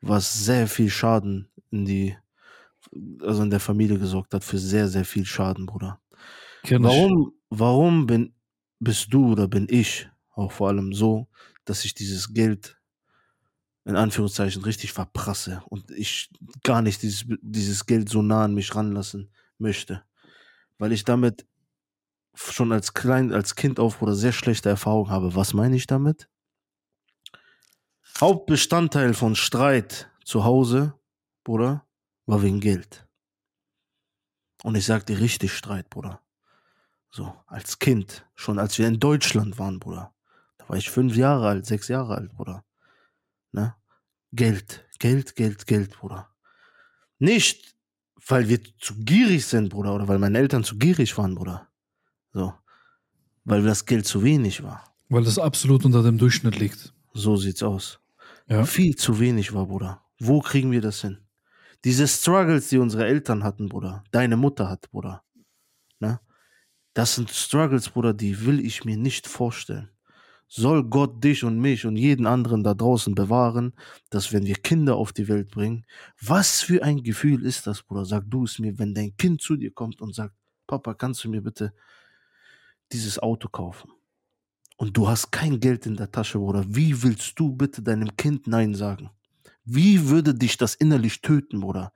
was 0.00 0.44
sehr 0.44 0.68
viel 0.68 0.90
Schaden 0.90 1.48
in 1.70 1.84
die, 1.84 2.16
also 3.20 3.42
in 3.42 3.50
der 3.50 3.60
Familie 3.60 3.98
gesorgt 3.98 4.32
hat, 4.32 4.44
für 4.44 4.58
sehr, 4.58 4.88
sehr 4.88 5.04
viel 5.04 5.24
Schaden, 5.26 5.66
Bruder. 5.66 6.00
Kenn. 6.62 6.84
Warum, 6.84 7.32
warum 7.50 8.06
bin, 8.06 8.34
bist 8.78 9.12
du 9.12 9.32
oder 9.32 9.48
bin 9.48 9.66
ich 9.68 10.08
auch 10.34 10.52
vor 10.52 10.68
allem 10.68 10.92
so, 10.92 11.28
dass 11.64 11.84
ich 11.84 11.94
dieses 11.94 12.32
Geld 12.32 12.78
in 13.84 13.96
Anführungszeichen 13.96 14.62
richtig 14.62 14.92
verprasse 14.92 15.62
und 15.68 15.90
ich 15.90 16.30
gar 16.62 16.82
nicht 16.82 17.02
dieses, 17.02 17.24
dieses 17.42 17.86
Geld 17.86 18.08
so 18.08 18.22
nah 18.22 18.44
an 18.44 18.54
mich 18.54 18.74
ranlassen 18.74 19.30
möchte? 19.58 20.02
Weil 20.78 20.92
ich 20.92 21.04
damit 21.04 21.46
schon 22.34 22.72
als 22.72 22.94
klein, 22.94 23.32
als 23.32 23.54
Kind 23.54 23.78
auf 23.78 24.02
oder 24.02 24.14
sehr 24.14 24.32
schlechte 24.32 24.68
Erfahrungen 24.68 25.10
habe. 25.10 25.34
Was 25.34 25.54
meine 25.54 25.76
ich 25.76 25.86
damit? 25.86 26.28
Hauptbestandteil 28.20 29.14
von 29.14 29.34
Streit 29.34 30.10
zu 30.24 30.44
Hause, 30.44 30.94
Bruder, 31.44 31.86
war 32.26 32.42
wegen 32.42 32.60
Geld. 32.60 33.06
Und 34.62 34.76
ich 34.76 34.86
sag 34.86 35.06
dir 35.06 35.18
richtig 35.18 35.52
Streit, 35.52 35.90
Bruder. 35.90 36.20
So, 37.10 37.34
als 37.46 37.78
Kind, 37.78 38.24
schon 38.34 38.58
als 38.58 38.78
wir 38.78 38.86
in 38.86 39.00
Deutschland 39.00 39.58
waren, 39.58 39.80
Bruder. 39.80 40.14
Da 40.58 40.68
war 40.68 40.76
ich 40.76 40.90
fünf 40.90 41.16
Jahre 41.16 41.48
alt, 41.48 41.66
sechs 41.66 41.88
Jahre 41.88 42.16
alt, 42.16 42.32
Bruder. 42.32 42.64
Ne? 43.50 43.74
Geld, 44.32 44.86
Geld, 44.98 45.34
Geld, 45.36 45.66
Geld, 45.66 45.98
Bruder. 45.98 46.30
Nicht, 47.18 47.74
weil 48.26 48.48
wir 48.48 48.62
zu 48.78 48.94
gierig 49.04 49.46
sind, 49.46 49.68
Bruder, 49.70 49.94
oder 49.94 50.08
weil 50.08 50.18
meine 50.18 50.38
Eltern 50.38 50.64
zu 50.64 50.78
gierig 50.78 51.16
waren, 51.18 51.34
Bruder. 51.34 51.68
So. 52.32 52.54
Weil 53.44 53.62
das 53.62 53.86
Geld 53.86 54.06
zu 54.06 54.22
wenig 54.22 54.62
war. 54.62 54.84
Weil 55.08 55.24
das 55.24 55.38
absolut 55.38 55.84
unter 55.84 56.02
dem 56.02 56.18
Durchschnitt 56.18 56.58
liegt. 56.58 56.94
So 57.12 57.36
sieht's 57.36 57.62
aus. 57.62 58.00
Ja. 58.48 58.64
Viel 58.64 58.96
zu 58.96 59.18
wenig 59.20 59.52
war, 59.52 59.66
Bruder. 59.66 60.02
Wo 60.18 60.40
kriegen 60.40 60.70
wir 60.70 60.80
das 60.80 61.00
hin? 61.00 61.18
Diese 61.84 62.06
Struggles, 62.06 62.68
die 62.68 62.78
unsere 62.78 63.06
Eltern 63.06 63.42
hatten, 63.42 63.68
Bruder, 63.68 64.04
deine 64.12 64.36
Mutter 64.36 64.68
hat, 64.68 64.90
Bruder. 64.90 65.22
Ne? 65.98 66.20
Das 66.94 67.14
sind 67.16 67.30
Struggles, 67.30 67.88
Bruder, 67.88 68.14
die 68.14 68.46
will 68.46 68.64
ich 68.64 68.84
mir 68.84 68.96
nicht 68.96 69.26
vorstellen. 69.26 69.90
Soll 70.46 70.84
Gott 70.84 71.24
dich 71.24 71.44
und 71.44 71.58
mich 71.58 71.86
und 71.86 71.96
jeden 71.96 72.26
anderen 72.26 72.62
da 72.62 72.74
draußen 72.74 73.14
bewahren, 73.14 73.72
dass 74.10 74.32
wenn 74.32 74.44
wir 74.44 74.54
Kinder 74.56 74.96
auf 74.96 75.12
die 75.12 75.26
Welt 75.26 75.50
bringen, 75.50 75.86
was 76.20 76.60
für 76.60 76.82
ein 76.82 77.02
Gefühl 77.02 77.44
ist 77.44 77.66
das, 77.66 77.82
Bruder? 77.82 78.04
Sag 78.04 78.24
du 78.30 78.44
es 78.44 78.58
mir, 78.58 78.78
wenn 78.78 78.94
dein 78.94 79.16
Kind 79.16 79.40
zu 79.40 79.56
dir 79.56 79.72
kommt 79.72 80.02
und 80.02 80.14
sagt, 80.14 80.34
Papa, 80.66 80.94
kannst 80.94 81.24
du 81.24 81.30
mir 81.30 81.42
bitte 81.42 81.72
dieses 82.92 83.18
Auto 83.18 83.48
kaufen? 83.48 83.90
Und 84.76 84.96
du 84.96 85.08
hast 85.08 85.30
kein 85.30 85.60
Geld 85.60 85.86
in 85.86 85.96
der 85.96 86.10
Tasche, 86.10 86.38
Bruder. 86.38 86.64
Wie 86.66 87.02
willst 87.02 87.38
du 87.38 87.52
bitte 87.52 87.82
deinem 87.82 88.16
Kind 88.16 88.46
Nein 88.46 88.74
sagen? 88.74 89.10
Wie 89.64 90.08
würde 90.08 90.34
dich 90.34 90.56
das 90.56 90.74
innerlich 90.74 91.20
töten, 91.20 91.60
Bruder? 91.60 91.92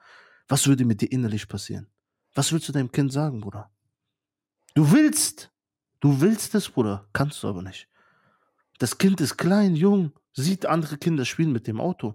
Was 0.49 0.67
würde 0.69 0.85
mit 0.85 1.01
dir 1.01 1.11
innerlich 1.11 1.49
passieren? 1.49 1.89
Was 2.35 2.53
willst 2.53 2.69
du 2.69 2.73
deinem 2.73 2.93
Kind 2.93 3.13
sagen, 3.13 3.41
Bruder? 3.41 3.71
Du 4.75 4.93
willst. 4.93 5.51
Du 6.01 6.21
willst 6.21 6.55
es, 6.55 6.69
Bruder. 6.69 7.09
Kannst 7.13 7.43
du 7.43 7.49
aber 7.49 7.63
nicht. 7.63 7.89
Das 8.79 8.99
Kind 8.99 9.21
ist 9.21 9.37
klein, 9.37 9.75
jung, 9.75 10.13
sieht 10.33 10.67
andere 10.67 10.99
Kinder 10.99 11.25
spielen 11.25 11.53
mit 11.53 11.67
dem 11.67 11.81
Auto. 11.81 12.15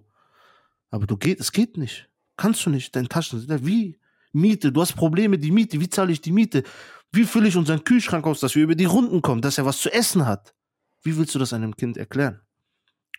Aber 0.90 1.06
du 1.06 1.16
geht, 1.16 1.40
es 1.40 1.52
geht 1.52 1.76
nicht. 1.76 2.08
Kannst 2.36 2.64
du 2.64 2.70
nicht. 2.70 2.94
Deine 2.94 3.08
Taschen 3.08 3.40
sind. 3.40 3.66
Wie? 3.66 3.98
Miete. 4.32 4.72
Du 4.72 4.80
hast 4.80 4.94
Probleme, 4.94 5.38
die 5.38 5.50
Miete. 5.50 5.80
Wie 5.80 5.88
zahle 5.88 6.12
ich 6.12 6.20
die 6.20 6.32
Miete? 6.32 6.62
Wie 7.12 7.24
fülle 7.24 7.48
ich 7.48 7.56
unseren 7.56 7.84
Kühlschrank 7.84 8.26
aus, 8.26 8.40
dass 8.40 8.54
wir 8.54 8.64
über 8.64 8.74
die 8.74 8.86
Runden 8.86 9.20
kommen, 9.20 9.42
dass 9.42 9.58
er 9.58 9.66
was 9.66 9.78
zu 9.78 9.92
essen 9.92 10.26
hat? 10.26 10.54
Wie 11.02 11.16
willst 11.16 11.34
du 11.34 11.38
das 11.38 11.52
einem 11.52 11.76
Kind 11.76 11.96
erklären? 11.98 12.40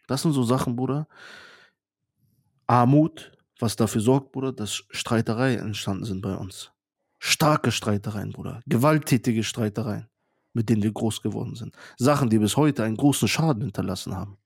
Das 0.08 0.24
sind 0.24 0.34
so 0.34 0.44
Sachen, 0.44 0.76
Bruder. 0.76 1.08
Armut, 2.66 3.32
was 3.60 3.76
dafür 3.76 4.02
sorgt, 4.02 4.32
Bruder, 4.32 4.52
dass 4.52 4.84
Streitereien 4.89 5.60
entstanden 5.60 6.06
sind 6.06 6.22
bei 6.22 6.36
uns. 6.36 6.72
Starke 7.20 7.72
Streitereien, 7.72 8.32
Bruder. 8.32 8.62
Gewalttätige 8.66 9.44
Streitereien, 9.44 10.10
mit 10.54 10.70
denen 10.70 10.82
wir 10.82 10.91
groß 10.91 11.22
geworden 11.22 11.56
sind. 11.56 11.76
Sachen, 11.98 12.30
die 12.30 12.39
bis 12.39 12.58
heute 12.58 12.84
einen 12.84 12.98
großen 12.98 13.28
Schaden 13.28 13.62
hinterlassen 13.62 14.16
haben. 14.16 14.38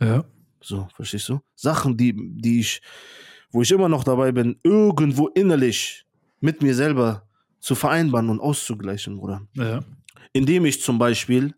Ja. 0.00 0.24
So, 0.60 0.88
verstehst 0.94 1.28
du? 1.28 1.40
Sachen, 1.54 1.96
die, 1.96 2.14
die 2.14 2.60
ich, 2.60 2.82
wo 3.50 3.62
ich 3.62 3.70
immer 3.70 3.88
noch 3.88 4.04
dabei 4.04 4.32
bin, 4.32 4.58
irgendwo 4.62 5.28
innerlich 5.28 6.04
mit 6.40 6.60
mir 6.60 6.74
selber 6.74 7.29
zu 7.60 7.74
vereinbaren 7.74 8.30
und 8.30 8.40
auszugleichen, 8.40 9.16
Bruder. 9.16 9.46
Ja. 9.54 9.84
Indem 10.32 10.64
ich 10.64 10.82
zum 10.82 10.98
Beispiel, 10.98 11.54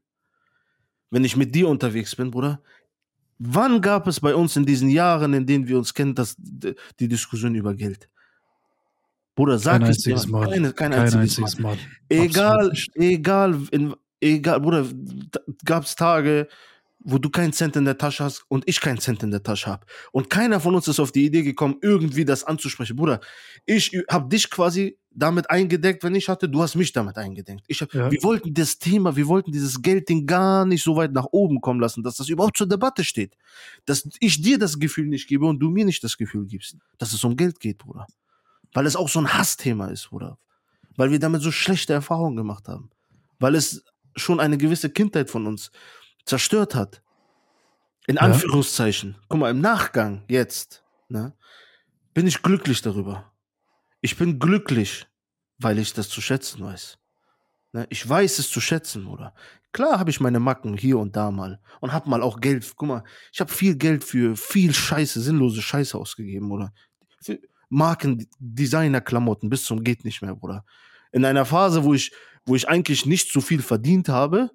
wenn 1.11 1.24
ich 1.24 1.36
mit 1.36 1.55
dir 1.55 1.68
unterwegs 1.68 2.14
bin, 2.16 2.30
Bruder, 2.30 2.61
wann 3.38 3.80
gab 3.80 4.07
es 4.07 4.20
bei 4.20 4.34
uns 4.34 4.57
in 4.57 4.66
diesen 4.66 4.88
Jahren, 4.88 5.32
in 5.34 5.46
denen 5.46 5.66
wir 5.66 5.78
uns 5.78 5.94
kennen, 5.94 6.14
das, 6.14 6.36
die 6.38 7.09
Diskussion 7.09 7.55
über 7.55 7.74
Geld? 7.74 8.09
Bruder, 9.34 9.59
sag 9.59 9.80
Kein 9.80 9.90
es 9.90 9.98
dir. 9.98 10.20
Mal. 10.28 10.48
Keine, 10.48 10.72
kein, 10.72 10.90
Kein 10.90 11.00
einziges, 11.00 11.38
einziges 11.38 11.59
Mal. 11.59 11.76
Mal. 11.76 11.78
Egal, 12.09 12.72
egal, 12.94 13.59
in, 13.70 13.94
egal, 14.20 14.61
Bruder, 14.61 14.86
gab 15.64 15.84
es 15.84 15.96
Tage, 15.96 16.48
wo 17.05 17.18
du 17.18 17.30
keinen 17.30 17.53
Cent 17.53 17.76
in 17.76 17.84
der 17.84 17.98
Tasche 17.98 18.24
hast 18.24 18.44
und 18.48 18.64
ich 18.68 18.80
keinen 18.80 18.98
Cent 18.98 19.22
in 19.22 19.30
der 19.30 19.42
Tasche 19.42 19.66
habe. 19.66 19.86
Und 20.12 20.30
keiner 20.30 20.61
von 20.61 20.74
uns 20.74 20.88
ist 20.88 21.00
auf 21.00 21.12
die 21.12 21.24
Idee 21.26 21.42
gekommen, 21.42 21.76
irgendwie 21.82 22.24
das 22.24 22.44
anzusprechen. 22.44 22.96
Bruder, 22.96 23.20
ich 23.66 23.92
habe 24.09 24.28
dich 24.28 24.50
quasi 24.50 24.98
damit 25.11 25.50
eingedeckt, 25.50 26.05
wenn 26.05 26.14
ich 26.14 26.28
hatte, 26.28 26.48
du 26.48 26.62
hast 26.62 26.74
mich 26.74 26.92
damit 26.92 27.16
eingedeckt. 27.18 27.64
Ich 27.66 27.82
hab, 27.82 27.92
Ja. 27.92 28.11
Wir 28.11 28.22
wollten 28.22 28.55
das 28.55 28.78
Thema, 28.78 29.16
wir 29.16 29.26
wollten 29.26 29.53
dieses 29.53 29.82
Geldding 29.82 30.26
gar 30.26 30.64
nicht 30.64 30.82
so 30.82 30.96
weit 30.96 31.12
nach 31.12 31.26
oben 31.32 31.61
kommen 31.61 31.80
lassen, 31.80 32.03
dass 32.03 32.16
das 32.16 32.28
überhaupt 32.28 32.57
zur 32.57 32.68
Debatte 32.68 33.05
steht. 33.05 33.36
Dass 33.84 34.09
ich 34.20 34.40
dir 34.40 34.59
das 34.59 34.78
Gefühl 34.78 35.07
nicht 35.07 35.28
gebe 35.28 35.46
und 35.46 35.59
du 35.59 35.70
mir 35.70 35.84
nicht 35.84 36.03
das 36.05 36.16
Gefühl 36.16 36.46
gibst, 36.46 36.76
dass 36.98 37.12
es 37.12 37.24
um 37.24 37.36
Geld 37.36 37.61
geht, 37.61 37.78
Bruder. 37.78 38.07
Weil 38.72 38.86
es 38.86 38.96
auch 38.96 39.09
so 39.09 39.18
ein 39.18 39.32
Hassthema 39.32 39.88
ist, 39.88 40.09
Bruder. 40.11 40.38
Weil 40.96 41.11
wir 41.11 41.18
damit 41.18 41.42
so 41.42 41.50
schlechte 41.50 41.92
Erfahrungen 41.92 42.36
gemacht 42.36 42.68
haben. 42.68 42.90
Weil 43.38 43.55
es 43.55 43.84
schon 44.16 44.40
eine 44.40 44.59
gewisse 44.59 44.90
Kindheit 44.90 45.30
von 45.30 45.46
uns 45.46 45.70
zerstört 46.24 46.74
hat. 46.74 47.02
In 48.06 48.16
Ja. 48.16 48.22
Anführungszeichen. 48.22 49.16
Guck 49.28 49.38
mal, 49.40 49.50
im 49.50 49.60
Nachgang 49.60 50.24
jetzt, 50.28 50.84
ne, 51.08 51.34
bin 52.14 52.26
ich 52.26 52.42
glücklich 52.42 52.82
darüber. 52.82 53.32
Ich 54.00 54.16
bin 54.16 54.38
glücklich, 54.38 55.06
weil 55.58 55.78
ich 55.78 55.92
das 55.92 56.08
zu 56.08 56.20
schätzen 56.20 56.64
weiß. 56.64 56.98
Ne, 57.72 57.86
ich 57.90 58.06
weiß 58.08 58.38
es 58.38 58.50
zu 58.50 58.60
schätzen, 58.60 59.06
oder? 59.06 59.34
Klar 59.72 59.98
habe 59.98 60.10
ich 60.10 60.20
meine 60.20 60.40
Macken 60.40 60.76
hier 60.76 60.98
und 60.98 61.16
da 61.16 61.30
mal 61.30 61.60
und 61.80 61.92
habe 61.92 62.10
mal 62.10 62.22
auch 62.22 62.40
Geld. 62.40 62.70
Guck 62.76 62.88
mal, 62.88 63.04
ich 63.32 63.40
habe 63.40 63.50
viel 63.52 63.76
Geld 63.76 64.04
für 64.04 64.36
viel 64.36 64.74
Scheiße, 64.74 65.20
sinnlose 65.20 65.62
Scheiße 65.62 65.96
ausgegeben, 65.96 66.50
oder? 66.50 66.74
Für 67.22 67.38
Marken, 67.70 68.28
Designer-Klamotten 68.38 69.49
bis 69.49 69.64
zum 69.64 69.82
geht 69.82 70.04
nicht 70.04 70.20
mehr, 70.20 70.34
Bruder. 70.34 70.66
In 71.12 71.24
einer 71.24 71.46
Phase, 71.46 71.84
wo 71.84 71.94
ich, 71.94 72.12
wo 72.44 72.54
ich 72.54 72.68
eigentlich 72.68 73.07
nicht 73.07 73.32
so 73.32 73.40
viel 73.40 73.62
verdient 73.62 74.11
habe, 74.11 74.50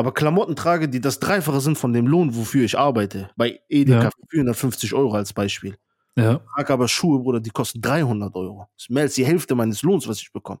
aber 0.00 0.12
Klamotten 0.12 0.56
trage, 0.56 0.88
die 0.88 1.00
das 1.00 1.20
Dreifache 1.20 1.60
sind 1.60 1.78
von 1.78 1.92
dem 1.92 2.06
Lohn, 2.06 2.34
wofür 2.34 2.64
ich 2.64 2.76
arbeite. 2.78 3.30
Bei 3.36 3.60
Edeka 3.68 4.02
Ja. 4.04 4.10
für 4.10 4.26
450 4.30 4.94
Euro 4.94 5.14
als 5.14 5.32
Beispiel. 5.32 5.76
Ja. 6.16 6.40
Trage 6.56 6.72
aber 6.72 6.88
Schuhe, 6.88 7.20
Bruder, 7.20 7.40
die 7.40 7.50
kosten 7.50 7.80
300 7.80 8.34
Euro. 8.34 8.66
Das 8.76 8.84
ist 8.84 8.90
mehr 8.90 9.04
als 9.04 9.14
die 9.14 9.24
Hälfte 9.24 9.54
meines 9.54 9.82
Lohns, 9.82 10.08
was 10.08 10.20
ich 10.20 10.32
bekomme. 10.32 10.60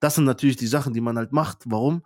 Das 0.00 0.16
sind 0.16 0.24
natürlich 0.24 0.56
die 0.56 0.66
Sachen, 0.66 0.92
die 0.92 1.00
man 1.00 1.16
halt 1.16 1.32
macht. 1.32 1.58
Warum? 1.66 2.02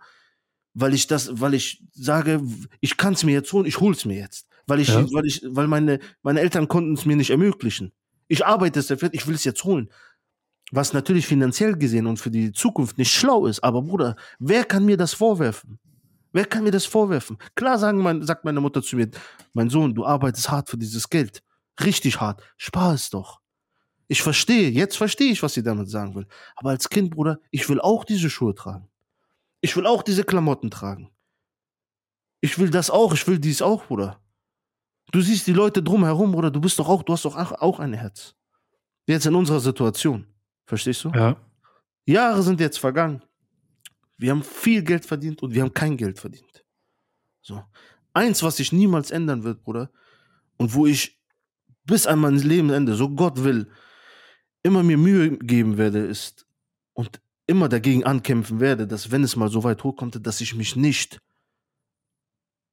Weil 0.75 0.93
ich 0.93 1.07
das, 1.07 1.41
weil 1.41 1.55
ich 1.55 1.83
sage, 1.93 2.41
ich 2.79 2.95
kann 2.95 3.13
es 3.13 3.23
mir 3.23 3.31
jetzt 3.33 3.51
holen, 3.51 3.65
ich 3.65 3.79
hol's 3.79 4.05
mir 4.05 4.17
jetzt. 4.17 4.47
Weil 4.67 4.79
ich, 4.79 4.89
Ja. 4.89 5.03
weil 5.11 5.25
ich, 5.25 5.41
weil 5.49 5.67
meine, 5.67 5.99
meine 6.21 6.39
Eltern 6.41 6.67
konnten 6.67 6.93
es 6.93 7.05
mir 7.05 7.15
nicht 7.15 7.31
ermöglichen. 7.31 7.91
Ich 8.27 8.45
arbeite 8.45 8.79
es 8.79 8.87
dafür, 8.87 9.09
ich 9.11 9.25
will 9.27 9.33
es 9.35 9.43
jetzt 9.43 9.63
holen. 9.63 9.89
Was 10.71 10.93
natürlich 10.93 11.25
finanziell 11.25 11.75
gesehen 11.75 12.05
und 12.05 12.17
für 12.19 12.29
die 12.29 12.51
Zukunft 12.51 12.99
nicht 12.99 13.11
schlau 13.11 13.47
ist. 13.47 13.63
Aber 13.63 13.81
Bruder, 13.81 14.15
wer 14.37 14.63
kann 14.63 14.85
mir 14.85 14.97
das 14.97 15.13
vorwerfen? 15.15 15.79
Wer 16.31 16.45
kann 16.45 16.63
mir 16.63 16.71
das 16.71 16.85
vorwerfen? 16.85 17.37
Klar 17.55 17.79
sagen 17.79 17.99
mein, 17.99 18.21
sagt 18.23 18.45
meine 18.45 18.61
Mutter 18.61 18.81
zu 18.81 18.95
mir, 18.95 19.09
mein 19.53 19.69
Sohn, 19.69 19.95
du 19.95 20.05
arbeitest 20.05 20.49
hart 20.51 20.69
für 20.69 20.77
dieses 20.77 21.09
Geld. 21.09 21.41
Richtig 21.83 22.19
hart. 22.19 22.43
Spar 22.57 22.93
es 22.93 23.09
doch. 23.09 23.39
Ich 24.07 24.21
verstehe, 24.21 24.69
jetzt 24.69 24.97
verstehe 24.97 25.31
ich, 25.31 25.41
was 25.43 25.53
sie 25.53 25.63
damit 25.63 25.89
sagen 25.89 26.15
will. 26.15 26.27
Aber 26.55 26.71
als 26.71 26.89
Kind, 26.89 27.11
Bruder, 27.11 27.39
ich 27.51 27.67
will 27.69 27.79
auch 27.79 28.03
diese 28.03 28.29
Schuhe 28.29 28.55
tragen. 28.55 28.89
Ich 29.61 29.75
will 29.75 29.85
auch 29.85 30.03
diese 30.03 30.23
Klamotten 30.23 30.71
tragen. 30.71 31.11
Ich 32.41 32.57
will 32.57 32.69
das 32.69 32.89
auch, 32.89 33.13
ich 33.13 33.27
will 33.27 33.39
dies 33.39 33.61
auch, 33.61 33.85
Bruder. 33.85 34.19
Du 35.11 35.21
siehst 35.21 35.47
die 35.47 35.53
Leute 35.53 35.83
drumherum, 35.83 36.31
Bruder, 36.31 36.51
du 36.51 36.61
bist 36.61 36.79
doch 36.79 36.87
auch, 36.87 37.03
du 37.03 37.13
hast 37.13 37.25
doch 37.25 37.35
auch, 37.35 37.51
auch 37.51 37.79
ein 37.79 37.93
Herz. 37.93 38.35
Jetzt 39.07 39.25
in 39.25 39.35
unserer 39.35 39.59
Situation. 39.59 40.25
Verstehst 40.65 41.03
du? 41.03 41.09
Ja. 41.09 41.35
Jahre 42.05 42.41
sind 42.43 42.59
jetzt 42.59 42.79
vergangen. 42.79 43.21
Wir 44.19 44.31
haben 44.31 44.43
viel 44.43 44.83
Geld 44.83 45.05
verdient 45.05 45.41
und 45.41 45.53
wir 45.53 45.61
haben 45.61 45.73
kein 45.73 45.95
Geld 45.95 46.19
verdient. 46.19 46.65
So. 47.41 47.63
Eins, 48.13 48.43
was 48.43 48.57
sich 48.57 48.73
niemals 48.73 49.11
ändern 49.11 49.43
wird, 49.43 49.63
Bruder, 49.63 49.89
und 50.57 50.73
wo 50.73 50.85
ich 50.85 51.17
bis 51.85 52.05
an 52.05 52.19
mein 52.19 52.35
Lebensende, 52.35 52.95
so 52.95 53.09
Gott 53.09 53.43
will, 53.43 53.71
immer 54.61 54.83
mir 54.83 54.97
Mühe 54.97 55.37
geben 55.37 55.77
werde, 55.77 55.99
ist 55.99 56.45
und 56.93 57.21
immer 57.47 57.69
dagegen 57.69 58.03
ankämpfen 58.03 58.59
werde, 58.59 58.85
dass 58.85 59.09
wenn 59.09 59.23
es 59.23 59.37
mal 59.37 59.49
so 59.49 59.63
weit 59.63 59.85
hochkommt, 59.85 60.25
dass 60.27 60.41
ich 60.41 60.53
mich 60.53 60.75
nicht 60.75 61.21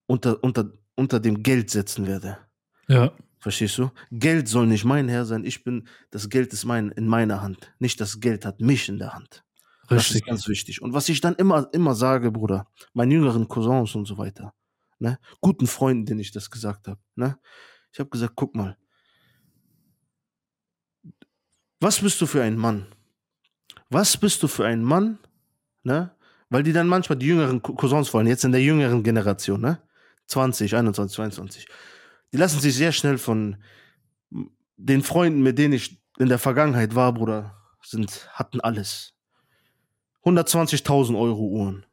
unter, 0.07 0.43
unter, 0.43 0.73
unter 0.97 1.21
dem 1.21 1.45
Geld 1.45 1.71
setzen 1.71 2.09
werde. 2.09 2.39
Ja. 2.89 3.13
Verstehst 3.39 3.79
du? 3.79 3.93
Geld 4.11 4.49
soll 4.49 4.67
nicht 4.67 4.85
mein 4.85 5.09
Herr 5.09 5.25
sein. 5.25 5.45
Ich 5.45 5.63
bin, 5.63 5.87
das 6.11 6.29
Geld 6.29 6.53
ist 6.53 6.65
mein, 6.65 6.91
in 6.91 7.07
meiner 7.07 7.41
Hand. 7.41 7.73
Nicht 7.79 8.01
das 8.01 8.19
Geld 8.19 8.45
hat 8.45 8.61
mich 8.61 8.89
in 8.89 8.99
der 8.99 9.15
Hand. 9.15 9.45
Das 9.89 10.05
ist 10.07 10.15
Richtig. 10.15 10.27
ganz 10.27 10.49
wichtig. 10.49 10.83
Und 10.83 10.93
was 10.95 11.09
ich 11.09 11.21
dann 11.21 11.35
immer, 11.37 11.69
immer 11.73 11.95
sage, 11.95 12.33
Bruder, 12.33 12.67
meinen 12.93 13.13
jüngeren 13.13 13.47
Cousins 13.49 13.95
und 13.95 14.05
so 14.07 14.19
weiter, 14.19 14.55
ne, 14.99 15.19
guten 15.41 15.67
Freunden, 15.67 16.07
denen 16.07 16.21
ich 16.21 16.33
das 16.33 16.51
gesagt 16.51 16.89
habe, 16.89 17.01
ne, 17.15 17.39
ich 17.93 18.01
habe 18.01 18.11
gesagt, 18.11 18.33
guck 18.37 18.55
mal, 18.55 18.77
was 21.81 22.01
bist 22.01 22.21
du 22.21 22.27
für 22.27 22.43
ein 22.43 22.57
Mann? 22.57 22.87
Was 23.91 24.17
bist 24.17 24.43
du 24.43 24.49
für 24.49 24.67
ein 24.67 24.83
Mann, 24.83 25.19
ne? 25.83 26.13
Weil 26.49 26.63
die 26.63 26.73
dann 26.73 26.89
manchmal 26.89 27.19
die 27.19 27.27
jüngeren 27.27 27.61
Cou- 27.63 27.75
Cousins 27.75 28.13
wollen, 28.15 28.27
jetzt 28.27 28.45
in 28.45 28.53
der 28.53 28.63
jüngeren 28.63 29.03
Generation, 29.03 29.61
ne? 29.61 29.83
20, 30.27 30.75
21, 30.75 31.15
22. 31.15 31.67
Die 32.33 32.37
lassen 32.37 32.61
sich 32.61 32.75
sehr 32.75 32.93
schnell 32.93 33.19
von 33.19 33.57
den 34.77 35.03
Freunden, 35.03 35.43
mit 35.43 35.59
denen 35.59 35.75
ich 35.75 36.03
in 36.19 36.29
der 36.29 36.39
Vergangenheit 36.39 36.95
war, 36.95 37.13
Bruder, 37.13 37.57
sind, 37.83 38.29
hatten 38.33 38.61
alles. 38.61 39.13
120.000 40.27 41.17
Euro 41.17 41.47
Uhren. 41.47 41.87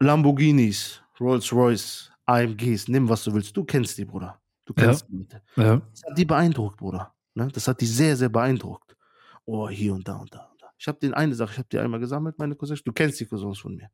Lamborghinis, 0.00 1.00
Rolls 1.20 1.52
Royce, 1.52 2.10
AMGs, 2.26 2.88
nimm 2.88 3.08
was 3.08 3.22
du 3.22 3.32
willst. 3.32 3.56
Du 3.56 3.64
kennst 3.64 3.96
die, 3.98 4.04
Bruder. 4.04 4.40
Du 4.64 4.74
Ja. 4.76 4.86
kennst 4.86 5.06
die 5.08 5.16
Leute. 5.16 5.42
Ja. 5.56 5.76
Das 5.92 6.02
hat 6.04 6.18
die 6.18 6.24
beeindruckt, 6.24 6.76
Bruder. 6.78 7.14
Ne? 7.34 7.48
Das 7.52 7.68
hat 7.68 7.80
die 7.80 7.86
sehr, 7.86 8.16
sehr 8.16 8.28
beeindruckt. 8.28 8.96
Oh, 9.44 9.68
hier 9.68 9.94
und 9.94 10.06
da 10.08 10.16
und 10.16 10.34
da 10.34 10.40
und 10.50 10.60
da. 10.62 10.72
Ich 10.76 10.88
habe 10.88 10.98
den 10.98 11.14
eine 11.14 11.34
Sache, 11.34 11.52
ich 11.52 11.58
habe 11.58 11.68
die 11.70 11.78
einmal 11.78 12.00
gesammelt, 12.00 12.36
meine 12.38 12.56
Cousins. 12.56 12.82
Du 12.82 12.92
kennst 12.92 13.20
die 13.20 13.26
Cousins 13.26 13.58
von 13.60 13.76
mir. 13.76 13.90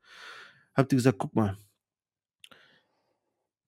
Hab 0.74 0.88
dir 0.88 0.96
gesagt, 0.96 1.18
guck 1.18 1.34
mal. 1.34 1.56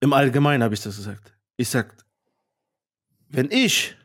Im 0.01 0.14
Allgemeinen 0.14 0.62
habe 0.62 0.72
ich 0.74 0.80
das 0.80 0.97
gesagt. 0.97 1.36
Ich 1.59 1.68
sag, 1.68 1.94
wenn 3.28 3.51
ich 3.51 3.97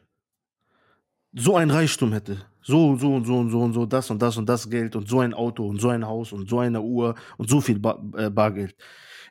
so 1.32 1.56
ein 1.56 1.72
Reichtum 1.72 2.12
hätte, 2.12 2.46
so, 2.66 2.98
so 2.98 3.14
und 3.14 3.26
so 3.26 3.38
und 3.38 3.52
so 3.52 3.62
und 3.62 3.74
so, 3.74 3.86
das 3.86 4.10
und 4.10 4.20
das 4.22 4.38
und 4.38 4.50
das 4.50 4.68
Geld 4.68 4.96
und 4.96 5.08
so 5.08 5.20
ein 5.20 5.36
Auto 5.36 5.68
und 5.68 5.80
so 5.80 5.90
ein 5.90 6.06
Haus 6.06 6.32
und 6.32 6.50
so 6.50 6.60
eine 6.60 6.82
Uhr 6.82 7.14
und 7.38 7.48
so 7.48 7.62
viel 7.62 7.78
Bar, 7.78 8.04
äh, 8.18 8.32
Bargeld. 8.32 8.76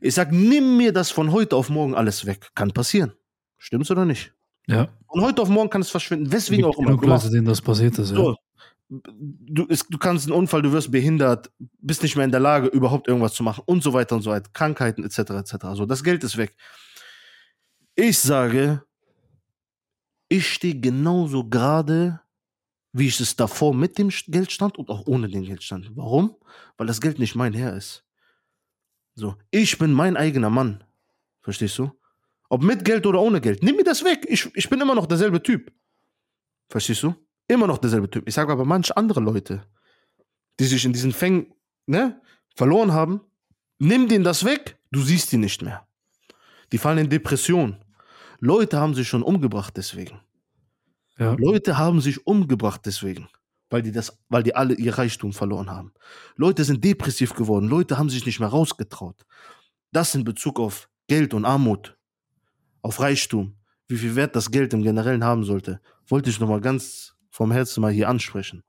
Ich 0.00 0.14
sag, 0.14 0.30
nimm 0.30 0.76
mir 0.76 0.92
das 0.92 1.10
von 1.10 1.32
heute 1.32 1.56
auf 1.56 1.68
morgen 1.68 1.96
alles 1.96 2.26
weg. 2.26 2.50
Kann 2.54 2.70
passieren. 2.70 3.12
Stimmt's 3.58 3.90
oder 3.90 4.04
nicht? 4.04 4.32
Ja. 4.68 4.88
Von 5.10 5.22
heute 5.22 5.42
auf 5.42 5.48
morgen 5.48 5.68
kann 5.68 5.80
es 5.80 5.90
verschwinden. 5.90 6.30
Weswegen 6.30 6.64
Gibt 6.64 6.76
auch 6.76 6.80
immer. 6.80 7.00
Leute, 7.00 7.30
denen 7.30 7.46
das 7.46 7.60
passiert 7.60 7.98
ist. 7.98 8.10
Ja. 8.10 8.16
so, 8.16 8.36
du, 8.88 9.66
es, 9.68 9.84
du 9.88 9.98
kannst 9.98 10.26
einen 10.26 10.36
Unfall, 10.36 10.62
du 10.62 10.70
wirst 10.70 10.92
behindert, 10.92 11.50
bist 11.80 12.04
nicht 12.04 12.14
mehr 12.14 12.24
in 12.24 12.30
der 12.30 12.40
Lage, 12.40 12.68
überhaupt 12.68 13.08
irgendwas 13.08 13.34
zu 13.34 13.42
machen 13.42 13.64
und 13.66 13.82
so 13.82 13.92
weiter 13.92 14.14
und 14.14 14.22
so 14.22 14.30
weiter. 14.30 14.48
Krankheiten 14.52 15.04
etc. 15.04 15.18
etc. 15.18 15.54
So, 15.74 15.86
das 15.86 16.04
Geld 16.04 16.22
ist 16.22 16.36
weg. 16.36 16.54
Ich 17.96 18.18
sage, 18.18 18.84
ich 20.28 20.52
stehe 20.52 20.78
genauso 20.78 21.48
gerade, 21.48 22.20
wie 22.94 23.08
ich 23.08 23.20
es 23.20 23.34
davor 23.34 23.74
mit 23.74 23.98
dem 23.98 24.10
Geld 24.28 24.52
stand 24.52 24.78
und 24.78 24.88
auch 24.88 25.06
ohne 25.06 25.28
den 25.28 25.42
Geld 25.42 25.64
stand. 25.64 25.90
Warum? 25.96 26.36
Weil 26.76 26.86
das 26.86 27.00
Geld 27.00 27.18
nicht 27.18 27.34
mein 27.34 27.52
Herr 27.52 27.76
ist. 27.76 28.04
So, 29.16 29.34
ich 29.50 29.76
bin 29.78 29.92
mein 29.92 30.16
eigener 30.16 30.48
Mann. 30.48 30.84
Verstehst 31.42 31.76
du? 31.78 31.90
Ob 32.48 32.62
mit 32.62 32.84
Geld 32.84 33.04
oder 33.04 33.20
ohne 33.20 33.40
Geld. 33.40 33.64
Nimm 33.64 33.76
mir 33.76 33.84
das 33.84 34.04
weg. 34.04 34.24
Ich, 34.28 34.48
ich 34.54 34.70
bin 34.70 34.80
immer 34.80 34.94
noch 34.94 35.06
derselbe 35.06 35.42
Typ. 35.42 35.72
Verstehst 36.68 37.02
du? 37.02 37.14
Immer 37.48 37.66
noch 37.66 37.78
derselbe 37.78 38.08
Typ. 38.08 38.28
Ich 38.28 38.34
sage 38.34 38.52
aber 38.52 38.64
manche 38.64 38.96
andere 38.96 39.20
Leute, 39.20 39.66
die 40.60 40.64
sich 40.64 40.84
in 40.84 40.92
diesen 40.92 41.12
Fängen 41.12 41.52
ne, 41.86 42.20
verloren 42.54 42.92
haben, 42.92 43.20
nimm 43.78 44.08
denen 44.08 44.24
das 44.24 44.44
weg, 44.44 44.78
du 44.92 45.02
siehst 45.02 45.32
die 45.32 45.36
nicht 45.36 45.62
mehr. 45.62 45.84
Die 46.70 46.78
fallen 46.78 46.98
in 46.98 47.10
Depression. 47.10 47.76
Leute 48.38 48.78
haben 48.78 48.94
sich 48.94 49.08
schon 49.08 49.24
umgebracht 49.24 49.76
deswegen. 49.76 50.20
Ja. 51.18 51.34
Leute 51.34 51.78
haben 51.78 52.00
sich 52.00 52.26
umgebracht 52.26 52.82
deswegen, 52.84 53.28
weil 53.70 53.82
die 53.82 53.92
das, 53.92 54.18
weil 54.28 54.42
die 54.42 54.54
alle 54.54 54.74
ihr 54.74 54.98
Reichtum 54.98 55.32
verloren 55.32 55.70
haben. 55.70 55.92
Leute 56.36 56.64
sind 56.64 56.82
depressiv 56.82 57.34
geworden. 57.34 57.68
Leute 57.68 57.98
haben 57.98 58.10
sich 58.10 58.26
nicht 58.26 58.40
mehr 58.40 58.48
rausgetraut. 58.48 59.24
Das 59.92 60.14
in 60.14 60.24
Bezug 60.24 60.58
auf 60.58 60.88
Geld 61.06 61.34
und 61.34 61.44
Armut, 61.44 61.96
auf 62.82 63.00
Reichtum, 63.00 63.56
wie 63.88 63.96
viel 63.96 64.16
Wert 64.16 64.34
das 64.34 64.50
Geld 64.50 64.72
im 64.72 64.82
Generellen 64.82 65.24
haben 65.24 65.44
sollte, 65.44 65.80
wollte 66.08 66.30
ich 66.30 66.40
nochmal 66.40 66.60
ganz 66.60 67.14
vom 67.30 67.52
Herzen 67.52 67.80
mal 67.80 67.92
hier 67.92 68.08
ansprechen. 68.08 68.62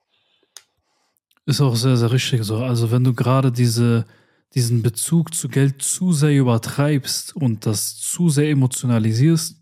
Ist 1.45 1.61
auch 1.61 1.76
sehr, 1.76 1.97
sehr 1.97 2.11
richtig 2.11 2.43
so. 2.43 2.57
Also 2.57 2.91
wenn 2.91 3.03
du 3.03 3.13
gerade 3.13 3.51
diese, 3.51 4.05
diesen 4.53 4.81
Bezug 4.81 5.34
zu 5.34 5.47
Geld 5.47 5.81
zu 5.81 6.11
sehr 6.11 6.35
übertreibst 6.35 7.35
und 7.35 7.65
das 7.65 7.97
zu 7.97 8.30
sehr 8.30 8.49
emotionalisierst, 8.49 9.61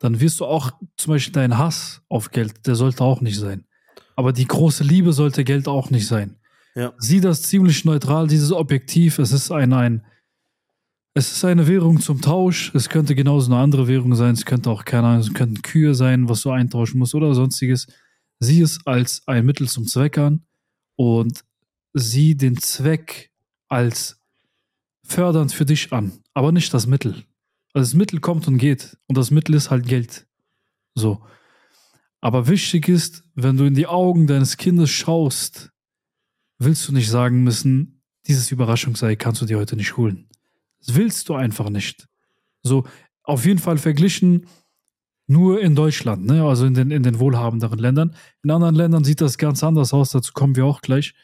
dann 0.00 0.18
wirst 0.20 0.40
du 0.40 0.46
auch 0.46 0.72
zum 0.96 1.12
Beispiel 1.12 1.34
dein 1.34 1.58
Hass 1.58 2.02
auf 2.08 2.30
Geld, 2.30 2.66
der 2.66 2.74
sollte 2.74 3.04
auch 3.04 3.20
nicht 3.20 3.38
sein. 3.38 3.64
Aber 4.16 4.32
die 4.32 4.46
große 4.46 4.82
Liebe 4.82 5.12
sollte 5.12 5.44
Geld 5.44 5.68
auch 5.68 5.90
nicht 5.90 6.06
sein. 6.06 6.36
Ja. 6.74 6.92
Sieh 6.98 7.20
das 7.20 7.42
ziemlich 7.42 7.84
neutral, 7.84 8.26
dieses 8.26 8.50
Objektiv. 8.50 9.18
Es 9.18 9.32
ist 9.32 9.50
ein, 9.50 9.72
ein, 9.72 10.04
es 11.14 11.32
ist 11.32 11.44
eine 11.44 11.66
Währung 11.66 12.00
zum 12.00 12.20
Tausch. 12.20 12.74
Es 12.74 12.88
könnte 12.88 13.14
genauso 13.14 13.52
eine 13.52 13.60
andere 13.60 13.88
Währung 13.88 14.14
sein. 14.14 14.34
Es 14.34 14.46
könnte 14.46 14.70
auch, 14.70 14.84
keine 14.84 15.06
Ahnung, 15.06 15.20
es 15.20 15.34
könnten 15.34 15.62
Kühe 15.62 15.94
sein, 15.94 16.28
was 16.28 16.42
du 16.42 16.50
eintauschen 16.50 16.98
musst 16.98 17.14
oder 17.14 17.34
sonstiges. 17.34 17.86
Sieh 18.38 18.62
es 18.62 18.86
als 18.86 19.22
ein 19.26 19.44
Mittel 19.44 19.68
zum 19.68 19.86
Zweck 19.86 20.16
an 20.16 20.46
und 20.96 21.44
sieh 21.92 22.36
den 22.36 22.56
Zweck 22.56 23.30
als 23.68 24.18
fördernd 25.04 25.52
für 25.52 25.66
dich 25.66 25.92
an, 25.92 26.12
aber 26.32 26.52
nicht 26.52 26.72
das 26.72 26.86
Mittel. 26.86 27.24
Also 27.72 27.90
das 27.90 27.94
Mittel 27.94 28.20
kommt 28.20 28.48
und 28.48 28.58
geht 28.58 28.96
und 29.06 29.16
das 29.16 29.30
Mittel 29.30 29.54
ist 29.54 29.70
halt 29.70 29.86
Geld. 29.86 30.26
So. 30.94 31.22
Aber 32.20 32.48
wichtig 32.48 32.88
ist, 32.88 33.24
wenn 33.34 33.56
du 33.56 33.64
in 33.64 33.74
die 33.74 33.86
Augen 33.86 34.26
deines 34.26 34.56
Kindes 34.56 34.90
schaust, 34.90 35.70
willst 36.58 36.86
du 36.88 36.92
nicht 36.92 37.08
sagen 37.08 37.42
müssen, 37.42 38.02
dieses 38.26 38.50
Überraschungsei 38.50 39.16
kannst 39.16 39.40
du 39.40 39.46
dir 39.46 39.58
heute 39.58 39.76
nicht 39.76 39.96
holen. 39.96 40.28
Das 40.80 40.94
willst 40.94 41.28
du 41.28 41.34
einfach 41.34 41.70
nicht. 41.70 42.06
So, 42.62 42.84
auf 43.22 43.46
jeden 43.46 43.58
Fall 43.58 43.78
verglichen 43.78 44.46
nur 45.26 45.60
in 45.60 45.76
Deutschland, 45.76 46.26
ne? 46.26 46.42
also 46.44 46.66
in 46.66 46.74
den, 46.74 46.90
in 46.90 47.04
den 47.04 47.20
wohlhabenderen 47.20 47.78
Ländern. 47.78 48.16
In 48.42 48.50
anderen 48.50 48.74
Ländern 48.74 49.04
sieht 49.04 49.20
das 49.20 49.38
ganz 49.38 49.62
anders 49.62 49.94
aus, 49.94 50.10
dazu 50.10 50.32
kommen 50.32 50.56
wir 50.56 50.66
auch 50.66 50.80
gleich. 50.80 51.14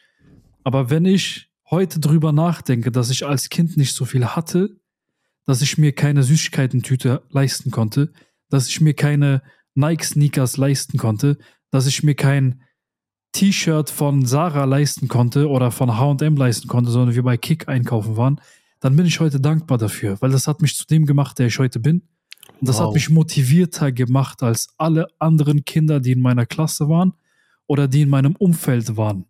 Aber 0.63 0.89
wenn 0.89 1.05
ich 1.05 1.49
heute 1.69 1.99
drüber 1.99 2.31
nachdenke, 2.31 2.89
dass 2.91 3.09
ich 3.09 3.25
als 3.25 3.49
Kind 3.49 3.75
nicht 3.75 3.93
so 3.93 4.05
viel 4.05 4.25
hatte, 4.25 4.79
dass 5.47 5.61
ich 5.61 5.77
mir 5.77 5.93
keine 5.93 6.21
Süßigkeitentüte 6.23 7.23
leisten 7.29 7.71
konnte, 7.71 8.11
dass 8.49 8.67
ich 8.67 8.81
mir 8.81 8.93
keine 8.93 9.41
Nike-Sneakers 9.75 10.57
leisten 10.57 10.97
konnte, 10.97 11.37
dass 11.71 11.87
ich 11.87 12.03
mir 12.03 12.15
kein 12.15 12.61
T-Shirt 13.31 13.89
von 13.89 14.25
Sarah 14.25 14.65
leisten 14.65 15.07
konnte 15.07 15.49
oder 15.49 15.71
von 15.71 15.97
H&M 15.97 16.35
leisten 16.35 16.67
konnte, 16.67 16.91
sondern 16.91 17.15
wir 17.15 17.23
bei 17.23 17.37
Kick 17.37 17.67
einkaufen 17.67 18.17
waren, 18.17 18.41
dann 18.79 18.95
bin 18.95 19.05
ich 19.05 19.19
heute 19.19 19.39
dankbar 19.39 19.77
dafür, 19.77 20.17
weil 20.21 20.31
das 20.31 20.47
hat 20.47 20.61
mich 20.61 20.75
zu 20.75 20.85
dem 20.85 21.05
gemacht, 21.05 21.39
der 21.39 21.47
ich 21.47 21.59
heute 21.59 21.79
bin. 21.79 22.01
Und 22.59 22.67
das 22.67 22.77
Wow. 22.77 22.87
hat 22.87 22.93
mich 22.93 23.09
motivierter 23.09 23.91
gemacht 23.91 24.43
als 24.43 24.69
alle 24.77 25.07
anderen 25.19 25.65
Kinder, 25.65 25.99
die 25.99 26.11
in 26.11 26.21
meiner 26.21 26.45
Klasse 26.45 26.89
waren 26.89 27.13
oder 27.67 27.87
die 27.87 28.01
in 28.01 28.09
meinem 28.09 28.35
Umfeld 28.35 28.97
waren. 28.97 29.25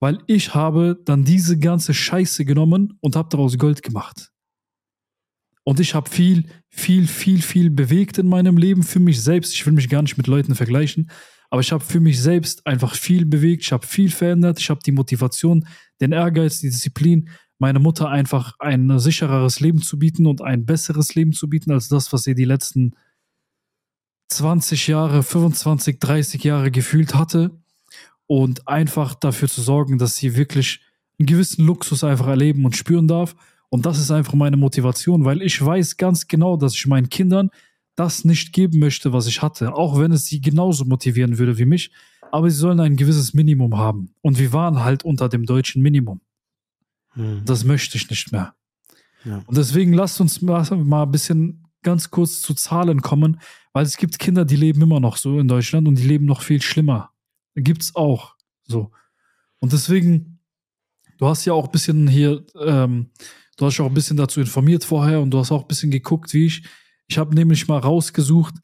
Weil 0.00 0.18
ich 0.26 0.54
habe 0.54 0.98
dann 1.04 1.24
diese 1.24 1.58
ganze 1.58 1.92
Scheiße 1.94 2.44
genommen 2.44 2.96
und 3.00 3.16
habe 3.16 3.28
daraus 3.28 3.58
Gold 3.58 3.82
gemacht. 3.82 4.32
Und 5.64 5.80
ich 5.80 5.94
habe 5.94 6.10
viel, 6.10 6.46
viel, 6.68 7.06
viel, 7.06 7.42
viel 7.42 7.70
bewegt 7.70 8.18
in 8.18 8.28
meinem 8.28 8.56
Leben 8.56 8.82
für 8.82 9.00
mich 9.00 9.22
selbst. 9.22 9.54
Ich 9.54 9.66
will 9.66 9.72
mich 9.72 9.88
gar 9.88 10.02
nicht 10.02 10.16
mit 10.16 10.26
Leuten 10.26 10.54
vergleichen, 10.54 11.10
aber 11.50 11.60
ich 11.60 11.72
habe 11.72 11.84
für 11.84 12.00
mich 12.00 12.20
selbst 12.20 12.66
einfach 12.66 12.94
viel 12.94 13.26
bewegt. 13.26 13.64
Ich 13.64 13.72
habe 13.72 13.86
viel 13.86 14.10
verändert. 14.10 14.58
Ich 14.58 14.70
habe 14.70 14.80
die 14.84 14.92
Motivation, 14.92 15.66
den 16.00 16.12
Ehrgeiz, 16.12 16.60
die 16.60 16.70
Disziplin, 16.70 17.28
meine 17.58 17.78
Mutter 17.78 18.08
einfach 18.08 18.54
ein 18.58 18.98
sichereres 18.98 19.60
Leben 19.60 19.82
zu 19.82 19.98
bieten 19.98 20.26
und 20.26 20.40
ein 20.40 20.64
besseres 20.64 21.14
Leben 21.14 21.32
zu 21.32 21.48
bieten 21.48 21.72
als 21.72 21.88
das, 21.88 22.12
was 22.12 22.22
sie 22.22 22.34
die 22.34 22.46
letzten 22.46 22.96
20 24.30 24.86
Jahre, 24.86 25.22
25, 25.22 25.98
30 25.98 26.42
Jahre 26.42 26.70
gefühlt 26.70 27.14
hatte. 27.14 27.50
Und 28.26 28.68
einfach 28.68 29.14
dafür 29.14 29.48
zu 29.48 29.60
sorgen, 29.60 29.98
dass 29.98 30.16
sie 30.16 30.36
wirklich 30.36 30.80
einen 31.18 31.26
gewissen 31.26 31.66
Luxus 31.66 32.04
einfach 32.04 32.28
erleben 32.28 32.64
und 32.64 32.76
spüren 32.76 33.08
darf. 33.08 33.34
Und 33.70 33.86
das 33.86 33.98
ist 33.98 34.10
einfach 34.10 34.34
meine 34.34 34.56
Motivation, 34.56 35.24
weil 35.24 35.42
ich 35.42 35.64
weiß 35.64 35.96
ganz 35.96 36.26
genau, 36.26 36.56
dass 36.56 36.74
ich 36.74 36.86
meinen 36.86 37.08
Kindern 37.08 37.50
das 37.94 38.24
nicht 38.24 38.52
geben 38.52 38.78
möchte, 38.78 39.12
was 39.12 39.26
ich 39.26 39.42
hatte. 39.42 39.74
Auch 39.74 39.98
wenn 39.98 40.12
es 40.12 40.26
sie 40.26 40.40
genauso 40.40 40.84
motivieren 40.84 41.38
würde 41.38 41.56
wie 41.58 41.64
mich. 41.64 41.90
Aber 42.32 42.50
sie 42.50 42.56
sollen 42.56 42.80
ein 42.80 42.96
gewisses 42.96 43.32
Minimum 43.34 43.76
haben. 43.76 44.14
Und 44.22 44.38
wir 44.38 44.52
waren 44.52 44.84
halt 44.84 45.04
unter 45.04 45.28
dem 45.28 45.46
deutschen 45.46 45.82
Minimum. 45.82 46.20
Hm. 47.12 47.42
Das 47.44 47.64
möchte 47.64 47.96
ich 47.96 48.08
nicht 48.10 48.32
mehr. 48.32 48.54
Ja. 49.24 49.42
Und 49.46 49.56
deswegen 49.56 49.92
lasst 49.92 50.20
uns 50.20 50.40
mal 50.42 50.62
ein 50.70 51.10
bisschen 51.10 51.66
ganz 51.82 52.10
kurz 52.10 52.42
zu 52.42 52.54
Zahlen 52.54 53.02
kommen, 53.02 53.40
weil 53.72 53.84
es 53.84 53.96
gibt 53.96 54.18
Kinder, 54.18 54.44
die 54.44 54.56
leben 54.56 54.82
immer 54.82 55.00
noch 55.00 55.16
so 55.16 55.38
in 55.38 55.48
Deutschland 55.48 55.88
und 55.88 55.96
die 55.96 56.06
leben 56.06 56.26
noch 56.26 56.42
viel 56.42 56.60
schlimmer. 56.60 57.10
Gibt's 57.54 57.94
auch 57.94 58.34
so. 58.64 58.92
Und 59.58 59.72
deswegen, 59.72 60.40
du 61.18 61.26
hast 61.26 61.44
ja 61.44 61.52
auch 61.52 61.66
ein 61.66 61.72
bisschen 61.72 62.08
hier, 62.08 62.44
ähm, 62.60 63.10
du 63.60 63.66
hast 63.66 63.76
ja 63.76 63.84
auch 63.84 63.90
ein 63.90 63.94
bisschen 63.94 64.16
dazu 64.16 64.40
informiert 64.40 64.84
vorher 64.84 65.20
und 65.20 65.30
du 65.30 65.38
hast 65.38 65.52
auch 65.52 65.62
ein 65.62 65.68
bisschen 65.68 65.90
geguckt, 65.90 66.32
wie 66.32 66.46
ich. 66.46 66.64
Ich 67.08 67.18
habe 67.18 67.34
nämlich 67.34 67.68
mal 67.68 67.78
rausgesucht, 67.78 68.54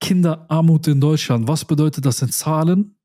Kinderarmut 0.00 0.86
in 0.86 1.00
Deutschland? 1.00 1.48
Was 1.48 1.64
bedeutet 1.64 2.06
das 2.06 2.22
in 2.22 2.30
Zahlen? 2.30 2.96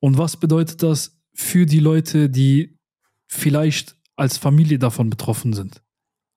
Und 0.00 0.16
was 0.16 0.36
bedeutet 0.38 0.82
das 0.82 1.20
für 1.34 1.66
die 1.66 1.80
Leute, 1.80 2.30
die 2.30 2.78
vielleicht 3.26 3.96
als 4.16 4.38
Familie 4.38 4.78
davon 4.78 5.10
betroffen 5.10 5.52
sind? 5.52 5.82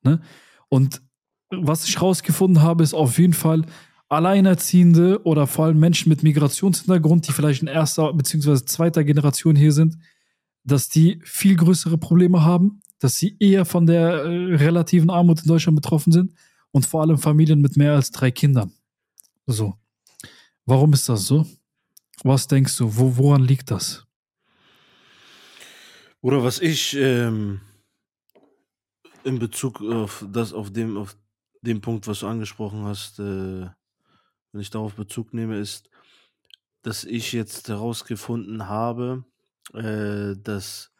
Ne? 0.03 0.21
Und 0.67 1.01
was 1.49 1.87
ich 1.87 2.01
rausgefunden 2.01 2.61
habe, 2.61 2.83
ist 2.83 2.93
auf 2.93 3.17
jeden 3.17 3.33
Fall 3.33 3.65
Alleinerziehende 4.09 5.23
oder 5.23 5.47
vor 5.47 5.65
allem 5.65 5.79
Menschen 5.79 6.09
mit 6.09 6.23
Migrationshintergrund, 6.23 7.27
die 7.27 7.31
vielleicht 7.31 7.61
in 7.61 7.67
erster 7.67 8.11
bzw. 8.13 8.65
zweiter 8.65 9.03
Generation 9.03 9.55
hier 9.55 9.71
sind, 9.71 9.97
dass 10.63 10.89
die 10.89 11.21
viel 11.23 11.55
größere 11.55 11.97
Probleme 11.97 12.43
haben, 12.43 12.81
dass 12.99 13.17
sie 13.17 13.35
eher 13.39 13.65
von 13.65 13.85
der 13.85 14.23
äh, 14.23 14.55
relativen 14.55 15.09
Armut 15.09 15.41
in 15.41 15.47
Deutschland 15.47 15.75
betroffen 15.75 16.11
sind 16.11 16.33
und 16.71 16.85
vor 16.85 17.01
allem 17.01 17.17
Familien 17.17 17.61
mit 17.61 17.77
mehr 17.77 17.93
als 17.93 18.11
drei 18.11 18.31
Kindern. 18.31 18.71
So. 19.45 19.75
Warum 20.65 20.93
ist 20.93 21.09
das 21.09 21.25
so? 21.25 21.45
Was 22.23 22.47
denkst 22.47 22.77
du? 22.77 22.95
Wo, 22.95 23.17
woran 23.17 23.43
liegt 23.43 23.71
das? 23.71 24.05
Oder 26.21 26.43
was 26.43 26.59
ich 26.59 26.95
ähm, 26.97 27.61
in 29.23 29.39
Bezug 29.39 29.81
auf 29.81 30.25
das, 30.29 30.53
auf 30.53 30.71
dem, 30.71 30.97
auf 30.97 31.15
dem 31.61 31.81
Punkt, 31.81 32.07
was 32.07 32.19
du 32.19 32.27
angesprochen 32.27 32.83
hast, 32.83 33.19
äh, 33.19 33.67
wenn 34.51 34.61
ich 34.61 34.69
darauf 34.69 34.95
Bezug 34.95 35.33
nehme, 35.33 35.57
ist, 35.57 35.89
dass 36.81 37.03
ich 37.03 37.31
jetzt 37.31 37.69
herausgefunden 37.69 38.67
habe, 38.67 39.23
äh, 39.73 40.35
dass 40.41 40.91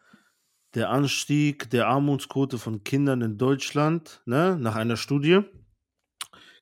der 0.74 0.90
Anstieg 0.90 1.70
der 1.70 1.88
Armutsquote 1.88 2.58
von 2.58 2.84
Kindern 2.84 3.22
in 3.22 3.38
Deutschland, 3.38 4.22
ne, 4.26 4.56
nach 4.60 4.76
einer 4.76 4.96
Studie, 4.96 5.40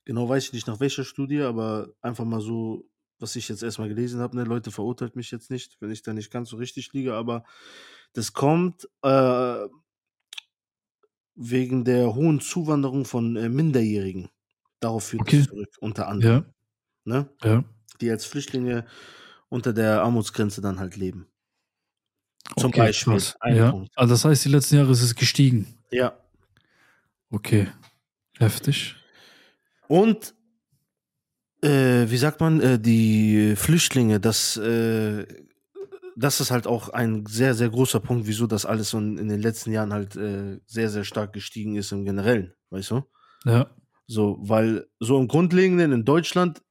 genau 0.05 0.27
weiß 0.27 0.45
ich 0.45 0.53
nicht 0.53 0.67
nach 0.67 0.79
welcher 0.79 1.03
Studie, 1.03 1.41
aber 1.41 1.93
einfach 2.01 2.25
mal 2.25 2.41
so, 2.41 2.89
was 3.19 3.35
ich 3.35 3.49
jetzt 3.49 3.63
erstmal 3.63 3.89
gelesen 3.89 4.19
habe, 4.21 4.35
ne, 4.37 4.43
Leute 4.43 4.71
verurteilt 4.71 5.15
mich 5.15 5.31
jetzt 5.31 5.51
nicht, 5.51 5.77
wenn 5.81 5.91
ich 5.91 6.01
da 6.01 6.13
nicht 6.13 6.31
ganz 6.31 6.49
so 6.49 6.57
richtig 6.57 6.93
liege, 6.93 7.13
aber 7.15 7.43
das 8.13 8.33
kommt 8.33 8.87
äh, 9.03 9.67
wegen 11.35 11.85
der 11.85 12.15
hohen 12.15 12.39
Zuwanderung 12.41 13.05
von 13.05 13.35
äh, 13.35 13.49
Minderjährigen. 13.49 14.29
Darauf 14.79 15.05
führt 15.05 15.21
Okay. 15.21 15.37
es 15.39 15.45
zurück, 15.47 15.69
unter 15.79 16.07
anderem. 16.07 16.45
Ja, 16.45 16.53
Ne? 17.05 17.29
ja. 17.43 17.63
Die 18.01 18.11
als 18.11 18.25
Flüchtlinge 18.25 18.85
unter 19.49 19.73
der 19.73 20.03
Armutsgrenze 20.03 20.61
dann 20.61 20.79
halt 20.79 20.95
leben. 20.97 21.27
Zum 22.57 22.69
Okay, 22.69 22.79
Beispiel. 22.79 23.13
krass. 23.13 23.35
Ein 23.39 23.55
Ja. 23.55 23.71
Punkt. 23.71 23.91
Also 23.95 24.13
das 24.13 24.25
heißt, 24.25 24.45
die 24.45 24.49
letzten 24.49 24.75
Jahre 24.77 24.91
ist 24.91 25.01
es 25.01 25.15
gestiegen. 25.15 25.67
Ja. 25.91 26.17
Okay. 27.31 27.67
Heftig. 28.37 28.95
Und 29.87 30.33
äh, 31.61 32.09
wie 32.09 32.17
sagt 32.17 32.39
man, 32.39 32.61
äh, 32.61 32.79
die 32.79 33.55
Flüchtlinge, 33.55 34.19
das, 34.19 34.57
äh, 34.57 35.25
das 36.15 36.39
ist 36.41 36.51
halt 36.51 36.67
auch 36.67 36.89
ein 36.89 37.25
sehr, 37.25 37.53
sehr 37.53 37.69
großer 37.69 37.99
Punkt, 37.99 38.27
wieso 38.27 38.47
das 38.47 38.65
alles 38.65 38.93
in, 38.93 39.17
in 39.17 39.29
den 39.29 39.41
letzten 39.41 39.71
Jahren 39.71 39.93
halt 39.93 40.15
äh, 40.15 40.59
sehr, 40.65 40.89
sehr 40.89 41.03
stark 41.03 41.33
gestiegen 41.33 41.75
ist 41.75 41.91
im 41.91 42.05
Generellen, 42.05 42.53
weißt 42.71 42.91
du? 42.91 43.03
Ja. 43.45 43.69
So, 44.07 44.37
weil 44.41 44.87
so 44.99 45.19
im 45.19 45.27
Grundlegenden 45.27 45.91
in 45.91 46.05
Deutschland 46.05 46.61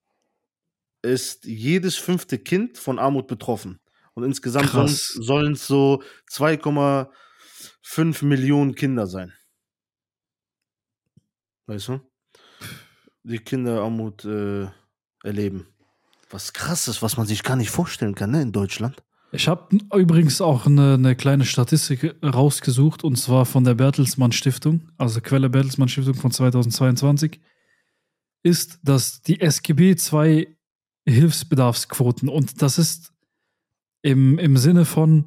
ist 1.03 1.45
jedes 1.45 1.97
fünfte 1.97 2.39
Kind 2.39 2.79
von 2.79 2.99
Armut 2.99 3.29
betroffen. 3.29 3.79
Und 4.19 4.25
insgesamt 4.25 4.71
sollen 4.71 5.53
es 5.53 5.69
so 5.69 6.03
2,5 6.33 8.25
Millionen 8.25 8.75
Kinder 8.75 9.07
sein. 9.07 9.33
Weißt 11.67 11.87
du? 11.87 12.01
Die 13.23 13.39
Kinderarmut 13.39 14.25
äh, 14.25 14.67
erleben. 15.23 15.69
Was 16.31 16.53
krass 16.53 16.89
ist, 16.89 17.01
was 17.01 17.17
man 17.17 17.29
sich 17.29 17.45
gar 17.45 17.55
nicht 17.55 17.71
vorstellen 17.71 18.17
kann, 18.17 18.33
ne, 18.33 18.43
in 18.43 18.51
Deutschland. 18.51 19.05
Ich 19.31 19.47
habe 19.47 19.79
übrigens 19.95 20.41
auch 20.41 20.67
eine, 20.67 20.95
eine 20.95 21.15
kleine 21.15 21.45
Statistik 21.45 22.17
rausgesucht 22.25 23.05
und 23.05 23.15
zwar 23.15 23.47
von 23.47 23.63
der 23.63 23.75
Bertelsmann 23.75 24.33
Stiftung, 24.33 24.91
also 24.97 25.21
Quelle 25.21 25.49
Bertelsmann 25.49 25.89
Stiftung 25.89 26.15
von 26.15 26.33
2022, 26.33 27.39
ist, 28.43 28.81
dass 28.83 29.23
die 29.23 29.41
SGB 29.41 29.95
zwei 29.95 30.57
Hilfsbedarfsquoten 31.07 32.29
und 32.29 32.61
das 32.63 32.79
ist 32.79 33.13
im, 34.03 34.39
im 34.39 34.57
Sinne 34.57 34.85
von 34.85 35.27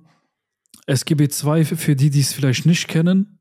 SGB 0.88 1.26
II, 1.26 1.66
für 1.66 1.96
die, 1.96 2.10
die 2.10 2.22
es 2.22 2.34
vielleicht 2.34 2.66
nicht 2.66 2.88
kennen, 2.88 3.40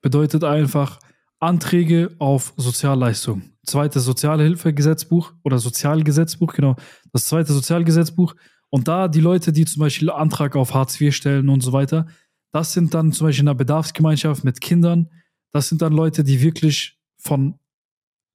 bedeutet 0.00 0.44
einfach 0.44 0.98
Anträge 1.38 2.14
auf 2.18 2.54
Sozialleistungen. 2.56 3.52
Zweites 3.64 4.04
Sozialhilfegesetzbuch 4.04 5.32
oder 5.42 5.58
Sozialgesetzbuch, 5.58 6.52
genau, 6.52 6.76
das 7.12 7.24
zweite 7.26 7.52
Sozialgesetzbuch. 7.52 8.34
Und 8.70 8.88
da 8.88 9.08
die 9.08 9.20
Leute, 9.20 9.52
die 9.52 9.64
zum 9.64 9.80
Beispiel 9.80 10.10
Antrag 10.10 10.56
auf 10.56 10.74
Hartz 10.74 11.00
IV 11.00 11.14
stellen 11.14 11.48
und 11.48 11.60
so 11.60 11.72
weiter, 11.72 12.06
das 12.52 12.72
sind 12.72 12.94
dann 12.94 13.12
zum 13.12 13.26
Beispiel 13.26 13.42
in 13.42 13.48
einer 13.48 13.56
Bedarfsgemeinschaft 13.56 14.44
mit 14.44 14.60
Kindern, 14.60 15.10
das 15.52 15.68
sind 15.68 15.82
dann 15.82 15.92
Leute, 15.92 16.24
die 16.24 16.40
wirklich 16.40 16.98
von 17.18 17.58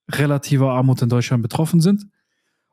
relativer 0.10 0.72
Armut 0.72 1.02
in 1.02 1.10
Deutschland 1.10 1.44
betroffen 1.44 1.82
sind. 1.82 2.08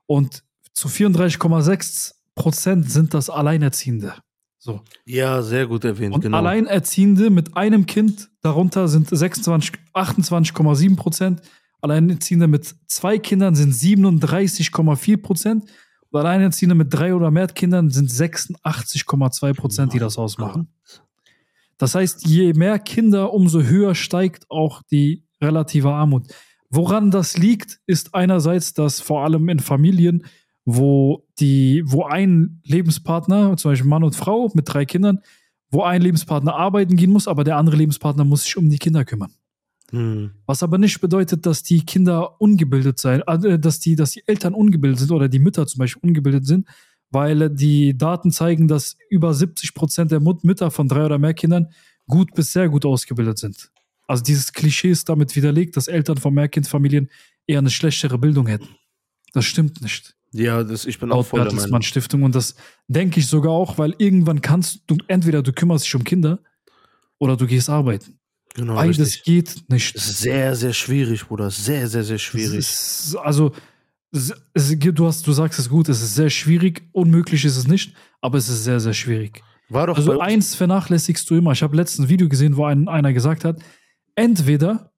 Und 0.06 0.44
zu 0.72 0.88
34,6 0.88 2.14
Prozent 2.34 2.90
sind 2.90 3.14
das 3.14 3.30
Alleinerziehende. 3.30 4.14
So. 4.58 4.80
Ja, 5.04 5.42
sehr 5.42 5.66
gut 5.66 5.84
erwähnt, 5.84 6.14
Und 6.14 6.22
genau. 6.22 6.38
Alleinerziehende 6.38 7.28
mit 7.30 7.56
einem 7.56 7.84
Kind, 7.84 8.30
darunter 8.40 8.88
sind 8.88 9.08
26, 9.08 9.74
28,7 9.92 10.96
Prozent. 10.96 11.42
Alleinerziehende 11.82 12.46
mit 12.46 12.74
zwei 12.86 13.18
Kindern 13.18 13.54
sind 13.54 13.74
37,4 13.74 15.16
Prozent. 15.18 15.64
Und 16.08 16.18
Alleinerziehende 16.18 16.74
mit 16.74 16.94
drei 16.94 17.14
oder 17.14 17.30
mehr 17.30 17.48
Kindern 17.48 17.90
sind 17.90 18.10
86,2 18.10 19.52
Prozent, 19.52 19.92
die 19.92 19.98
das 19.98 20.16
ausmachen. 20.16 20.68
Das 21.76 21.94
heißt, 21.94 22.26
je 22.26 22.54
mehr 22.54 22.78
Kinder, 22.78 23.34
umso 23.34 23.60
höher 23.60 23.94
steigt 23.94 24.50
auch 24.50 24.82
die 24.90 25.24
relative 25.42 25.90
Armut. 25.90 26.28
Woran 26.70 27.10
das 27.10 27.36
liegt, 27.36 27.80
ist 27.86 28.14
einerseits, 28.14 28.72
dass 28.72 29.00
vor 29.00 29.24
allem 29.24 29.48
in 29.48 29.58
Familien, 29.58 30.24
wo 30.64 31.26
die, 31.38 31.82
wo 31.86 32.04
ein 32.04 32.60
Lebenspartner, 32.64 33.56
zum 33.56 33.72
Beispiel 33.72 33.88
Mann 33.88 34.04
und 34.04 34.16
Frau 34.16 34.50
mit 34.54 34.72
drei 34.72 34.84
Kindern, 34.84 35.20
wo 35.70 35.82
ein 35.82 36.02
Lebenspartner 36.02 36.54
arbeiten 36.54 36.96
gehen 36.96 37.10
muss, 37.10 37.28
aber 37.28 37.44
der 37.44 37.56
andere 37.56 37.76
Lebenspartner 37.76 38.24
muss 38.24 38.44
sich 38.44 38.56
um 38.56 38.70
die 38.70 38.78
Kinder 38.78 39.04
kümmern. 39.04 39.32
Hm. 39.90 40.30
Was 40.46 40.62
aber 40.62 40.78
nicht 40.78 41.00
bedeutet, 41.00 41.46
dass 41.46 41.62
die 41.62 41.84
Kinder 41.84 42.40
ungebildet 42.40 42.98
sein, 42.98 43.22
äh, 43.26 43.58
dass 43.58 43.80
die, 43.80 43.96
dass 43.96 44.12
die 44.12 44.22
Eltern 44.26 44.54
ungebildet 44.54 45.00
sind 45.00 45.10
oder 45.10 45.28
die 45.28 45.38
Mütter 45.38 45.66
zum 45.66 45.80
Beispiel 45.80 46.02
ungebildet 46.02 46.46
sind, 46.46 46.66
weil 47.10 47.50
die 47.50 47.96
Daten 47.96 48.30
zeigen, 48.30 48.66
dass 48.66 48.96
über 49.10 49.34
70 49.34 49.74
Prozent 49.74 50.10
der 50.10 50.20
Mut 50.20 50.44
Mütter 50.44 50.70
von 50.70 50.88
drei 50.88 51.04
oder 51.04 51.18
mehr 51.18 51.34
Kindern 51.34 51.68
gut 52.08 52.34
bis 52.34 52.52
sehr 52.52 52.68
gut 52.68 52.84
ausgebildet 52.84 53.38
sind. 53.38 53.70
Also 54.06 54.22
dieses 54.22 54.52
Klischee 54.52 54.90
ist 54.90 55.08
damit 55.08 55.34
widerlegt, 55.36 55.76
dass 55.76 55.88
Eltern 55.88 56.18
von 56.18 56.34
Mehrkindfamilien 56.34 57.08
eher 57.46 57.58
eine 57.58 57.70
schlechtere 57.70 58.18
Bildung 58.18 58.46
hätten. 58.46 58.68
Das 59.32 59.44
stimmt 59.44 59.80
nicht. 59.80 60.14
Ja, 60.34 60.64
das, 60.64 60.84
ich 60.84 60.98
bin 60.98 61.12
auch 61.12 61.24
voll 61.24 61.44
der 61.44 61.52
Meinung. 61.52 61.82
Stiftung. 61.82 62.24
Und 62.24 62.34
das 62.34 62.56
denke 62.88 63.20
ich 63.20 63.28
sogar 63.28 63.52
auch, 63.52 63.78
weil 63.78 63.94
irgendwann 63.98 64.40
kannst 64.40 64.82
du, 64.88 64.96
entweder 65.06 65.42
du 65.42 65.52
kümmerst 65.52 65.84
dich 65.84 65.94
um 65.94 66.02
Kinder 66.02 66.40
oder 67.18 67.36
du 67.36 67.46
gehst 67.46 67.70
arbeiten. 67.70 68.18
Genau, 68.54 68.74
Beides 68.74 68.98
richtig. 68.98 69.22
geht 69.22 69.64
nicht. 69.68 69.94
Das 69.94 70.08
ist 70.08 70.20
sehr, 70.20 70.56
sehr 70.56 70.72
schwierig, 70.72 71.26
Bruder. 71.26 71.50
Sehr, 71.50 71.86
sehr, 71.86 72.02
sehr 72.02 72.18
schwierig. 72.18 72.58
ist, 72.58 73.16
also, 73.22 73.52
es, 74.10 74.32
du, 74.54 75.06
hast, 75.06 75.24
du 75.24 75.32
sagst 75.32 75.60
es 75.60 75.68
gut, 75.68 75.88
es 75.88 76.02
ist 76.02 76.16
sehr 76.16 76.30
schwierig. 76.30 76.82
Unmöglich 76.90 77.44
ist 77.44 77.56
es 77.56 77.68
nicht, 77.68 77.94
aber 78.20 78.38
es 78.38 78.48
ist 78.48 78.64
sehr, 78.64 78.80
sehr 78.80 78.92
schwierig. 78.92 79.40
War 79.68 79.86
doch 79.86 79.96
Also 79.96 80.18
eins 80.18 80.56
vernachlässigst 80.56 81.30
du 81.30 81.36
immer. 81.36 81.52
Ich 81.52 81.62
habe 81.62 81.76
letztens 81.76 82.06
ein 82.06 82.08
Video 82.08 82.28
gesehen, 82.28 82.56
wo 82.56 82.64
ein, 82.64 82.88
einer 82.88 83.12
gesagt 83.12 83.44
hat, 83.44 83.60
entweder 84.16 84.92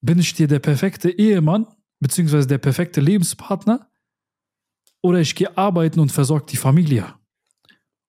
bin 0.00 0.18
ich 0.18 0.34
dir 0.34 0.48
der 0.48 0.58
perfekte 0.58 1.10
Ehemann, 1.10 1.68
beziehungsweise 2.00 2.48
der 2.48 2.58
perfekte 2.58 3.00
Lebenspartner, 3.00 3.88
oder 5.04 5.20
ich 5.20 5.34
gehe 5.34 5.54
arbeiten 5.58 6.00
und 6.00 6.10
versorge 6.10 6.46
die 6.46 6.56
Familie 6.56 7.04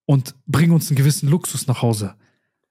und 0.06 0.34
bringe 0.48 0.74
uns 0.74 0.90
einen 0.90 0.96
gewissen 0.96 1.28
Luxus 1.28 1.68
nach 1.68 1.82
Hause. 1.82 2.16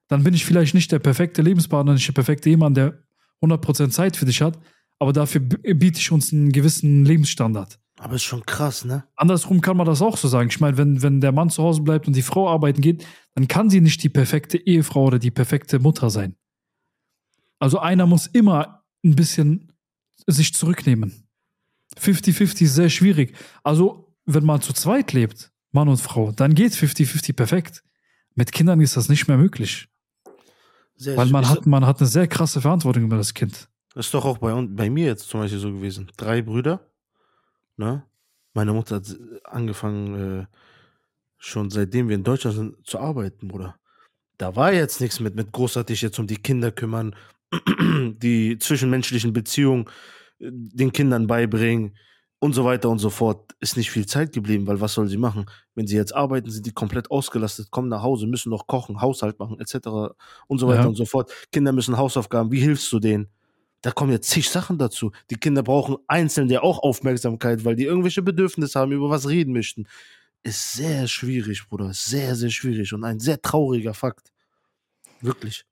Dann 0.07 0.23
bin 0.23 0.33
ich 0.33 0.45
vielleicht 0.45 0.73
nicht 0.73 0.91
der 0.91 0.97
perfekte 0.97 1.43
Lebenspartner, 1.43 1.93
nicht 1.93 2.07
der 2.07 2.13
perfekte 2.13 2.49
Ehemann, 2.49 2.73
der 2.73 3.03
100% 3.43 3.91
Zeit 3.91 4.17
für 4.17 4.25
dich 4.25 4.41
hat, 4.41 4.57
aber 4.97 5.13
dafür 5.13 5.41
biete 5.41 5.99
ich 5.99 6.11
uns 6.11 6.33
einen 6.33 6.51
gewissen 6.51 7.05
Lebensstandard. 7.05 7.79
Aber 7.99 8.15
ist 8.15 8.23
schon 8.23 8.43
krass, 8.47 8.83
ne? 8.83 9.03
Andersrum 9.15 9.61
kann 9.61 9.77
man 9.77 9.85
das 9.85 10.01
auch 10.01 10.17
so 10.17 10.27
sagen. 10.27 10.49
Ich 10.49 10.59
meine, 10.59 10.77
wenn, 10.77 11.03
wenn 11.03 11.21
der 11.21 11.31
Mann 11.31 11.51
zu 11.51 11.61
Hause 11.61 11.83
bleibt 11.83 12.07
und 12.07 12.15
die 12.15 12.23
Frau 12.23 12.49
arbeiten 12.49 12.81
geht, 12.81 13.05
dann 13.35 13.47
kann 13.47 13.69
sie 13.69 13.79
nicht 13.79 14.01
die 14.01 14.09
perfekte 14.09 14.57
Ehefrau 14.57 15.05
oder 15.05 15.19
die 15.19 15.31
perfekte 15.31 15.77
Mutter 15.77 16.09
sein. 16.09 16.35
Also 17.59 17.77
einer 17.77 18.07
muss 18.07 18.25
immer 18.25 18.83
ein 19.03 19.15
bisschen 19.15 19.71
sich 20.25 20.55
zurücknehmen. 20.55 21.13
50-50 21.99 22.63
ist 22.63 22.75
sehr 22.75 22.89
schwierig. 22.89 23.35
Also, 23.63 24.04
wenn 24.25 24.43
man 24.45 24.61
zu 24.61 24.73
zweit 24.73 25.13
lebt, 25.13 25.51
Mann 25.71 25.87
und 25.87 25.97
Frau, 26.01 26.31
dann 26.31 26.53
geht 26.55 26.71
50-50 26.73 27.33
perfekt. 27.33 27.83
Mit 28.35 28.51
Kindern 28.51 28.81
ist 28.81 28.97
das 28.97 29.09
nicht 29.09 29.27
mehr 29.27 29.37
möglich. 29.37 29.87
Sehr, 30.95 31.17
Weil 31.17 31.27
man 31.27 31.47
hat, 31.47 31.65
man 31.65 31.85
hat 31.85 31.99
eine 31.99 32.07
sehr 32.07 32.27
krasse 32.27 32.61
Verantwortung 32.61 33.03
über 33.03 33.17
das 33.17 33.33
Kind. 33.33 33.67
ist 33.95 34.13
doch 34.13 34.23
auch 34.25 34.37
bei, 34.37 34.53
uns- 34.53 34.71
bei 34.75 34.89
mir 34.89 35.05
jetzt 35.07 35.27
zum 35.27 35.41
Beispiel 35.41 35.59
so 35.59 35.71
gewesen. 35.71 36.09
Drei 36.17 36.41
Brüder, 36.41 36.89
ne? 37.77 38.03
Meine 38.53 38.71
Mutter 38.71 38.95
hat 38.97 39.17
angefangen, 39.43 40.41
äh, 40.41 40.45
schon 41.37 41.69
seitdem 41.69 42.07
wir 42.07 42.15
in 42.15 42.23
Deutschland 42.23 42.55
sind, 42.55 42.87
zu 42.87 42.97
arbeiten, 42.99 43.49
Bruder. 43.49 43.75
Da 44.37 44.55
war 44.55 44.71
jetzt 44.71 45.01
nichts 45.01 45.19
mit, 45.19 45.35
mit 45.35 45.51
großartig 45.51 46.01
jetzt 46.01 46.17
um 46.19 46.27
die 46.27 46.37
Kinder 46.37 46.71
kümmern, 46.71 47.15
die 48.21 48.57
zwischenmenschlichen 48.57 49.33
Beziehungen 49.33 49.85
äh, 50.39 50.49
den 50.51 50.93
Kindern 50.93 51.27
beibringen 51.27 51.97
und 52.45 52.53
so 52.53 52.63
weiter 52.63 52.89
und 52.89 52.99
so 52.99 53.09
fort. 53.09 53.53
Ist 53.59 53.75
nicht 53.77 53.91
viel 53.91 54.05
Zeit 54.05 54.31
geblieben, 54.31 54.65
weil 54.67 54.79
was 54.79 54.93
soll 54.93 55.07
sie 55.07 55.17
machen? 55.17 55.45
Wenn 55.73 55.87
sie 55.87 55.95
jetzt 55.95 56.15
arbeiten, 56.15 56.49
sind 56.49 56.65
die 56.65 56.71
komplett 56.71 57.11
ausgelastet, 57.11 57.71
kommen 57.71 57.89
nach 57.89 58.01
Hause, 58.03 58.27
müssen 58.27 58.49
noch 58.49 58.67
kochen, 58.67 59.01
Haushalt 59.01 59.39
machen, 59.39 59.59
etc. 59.59 60.15
und 60.47 60.59
so 60.59 60.67
weiter 60.67 60.81
Ja. 60.81 60.87
und 60.87 60.95
so 60.95 61.05
fort. 61.05 61.31
Kinder 61.51 61.71
müssen 61.73 61.97
Hausaufgaben. 61.97 62.51
Wie 62.51 62.59
hilfst 62.61 62.91
du 62.91 62.99
denen? 62.99 63.27
Da 63.81 63.91
kommen 63.91 64.11
jetzt 64.11 64.29
zig 64.29 64.49
Sachen 64.49 64.77
dazu. 64.77 65.11
Die 65.29 65.35
Kinder 65.35 65.61
brauchen 65.61 65.97
einzeln 66.07 66.49
ja 66.49 66.61
auch 66.63 66.79
Aufmerksamkeit, 66.79 67.65
weil 67.65 67.75
die 67.75 67.83
irgendwelche 67.83 68.21
Bedürfnisse 68.21 68.79
haben, 68.79 68.91
über 68.91 69.09
was 69.09 69.27
reden 69.27 69.53
möchten. 69.53 69.85
Ist 70.43 70.73
sehr 70.73 71.07
schwierig, 71.07 71.67
Bruder. 71.67 71.91
Sehr, 71.93 72.35
sehr 72.35 72.49
schwierig 72.49 72.93
und 72.93 73.03
ein 73.03 73.19
sehr 73.19 73.41
trauriger 73.41 73.93
Fakt. 73.93 74.31
Wirklich. 75.21 75.65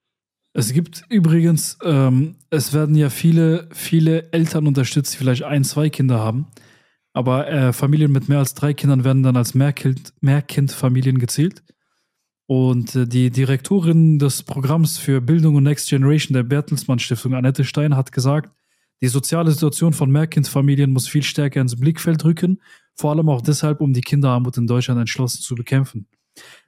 Es 0.54 0.72
gibt 0.72 1.04
übrigens, 1.10 1.78
ähm, 1.84 2.36
es 2.52 2.74
werden 2.74 2.96
ja 2.96 3.10
viele, 3.10 3.68
viele 3.72 4.32
Eltern 4.32 4.68
unterstützt, 4.68 5.14
die 5.14 5.18
vielleicht 5.18 5.44
ein, 5.44 5.64
zwei 5.64 5.90
Kinder 5.90 6.20
haben. 6.20 6.48
Aber 7.12 7.48
äh, 7.48 7.74
Familien 7.74 8.12
mit 8.12 8.30
mehr 8.30 8.40
als 8.40 8.54
drei 8.54 8.74
Kindern 8.74 9.04
werden 9.04 9.24
dann 9.24 9.36
als 9.36 9.56
Mehrkind, 9.56 10.14
Mehrkindfamilien 10.22 11.18
gezählt. 11.18 11.64
Und 12.46 12.96
äh, 12.96 13.08
die 13.08 13.32
Direktorin 13.32 14.20
des 14.20 14.44
Programms 14.44 14.98
für 14.98 15.22
Bildung 15.22 15.56
und 15.56 15.64
Next 15.64 15.90
Generation 15.90 16.34
der 16.34 16.44
Bertelsmann 16.44 17.00
Stiftung, 17.00 17.34
Annette 17.34 17.66
Stein, 17.66 17.96
hat 17.96 18.12
gesagt, 18.12 18.52
die 19.02 19.08
soziale 19.08 19.52
Situation 19.52 19.94
von 19.94 20.12
Mehrkindfamilien 20.12 20.92
muss 20.92 21.08
viel 21.08 21.24
stärker 21.24 21.62
ins 21.62 21.80
Blickfeld 21.80 22.24
rücken, 22.26 22.62
vor 22.96 23.12
allem 23.12 23.28
auch 23.28 23.42
deshalb, 23.42 23.82
um 23.82 23.92
die 23.94 24.02
Kinderarmut 24.02 24.58
in 24.58 24.68
Deutschland 24.68 25.00
entschlossen 25.00 25.42
zu 25.42 25.56
bekämpfen. 25.56 26.08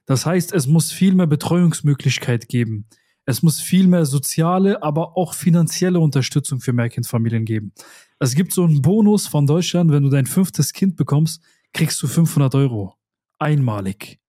Das 0.05 0.25
heißt, 0.25 0.53
es 0.53 0.67
muss 0.67 0.91
viel 0.91 1.15
mehr 1.15 1.27
Betreuungsmöglichkeit 1.27 2.49
geben. 2.49 2.87
Es 3.25 3.41
muss 3.41 3.59
viel 3.59 3.87
mehr 3.87 4.05
soziale, 4.05 4.83
aber 4.83 5.17
auch 5.17 5.33
finanzielle 5.33 5.99
Unterstützung 5.99 6.59
für 6.59 6.73
Mehrkindfamilien 6.73 7.45
geben. 7.45 7.73
Es 8.19 8.35
gibt 8.35 8.53
so 8.53 8.63
einen 8.63 8.81
Bonus 8.81 9.27
von 9.27 9.47
Deutschland, 9.47 9.91
wenn 9.91 10.03
du 10.03 10.09
dein 10.09 10.27
fünftes 10.27 10.73
Kind 10.73 10.95
bekommst, 10.95 11.41
kriegst 11.73 12.01
du 12.01 12.07
500 12.07 12.53
Euro. 12.55 12.95
Einmalig. 13.39 14.19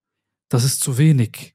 Das 0.49 0.65
ist 0.65 0.81
zu 0.81 0.99
wenig. 0.99 1.55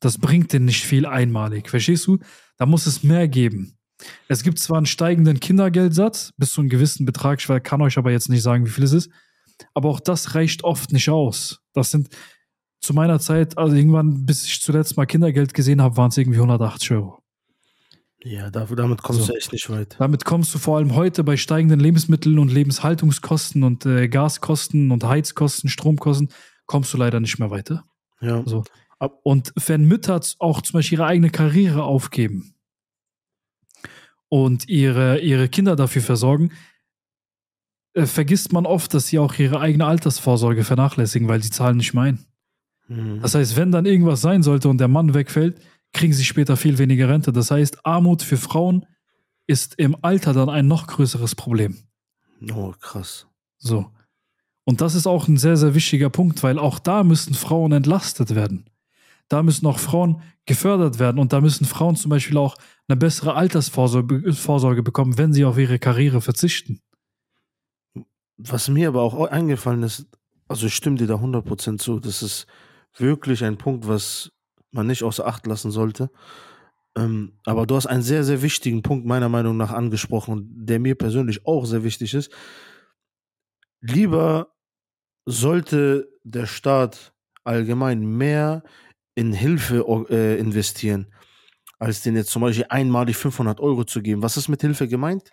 Das 0.00 0.18
bringt 0.18 0.52
dir 0.52 0.60
nicht 0.60 0.84
viel 0.84 1.06
einmalig. 1.06 1.68
Verstehst 1.68 2.06
du? 2.06 2.18
Da 2.56 2.66
muss 2.66 2.86
es 2.86 3.02
mehr 3.02 3.28
geben. 3.28 3.78
Es 4.28 4.42
gibt 4.42 4.58
zwar 4.58 4.76
einen 4.76 4.86
steigenden 4.86 5.40
Kindergeldsatz 5.40 6.32
bis 6.36 6.52
zu 6.52 6.60
einem 6.60 6.70
gewissen 6.70 7.04
Betrag, 7.04 7.40
ich 7.40 7.62
kann 7.62 7.82
euch 7.82 7.98
aber 7.98 8.12
jetzt 8.12 8.28
nicht 8.28 8.42
sagen, 8.42 8.64
wie 8.64 8.70
viel 8.70 8.84
es 8.84 8.92
ist, 8.92 9.10
aber 9.74 9.88
auch 9.88 10.00
das 10.00 10.34
reicht 10.36 10.62
oft 10.62 10.92
nicht 10.92 11.10
aus. 11.10 11.60
Das 11.72 11.90
sind 11.90 12.08
zu 12.80 12.94
meiner 12.94 13.18
Zeit, 13.20 13.58
also 13.58 13.74
irgendwann, 13.74 14.24
bis 14.24 14.44
ich 14.44 14.60
zuletzt 14.60 14.96
mal 14.96 15.06
Kindergeld 15.06 15.54
gesehen 15.54 15.82
habe, 15.82 15.96
waren 15.96 16.10
es 16.10 16.16
irgendwie 16.16 16.38
180 16.38 16.92
Euro. 16.92 17.22
Ja, 18.24 18.50
damit 18.50 19.02
kommst 19.02 19.22
So. 19.22 19.28
du 19.28 19.36
echt 19.36 19.52
nicht 19.52 19.70
weit. 19.70 19.96
Damit 19.98 20.24
kommst 20.24 20.52
du 20.54 20.58
vor 20.58 20.78
allem 20.78 20.96
heute 20.96 21.22
bei 21.22 21.36
steigenden 21.36 21.78
Lebensmitteln 21.78 22.38
und 22.38 22.52
Lebenshaltungskosten 22.52 23.62
und 23.62 23.86
äh, 23.86 24.08
Gaskosten 24.08 24.90
und 24.90 25.04
Heizkosten, 25.04 25.70
Stromkosten, 25.70 26.28
kommst 26.66 26.92
du 26.92 26.98
leider 26.98 27.20
nicht 27.20 27.38
mehr 27.38 27.50
weiter. 27.50 27.84
Ja. 28.20 28.42
So. 28.44 28.64
Und 29.22 29.52
wenn 29.66 29.84
Mütter 29.84 30.20
auch 30.40 30.60
zum 30.62 30.72
Beispiel 30.72 30.98
ihre 30.98 31.06
eigene 31.06 31.30
Karriere 31.30 31.84
aufgeben 31.84 32.54
und 34.28 34.68
ihre, 34.68 35.20
ihre 35.20 35.48
Kinder 35.48 35.76
dafür 35.76 36.02
versorgen, 36.02 36.50
äh, 37.94 38.06
vergisst 38.06 38.52
man 38.52 38.66
oft, 38.66 38.92
dass 38.94 39.06
sie 39.06 39.20
auch 39.20 39.34
ihre 39.38 39.60
eigene 39.60 39.86
Altersvorsorge 39.86 40.64
vernachlässigen, 40.64 41.28
weil 41.28 41.42
sie 41.42 41.50
zahlen 41.50 41.76
nicht 41.76 41.94
mehr 41.94 42.04
ein. 42.04 42.26
Mhm. 42.88 43.20
Das 43.20 43.34
heißt, 43.34 43.56
wenn 43.56 43.70
dann 43.70 43.86
irgendwas 43.86 44.20
sein 44.20 44.42
sollte 44.42 44.68
und 44.68 44.78
der 44.78 44.88
Mann 44.88 45.14
wegfällt, 45.14 45.60
kriegen 45.92 46.12
sie 46.12 46.24
später 46.24 46.56
viel 46.56 46.78
weniger 46.78 47.08
Rente. 47.08 47.32
Das 47.32 47.50
heißt, 47.50 47.84
Armut 47.86 48.22
für 48.22 48.36
Frauen 48.36 48.86
ist 49.46 49.78
im 49.78 49.96
Alter 50.02 50.32
dann 50.32 50.48
ein 50.48 50.66
noch 50.66 50.86
größeres 50.86 51.34
Problem. 51.34 51.76
Oh, 52.52 52.72
krass. 52.80 53.26
So. 53.58 53.90
Und 54.64 54.80
das 54.82 54.94
ist 54.94 55.06
auch 55.06 55.28
ein 55.28 55.38
sehr, 55.38 55.56
sehr 55.56 55.74
wichtiger 55.74 56.10
Punkt, 56.10 56.42
weil 56.42 56.58
auch 56.58 56.78
da 56.78 57.02
müssen 57.02 57.34
Frauen 57.34 57.72
entlastet 57.72 58.34
werden. 58.34 58.68
Da 59.28 59.42
müssen 59.42 59.66
auch 59.66 59.78
Frauen 59.78 60.22
gefördert 60.46 60.98
werden 60.98 61.18
und 61.18 61.32
da 61.32 61.40
müssen 61.40 61.64
Frauen 61.64 61.96
zum 61.96 62.10
Beispiel 62.10 62.36
auch 62.36 62.56
eine 62.86 62.96
bessere 62.96 63.34
Altersvorsorge 63.34 64.32
Vorsorge 64.32 64.82
bekommen, 64.82 65.18
wenn 65.18 65.32
sie 65.32 65.44
auf 65.44 65.58
ihre 65.58 65.78
Karriere 65.78 66.20
verzichten. 66.20 66.80
Was 68.36 68.68
mir 68.68 68.88
aber 68.88 69.02
auch 69.02 69.26
eingefallen 69.26 69.82
ist, 69.82 70.06
also 70.48 70.66
ich 70.66 70.74
stimme 70.74 70.96
dir 70.96 71.06
da 71.06 71.16
100% 71.16 71.78
zu, 71.78 71.98
das 71.98 72.22
ist 72.22 72.46
wirklich 73.00 73.44
ein 73.44 73.58
Punkt, 73.58 73.88
was 73.88 74.30
man 74.70 74.86
nicht 74.86 75.02
außer 75.02 75.26
Acht 75.26 75.46
lassen 75.46 75.70
sollte. 75.70 76.10
Ähm, 76.96 77.38
aber 77.44 77.66
du 77.66 77.76
hast 77.76 77.86
einen 77.86 78.02
sehr, 78.02 78.24
sehr 78.24 78.42
wichtigen 78.42 78.82
Punkt 78.82 79.06
meiner 79.06 79.28
Meinung 79.28 79.56
nach 79.56 79.72
angesprochen, 79.72 80.48
der 80.50 80.80
mir 80.80 80.94
persönlich 80.94 81.46
auch 81.46 81.64
sehr 81.64 81.84
wichtig 81.84 82.14
ist. 82.14 82.32
Lieber 83.80 84.54
sollte 85.26 86.08
der 86.24 86.46
Staat 86.46 87.12
allgemein 87.44 88.04
mehr 88.04 88.62
in 89.14 89.32
Hilfe 89.32 89.84
äh, 90.10 90.38
investieren, 90.38 91.12
als 91.78 92.02
den 92.02 92.16
jetzt 92.16 92.30
zum 92.30 92.42
Beispiel 92.42 92.66
einmalig 92.68 93.16
500 93.16 93.60
Euro 93.60 93.84
zu 93.84 94.02
geben. 94.02 94.22
Was 94.22 94.36
ist 94.36 94.48
mit 94.48 94.60
Hilfe 94.60 94.88
gemeint? 94.88 95.32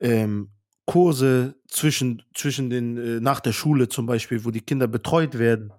Ähm, 0.00 0.50
Kurse 0.86 1.56
zwischen, 1.68 2.22
zwischen 2.34 2.70
den, 2.70 2.96
äh, 2.96 3.20
nach 3.20 3.40
der 3.40 3.52
Schule 3.52 3.88
zum 3.88 4.06
Beispiel, 4.06 4.44
wo 4.44 4.50
die 4.50 4.62
Kinder 4.62 4.88
betreut 4.88 5.38
werden, 5.38 5.72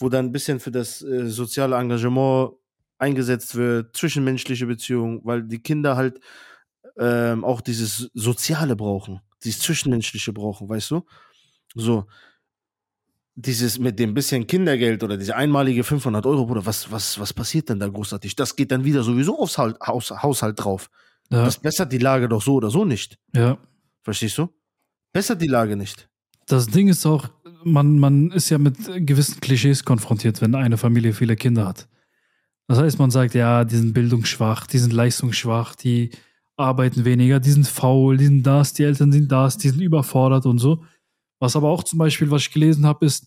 wo 0.00 0.08
dann 0.08 0.26
ein 0.26 0.32
bisschen 0.32 0.58
für 0.60 0.70
das 0.70 1.02
äh, 1.02 1.28
soziale 1.28 1.76
Engagement 1.76 2.52
eingesetzt 2.98 3.54
wird, 3.54 3.96
zwischenmenschliche 3.96 4.66
Beziehungen, 4.66 5.20
weil 5.24 5.42
die 5.42 5.62
Kinder 5.62 5.96
halt 5.96 6.20
ähm, 6.98 7.44
auch 7.44 7.60
dieses 7.60 8.10
Soziale 8.14 8.76
brauchen, 8.76 9.20
dieses 9.44 9.60
Zwischenmenschliche 9.60 10.32
brauchen, 10.32 10.68
weißt 10.68 10.90
du? 10.90 11.04
So, 11.74 12.06
dieses 13.36 13.78
mit 13.78 13.98
dem 13.98 14.12
bisschen 14.12 14.46
Kindergeld 14.46 15.02
oder 15.02 15.16
diese 15.16 15.36
einmalige 15.36 15.84
500 15.84 16.26
Euro, 16.26 16.46
Bruder, 16.46 16.66
was, 16.66 16.90
was, 16.90 17.18
was 17.18 17.32
passiert 17.32 17.68
denn 17.68 17.78
da 17.78 17.88
großartig? 17.88 18.36
Das 18.36 18.56
geht 18.56 18.70
dann 18.70 18.84
wieder 18.84 19.02
sowieso 19.02 19.38
aufs 19.38 19.56
Haus, 19.56 19.74
Haus, 19.86 20.10
Haushalt 20.10 20.62
drauf. 20.62 20.90
Ja, 21.30 21.44
Das 21.44 21.58
bessert 21.58 21.92
die 21.92 21.98
Lage 21.98 22.28
doch 22.28 22.42
so 22.42 22.54
oder 22.54 22.70
so 22.70 22.84
nicht. 22.84 23.18
ja. 23.34 23.56
Verstehst 24.02 24.38
du? 24.38 24.48
Bessert 25.12 25.42
die 25.42 25.46
Lage 25.46 25.76
nicht. 25.76 26.08
Das 26.46 26.66
Ding 26.66 26.88
ist 26.88 27.04
auch, 27.04 27.28
man, 27.64 27.98
man 27.98 28.30
ist 28.30 28.50
ja 28.50 28.58
mit 28.58 28.76
gewissen 29.06 29.40
Klischees 29.40 29.84
konfrontiert, 29.84 30.40
wenn 30.40 30.54
eine 30.54 30.76
Familie 30.76 31.12
viele 31.12 31.36
Kinder 31.36 31.66
hat. 31.66 31.88
Das 32.68 32.78
heißt, 32.78 32.98
man 32.98 33.10
sagt, 33.10 33.34
ja, 33.34 33.64
die 33.64 33.76
sind 33.76 33.92
bildungsschwach, 33.92 34.66
die 34.66 34.78
sind 34.78 34.92
leistungsschwach, 34.92 35.74
die 35.74 36.10
arbeiten 36.56 37.04
weniger, 37.04 37.40
die 37.40 37.50
sind 37.50 37.66
faul, 37.66 38.16
die 38.16 38.26
sind 38.26 38.44
das, 38.44 38.72
die 38.74 38.84
Eltern 38.84 39.10
sind 39.12 39.32
das, 39.32 39.58
die 39.58 39.70
sind 39.70 39.80
überfordert 39.80 40.46
und 40.46 40.58
so. 40.58 40.84
Was 41.40 41.56
aber 41.56 41.68
auch 41.68 41.82
zum 41.82 41.98
Beispiel, 41.98 42.30
was 42.30 42.42
ich 42.42 42.52
gelesen 42.52 42.86
habe, 42.86 43.06
ist, 43.06 43.26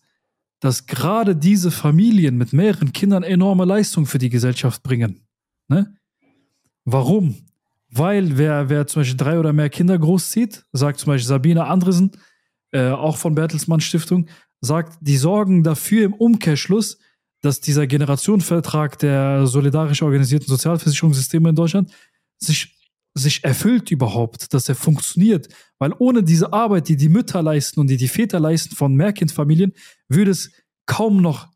dass 0.59 0.85
gerade 0.85 1.35
diese 1.35 1.71
Familien 1.71 2.37
mit 2.37 2.53
mehreren 2.53 2.93
Kindern 2.93 3.23
enorme 3.23 3.65
Leistung 3.65 4.05
für 4.05 4.19
die 4.19 4.29
Gesellschaft 4.29 4.81
bringen. 4.83 5.27
Ne? 5.67 5.93
Warum? 6.85 7.35
Weil 7.89 8.37
wer, 8.37 8.69
wer 8.69 8.87
zum 8.87 9.01
Beispiel 9.01 9.17
drei 9.17 9.39
oder 9.39 9.51
mehr 9.51 9.69
Kinder 9.69 9.97
großzieht, 9.97 10.63
sagt 10.71 10.99
zum 10.99 11.07
Beispiel 11.11 11.27
Sabine 11.27 11.65
Andresen, 11.65 12.11
äh, 12.73 12.89
auch 12.89 13.17
von 13.17 13.35
Bertelsmann 13.35 13.81
Stiftung, 13.81 14.27
sagt, 14.61 14.97
die 15.01 15.17
sorgen 15.17 15.63
dafür 15.63 16.05
im 16.05 16.13
Umkehrschluss, 16.13 16.97
dass 17.41 17.59
dieser 17.59 17.87
Generationenvertrag 17.87 18.97
der 18.99 19.45
solidarisch 19.47 20.01
organisierten 20.01 20.47
Sozialversicherungssysteme 20.47 21.49
in 21.49 21.55
Deutschland 21.55 21.91
sich, 22.37 22.77
sich 23.13 23.43
erfüllt 23.43 23.91
überhaupt, 23.91 24.53
dass 24.53 24.69
er 24.69 24.75
funktioniert. 24.75 25.49
Weil 25.77 25.93
ohne 25.99 26.23
diese 26.23 26.53
Arbeit, 26.53 26.87
die 26.87 26.95
die 26.95 27.09
Mütter 27.09 27.41
leisten 27.41 27.81
und 27.81 27.87
die 27.87 27.97
die 27.97 28.07
Väter 28.07 28.39
leisten 28.39 28.75
von 28.75 28.95
Mehrkindfamilien, 28.95 29.73
würde 30.07 30.31
es 30.31 30.51
kaum 30.85 31.21
noch 31.21 31.49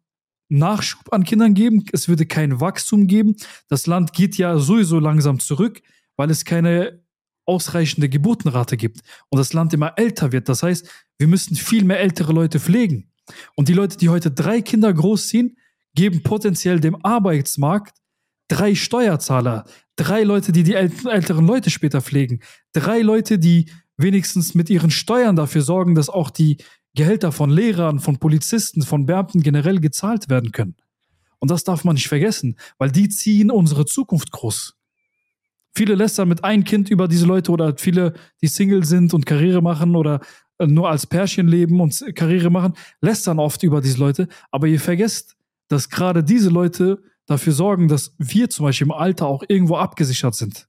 Nachschub 0.49 1.13
an 1.13 1.23
Kindern 1.23 1.53
geben. 1.53 1.85
Es 1.93 2.07
würde 2.07 2.25
kein 2.25 2.59
Wachstum 2.59 3.07
geben. 3.07 3.35
Das 3.69 3.87
Land 3.87 4.13
geht 4.13 4.37
ja 4.37 4.57
sowieso 4.59 4.99
langsam 4.99 5.39
zurück, 5.39 5.81
weil 6.15 6.29
es 6.29 6.45
keine 6.45 7.01
ausreichende 7.47 8.09
Geburtenrate 8.09 8.77
gibt 8.77 9.01
und 9.29 9.39
das 9.39 9.53
Land 9.53 9.73
immer 9.73 9.93
älter 9.97 10.31
wird. 10.31 10.49
Das 10.49 10.63
heißt, 10.63 10.87
wir 11.17 11.27
müssen 11.27 11.55
viel 11.55 11.83
mehr 11.83 11.99
ältere 11.99 12.33
Leute 12.33 12.59
pflegen. 12.59 13.09
Und 13.55 13.69
die 13.69 13.73
Leute, 13.73 13.97
die 13.97 14.09
heute 14.09 14.31
drei 14.31 14.61
Kinder 14.61 14.93
großziehen, 14.93 15.57
geben 15.95 16.23
potenziell 16.23 16.79
dem 16.79 17.03
Arbeitsmarkt 17.03 17.97
drei 18.47 18.75
Steuerzahler, 18.75 19.65
drei 19.95 20.23
Leute, 20.23 20.51
die 20.51 20.63
die 20.63 20.75
äl 20.75 20.91
älteren 21.05 21.45
Leute 21.45 21.69
später 21.69 22.01
pflegen, 22.01 22.41
drei 22.71 23.01
Leute, 23.01 23.39
die 23.39 23.69
wenigstens 23.97 24.55
mit 24.55 24.69
ihren 24.69 24.91
Steuern 24.91 25.35
dafür 25.35 25.61
sorgen, 25.61 25.95
dass 25.95 26.09
auch 26.09 26.29
die 26.29 26.57
Gehälter 26.95 27.31
von 27.31 27.49
Lehrern, 27.49 27.99
von 27.99 28.17
Polizisten, 28.17 28.83
von 28.83 29.05
Beamten 29.05 29.41
generell 29.41 29.79
gezahlt 29.79 30.29
werden 30.29 30.51
können. 30.51 30.75
Und 31.39 31.51
das 31.51 31.63
darf 31.63 31.83
man 31.83 31.95
nicht 31.95 32.07
vergessen, 32.07 32.57
weil 32.77 32.91
die 32.91 33.09
ziehen 33.09 33.51
unsere 33.51 33.85
Zukunft 33.85 34.31
groß. 34.31 34.76
Viele 35.77 35.93
lästern 35.93 36.27
mit 36.27 36.43
einem 36.43 36.63
Kind 36.63 36.89
über 36.89 37.07
diese 37.07 37.27
Leute 37.27 37.51
oder 37.51 37.77
viele, 37.77 38.13
die 38.41 38.47
Single 38.47 38.83
sind 38.83 39.13
und 39.13 39.27
Karriere 39.27 39.61
machen 39.61 39.95
oder 39.95 40.21
äh, 40.57 40.65
nur 40.65 40.89
als 40.89 41.05
Pärchen 41.05 41.47
leben 41.47 41.79
und 41.79 42.03
Karriere 42.15 42.49
machen, 42.49 42.73
lästern 42.99 43.37
oft 43.37 43.61
über 43.61 43.79
diese 43.79 43.99
Leute. 43.99 44.27
Aber 44.49 44.65
ihr 44.65 44.79
vergesst, 44.79 45.37
dass 45.67 45.91
gerade 45.91 46.23
diese 46.23 46.49
Leute 46.49 47.03
dafür 47.27 47.53
sorgen, 47.53 47.89
dass 47.89 48.15
wir 48.17 48.49
zum 48.49 48.65
Beispiel 48.65 48.87
im 48.87 48.91
Alter 48.91 49.27
auch 49.27 49.43
irgendwo 49.47 49.75
abgesichert 49.75 50.33
sind. 50.33 50.67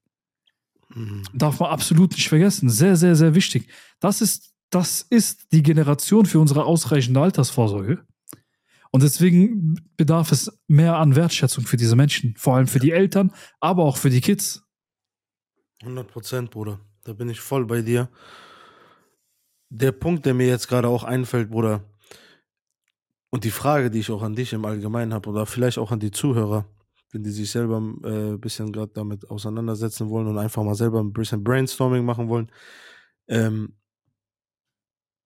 Mhm. 0.94 1.22
Darf 1.32 1.59
man 1.59 1.70
absolut 1.70 2.12
nicht 2.12 2.28
vergessen. 2.28 2.68
Sehr, 2.68 2.97
sehr, 2.97 3.16
sehr 3.16 3.35
wichtig. 3.35 3.66
Das 4.01 4.20
ist, 4.20 4.52
das 4.68 5.01
ist 5.09 5.52
die 5.52 5.62
Generation 5.62 6.26
für 6.26 6.39
unsere 6.39 6.66
ausreichende 6.66 7.18
Altersvorsorge. 7.18 8.05
Und 8.90 9.02
deswegen 9.02 9.80
bedarf 9.97 10.32
es 10.32 10.52
mehr 10.66 10.98
an 10.98 11.16
Wertschätzung 11.16 11.64
für 11.64 11.78
diese 11.78 11.97
Menschen, 11.97 12.35
vor 12.36 12.56
allem 12.56 12.66
für 12.66 12.78
die 12.78 12.93
Eltern, 12.93 13.32
aber 13.59 13.85
auch 13.85 13.97
für 13.97 14.10
die 14.10 14.20
Kids. 14.20 14.68
100 15.82 16.09
Prozent, 16.09 16.50
Bruder. 16.50 16.80
Da 17.05 17.12
bin 17.12 17.28
ich 17.28 17.40
voll 17.40 17.66
bei 17.66 17.82
dir. 17.82 18.09
Der 19.70 19.92
Punkt, 19.92 20.26
der 20.26 20.34
mir 20.34 20.46
jetzt 20.46 20.68
gerade 20.68 20.88
auch 20.88 21.05
einfällt, 21.05 21.50
Bruder, 21.50 21.84
und 23.30 23.44
die 23.44 23.50
Frage, 23.50 23.90
die 23.90 24.00
ich 24.00 24.10
auch 24.10 24.22
an 24.22 24.34
dich 24.34 24.52
im 24.52 24.64
Allgemeinen 24.64 25.12
habe, 25.12 25.28
oder 25.28 25.46
vielleicht 25.46 25.78
auch 25.78 25.92
an 25.92 26.00
die 26.00 26.10
Zuhörer, 26.10 26.66
wenn 27.12 27.22
die 27.22 27.30
sich 27.30 27.50
selber 27.50 27.80
ein 27.80 28.05
äh, 28.05 28.36
bisschen 28.38 28.72
gerade 28.72 28.92
damit 28.94 29.28
auseinandersetzen 29.30 30.09
wollen 30.09 30.26
und 30.26 30.38
einfach 30.38 30.62
mal 30.62 30.74
selber 30.74 31.00
ein 31.00 31.12
bisschen 31.12 31.44
Brainstorming 31.44 32.05
machen 32.05 32.28
wollen, 32.28 32.50
ähm, 33.28 33.74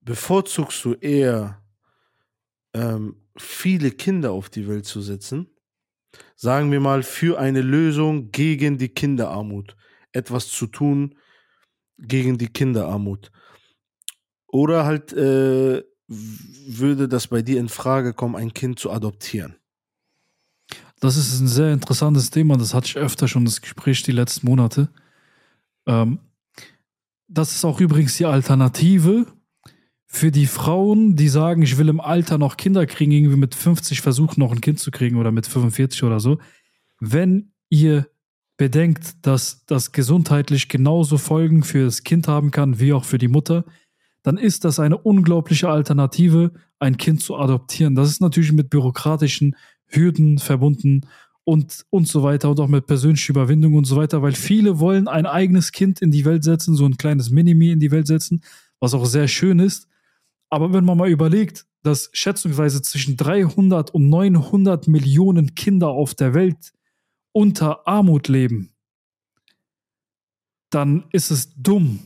bevorzugst 0.01 0.85
du 0.85 0.95
eher 0.95 1.63
ähm, 2.75 3.17
viele 3.37 3.91
Kinder 3.93 4.33
auf 4.33 4.51
die 4.51 4.67
Welt 4.67 4.85
zu 4.85 5.01
setzen, 5.01 5.49
sagen 6.35 6.71
wir 6.73 6.81
mal, 6.81 7.03
für 7.03 7.39
eine 7.39 7.63
Lösung 7.63 8.31
gegen 8.33 8.79
die 8.79 8.89
Kinderarmut, 8.89 9.77
etwas 10.13 10.49
zu 10.49 10.67
tun 10.67 11.15
gegen 11.99 12.39
die 12.39 12.49
Kinderarmut. 12.49 13.31
Oder 14.47 14.85
halt 14.85 15.13
äh, 15.13 15.83
würde 16.09 17.09
das 17.09 17.29
bei 17.29 17.43
dir 17.43 17.59
in 17.59 17.69
Frage 17.69 18.13
kommen, 18.13 18.37
ein 18.37 18.53
Kind 18.53 18.79
zu 18.79 18.91
adoptieren? 18.91 19.57
Das 21.01 21.17
ist 21.17 21.41
ein 21.41 21.49
sehr 21.49 21.73
interessantes 21.73 22.31
Thema. 22.31 22.57
Das 22.57 22.75
hatte 22.75 22.87
ich 22.87 22.97
öfter 22.97 23.27
schon 23.27 23.45
das 23.45 23.61
Gespräch 23.61 24.03
die 24.03 24.13
letzten 24.13 24.47
Monate. 24.47 24.89
Ähm, 25.87 26.21
das 27.27 27.53
ist 27.53 27.65
auch 27.65 27.81
übrigens 27.81 28.17
die 28.19 28.27
Alternative 28.27 29.27
für 30.07 30.31
die 30.31 30.47
Frauen, 30.47 31.17
die 31.17 31.29
sagen, 31.29 31.63
ich 31.63 31.79
will 31.79 31.89
im 31.89 32.01
Alter 32.01 32.37
noch 32.37 32.59
Kinder 32.59 32.87
kriegen, 32.87 33.13
irgendwie 33.13 33.39
mit 33.39 33.55
50 33.55 34.03
versuchen, 34.03 34.41
noch 34.41 34.53
ein 34.53 34.61
Kind 34.61 34.79
zu 34.79 34.91
kriegen 34.91 35.17
oder 35.17 35.33
mit 35.33 35.47
45 35.47 36.03
oder 36.05 36.21
so. 36.21 36.39
Wenn 37.01 37.53
ihr 37.71 38.12
bedenkt, 38.63 39.27
dass 39.27 39.67
das 39.67 39.91
gesundheitlich 39.91 40.69
genauso 40.69 41.19
Folgen 41.19 41.65
für 41.65 41.85
das 41.85 42.05
Kind 42.05 42.29
haben 42.29 42.53
kann, 42.53 42.79
wie 42.79 42.93
auch 42.93 43.05
für 43.05 43.19
die 43.19 43.27
Mutter, 43.27 43.65
dann 44.23 44.39
ist 44.39 44.65
das 44.65 44.79
eine 44.79 44.99
unglaubliche 44.99 45.69
Alternative, 45.69 46.53
ein 46.79 46.97
Kind 46.97 47.21
zu 47.21 47.35
adoptieren. 47.37 47.97
Das 47.97 48.09
ist 48.09 48.21
natürlich 48.21 48.53
mit 48.53 48.71
bürokratischen 48.71 49.57
Hürden 49.89 50.39
verbunden 50.39 51.09
und, 51.43 51.85
und 51.91 52.07
so 52.07 52.23
weiter 52.23 52.51
und 52.51 52.61
auch 52.61 52.69
mit 52.69 52.87
persönlicher 52.87 53.33
Überwindung 53.33 53.75
und 53.75 53.85
so 53.85 53.97
weiter, 53.97 54.23
weil 54.23 54.35
viele 54.35 54.79
wollen 54.79 55.09
ein 55.09 55.27
eigenes 55.27 55.73
Kind 55.73 56.01
in 56.01 56.13
die 56.13 56.25
Welt 56.25 56.45
setzen, 56.45 56.77
so 56.77 56.85
ein 56.85 56.97
kleines 56.97 57.31
Minimi 57.31 57.73
in 57.73 57.81
die 57.81 57.91
Welt 57.91 58.07
setzen, 58.07 58.45
was 58.79 58.95
auch 58.95 59.07
sehr 59.07 59.27
schön 59.27 59.59
ist. 59.59 59.89
Aber 60.51 60.73
wenn 60.73 60.85
man 60.85 60.99
mal 60.99 61.11
überlegt, 61.11 61.67
dass 61.83 62.11
schätzungsweise 62.13 62.81
zwischen 62.81 63.17
300 63.17 63.93
und 63.93 64.09
900 64.09 64.87
Millionen 64.87 65.57
Kinder 65.57 65.89
auf 65.89 66.15
der 66.15 66.33
Welt 66.33 66.73
unter 67.33 67.87
Armut 67.87 68.29
leben, 68.29 68.73
dann 70.71 71.05
ist 71.13 71.31
es 71.31 71.55
dumm, 71.55 72.01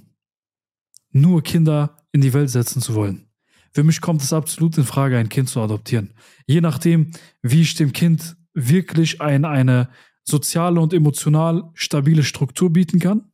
nur 1.11 1.43
Kinder 1.43 1.97
in 2.13 2.21
die 2.21 2.33
Welt 2.33 2.51
setzen 2.51 2.81
zu 2.81 2.95
wollen. 2.95 3.29
Für 3.73 3.85
mich 3.85 4.01
kommt 4.01 4.23
es 4.23 4.33
absolut 4.33 4.79
in 4.79 4.85
Frage, 4.85 5.19
ein 5.19 5.29
Kind 5.29 5.49
zu 5.49 5.61
adoptieren. 5.61 6.15
Je 6.47 6.61
nachdem, 6.61 7.11
wie 7.43 7.63
ich 7.63 7.75
dem 7.75 7.93
Kind 7.93 8.37
wirklich 8.55 9.21
ein, 9.21 9.45
eine 9.45 9.91
soziale 10.25 10.81
und 10.81 10.93
emotional 10.93 11.71
stabile 11.75 12.25
Struktur 12.25 12.73
bieten 12.73 12.99
kann, 12.99 13.31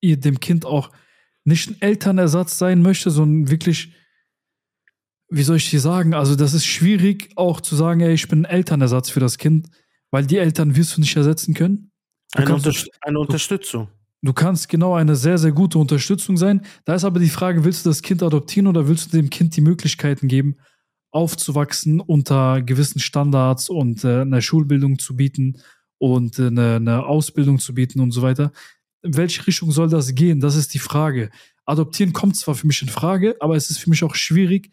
ihr 0.00 0.18
dem 0.18 0.40
Kind 0.40 0.66
auch 0.66 0.90
nicht 1.44 1.70
ein 1.70 1.80
Elternersatz 1.80 2.58
sein 2.58 2.82
möchte, 2.82 3.10
sondern 3.10 3.50
wirklich, 3.50 3.92
wie 5.28 5.44
soll 5.44 5.56
ich 5.56 5.70
dir 5.70 5.80
sagen, 5.80 6.12
also 6.12 6.34
das 6.34 6.54
ist 6.54 6.66
schwierig 6.66 7.30
auch 7.36 7.60
zu 7.60 7.76
sagen, 7.76 8.00
ey, 8.00 8.12
ich 8.12 8.28
bin 8.28 8.44
ein 8.44 8.50
Elternersatz 8.50 9.10
für 9.10 9.20
das 9.20 9.38
Kind, 9.38 9.70
weil 10.10 10.26
die 10.26 10.38
Eltern 10.38 10.76
wirst 10.76 10.96
du 10.96 11.00
nicht 11.00 11.16
ersetzen 11.16 11.54
können. 11.54 11.90
Du 12.32 12.42
Eine, 12.42 12.54
Unterst 12.54 12.88
eine 13.02 13.18
Unterstützung. 13.18 13.88
Du 14.22 14.32
kannst 14.32 14.68
genau 14.68 14.94
eine 14.94 15.14
sehr, 15.14 15.38
sehr 15.38 15.52
gute 15.52 15.78
Unterstützung 15.78 16.36
sein. 16.36 16.62
Da 16.84 16.94
ist 16.94 17.04
aber 17.04 17.20
die 17.20 17.28
Frage, 17.28 17.64
willst 17.64 17.86
du 17.86 17.90
das 17.90 18.02
Kind 18.02 18.22
adoptieren 18.22 18.66
oder 18.66 18.88
willst 18.88 19.12
du 19.12 19.16
dem 19.16 19.30
Kind 19.30 19.54
die 19.56 19.60
Möglichkeiten 19.60 20.26
geben, 20.26 20.56
aufzuwachsen 21.12 22.00
unter 22.00 22.62
gewissen 22.62 22.98
Standards 22.98 23.68
und 23.68 24.04
äh, 24.04 24.22
eine 24.22 24.42
Schulbildung 24.42 24.98
zu 24.98 25.16
bieten 25.16 25.58
und 25.98 26.38
äh, 26.38 26.48
eine, 26.48 26.76
eine 26.76 27.06
Ausbildung 27.06 27.58
zu 27.58 27.74
bieten 27.74 28.00
und 28.00 28.10
so 28.10 28.22
weiter. 28.22 28.52
In 29.02 29.16
welche 29.16 29.46
Richtung 29.46 29.70
soll 29.70 29.88
das 29.88 30.14
gehen? 30.14 30.40
Das 30.40 30.56
ist 30.56 30.74
die 30.74 30.78
Frage. 30.78 31.30
Adoptieren 31.64 32.12
kommt 32.12 32.36
zwar 32.36 32.54
für 32.54 32.66
mich 32.66 32.82
in 32.82 32.88
Frage, 32.88 33.36
aber 33.40 33.56
es 33.56 33.70
ist 33.70 33.78
für 33.78 33.90
mich 33.90 34.02
auch 34.02 34.14
schwierig, 34.14 34.70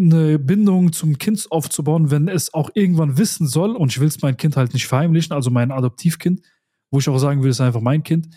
eine 0.00 0.38
Bindung 0.38 0.92
zum 0.92 1.18
Kind 1.18 1.46
aufzubauen, 1.50 2.10
wenn 2.10 2.28
es 2.28 2.54
auch 2.54 2.70
irgendwann 2.74 3.18
wissen 3.18 3.46
soll, 3.46 3.76
und 3.76 3.92
ich 3.92 4.00
will 4.00 4.08
es 4.08 4.22
mein 4.22 4.36
Kind 4.36 4.56
halt 4.56 4.72
nicht 4.72 4.86
verheimlichen, 4.86 5.32
also 5.32 5.50
mein 5.50 5.70
Adoptivkind, 5.70 6.42
wo 6.90 6.98
ich 6.98 7.08
auch 7.08 7.18
sagen 7.18 7.42
will, 7.42 7.50
es 7.50 7.56
ist 7.56 7.60
einfach 7.60 7.80
mein 7.80 8.02
Kind. 8.02 8.28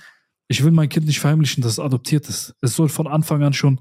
Ich 0.48 0.64
will 0.64 0.72
mein 0.72 0.90
Kind 0.90 1.06
nicht 1.06 1.19
verheimlichen, 1.19 1.64
dass 1.64 1.73
es 1.73 1.80
adoptiert 1.80 2.30
ist. 2.30 2.53
Es 2.61 2.76
soll 2.76 2.90
von 2.90 3.07
Anfang 3.07 3.44
an 3.44 3.53
schon 3.53 3.80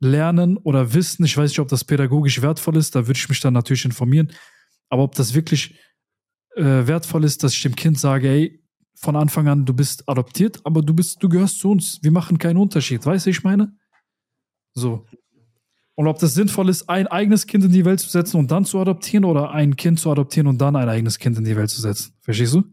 lernen 0.00 0.56
oder 0.56 0.92
wissen. 0.94 1.24
Ich 1.24 1.36
weiß 1.36 1.50
nicht, 1.50 1.60
ob 1.60 1.68
das 1.68 1.84
pädagogisch 1.84 2.42
wertvoll 2.42 2.76
ist, 2.76 2.94
da 2.94 3.06
würde 3.06 3.18
ich 3.18 3.28
mich 3.28 3.40
dann 3.40 3.54
natürlich 3.54 3.84
informieren. 3.84 4.32
Aber 4.90 5.04
ob 5.04 5.14
das 5.14 5.32
wirklich 5.32 5.78
äh, 6.56 6.86
wertvoll 6.86 7.24
ist, 7.24 7.42
dass 7.42 7.54
ich 7.54 7.62
dem 7.62 7.76
Kind 7.76 7.98
sage, 7.98 8.28
ey, 8.28 8.62
von 8.94 9.16
Anfang 9.16 9.48
an, 9.48 9.64
du 9.64 9.74
bist 9.74 10.08
adoptiert, 10.08 10.60
aber 10.64 10.82
du 10.82 10.94
bist, 10.94 11.22
du 11.22 11.28
gehörst 11.28 11.58
zu 11.58 11.70
uns. 11.70 11.98
Wir 12.02 12.12
machen 12.12 12.38
keinen 12.38 12.56
Unterschied. 12.56 13.04
Weißt 13.04 13.26
du, 13.26 13.30
ich 13.30 13.42
meine? 13.42 13.76
So. 14.74 15.06
Und 15.94 16.06
ob 16.06 16.18
das 16.18 16.34
sinnvoll 16.34 16.68
ist, 16.68 16.88
ein 16.88 17.06
eigenes 17.06 17.46
Kind 17.46 17.64
in 17.64 17.72
die 17.72 17.84
Welt 17.84 18.00
zu 18.00 18.08
setzen 18.08 18.38
und 18.38 18.50
dann 18.50 18.64
zu 18.64 18.78
adoptieren 18.78 19.24
oder 19.24 19.50
ein 19.50 19.76
Kind 19.76 20.00
zu 20.00 20.10
adoptieren 20.10 20.46
und 20.46 20.58
dann 20.58 20.74
ein 20.74 20.88
eigenes 20.88 21.18
Kind 21.18 21.36
in 21.38 21.44
die 21.44 21.56
Welt 21.56 21.70
zu 21.70 21.80
setzen. 21.80 22.14
Verstehst 22.22 22.54
du? 22.54 22.64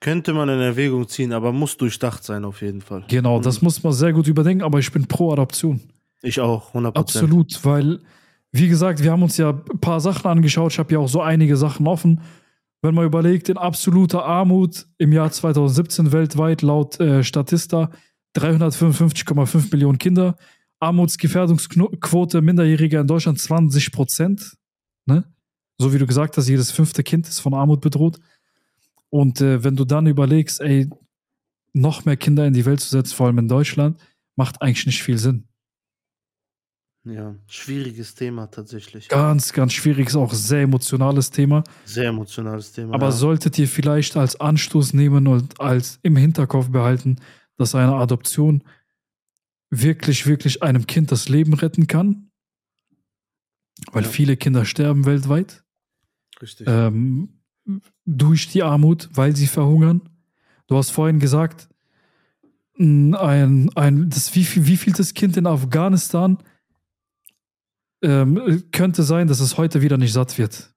Könnte 0.00 0.32
man 0.32 0.48
in 0.48 0.60
Erwägung 0.60 1.08
ziehen, 1.08 1.32
aber 1.32 1.52
muss 1.52 1.76
durchdacht 1.76 2.24
sein 2.24 2.44
auf 2.44 2.62
jeden 2.62 2.80
Fall. 2.80 3.04
Genau, 3.08 3.40
das 3.40 3.62
muss 3.62 3.82
man 3.82 3.92
sehr 3.92 4.12
gut 4.12 4.28
überdenken, 4.28 4.62
aber 4.62 4.78
ich 4.78 4.90
bin 4.92 5.06
pro 5.06 5.32
Adoption. 5.32 5.80
Ich 6.22 6.40
auch, 6.40 6.74
100%. 6.74 6.96
Absolut, 6.96 7.64
weil, 7.64 8.00
wie 8.52 8.68
gesagt, 8.68 9.02
wir 9.02 9.12
haben 9.12 9.22
uns 9.22 9.36
ja 9.36 9.50
ein 9.50 9.80
paar 9.80 10.00
Sachen 10.00 10.26
angeschaut. 10.26 10.72
Ich 10.72 10.78
habe 10.78 10.92
ja 10.92 10.98
auch 10.98 11.08
so 11.08 11.20
einige 11.20 11.56
Sachen 11.56 11.86
offen. 11.86 12.20
Wenn 12.82 12.94
man 12.94 13.06
überlegt, 13.06 13.48
in 13.48 13.56
absoluter 13.56 14.24
Armut 14.24 14.86
im 14.98 15.12
Jahr 15.12 15.30
2017 15.30 16.12
weltweit 16.12 16.62
laut 16.62 17.00
äh, 17.00 17.22
Statista 17.24 17.90
355,5 18.36 19.70
Millionen 19.70 19.98
Kinder. 19.98 20.36
Armutsgefährdungsquote 20.84 22.42
Minderjähriger 22.42 23.00
in 23.00 23.06
Deutschland 23.06 23.38
20 23.38 23.92
Prozent. 23.92 24.56
Ne? 25.06 25.24
So 25.78 25.92
wie 25.92 25.98
du 25.98 26.06
gesagt 26.06 26.36
hast, 26.36 26.48
jedes 26.48 26.70
fünfte 26.70 27.02
Kind 27.02 27.28
ist 27.28 27.40
von 27.40 27.54
Armut 27.54 27.80
bedroht. 27.80 28.18
Und 29.10 29.40
äh, 29.40 29.62
wenn 29.62 29.76
du 29.76 29.84
dann 29.84 30.06
überlegst, 30.06 30.60
ey, 30.60 30.88
noch 31.72 32.04
mehr 32.04 32.16
Kinder 32.16 32.46
in 32.46 32.54
die 32.54 32.64
Welt 32.64 32.80
zu 32.80 32.88
setzen, 32.88 33.14
vor 33.14 33.26
allem 33.26 33.38
in 33.38 33.48
Deutschland, 33.48 33.98
macht 34.36 34.62
eigentlich 34.62 34.86
nicht 34.86 35.02
viel 35.02 35.18
Sinn. 35.18 35.48
Ja, 37.04 37.34
schwieriges 37.46 38.14
Thema 38.14 38.46
tatsächlich. 38.46 39.08
Ganz, 39.08 39.52
ganz 39.52 39.74
schwierig, 39.74 40.08
ist 40.08 40.16
auch 40.16 40.32
sehr 40.32 40.62
emotionales 40.62 41.30
Thema. 41.30 41.62
Sehr 41.84 42.08
emotionales 42.08 42.72
Thema. 42.72 42.94
Aber 42.94 43.06
ja. 43.06 43.12
solltet 43.12 43.58
ihr 43.58 43.68
vielleicht 43.68 44.16
als 44.16 44.40
Anstoß 44.40 44.94
nehmen 44.94 45.26
und 45.26 45.60
als 45.60 45.98
im 46.02 46.16
Hinterkopf 46.16 46.70
behalten, 46.70 47.16
dass 47.56 47.74
eine 47.74 47.94
Adoption 47.94 48.62
wirklich, 49.82 50.26
wirklich 50.26 50.62
einem 50.62 50.86
Kind 50.86 51.10
das 51.12 51.28
Leben 51.28 51.54
retten 51.54 51.86
kann, 51.86 52.30
weil 53.92 54.04
Ja. 54.04 54.08
viele 54.08 54.36
Kinder 54.36 54.64
sterben 54.64 55.04
weltweit 55.06 55.64
Richtig. 56.40 56.66
ähm, 56.68 57.40
durch 58.04 58.48
die 58.48 58.62
Armut, 58.62 59.08
weil 59.12 59.34
sie 59.36 59.46
verhungern. 59.46 60.08
Du 60.66 60.76
hast 60.76 60.90
vorhin 60.90 61.18
gesagt, 61.18 61.68
ein, 62.78 63.14
ein, 63.76 64.10
das 64.10 64.34
wie, 64.34 64.44
viel, 64.44 64.66
wie 64.66 64.76
vieltes 64.76 65.14
Kind 65.14 65.36
in 65.36 65.46
Afghanistan 65.46 66.38
ähm, 68.02 68.64
könnte 68.72 69.02
sein, 69.02 69.28
dass 69.28 69.40
es 69.40 69.56
heute 69.56 69.80
wieder 69.80 69.96
nicht 69.96 70.12
satt 70.12 70.36
wird. 70.38 70.74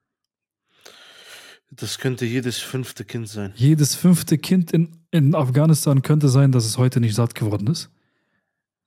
das 1.72 1.98
könnte 1.98 2.26
jedes 2.26 2.58
fünfte 2.60 3.04
Kind 3.04 3.28
sein. 3.28 3.52
Jedes 3.56 3.96
fünfte 3.96 4.38
Kind 4.38 4.72
in, 4.72 4.96
in 5.12 5.36
Afghanistan 5.36 6.02
könnte 6.02 6.30
sein, 6.30 6.52
dass 6.52 6.66
es 6.66 6.78
heute 6.78 7.00
nicht 7.00 7.16
satt 7.16 7.36
geworden 7.36 7.68
ist. 7.68 7.90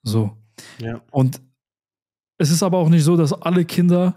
So. 0.03 0.37
Ja. 0.79 1.01
Und 1.11 1.41
es 2.39 2.51
ist 2.51 2.63
aber 2.63 2.79
auch 2.79 2.89
nicht 2.89 3.05
so, 3.05 3.17
dass 3.17 3.33
alle 3.33 3.65
Kinder, 3.65 4.17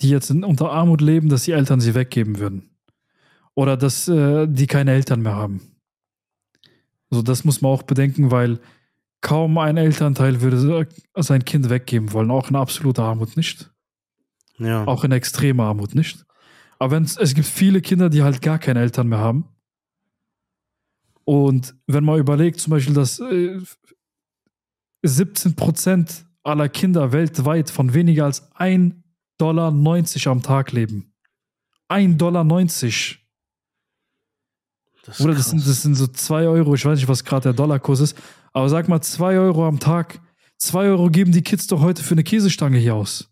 die 0.00 0.10
jetzt 0.10 0.30
in, 0.30 0.44
unter 0.44 0.72
Armut 0.72 1.00
leben, 1.00 1.28
dass 1.28 1.44
die 1.44 1.52
Eltern 1.52 1.80
sie 1.80 1.94
weggeben 1.94 2.38
würden. 2.38 2.70
oder 3.54 3.76
dass 3.76 4.08
äh, 4.08 4.46
die 4.48 4.66
keine 4.66 4.92
Eltern 4.92 5.22
mehr 5.22 5.34
haben. 5.34 5.60
Also 7.10 7.22
das 7.22 7.44
muss 7.44 7.60
man 7.60 7.72
auch 7.72 7.82
bedenken, 7.82 8.30
weil 8.30 8.60
kaum 9.20 9.58
ein 9.58 9.76
Elternteil 9.76 10.40
würde 10.40 10.88
sein 11.16 11.44
Kind 11.44 11.68
weggeben 11.68 12.12
wollen, 12.12 12.30
auch 12.30 12.48
in 12.48 12.56
absoluter 12.56 13.04
Armut 13.04 13.36
nicht. 13.36 13.70
Ja. 14.58 14.86
Auch 14.86 15.04
in 15.04 15.12
extremer 15.12 15.64
Armut 15.64 15.94
nicht. 15.94 16.24
Aber 16.78 16.98
es 16.98 17.34
gibt 17.34 17.46
viele 17.46 17.80
Kinder, 17.80 18.08
die 18.08 18.22
halt 18.22 18.42
gar 18.42 18.58
keine 18.58 18.80
Eltern 18.80 19.08
mehr 19.08 19.18
haben. 19.18 19.48
Und 21.24 21.76
wenn 21.86 22.02
man 22.02 22.18
überlegt, 22.18 22.58
zum 22.58 22.72
Beispiel, 22.72 22.94
dass 22.94 23.20
äh, 25.02 25.06
17% 25.06 26.24
aller 26.42 26.68
Kinder 26.68 27.12
weltweit 27.12 27.70
von 27.70 27.94
weniger 27.94 28.24
als 28.24 28.50
1,90 28.52 28.94
Dollar 29.38 29.68
am 29.68 30.42
Tag 30.42 30.72
leben. 30.72 31.12
1,90 31.88 32.16
Dollar. 32.16 32.44
Das 35.04 35.20
Oder 35.20 35.34
das 35.34 35.50
sind, 35.50 35.66
das 35.66 35.82
sind 35.82 35.96
so 35.96 36.06
2 36.06 36.46
Euro, 36.46 36.74
ich 36.74 36.84
weiß 36.84 36.96
nicht, 36.96 37.08
was 37.08 37.24
gerade 37.24 37.44
der 37.44 37.52
Dollarkurs 37.54 38.00
ist, 38.00 38.16
aber 38.52 38.68
sag 38.68 38.88
mal 38.88 39.00
2 39.00 39.38
Euro 39.38 39.66
am 39.66 39.80
Tag. 39.80 40.20
2 40.58 40.86
Euro 40.86 41.10
geben 41.10 41.32
die 41.32 41.42
Kids 41.42 41.66
doch 41.66 41.80
heute 41.80 42.02
für 42.02 42.14
eine 42.14 42.22
Käsestange 42.22 42.78
hier 42.78 42.94
aus. 42.94 43.28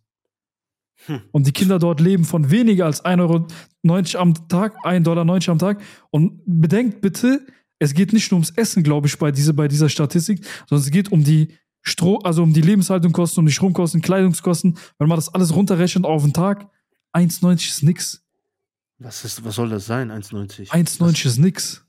Hm. 1.06 1.20
Und 1.30 1.47
die 1.47 1.52
Kinder 1.52 1.78
dort 1.78 2.01
leben 2.01 2.24
von 2.24 2.51
weniger 2.51 2.86
als 2.86 3.05
1,90 3.05 3.20
Euro 3.20 4.20
am 4.20 4.48
Tag, 4.48 4.84
1,90 4.84 5.01
Dollar 5.01 5.48
am 5.48 5.59
Tag. 5.59 5.80
Und 6.10 6.42
bedenkt 6.44 7.01
bitte, 7.01 7.47
es 7.78 7.94
geht 7.94 8.12
nicht 8.12 8.30
nur 8.30 8.38
ums 8.38 8.51
Essen, 8.51 8.82
glaube 8.82 9.06
ich, 9.06 9.16
bei, 9.18 9.30
diese, 9.30 9.55
bei 9.55 9.68
dieser 9.68 9.88
Statistik, 9.88 10.44
sondern 10.68 10.84
es 10.84 10.90
geht 10.90 11.12
um 11.12 11.22
die 11.24 11.56
Stroh, 11.82 12.19
also 12.19 12.43
um 12.43 12.52
die 12.52 12.61
Lebenshaltungskosten, 12.61 13.40
um 13.40 13.47
die 13.47 13.52
Stromkosten, 13.52 14.02
Kleidungskosten. 14.02 14.78
Wenn 14.98 15.09
man 15.09 15.16
das 15.16 15.35
alles 15.35 15.55
runterrechnet 15.55 16.05
auf 16.05 16.23
den 16.23 16.32
Tag, 16.32 16.69
1,90 17.15 17.69
ist 17.69 17.82
nix. 17.82 18.24
Was, 18.98 19.24
ist, 19.24 19.44
was 19.44 19.55
soll 19.55 19.70
das 19.70 19.86
sein? 19.86 20.11
1,90? 20.11 20.70
1,90 20.70 21.27
ist 21.27 21.39
nix. 21.39 21.86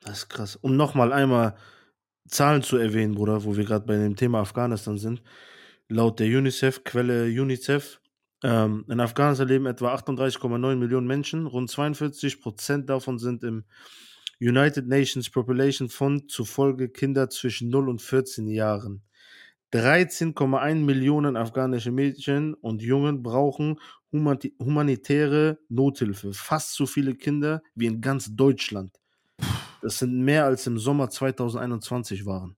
Das 0.00 0.18
ist 0.18 0.28
krass. 0.28 0.56
Um 0.56 0.76
nochmal 0.76 1.12
einmal 1.12 1.56
Zahlen 2.28 2.62
zu 2.62 2.76
erwähnen, 2.76 3.16
Bruder, 3.16 3.44
wo 3.44 3.56
wir 3.56 3.64
gerade 3.64 3.84
bei 3.84 3.96
dem 3.96 4.16
Thema 4.16 4.40
Afghanistan 4.40 4.96
sind. 4.96 5.22
Laut 5.88 6.20
der 6.20 6.28
UNICEF, 6.28 6.84
Quelle 6.84 7.24
UNICEF, 7.24 8.00
ähm, 8.42 8.84
in 8.88 9.00
Afghanistan 9.00 9.48
leben 9.48 9.66
etwa 9.66 9.94
38,9 9.94 10.76
Millionen 10.76 11.06
Menschen. 11.06 11.46
Rund 11.46 11.68
42 11.68 12.40
Prozent 12.40 12.88
davon 12.88 13.18
sind 13.18 13.42
im 13.42 13.64
United 14.40 14.86
Nations 14.86 15.28
Population 15.30 15.88
Fund 15.88 16.30
zufolge 16.30 16.88
Kinder 16.88 17.28
zwischen 17.28 17.68
0 17.68 17.88
und 17.88 18.00
14 18.02 18.48
Jahren. 18.48 19.02
13,1 19.72 20.76
Millionen 20.76 21.36
afghanische 21.36 21.92
Mädchen 21.92 22.54
und 22.54 22.82
Jungen 22.82 23.22
brauchen 23.22 23.78
humani- 24.12 24.54
humanitäre 24.58 25.58
Nothilfe. 25.68 26.32
Fast 26.32 26.74
so 26.74 26.86
viele 26.86 27.14
Kinder 27.14 27.62
wie 27.74 27.86
in 27.86 28.00
ganz 28.00 28.34
Deutschland. 28.34 28.92
Das 29.82 29.98
sind 29.98 30.20
mehr 30.24 30.44
als 30.44 30.66
im 30.66 30.78
Sommer 30.78 31.08
2021 31.10 32.26
waren. 32.26 32.56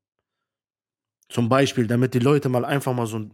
Zum 1.28 1.48
Beispiel, 1.48 1.86
damit 1.86 2.14
die 2.14 2.18
Leute 2.18 2.48
mal 2.48 2.64
einfach 2.64 2.94
mal 2.94 3.06
so 3.06 3.28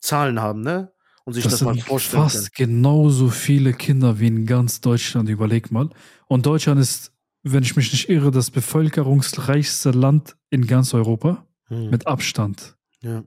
Zahlen 0.00 0.40
haben, 0.40 0.62
ne? 0.62 0.92
Und 1.24 1.34
sich 1.34 1.44
das, 1.44 1.52
Das 1.52 1.62
mal 1.62 1.76
vorstellen 1.78 2.22
fast 2.24 2.54
genauso 2.54 3.28
viele 3.28 3.72
Kinder 3.72 4.18
wie 4.18 4.26
in 4.26 4.44
ganz 4.44 4.80
Deutschland, 4.80 5.28
überleg 5.28 5.70
mal. 5.70 5.88
Und 6.26 6.46
Deutschland 6.46 6.80
ist, 6.80 7.11
wenn 7.42 7.62
ich 7.62 7.76
mich 7.76 7.92
nicht 7.92 8.08
irre, 8.08 8.30
das 8.30 8.50
bevölkerungsreichste 8.50 9.90
Land 9.90 10.36
in 10.50 10.66
ganz 10.66 10.94
Europa. 10.94 11.46
Hm. 11.68 11.90
Mit 11.90 12.06
Abstand. 12.06 12.76
ja. 13.02 13.24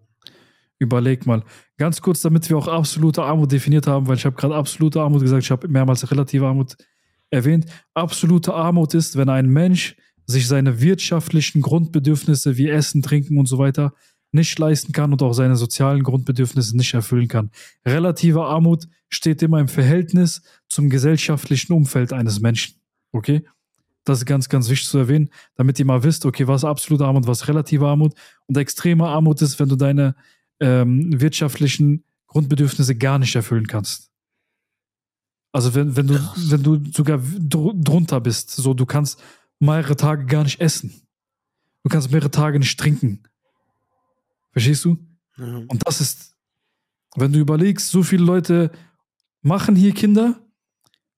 Überleg 0.78 1.26
mal. 1.26 1.42
Ganz 1.78 2.02
kurz, 2.02 2.22
damit 2.22 2.50
wir 2.50 2.58
auch 2.58 2.68
absolute 2.68 3.24
Armut 3.24 3.50
definiert 3.50 3.88
haben, 3.88 4.08
weil 4.08 4.18
ich 4.18 4.26
habe 4.26 4.36
gerade 4.36 4.56
absolute 4.56 5.02
Armut 5.02 5.22
gesagt, 5.22 5.44
ich 5.44 5.52
habe 5.52 5.70
mehrmals 5.70 6.12
relative 6.12 6.46
Armut 6.46 6.76
erwähnt. 7.30 7.66
Absolute 7.94 8.54
Armut 8.54 8.94
ist, 8.94 9.16
wenn 9.16 9.30
ein 9.30 9.48
Mensch 9.48 9.96
sich 10.26 10.48
seine 10.48 10.82
wirtschaftlichen 10.82 11.62
Grundbedürfnisse 11.62 12.58
wie 12.58 12.70
Essen, 12.70 13.02
Trinken 13.02 13.38
und 13.38 13.46
so 13.46 13.58
weiter 13.58 13.94
nicht 14.32 14.60
leisten 14.60 14.92
kann 14.92 15.14
und 15.14 15.22
auch 15.24 15.34
seine 15.34 15.56
sozialen 15.56 16.04
Grundbedürfnisse 16.04 16.76
nicht 16.76 16.94
erfüllen 16.94 17.30
kann. 17.30 17.52
Relative 17.86 18.44
Armut 18.44 18.86
steht 19.08 19.42
immer 19.42 19.60
im 19.60 19.70
Verhältnis 19.70 20.42
zum 20.68 20.90
gesellschaftlichen 20.90 21.72
Umfeld 21.72 22.12
eines 22.12 22.42
Menschen. 22.42 22.76
Okay? 23.14 23.46
Das 24.06 24.20
ist 24.20 24.26
ganz, 24.26 24.48
ganz 24.50 24.70
wichtig 24.70 24.88
zu 24.88 25.00
erwähnen, 25.00 25.30
damit 25.56 25.80
ihr 25.80 25.86
mal 25.86 26.04
wisst, 26.04 26.26
okay, 26.26 26.48
was 26.48 26.62
ist 26.62 26.66
absolute 26.66 27.06
Armut, 27.06 27.28
was 27.28 27.42
ist 27.42 27.48
relative 27.48 27.88
Armut. 27.88 28.14
Und 28.46 28.58
extreme 28.58 29.08
Armut 29.08 29.42
ist, 29.42 29.60
wenn 29.60 29.68
du 29.68 29.76
deine 29.76 30.16
ähm, 30.60 31.20
wirtschaftlichen 31.20 32.04
Grundbedürfnisse 32.28 32.96
gar 32.96 33.20
nicht 33.20 33.36
erfüllen 33.36 33.68
kannst. 33.68 34.12
Also 35.52 35.74
wenn, 35.74 35.96
wenn 35.96 36.08
du, 36.08 36.16
Krass. 36.16 36.52
wenn 36.52 36.64
du 36.64 36.84
sogar 36.92 37.18
dr 37.40 37.74
drunter 37.76 38.22
bist, 38.22 38.52
so 38.52 38.74
du 38.74 38.86
kannst 38.86 39.22
mehrere 39.60 39.96
Tage 39.96 40.26
gar 40.26 40.44
nicht 40.44 40.60
essen. 40.60 40.94
Du 41.84 41.90
kannst 41.90 42.12
mehrere 42.12 42.32
Tage 42.32 42.60
nicht 42.60 42.80
trinken. 42.80 43.24
Verstehst 44.52 44.86
du? 44.86 44.98
Ja. 45.38 45.46
Und 45.68 45.82
das 45.86 46.02
ist, 46.02 46.36
wenn 47.16 47.32
du 47.32 47.40
überlegst, 47.40 47.90
so 47.90 48.04
viele 48.04 48.24
Leute 48.24 48.72
machen 49.42 49.76
hier 49.76 49.94
Kinder, 49.94 50.45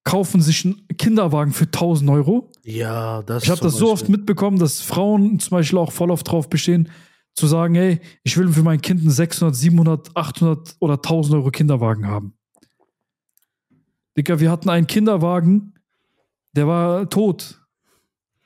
kaufen 0.07 0.41
sich 0.41 0.63
einen 0.65 0.87
Kinderwagen 0.97 1.51
für 1.51 1.65
1000 1.65 2.09
Euro. 2.09 2.49
ja, 2.63 3.21
das 3.23 3.43
Ich 3.43 3.49
habe 3.49 3.59
das 3.61 3.75
so 3.75 3.91
oft 3.91 4.07
mitbekommen, 4.09 4.57
dass 4.57 4.79
Frauen 4.81 5.37
zum 5.39 5.51
Beispiel 5.57 5.77
auch 5.79 5.91
voll 5.91 6.11
oft 6.11 6.29
drauf 6.31 6.49
bestehen, 6.49 6.89
zu 7.33 7.45
sagen, 7.45 7.75
hey, 7.75 7.99
ich 8.23 8.37
will 8.37 8.47
für 8.51 8.63
mein 8.63 8.81
Kind 8.81 9.01
einen 9.01 9.11
600, 9.11 9.55
700, 9.55 10.15
800 10.15 10.75
oder 10.79 10.93
1000 10.95 11.35
Euro 11.35 11.51
Kinderwagen 11.51 12.07
haben. 12.07 12.33
Dicker, 14.17 14.39
wir 14.39 14.49
hatten 14.49 14.69
einen 14.69 14.87
Kinderwagen, 14.87 15.73
der 16.55 16.67
war 16.67 17.09
tot. 17.09 17.61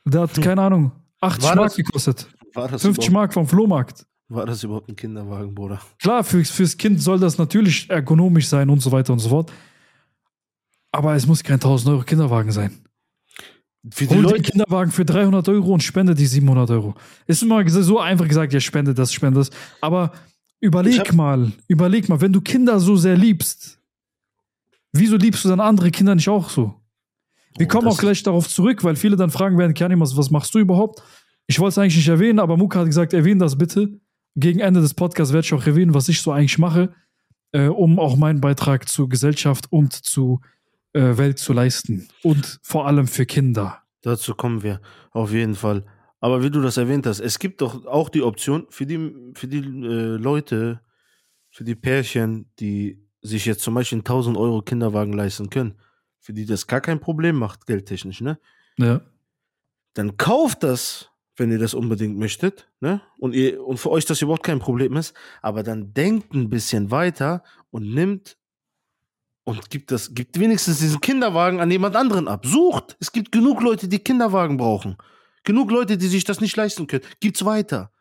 Der 0.05 0.21
hat, 0.21 0.41
keine 0.41 0.61
Ahnung, 0.63 0.91
80 1.21 1.43
War 1.49 1.55
Mark 1.55 1.67
das- 1.67 1.75
gekostet. 1.77 2.27
War 2.53 2.67
das, 2.67 2.81
50 2.81 3.07
überhaupt, 3.07 3.13
Mark 3.13 3.33
vom 3.33 3.47
Flohmarkt. 3.47 4.05
war 4.27 4.45
das 4.45 4.63
überhaupt 4.63 4.89
ein 4.89 4.95
Kinderwagen, 4.97 5.55
Bruder? 5.55 5.79
Klar, 6.01 6.23
für, 6.23 6.43
fürs 6.43 6.75
Kind 6.75 7.01
soll 7.01 7.19
das 7.19 7.37
natürlich 7.37 7.89
ergonomisch 7.89 8.47
sein 8.49 8.69
und 8.69 8.79
so 8.81 8.91
weiter 8.91 9.13
und 9.13 9.19
so 9.19 9.29
fort. 9.29 9.51
Aber 10.91 11.15
es 11.15 11.25
muss 11.27 11.43
kein 11.43 11.55
1000 11.55 11.89
Euro 11.93 12.03
Kinderwagen 12.03 12.51
sein. 12.51 12.77
Für 13.89 14.05
die 14.05 14.09
Hol 14.09 14.17
den 14.17 14.23
Leute, 14.23 14.41
Kinderwagen 14.43 14.91
für 14.91 15.05
300 15.05 15.47
Euro 15.49 15.73
und 15.73 15.81
spende 15.81 16.13
die 16.13 16.25
700 16.27 16.69
Euro. 16.71 16.93
Ist 17.25 17.41
immer 17.41 17.67
so 17.67 17.99
einfach 17.99 18.27
gesagt, 18.27 18.53
ja, 18.53 18.59
spende 18.59 18.93
das, 18.93 19.11
spende 19.11 19.39
das. 19.39 19.49
Aber 19.79 20.11
überleg 20.59 20.99
hab- 20.99 21.13
mal, 21.13 21.51
überleg 21.67 22.07
mal, 22.07 22.21
wenn 22.21 22.33
du 22.33 22.41
Kinder 22.41 22.79
so 22.79 22.95
sehr 22.95 23.17
liebst, 23.17 23.79
wieso 24.93 25.15
liebst 25.17 25.43
du 25.45 25.49
dann 25.49 25.59
andere 25.59 25.89
Kinder 25.89 26.13
nicht 26.13 26.29
auch 26.29 26.49
so? 26.49 26.75
Wir 27.57 27.65
Oh, 27.65 27.69
kommen 27.69 27.87
auch 27.87 27.97
gleich 27.97 28.21
darauf 28.23 28.47
zurück, 28.47 28.83
weil 28.83 28.95
viele 28.95 29.15
dann 29.15 29.31
fragen 29.31 29.57
werden, 29.57 29.73
Kianim, 29.73 29.99
was, 29.99 30.29
machst 30.29 30.53
du 30.53 30.59
überhaupt? 30.59 31.01
Ich 31.47 31.59
wollte 31.59 31.69
es 31.71 31.77
eigentlich 31.79 31.95
nicht 31.97 32.07
erwähnen, 32.07 32.39
aber 32.39 32.55
Muka 32.55 32.79
hat 32.79 32.85
gesagt, 32.85 33.13
erwähne 33.13 33.39
das 33.39 33.57
bitte. 33.57 33.99
Gegen 34.35 34.59
Ende 34.59 34.79
des 34.79 34.93
Podcasts 34.93 35.33
werde 35.33 35.45
ich 35.45 35.53
auch 35.53 35.65
erwähnen, 35.65 35.93
was 35.93 36.07
ich 36.07 36.21
so 36.21 36.31
eigentlich 36.31 36.57
mache, 36.59 36.93
äh, 37.51 37.67
um 37.67 37.99
auch 37.99 38.15
meinen 38.15 38.39
Beitrag 38.39 38.87
zur 38.87 39.09
Gesellschaft 39.09 39.69
und 39.71 39.91
zur 39.91 40.39
äh, 40.93 41.17
Welt 41.17 41.39
zu 41.39 41.53
leisten. 41.53 42.07
Und 42.23 42.59
vor 42.63 42.87
allem 42.87 43.07
für 43.07 43.25
Kinder. 43.25 43.81
Dazu 44.01 44.33
kommen 44.35 44.63
wir 44.63 44.81
auf 45.11 45.31
jeden 45.31 45.55
Fall. 45.55 45.85
Aber 46.19 46.43
wie 46.43 46.51
du 46.51 46.61
das 46.61 46.77
erwähnt 46.77 47.05
hast, 47.07 47.19
es 47.19 47.39
gibt 47.39 47.61
doch 47.61 47.85
auch 47.85 48.09
die 48.09 48.21
Option 48.21 48.67
für 48.69 48.85
die, 48.85 49.13
für 49.33 49.47
die 49.47 49.59
äh, 49.59 50.17
Leute, 50.17 50.81
für 51.49 51.63
die 51.63 51.75
Pärchen, 51.75 52.51
die 52.59 53.03
sich 53.21 53.45
jetzt 53.45 53.61
zum 53.61 53.73
Beispiel 53.73 53.97
einen 53.97 54.05
1000 54.05 54.37
Euro 54.37 54.61
Kinderwagen 54.61 55.13
leisten 55.13 55.49
können, 55.49 55.75
für 56.19 56.33
die 56.33 56.45
das 56.45 56.67
gar 56.67 56.81
kein 56.81 56.99
Problem 56.99 57.35
macht, 57.35 57.65
geldtechnisch, 57.65 58.21
ne? 58.21 58.39
Ja. 58.77 59.01
Dann 59.93 60.17
kauft 60.17 60.63
das, 60.63 61.09
wenn 61.35 61.51
ihr 61.51 61.59
das 61.59 61.73
unbedingt 61.73 62.17
möchtet, 62.17 62.69
ne? 62.79 63.01
Und, 63.17 63.33
ihr, 63.33 63.63
und 63.63 63.77
für 63.77 63.89
euch 63.91 64.05
das 64.05 64.21
überhaupt 64.21 64.43
kein 64.43 64.59
Problem 64.59 64.95
ist, 64.95 65.13
aber 65.41 65.63
dann 65.63 65.93
denkt 65.93 66.33
ein 66.33 66.49
bisschen 66.49 66.91
weiter 66.91 67.43
und 67.69 67.93
nimmt 67.93 68.37
und 69.51 69.69
gibt 69.69 69.91
das, 69.91 70.13
gibt 70.13 70.39
wenigstens 70.39 70.79
diesen 70.79 71.01
Kinderwagen 71.01 71.59
an 71.59 71.69
jemand 71.69 71.95
anderen 71.95 72.27
ab. 72.27 72.45
Sucht! 72.45 72.97
Es 72.99 73.11
gibt 73.11 73.31
genug 73.31 73.61
Leute, 73.61 73.87
die 73.87 73.99
Kinderwagen 73.99 74.57
brauchen. 74.57 74.97
Genug 75.43 75.71
Leute, 75.71 75.97
die 75.97 76.07
sich 76.07 76.23
das 76.23 76.41
nicht 76.41 76.55
leisten 76.55 76.87
können. 76.87 77.03
Gibt's 77.19 77.45
weiter. 77.45 77.91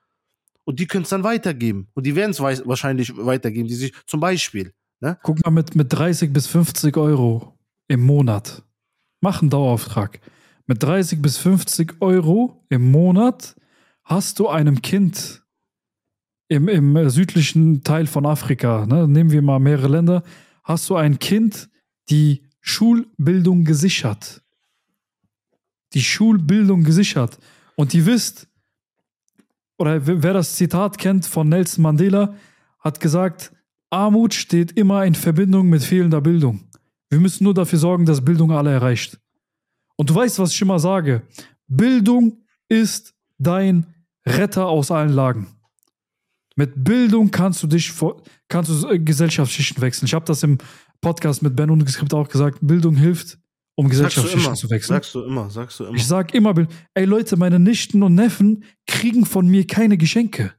Und 0.65 0.79
die 0.79 0.87
können 0.87 1.05
es 1.05 1.11
dann 1.11 1.25
weitergeben. 1.25 1.89
Und 1.95 2.07
die 2.07 2.15
werden 2.15 2.31
es 2.31 2.41
wahrscheinlich 2.41 3.13
weitergeben, 3.17 3.69
die 3.69 3.75
sich 3.75 3.93
zum 4.07 4.21
Beispiel. 4.21 4.73
Ne? 5.01 5.19
Guck 5.23 5.45
mal, 5.45 5.51
mit, 5.51 5.75
mit 5.75 5.93
30 5.93 6.33
bis 6.33 6.47
50 6.47 6.97
Euro 6.97 7.59
im 7.89 8.01
Monat. 8.01 8.63
Mach 9.21 9.41
einen 9.41 9.51
Dauerauftrag. 9.51 10.21
Mit 10.67 10.83
30 10.83 11.21
bis 11.21 11.39
50 11.39 12.01
Euro 12.01 12.65
im 12.69 12.91
Monat 12.91 13.57
hast 14.05 14.39
du 14.39 14.49
einem 14.49 14.83
Kind 14.83 15.43
im, 16.51 16.69
im 16.69 17.09
südlichen 17.09 17.85
Teil 17.85 18.07
von 18.07 18.27
Afrika, 18.27 18.85
ne, 18.85 19.07
nehmen 19.07 19.31
wir 19.31 19.41
mal 19.41 19.61
mehrere 19.61 19.89
Länder, 19.89 20.25
hast 20.71 20.89
du 20.89 20.97
ein 20.97 21.19
Kind 21.19 21.69
die 22.11 22.43
Schulbildung 22.61 23.65
gesichert. 23.65 24.43
Die 25.95 26.03
Schulbildung 26.03 26.85
gesichert. 26.85 27.39
Und 27.75 27.93
ihr 27.93 28.07
wisst, 28.07 28.47
oder 29.79 30.07
wer 30.07 30.33
das 30.33 30.55
Zitat 30.55 30.99
kennt 30.99 31.27
von 31.27 31.49
Nelson 31.49 31.83
Mandela, 31.83 32.37
hat 32.79 33.01
gesagt, 33.01 33.53
Armut 33.91 34.33
steht 34.33 34.73
immer 34.79 35.05
in 35.05 35.17
Verbindung 35.17 35.69
mit 35.69 35.83
fehlender 35.83 36.21
Bildung. 36.21 36.61
Wir 37.09 37.19
müssen 37.19 37.45
nur 37.45 37.55
dafür 37.55 37.79
sorgen, 37.79 38.07
dass 38.07 38.25
Bildung 38.25 38.53
alle 38.53 38.71
erreicht. 38.71 39.19
Und 39.97 40.11
du 40.11 40.15
weißt, 40.15 40.39
was 40.39 40.53
ich 40.53 40.63
immer 40.63 40.79
sage. 40.79 41.23
Bildung 41.67 42.45
ist 42.69 43.15
dein 43.39 43.87
Retter 44.25 44.69
aus 44.69 44.93
allen 44.93 45.13
Lagen. 45.13 45.49
Mit 46.61 46.85
Bildung 46.85 47.31
kannst 47.31 47.63
du 47.63 47.67
dich 47.67 47.91
vor, 47.91 48.23
kannst 48.49 48.71
du 48.71 48.87
äh, 48.87 48.99
Gesellschaftsschichten 48.99 49.81
wechseln. 49.81 50.05
Ich 50.05 50.13
habe 50.13 50.27
das 50.27 50.43
im 50.43 50.59
Podcast 51.01 51.41
mit 51.41 51.57
Ben 51.57 51.71
und 51.71 51.89
Skript 51.89 52.13
auch 52.13 52.29
gesagt. 52.29 52.59
Bildung 52.61 52.97
hilft, 52.97 53.39
um 53.77 53.89
Gesellschaftsschichten 53.89 54.57
zu 54.57 54.69
wechseln. 54.69 54.97
sagst 54.97 55.15
du 55.15 55.23
immer, 55.23 55.49
sagst 55.49 55.81
du 55.81 55.85
immer. 55.85 55.97
Ich 55.97 56.07
sag 56.07 56.35
immer, 56.35 56.55
ey 56.93 57.07
Leute, 57.07 57.39
meine 57.39 57.59
Nichten 57.59 58.03
und 58.03 58.15
Neffen 58.15 58.65
kriegen 58.87 59.25
von 59.25 59.49
mir 59.49 59.67
keine 59.67 59.97
Geschenke. 59.97 60.53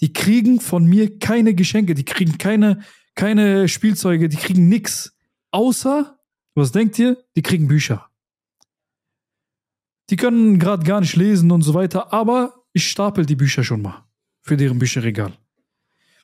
Die 0.00 0.12
kriegen 0.12 0.60
von 0.60 0.84
mir 0.84 1.18
keine 1.18 1.56
Geschenke, 1.56 1.96
die 1.96 2.04
kriegen 2.04 2.38
keine, 2.38 2.78
keine 3.16 3.66
Spielzeuge, 3.66 4.28
die 4.28 4.36
kriegen 4.36 4.68
nix. 4.68 5.18
Außer, 5.50 6.20
was 6.54 6.70
denkt 6.70 7.00
ihr? 7.00 7.18
Die 7.34 7.42
kriegen 7.42 7.66
Bücher. 7.66 8.08
Die 10.08 10.14
können 10.14 10.60
gerade 10.60 10.84
gar 10.84 11.00
nicht 11.00 11.16
lesen 11.16 11.50
und 11.50 11.62
so 11.62 11.74
weiter, 11.74 12.12
aber 12.12 12.62
ich 12.72 12.88
stapel 12.88 13.26
die 13.26 13.34
Bücher 13.34 13.64
schon 13.64 13.82
mal 13.82 14.06
für 14.42 14.56
deren 14.56 14.78
Bücherregal. 14.78 15.32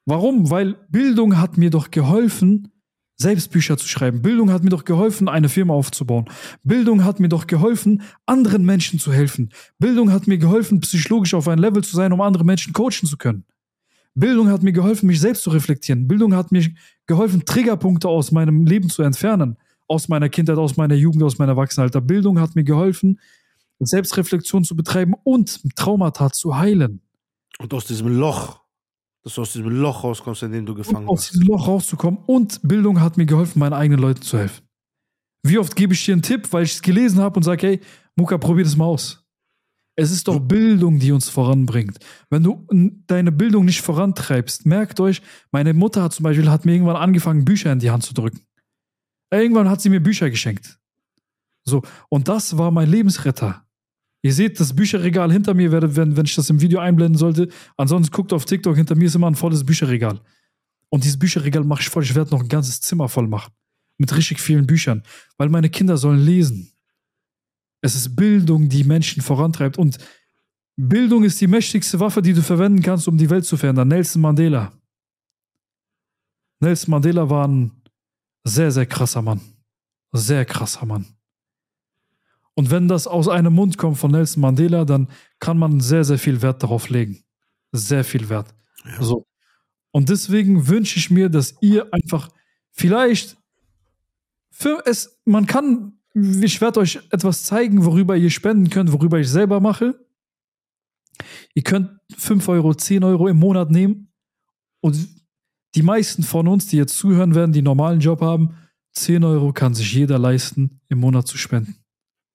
Warum? 0.04 0.50
Weil 0.50 0.74
Bildung 0.88 1.38
hat 1.38 1.58
mir 1.58 1.70
doch 1.70 1.90
geholfen, 1.90 2.68
selbst 3.16 3.50
Bücher 3.50 3.76
zu 3.76 3.88
schreiben. 3.88 4.22
Bildung 4.22 4.50
hat 4.52 4.62
mir 4.62 4.70
doch 4.70 4.84
geholfen, 4.84 5.28
eine 5.28 5.48
Firma 5.48 5.74
aufzubauen. 5.74 6.26
Bildung 6.62 7.02
hat 7.02 7.18
mir 7.18 7.28
doch 7.28 7.46
geholfen, 7.46 8.02
anderen 8.26 8.64
Menschen 8.64 8.98
zu 8.98 9.12
helfen. 9.12 9.50
Bildung 9.78 10.12
hat 10.12 10.26
mir 10.26 10.38
geholfen, 10.38 10.80
psychologisch 10.80 11.34
auf 11.34 11.48
ein 11.48 11.58
Level 11.58 11.82
zu 11.82 11.96
sein, 11.96 12.12
um 12.12 12.20
andere 12.20 12.44
Menschen 12.44 12.72
coachen 12.72 13.08
zu 13.08 13.16
können. 13.16 13.44
Bildung 14.14 14.48
hat 14.48 14.62
mir 14.62 14.72
geholfen, 14.72 15.06
mich 15.06 15.20
selbst 15.20 15.42
zu 15.42 15.50
reflektieren. 15.50 16.08
Bildung 16.08 16.34
hat 16.34 16.52
mir 16.52 16.66
geholfen, 17.06 17.44
Triggerpunkte 17.44 18.08
aus 18.08 18.32
meinem 18.32 18.64
Leben 18.64 18.88
zu 18.90 19.02
entfernen. 19.02 19.56
Aus 19.88 20.08
meiner 20.08 20.28
Kindheit, 20.28 20.58
aus 20.58 20.76
meiner 20.76 20.94
Jugend, 20.94 21.22
aus 21.22 21.38
meinem 21.38 21.50
Erwachsenenalter. 21.50 22.00
Bildung 22.00 22.40
hat 22.40 22.54
mir 22.56 22.64
geholfen, 22.64 23.20
Selbstreflexion 23.78 24.64
zu 24.64 24.74
betreiben 24.74 25.14
und 25.22 25.60
Traumata 25.76 26.32
zu 26.32 26.56
heilen. 26.56 27.02
Und 27.58 27.72
aus 27.72 27.86
diesem 27.86 28.08
Loch, 28.08 28.60
dass 29.22 29.34
du 29.34 29.42
aus 29.42 29.52
diesem 29.52 29.68
Loch 29.70 30.04
rauskommst, 30.04 30.42
in 30.42 30.52
dem 30.52 30.66
du 30.66 30.74
gefangen 30.74 31.08
Und 31.08 31.14
aus 31.14 31.30
diesem 31.30 31.46
Loch 31.46 31.66
rauszukommen. 31.66 32.20
Und 32.26 32.60
Bildung 32.62 33.00
hat 33.00 33.16
mir 33.16 33.26
geholfen, 33.26 33.58
meinen 33.58 33.72
eigenen 33.72 34.00
Leuten 34.00 34.22
zu 34.22 34.38
helfen. 34.38 34.66
Wie 35.42 35.58
oft 35.58 35.74
gebe 35.76 35.94
ich 35.94 36.04
dir 36.04 36.12
einen 36.12 36.22
Tipp, 36.22 36.52
weil 36.52 36.64
ich 36.64 36.72
es 36.72 36.82
gelesen 36.82 37.20
habe 37.20 37.36
und 37.36 37.42
sage, 37.42 37.66
hey, 37.66 37.80
Muka, 38.16 38.38
probier 38.38 38.64
das 38.64 38.76
mal 38.76 38.86
aus. 38.86 39.22
Es 39.98 40.10
ist 40.10 40.28
doch 40.28 40.38
Bildung, 40.38 40.98
die 40.98 41.10
uns 41.10 41.28
voranbringt. 41.30 41.98
Wenn 42.28 42.42
du 42.42 42.66
deine 43.06 43.32
Bildung 43.32 43.64
nicht 43.64 43.80
vorantreibst, 43.80 44.66
merkt 44.66 45.00
euch, 45.00 45.22
meine 45.52 45.72
Mutter 45.72 46.02
hat 46.02 46.12
zum 46.12 46.24
Beispiel 46.24 46.50
hat 46.50 46.66
mir 46.66 46.72
irgendwann 46.72 46.96
angefangen, 46.96 47.44
Bücher 47.46 47.72
in 47.72 47.78
die 47.78 47.90
Hand 47.90 48.04
zu 48.04 48.12
drücken. 48.12 48.42
Irgendwann 49.30 49.70
hat 49.70 49.80
sie 49.80 49.88
mir 49.88 50.00
Bücher 50.00 50.28
geschenkt. 50.28 50.78
So, 51.64 51.82
und 52.10 52.28
das 52.28 52.58
war 52.58 52.70
mein 52.70 52.90
Lebensretter. 52.90 53.65
Ihr 54.26 54.34
seht 54.34 54.58
das 54.58 54.74
Bücherregal 54.74 55.30
hinter 55.32 55.54
mir, 55.54 55.70
werde- 55.70 55.94
wenn, 55.94 56.16
wenn 56.16 56.26
ich 56.26 56.34
das 56.34 56.50
im 56.50 56.60
Video 56.60 56.80
einblenden 56.80 57.16
sollte. 57.16 57.48
Ansonsten 57.76 58.12
guckt 58.12 58.32
auf 58.32 58.44
TikTok, 58.44 58.74
hinter 58.76 58.96
mir 58.96 59.04
ist 59.06 59.14
immer 59.14 59.28
ein 59.28 59.36
volles 59.36 59.64
Bücherregal. 59.64 60.20
Und 60.88 61.04
dieses 61.04 61.16
Bücherregal 61.16 61.62
mache 61.62 61.82
ich 61.82 61.88
voll. 61.88 62.02
Ich 62.02 62.14
werde 62.16 62.32
noch 62.32 62.40
ein 62.42 62.48
ganzes 62.48 62.80
Zimmer 62.80 63.08
voll 63.08 63.28
machen. 63.28 63.52
Mit 63.98 64.14
richtig 64.16 64.40
vielen 64.40 64.66
Büchern. 64.66 65.04
Weil 65.36 65.48
meine 65.48 65.70
Kinder 65.70 65.96
sollen 65.96 66.18
lesen. 66.18 66.72
Es 67.82 67.94
ist 67.94 68.16
Bildung, 68.16 68.68
die 68.68 68.82
Menschen 68.82 69.22
vorantreibt. 69.22 69.78
Und 69.78 69.98
Bildung 70.76 71.22
ist 71.22 71.40
die 71.40 71.46
mächtigste 71.46 72.00
Waffe, 72.00 72.20
die 72.20 72.32
du 72.32 72.42
verwenden 72.42 72.82
kannst, 72.82 73.06
um 73.06 73.16
die 73.16 73.30
Welt 73.30 73.44
zu 73.46 73.56
verändern. 73.56 73.86
Nelson 73.88 74.22
Mandela. 74.22 74.72
Nelson 76.60 76.90
Mandela 76.90 77.30
war 77.30 77.46
ein 77.46 77.70
sehr, 78.44 78.72
sehr 78.72 78.86
krasser 78.86 79.22
Mann. 79.22 79.40
Sehr 80.12 80.44
krasser 80.44 80.84
Mann. 80.84 81.06
Und 82.58 82.70
wenn 82.70 82.88
das 82.88 83.06
aus 83.06 83.28
einem 83.28 83.52
Mund 83.52 83.76
kommt 83.76 83.98
von 83.98 84.10
Nelson 84.10 84.40
Mandela, 84.40 84.86
dann 84.86 85.08
kann 85.38 85.58
man 85.58 85.80
sehr, 85.80 86.04
sehr 86.04 86.18
viel 86.18 86.40
Wert 86.40 86.62
darauf 86.62 86.88
legen. 86.88 87.22
Sehr 87.70 88.02
viel 88.02 88.30
Wert. 88.30 88.54
Ja. 88.84 89.02
So. 89.02 89.26
Und 89.92 90.08
deswegen 90.08 90.66
wünsche 90.66 90.98
ich 90.98 91.10
mir, 91.10 91.28
dass 91.28 91.54
ihr 91.60 91.92
einfach 91.92 92.30
vielleicht 92.72 93.36
für 94.50 94.82
es, 94.86 95.20
man 95.26 95.46
kann, 95.46 95.98
ich 96.14 96.62
werde 96.62 96.80
euch 96.80 96.98
etwas 97.10 97.44
zeigen, 97.44 97.84
worüber 97.84 98.16
ihr 98.16 98.30
spenden 98.30 98.70
könnt, 98.70 98.90
worüber 98.90 99.20
ich 99.20 99.28
selber 99.28 99.60
mache. 99.60 99.94
Ihr 101.54 101.62
könnt 101.62 101.90
5 102.16 102.48
Euro, 102.48 102.74
10 102.74 103.04
Euro 103.04 103.28
im 103.28 103.38
Monat 103.38 103.70
nehmen 103.70 104.12
und 104.80 104.96
die 105.74 105.82
meisten 105.82 106.22
von 106.22 106.48
uns, 106.48 106.68
die 106.68 106.78
jetzt 106.78 106.96
zuhören 106.96 107.34
werden, 107.34 107.52
die 107.52 107.60
normalen 107.60 108.00
Job 108.00 108.22
haben, 108.22 108.56
10 108.92 109.24
Euro 109.24 109.52
kann 109.52 109.74
sich 109.74 109.92
jeder 109.92 110.18
leisten, 110.18 110.80
im 110.88 111.00
Monat 111.00 111.26
zu 111.26 111.36
spenden. 111.36 111.76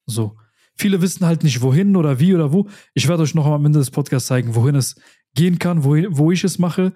So. 0.06 0.38
Viele 0.76 1.02
wissen 1.02 1.26
halt 1.26 1.44
nicht, 1.44 1.62
wohin 1.62 1.96
oder 1.96 2.20
wie 2.20 2.34
oder 2.34 2.52
wo. 2.52 2.68
Ich 2.94 3.08
werde 3.08 3.24
euch 3.24 3.36
noch 3.36 3.46
am 3.46 3.66
Ende 3.66 3.80
des 3.80 3.92
Podcasts 3.92 4.28
zeigen, 4.28 4.56
wohin 4.56 4.76
es 4.76 4.96
gehen 5.36 5.60
kann, 5.60 5.84
wo, 5.84 5.96
wo 6.10 6.32
ich 6.32 6.44
es 6.44 6.60
mache. 6.60 6.94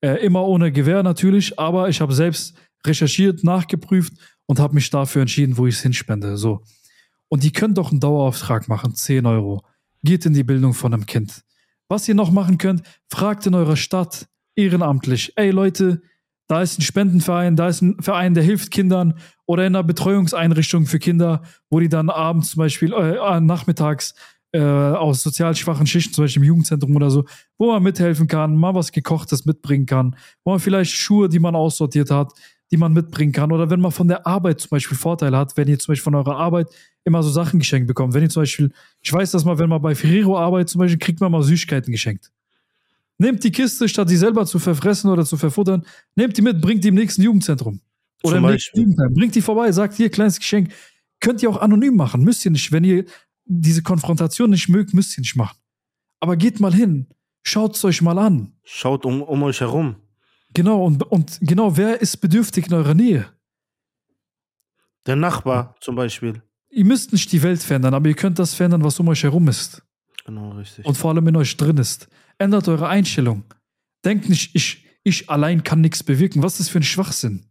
Äh, 0.00 0.24
immer 0.24 0.44
ohne 0.44 0.72
Gewähr 0.72 1.02
natürlich, 1.02 1.58
aber 1.58 1.88
ich 1.88 2.00
habe 2.00 2.14
selbst 2.14 2.56
recherchiert, 2.86 3.44
nachgeprüft 3.44 4.14
und 4.46 4.60
habe 4.60 4.74
mich 4.74 4.90
dafür 4.90 5.22
entschieden, 5.22 5.56
wo 5.56 5.66
ich 5.66 5.76
es 5.76 5.82
hinspende. 5.82 6.36
So. 6.36 6.62
Und 7.28 7.42
die 7.42 7.52
können 7.52 7.74
doch 7.74 7.90
einen 7.90 8.00
Dauerauftrag 8.00 8.68
machen, 8.68 8.94
10 8.94 9.26
Euro. 9.26 9.64
Geht 10.02 10.26
in 10.26 10.34
die 10.34 10.44
Bildung 10.44 10.74
von 10.74 10.94
einem 10.94 11.06
Kind. 11.06 11.42
Was 11.88 12.08
ihr 12.08 12.14
noch 12.14 12.30
machen 12.30 12.58
könnt, 12.58 12.82
fragt 13.08 13.46
in 13.46 13.54
eurer 13.54 13.76
Stadt 13.76 14.28
ehrenamtlich. 14.54 15.32
Ey 15.36 15.50
Leute, 15.50 16.02
da 16.48 16.62
ist 16.62 16.78
ein 16.78 16.82
Spendenverein, 16.82 17.56
da 17.56 17.68
ist 17.68 17.82
ein 17.82 18.00
Verein, 18.00 18.34
der 18.34 18.44
hilft 18.44 18.70
Kindern 18.70 19.14
oder 19.46 19.66
in 19.66 19.74
einer 19.74 19.84
Betreuungseinrichtung 19.84 20.86
für 20.86 20.98
Kinder, 20.98 21.42
wo 21.70 21.80
die 21.80 21.88
dann 21.88 22.10
abends 22.10 22.50
zum 22.50 22.60
Beispiel, 22.60 22.92
äh, 22.92 23.40
nachmittags 23.40 24.14
äh, 24.52 24.60
aus 24.60 25.22
sozial 25.22 25.54
schwachen 25.54 25.86
Schichten, 25.86 26.14
zum 26.14 26.24
Beispiel 26.24 26.42
im 26.42 26.48
Jugendzentrum 26.48 26.94
oder 26.96 27.10
so, 27.10 27.24
wo 27.58 27.72
man 27.72 27.82
mithelfen 27.82 28.28
kann, 28.28 28.56
mal 28.56 28.74
was 28.74 28.92
Gekochtes 28.92 29.44
mitbringen 29.44 29.86
kann, 29.86 30.16
wo 30.44 30.52
man 30.52 30.60
vielleicht 30.60 30.92
Schuhe, 30.92 31.28
die 31.28 31.40
man 31.40 31.54
aussortiert 31.54 32.10
hat, 32.10 32.32
die 32.70 32.76
man 32.76 32.92
mitbringen 32.92 33.32
kann. 33.32 33.52
Oder 33.52 33.70
wenn 33.70 33.80
man 33.80 33.92
von 33.92 34.08
der 34.08 34.26
Arbeit 34.26 34.60
zum 34.60 34.70
Beispiel 34.70 34.96
Vorteile 34.96 35.36
hat, 35.36 35.56
wenn 35.56 35.68
ihr 35.68 35.78
zum 35.78 35.92
Beispiel 35.92 36.04
von 36.04 36.14
eurer 36.14 36.36
Arbeit 36.36 36.68
immer 37.04 37.22
so 37.22 37.30
Sachen 37.30 37.60
geschenkt 37.60 37.86
bekommt. 37.86 38.14
Wenn 38.14 38.22
ihr 38.22 38.28
zum 38.28 38.42
Beispiel, 38.42 38.72
ich 39.00 39.12
weiß, 39.12 39.30
dass 39.30 39.44
man, 39.44 39.58
wenn 39.58 39.68
man 39.68 39.80
bei 39.80 39.94
Ferrero 39.94 40.38
arbeitet, 40.38 40.70
zum 40.70 40.80
Beispiel, 40.80 40.98
kriegt 40.98 41.20
man 41.20 41.30
mal 41.30 41.42
Süßigkeiten 41.42 41.92
geschenkt. 41.92 42.32
Nehmt 43.18 43.42
die 43.44 43.50
Kiste, 43.50 43.88
statt 43.88 44.10
die 44.10 44.16
selber 44.16 44.44
zu 44.44 44.58
verfressen 44.58 45.10
oder 45.10 45.24
zu 45.24 45.36
verfuttern, 45.36 45.86
nehmt 46.14 46.36
die 46.36 46.42
mit, 46.42 46.60
bringt 46.60 46.84
die 46.84 46.88
im 46.88 46.94
nächsten 46.94 47.22
Jugendzentrum. 47.22 47.80
Oder 48.22 48.38
im 48.38 48.46
nächsten. 48.46 48.78
Jugendheim. 48.78 49.14
Bringt 49.14 49.34
die 49.34 49.42
vorbei, 49.42 49.72
sagt 49.72 49.94
hier, 49.94 50.10
kleines 50.10 50.38
Geschenk. 50.38 50.72
Könnt 51.20 51.42
ihr 51.42 51.48
auch 51.48 51.60
anonym 51.60 51.96
machen, 51.96 52.22
müsst 52.22 52.44
ihr 52.44 52.50
nicht. 52.50 52.72
Wenn 52.72 52.84
ihr 52.84 53.04
diese 53.44 53.82
Konfrontation 53.82 54.50
nicht 54.50 54.68
mögt, 54.68 54.92
müsst 54.92 55.16
ihr 55.16 55.22
nicht 55.22 55.36
machen. 55.36 55.56
Aber 56.20 56.36
geht 56.36 56.60
mal 56.60 56.74
hin, 56.74 57.08
schaut 57.42 57.76
es 57.76 57.84
euch 57.84 58.02
mal 58.02 58.18
an. 58.18 58.52
Schaut 58.64 59.04
um, 59.06 59.22
um 59.22 59.42
euch 59.44 59.60
herum. 59.60 59.96
Genau, 60.52 60.84
und, 60.84 61.02
und 61.04 61.38
genau, 61.40 61.76
wer 61.76 62.00
ist 62.00 62.18
bedürftig 62.18 62.66
in 62.66 62.74
eurer 62.74 62.94
Nähe? 62.94 63.26
Der 65.06 65.16
Nachbar 65.16 65.76
zum 65.80 65.94
Beispiel. 65.94 66.42
Ihr 66.70 66.84
müsst 66.84 67.12
nicht 67.12 67.30
die 67.32 67.42
Welt 67.42 67.62
verändern, 67.62 67.94
aber 67.94 68.08
ihr 68.08 68.14
könnt 68.14 68.38
das 68.38 68.54
verändern, 68.54 68.82
was 68.82 68.98
um 68.98 69.08
euch 69.08 69.22
herum 69.22 69.48
ist. 69.48 69.82
Genau, 70.24 70.50
richtig. 70.52 70.84
Und 70.84 70.96
vor 70.96 71.10
allem 71.10 71.26
in 71.28 71.36
euch 71.36 71.56
drin 71.56 71.78
ist. 71.78 72.08
Ändert 72.38 72.68
eure 72.68 72.88
Einstellung. 72.88 73.44
Denkt 74.04 74.28
nicht, 74.28 74.54
ich, 74.54 74.84
ich 75.02 75.30
allein 75.30 75.62
kann 75.62 75.80
nichts 75.80 76.02
bewirken. 76.02 76.42
Was 76.42 76.54
ist 76.54 76.60
das 76.60 76.68
für 76.68 76.80
ein 76.80 76.84
Schwachsinn? 76.84 77.46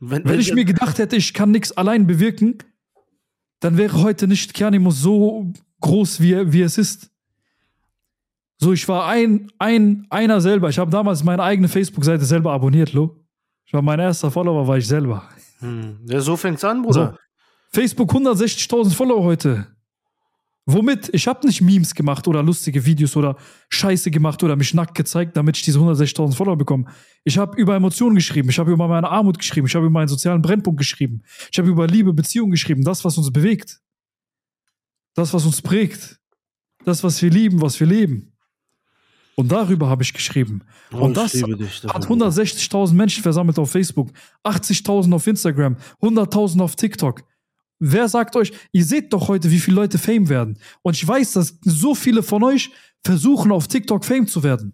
Wenn 0.00 0.38
ich 0.38 0.54
mir 0.54 0.64
gedacht 0.64 0.98
hätte, 0.98 1.16
ich 1.16 1.34
kann 1.34 1.50
nichts 1.50 1.72
allein 1.72 2.06
bewirken, 2.06 2.58
dann 3.60 3.76
wäre 3.76 4.00
heute 4.02 4.28
nicht 4.28 4.54
Kernimus 4.54 5.00
so 5.00 5.52
groß, 5.80 6.20
wie, 6.20 6.52
wie 6.52 6.62
es 6.62 6.78
ist. 6.78 7.10
So, 8.58 8.72
ich 8.72 8.86
war 8.88 9.06
ein, 9.06 9.50
ein, 9.58 10.06
einer 10.10 10.40
selber. 10.40 10.68
Ich 10.68 10.78
habe 10.78 10.90
damals 10.90 11.22
meine 11.22 11.42
eigene 11.42 11.68
Facebook-Seite 11.68 12.24
selber 12.24 12.52
abonniert, 12.52 12.92
Lo. 12.92 13.24
Ich 13.64 13.72
war 13.72 13.82
mein 13.82 14.00
erster 14.00 14.30
Follower, 14.30 14.66
war 14.66 14.78
ich 14.78 14.86
selber. 14.86 15.28
Hm. 15.60 15.98
Ja, 16.06 16.20
so 16.20 16.36
fängt's 16.36 16.64
an, 16.64 16.82
Bruder. 16.82 17.16
Facebook 17.70 18.12
160.000 18.12 18.94
Follower 18.94 19.22
heute. 19.22 19.66
Womit? 20.70 21.08
Ich 21.14 21.26
habe 21.26 21.46
nicht 21.46 21.62
Memes 21.62 21.94
gemacht 21.94 22.28
oder 22.28 22.42
lustige 22.42 22.84
Videos 22.84 23.16
oder 23.16 23.36
Scheiße 23.70 24.10
gemacht 24.10 24.42
oder 24.42 24.54
mich 24.54 24.74
nackt 24.74 24.94
gezeigt, 24.94 25.34
damit 25.34 25.56
ich 25.56 25.62
diese 25.62 25.78
160.000 25.78 26.34
Follower 26.34 26.58
bekomme. 26.58 26.84
Ich 27.24 27.38
habe 27.38 27.58
über 27.58 27.74
Emotionen 27.74 28.16
geschrieben, 28.16 28.50
ich 28.50 28.58
habe 28.58 28.70
über 28.70 28.86
meine 28.86 29.08
Armut 29.08 29.38
geschrieben, 29.38 29.66
ich 29.66 29.74
habe 29.74 29.86
über 29.86 29.94
meinen 29.94 30.08
sozialen 30.08 30.42
Brennpunkt 30.42 30.78
geschrieben, 30.78 31.22
ich 31.50 31.58
habe 31.58 31.70
über 31.70 31.86
Liebe, 31.86 32.12
Beziehung 32.12 32.50
geschrieben, 32.50 32.84
das, 32.84 33.02
was 33.02 33.16
uns 33.16 33.32
bewegt. 33.32 33.80
Das, 35.14 35.32
was 35.32 35.46
uns 35.46 35.62
prägt. 35.62 36.20
Das, 36.84 37.02
was 37.02 37.22
wir 37.22 37.30
lieben, 37.30 37.62
was 37.62 37.80
wir 37.80 37.86
leben. 37.86 38.36
Und 39.36 39.50
darüber 39.50 39.88
habe 39.88 40.02
ich 40.02 40.12
geschrieben. 40.12 40.64
Oh, 40.92 40.98
Und 40.98 41.16
das 41.16 41.32
hat 41.32 42.06
Bruder. 42.06 42.26
160.000 42.26 42.92
Menschen 42.92 43.22
versammelt 43.22 43.58
auf 43.58 43.70
Facebook, 43.70 44.10
80.000 44.44 45.14
auf 45.14 45.26
Instagram, 45.26 45.78
100.000 46.02 46.60
auf 46.60 46.76
TikTok. 46.76 47.22
Wer 47.80 48.08
sagt 48.08 48.34
euch, 48.36 48.52
ihr 48.72 48.84
seht 48.84 49.12
doch 49.12 49.28
heute, 49.28 49.50
wie 49.50 49.58
viele 49.58 49.76
Leute 49.76 49.98
Fame 49.98 50.28
werden. 50.28 50.58
Und 50.82 50.96
ich 50.96 51.06
weiß, 51.06 51.32
dass 51.32 51.58
so 51.62 51.94
viele 51.94 52.22
von 52.22 52.42
euch 52.42 52.70
versuchen, 53.04 53.52
auf 53.52 53.68
TikTok 53.68 54.04
Fame 54.04 54.26
zu 54.26 54.42
werden. 54.42 54.72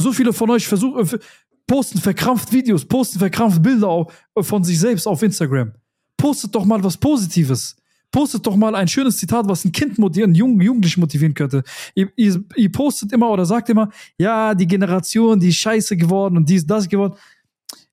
So 0.00 0.12
viele 0.12 0.32
von 0.32 0.50
euch 0.50 0.66
versuchen, 0.66 1.06
äh, 1.06 1.18
posten 1.66 1.98
verkrampft 1.98 2.52
Videos, 2.52 2.84
posten 2.84 3.18
verkrampft 3.18 3.62
Bilder 3.62 4.06
von 4.38 4.64
sich 4.64 4.78
selbst 4.78 5.06
auf 5.06 5.22
Instagram. 5.22 5.72
Postet 6.16 6.54
doch 6.54 6.64
mal 6.64 6.82
was 6.84 6.96
Positives. 6.96 7.76
Postet 8.10 8.46
doch 8.46 8.54
mal 8.54 8.74
ein 8.76 8.86
schönes 8.86 9.16
Zitat, 9.16 9.48
was 9.48 9.64
ein 9.64 9.72
Kind 9.72 9.98
motivieren, 9.98 10.30
einen 10.30 10.60
Jugendlichen 10.60 11.00
motivieren 11.00 11.34
könnte. 11.34 11.64
Ihr, 11.94 12.12
ihr, 12.14 12.44
ihr 12.54 12.70
postet 12.70 13.12
immer 13.12 13.28
oder 13.30 13.44
sagt 13.44 13.70
immer, 13.70 13.90
ja, 14.18 14.54
die 14.54 14.68
Generation, 14.68 15.40
die 15.40 15.48
ist 15.48 15.56
scheiße 15.56 15.96
geworden 15.96 16.36
und 16.36 16.48
die 16.48 16.56
ist 16.56 16.68
das 16.68 16.88
geworden. 16.88 17.14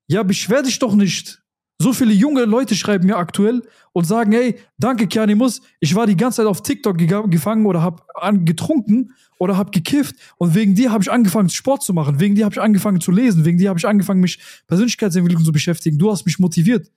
Ja, 0.07 0.21
beschwer 0.21 0.61
dich 0.61 0.77
doch 0.77 0.93
nicht. 0.93 1.40
So 1.81 1.93
viele 1.93 2.13
junge 2.13 2.45
Leute 2.45 2.75
schreiben 2.75 3.07
mir 3.07 3.17
aktuell 3.17 3.63
und 3.91 4.05
sagen, 4.05 4.31
hey, 4.31 4.59
danke 4.77 5.07
Kianimus, 5.07 5.61
ich 5.79 5.95
war 5.95 6.05
die 6.05 6.15
ganze 6.15 6.37
Zeit 6.37 6.45
auf 6.45 6.61
TikTok 6.61 6.97
gefangen 6.97 7.65
oder 7.65 7.81
hab 7.81 8.07
getrunken 8.45 9.13
oder 9.39 9.57
hab 9.57 9.71
gekifft 9.71 10.15
und 10.37 10.53
wegen 10.53 10.75
dir 10.75 10.91
habe 10.91 11.03
ich 11.03 11.11
angefangen 11.11 11.49
Sport 11.49 11.81
zu 11.81 11.93
machen, 11.93 12.19
wegen 12.19 12.35
dir 12.35 12.45
habe 12.45 12.53
ich 12.53 12.61
angefangen 12.61 13.01
zu 13.01 13.11
lesen, 13.11 13.45
wegen 13.45 13.57
dir 13.57 13.69
habe 13.69 13.79
ich 13.79 13.87
angefangen 13.87 14.21
mich 14.21 14.39
Persönlichkeitsentwicklung 14.67 15.43
zu 15.43 15.51
beschäftigen. 15.51 15.97
Du 15.97 16.11
hast 16.11 16.25
mich 16.25 16.37
motiviert. 16.37 16.91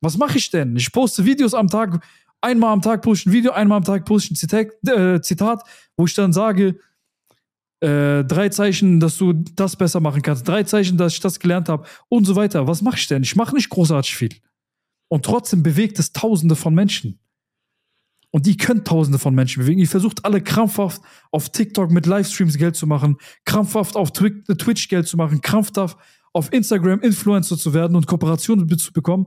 Was 0.00 0.18
mache 0.18 0.38
ich 0.38 0.50
denn? 0.50 0.74
Ich 0.74 0.90
poste 0.90 1.24
Videos 1.24 1.54
am 1.54 1.68
Tag, 1.68 2.04
einmal 2.40 2.72
am 2.72 2.82
Tag 2.82 3.02
poste 3.02 3.22
ich 3.22 3.26
ein 3.26 3.32
Video, 3.32 3.52
einmal 3.52 3.78
am 3.78 3.84
Tag 3.84 4.04
poste 4.04 4.26
ich 4.26 4.32
ein 4.32 4.36
Zitat, 4.36 4.66
äh, 4.88 5.20
Zitat 5.20 5.62
wo 5.96 6.04
ich 6.04 6.14
dann 6.14 6.32
sage, 6.32 6.80
äh, 7.80 8.24
drei 8.24 8.48
Zeichen, 8.48 9.00
dass 9.00 9.18
du 9.18 9.32
das 9.32 9.76
besser 9.76 10.00
machen 10.00 10.22
kannst, 10.22 10.48
drei 10.48 10.62
Zeichen, 10.62 10.96
dass 10.96 11.14
ich 11.14 11.20
das 11.20 11.38
gelernt 11.40 11.68
habe 11.68 11.86
und 12.08 12.24
so 12.24 12.36
weiter. 12.36 12.66
Was 12.66 12.82
mache 12.82 12.96
ich 12.96 13.06
denn? 13.06 13.22
Ich 13.22 13.36
mache 13.36 13.54
nicht 13.54 13.68
großartig 13.68 14.16
viel. 14.16 14.34
Und 15.08 15.24
trotzdem 15.24 15.62
bewegt 15.62 15.98
es 15.98 16.12
Tausende 16.12 16.56
von 16.56 16.74
Menschen. 16.74 17.20
Und 18.30 18.46
die 18.46 18.56
können 18.56 18.84
Tausende 18.84 19.18
von 19.18 19.34
Menschen 19.34 19.62
bewegen. 19.62 19.80
Ihr 19.80 19.88
versucht 19.88 20.24
alle 20.24 20.42
krampfhaft 20.42 21.00
auf 21.30 21.50
TikTok 21.50 21.90
mit 21.90 22.06
Livestreams 22.06 22.58
Geld 22.58 22.76
zu 22.76 22.86
machen, 22.86 23.16
krampfhaft 23.44 23.96
auf 23.96 24.12
Twitch 24.12 24.88
Geld 24.88 25.06
zu 25.06 25.16
machen, 25.16 25.40
krampfhaft 25.40 25.96
auf 26.32 26.52
Instagram 26.52 27.00
Influencer 27.00 27.56
zu 27.56 27.72
werden 27.72 27.96
und 27.96 28.06
Kooperationen 28.06 28.68
zu 28.78 28.92
bekommen. 28.92 29.26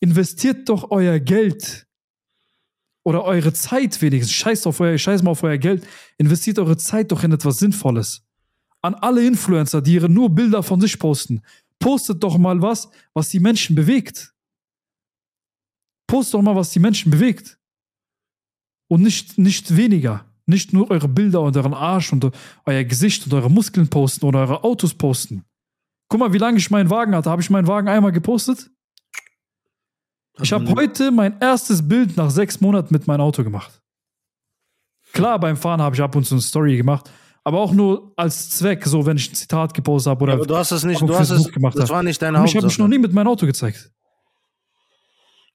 Investiert 0.00 0.68
doch 0.68 0.90
euer 0.90 1.18
Geld 1.18 1.85
oder 3.06 3.22
eure 3.22 3.52
Zeit 3.52 4.02
wenigstens, 4.02 4.32
scheißt 4.32 4.66
auf 4.66 4.80
euer, 4.80 4.98
scheiß 4.98 5.22
mal 5.22 5.30
auf 5.30 5.44
euer 5.44 5.58
Geld, 5.58 5.86
investiert 6.18 6.58
eure 6.58 6.76
Zeit 6.76 7.12
doch 7.12 7.22
in 7.22 7.30
etwas 7.30 7.60
Sinnvolles. 7.60 8.26
An 8.82 8.94
alle 8.94 9.24
Influencer, 9.24 9.80
die 9.80 9.94
ihre 9.94 10.08
nur 10.08 10.28
Bilder 10.28 10.64
von 10.64 10.80
sich 10.80 10.98
posten, 10.98 11.40
postet 11.78 12.20
doch 12.24 12.36
mal 12.36 12.60
was, 12.62 12.90
was 13.14 13.28
die 13.28 13.38
Menschen 13.38 13.76
bewegt. 13.76 14.34
Postet 16.08 16.34
doch 16.34 16.42
mal, 16.42 16.56
was 16.56 16.70
die 16.70 16.80
Menschen 16.80 17.12
bewegt. 17.12 17.60
Und 18.88 19.02
nicht, 19.02 19.38
nicht 19.38 19.76
weniger. 19.76 20.24
Nicht 20.46 20.72
nur 20.72 20.90
eure 20.90 21.08
Bilder 21.08 21.42
und 21.42 21.56
euren 21.56 21.74
Arsch 21.74 22.12
und 22.12 22.28
euer 22.64 22.82
Gesicht 22.82 23.24
und 23.24 23.34
eure 23.34 23.50
Muskeln 23.50 23.88
posten 23.88 24.26
oder 24.26 24.40
eure 24.40 24.64
Autos 24.64 24.94
posten. 24.94 25.44
Guck 26.08 26.18
mal, 26.18 26.32
wie 26.32 26.38
lange 26.38 26.58
ich 26.58 26.70
meinen 26.72 26.90
Wagen 26.90 27.14
hatte. 27.14 27.30
Habe 27.30 27.42
ich 27.42 27.50
meinen 27.50 27.68
Wagen 27.68 27.88
einmal 27.88 28.12
gepostet? 28.12 28.68
Ich 30.42 30.52
habe 30.52 30.68
heute 30.74 31.10
mein 31.10 31.38
erstes 31.40 31.86
Bild 31.86 32.16
nach 32.16 32.30
sechs 32.30 32.60
Monaten 32.60 32.92
mit 32.92 33.06
meinem 33.06 33.20
Auto 33.20 33.42
gemacht. 33.42 33.80
Klar, 35.12 35.38
beim 35.40 35.56
Fahren 35.56 35.80
habe 35.80 35.94
ich 35.94 36.02
ab 36.02 36.14
und 36.14 36.24
zu 36.24 36.34
eine 36.34 36.42
Story 36.42 36.76
gemacht, 36.76 37.10
aber 37.42 37.60
auch 37.60 37.72
nur 37.72 38.12
als 38.16 38.50
Zweck, 38.50 38.84
so 38.84 39.06
wenn 39.06 39.16
ich 39.16 39.30
ein 39.30 39.34
Zitat 39.34 39.72
gepostet 39.72 40.10
habe 40.10 40.24
oder. 40.24 40.32
Ja, 40.34 40.38
aber 40.38 40.46
du 40.46 40.56
hast 40.56 40.72
es 40.72 40.84
nicht, 40.84 41.00
du 41.00 41.16
hast 41.16 41.30
es, 41.30 41.50
gemacht 41.50 41.78
das 41.78 41.88
war 41.88 42.02
nicht 42.02 42.20
deine 42.20 42.38
Hauptsache. 42.38 42.58
Ich 42.58 42.62
habe 42.62 42.66
mich 42.66 42.78
noch 42.78 42.88
nie 42.88 42.98
mit 42.98 43.12
meinem 43.12 43.28
Auto 43.28 43.46
gezeigt. 43.46 43.90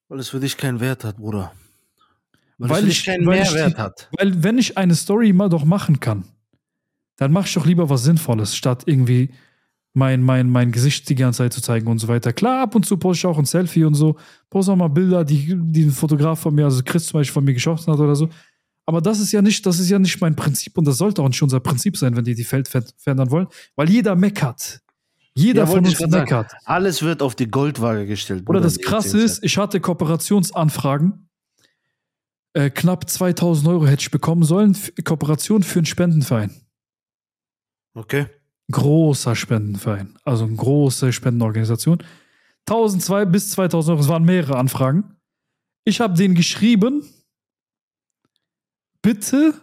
Weil 0.08 0.20
es 0.20 0.30
für 0.30 0.40
dich 0.40 0.58
keinen 0.58 0.80
Wert 0.80 1.04
hat, 1.04 1.18
Bruder. 1.18 1.52
Weil, 2.58 2.70
weil 2.70 2.88
es 2.88 3.04
keinen 3.04 3.26
Mehrwert 3.26 3.78
hat. 3.78 4.10
Weil 4.18 4.44
wenn 4.44 4.58
ich 4.58 4.78
eine 4.78 4.96
Story 4.96 5.32
mal 5.32 5.50
doch 5.50 5.64
machen 5.64 6.00
kann, 6.00 6.26
dann 7.18 7.32
mach 7.32 7.46
ich 7.46 7.54
doch 7.54 7.66
lieber 7.66 7.90
was 7.90 8.04
Sinnvolles, 8.04 8.56
statt 8.56 8.84
irgendwie 8.88 9.34
mein, 9.94 10.22
mein, 10.22 10.50
mein 10.50 10.72
Gesicht 10.72 11.10
die 11.10 11.16
ganze 11.16 11.40
Zeit 11.40 11.54
zu 11.54 11.62
zeigen 11.62 11.88
und 11.88 12.00
so 12.00 12.08
weiter. 12.08 12.32
Klar, 12.32 12.64
ab 12.64 12.76
und 12.76 12.86
zu 12.86 12.98
poste 12.98 13.20
ich 13.20 13.26
auch 13.26 13.38
ein 13.38 13.46
Selfie 13.46 13.84
und 13.84 13.96
so. 13.96 14.16
Poste 14.50 14.72
auch 14.72 14.78
mal 14.78 14.88
Bilder, 14.88 15.26
die, 15.26 15.54
die 15.56 15.84
ein 15.84 15.92
Fotograf 15.92 16.40
von 16.40 16.56
mir, 16.56 16.66
also 16.66 16.82
Chris 16.84 17.08
zum 17.08 17.20
Beispiel 17.20 17.34
von 17.34 17.44
mir 17.44 17.54
geschossen 17.54 17.92
hat 17.92 18.00
oder 18.00 18.16
so. 18.16 18.30
Aber 18.86 19.02
das 19.02 19.20
ist 19.20 19.32
ja 19.32 19.42
nicht, 19.42 19.66
das 19.66 19.80
ist 19.80 19.90
ja 19.90 20.00
nicht 20.00 20.20
mein 20.22 20.36
Prinzip 20.36 20.78
und 20.78 20.86
das 20.86 20.98
sollte 20.98 21.22
auch 21.22 21.28
nicht 21.28 21.42
unser 21.42 21.60
Prinzip 21.60 21.98
sein, 21.98 22.16
wenn 22.16 22.24
die 22.24 22.36
die 22.36 22.50
Welt 22.52 22.68
verändern 22.68 23.32
wollen, 23.32 23.48
weil 23.76 23.90
jeder 23.90 24.16
meckert. 24.16 24.82
Jeder 25.34 25.62
ja, 25.62 25.68
von 25.68 25.86
uns 25.86 26.00
meckert. 26.00 26.52
Alles 26.66 27.02
wird 27.04 27.22
auf 27.22 27.36
die 27.36 27.50
Goldwaage 27.50 28.06
gestellt. 28.06 28.50
Oder 28.50 28.60
das 28.60 28.80
Krasse 28.80 29.18
ist, 29.18 29.44
ich 29.44 29.58
hatte 29.58 29.80
Kooperationsanfragen. 29.80 31.30
Äh, 32.54 32.70
knapp 32.70 33.10
2000 33.10 33.68
Euro 33.70 33.88
hätte 33.88 34.02
ich 34.02 34.12
bekommen 34.12 34.44
sollen. 34.44 34.76
Kooperation 35.06 35.64
für 35.64 35.80
einen 35.80 35.86
Spendenverein. 35.86 36.52
Okay 37.94 38.28
großer 38.72 39.36
Spendenverein, 39.36 40.18
also 40.24 40.46
eine 40.46 40.56
große 40.56 41.14
Spendenorganisation. 41.14 42.04
1002 42.68 43.26
bis 43.26 43.50
2000 43.52 43.92
Euro, 43.92 44.02
es 44.02 44.08
waren 44.08 44.24
mehrere 44.24 44.58
Anfragen. 44.58 45.16
Ich 45.84 46.00
habe 46.00 46.16
denen 46.16 46.36
geschrieben, 46.36 47.04
bitte, 49.02 49.54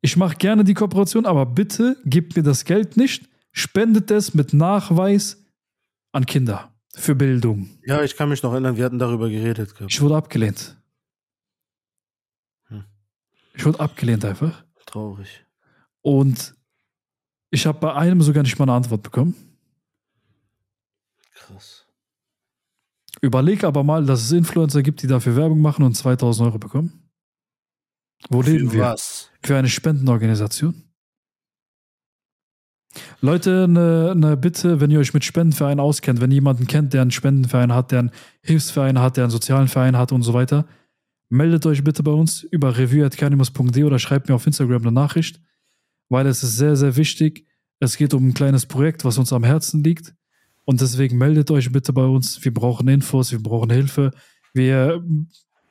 ich 0.00 0.16
mache 0.16 0.36
gerne 0.36 0.64
die 0.64 0.74
Kooperation, 0.74 1.26
aber 1.26 1.46
bitte 1.46 1.96
gebt 2.04 2.36
mir 2.36 2.42
das 2.42 2.64
Geld 2.64 2.96
nicht, 2.96 3.28
spendet 3.52 4.10
es 4.10 4.34
mit 4.34 4.52
Nachweis 4.52 5.44
an 6.12 6.26
Kinder 6.26 6.72
für 6.94 7.14
Bildung. 7.14 7.70
Ja, 7.84 8.02
ich 8.02 8.16
kann 8.16 8.28
mich 8.28 8.42
noch 8.42 8.52
erinnern, 8.52 8.76
wir 8.76 8.84
hatten 8.84 8.98
darüber 8.98 9.28
geredet. 9.28 9.74
Ich 9.88 10.00
wurde 10.00 10.16
abgelehnt. 10.16 10.76
Hm. 12.68 12.84
Ich 13.54 13.64
wurde 13.64 13.80
abgelehnt 13.80 14.24
einfach. 14.24 14.64
Traurig. 14.86 15.44
Und 16.02 16.54
ich 17.52 17.66
habe 17.66 17.78
bei 17.78 17.94
einem 17.94 18.22
sogar 18.22 18.42
nicht 18.42 18.58
mal 18.58 18.64
eine 18.64 18.72
Antwort 18.72 19.02
bekommen. 19.02 19.34
Krass. 21.34 21.86
Überleg 23.20 23.62
aber 23.62 23.84
mal, 23.84 24.06
dass 24.06 24.22
es 24.22 24.32
Influencer 24.32 24.82
gibt, 24.82 25.02
die 25.02 25.06
dafür 25.06 25.36
Werbung 25.36 25.60
machen 25.60 25.84
und 25.84 25.94
2000 25.94 26.48
Euro 26.48 26.58
bekommen. 26.58 27.10
Wo 28.30 28.42
Für 28.42 28.50
leben 28.50 28.72
wir? 28.72 28.82
Was? 28.84 29.30
Für 29.42 29.56
eine 29.56 29.68
Spendenorganisation. 29.68 30.82
Leute, 33.20 33.64
eine 33.64 34.14
ne 34.14 34.36
Bitte, 34.36 34.80
wenn 34.80 34.90
ihr 34.90 34.98
euch 34.98 35.12
mit 35.12 35.24
Spendenvereinen 35.24 35.80
auskennt, 35.80 36.22
wenn 36.22 36.30
jemanden 36.30 36.66
kennt, 36.66 36.94
der 36.94 37.02
einen 37.02 37.10
Spendenverein 37.10 37.74
hat, 37.74 37.92
der 37.92 37.98
einen 37.98 38.10
Hilfsverein 38.42 38.98
hat, 38.98 39.18
der 39.18 39.24
einen 39.24 39.30
sozialen 39.30 39.68
Verein 39.68 39.98
hat 39.98 40.10
und 40.10 40.22
so 40.22 40.32
weiter, 40.32 40.66
meldet 41.28 41.66
euch 41.66 41.84
bitte 41.84 42.02
bei 42.02 42.12
uns 42.12 42.42
über 42.44 42.78
review.canimus.de 42.78 43.84
oder 43.84 43.98
schreibt 43.98 44.28
mir 44.28 44.34
auf 44.34 44.46
Instagram 44.46 44.82
eine 44.82 44.92
Nachricht 44.92 45.40
weil 46.12 46.26
es 46.26 46.42
ist 46.42 46.58
sehr, 46.58 46.76
sehr 46.76 46.96
wichtig. 46.96 47.46
Es 47.80 47.96
geht 47.96 48.12
um 48.12 48.28
ein 48.28 48.34
kleines 48.34 48.66
Projekt, 48.66 49.02
was 49.06 49.16
uns 49.16 49.32
am 49.32 49.44
Herzen 49.44 49.82
liegt. 49.82 50.14
Und 50.66 50.82
deswegen 50.82 51.16
meldet 51.16 51.50
euch 51.50 51.72
bitte 51.72 51.94
bei 51.94 52.04
uns. 52.04 52.44
Wir 52.44 52.52
brauchen 52.52 52.86
Infos, 52.86 53.32
wir 53.32 53.42
brauchen 53.42 53.70
Hilfe. 53.70 54.10
Wir 54.52 55.02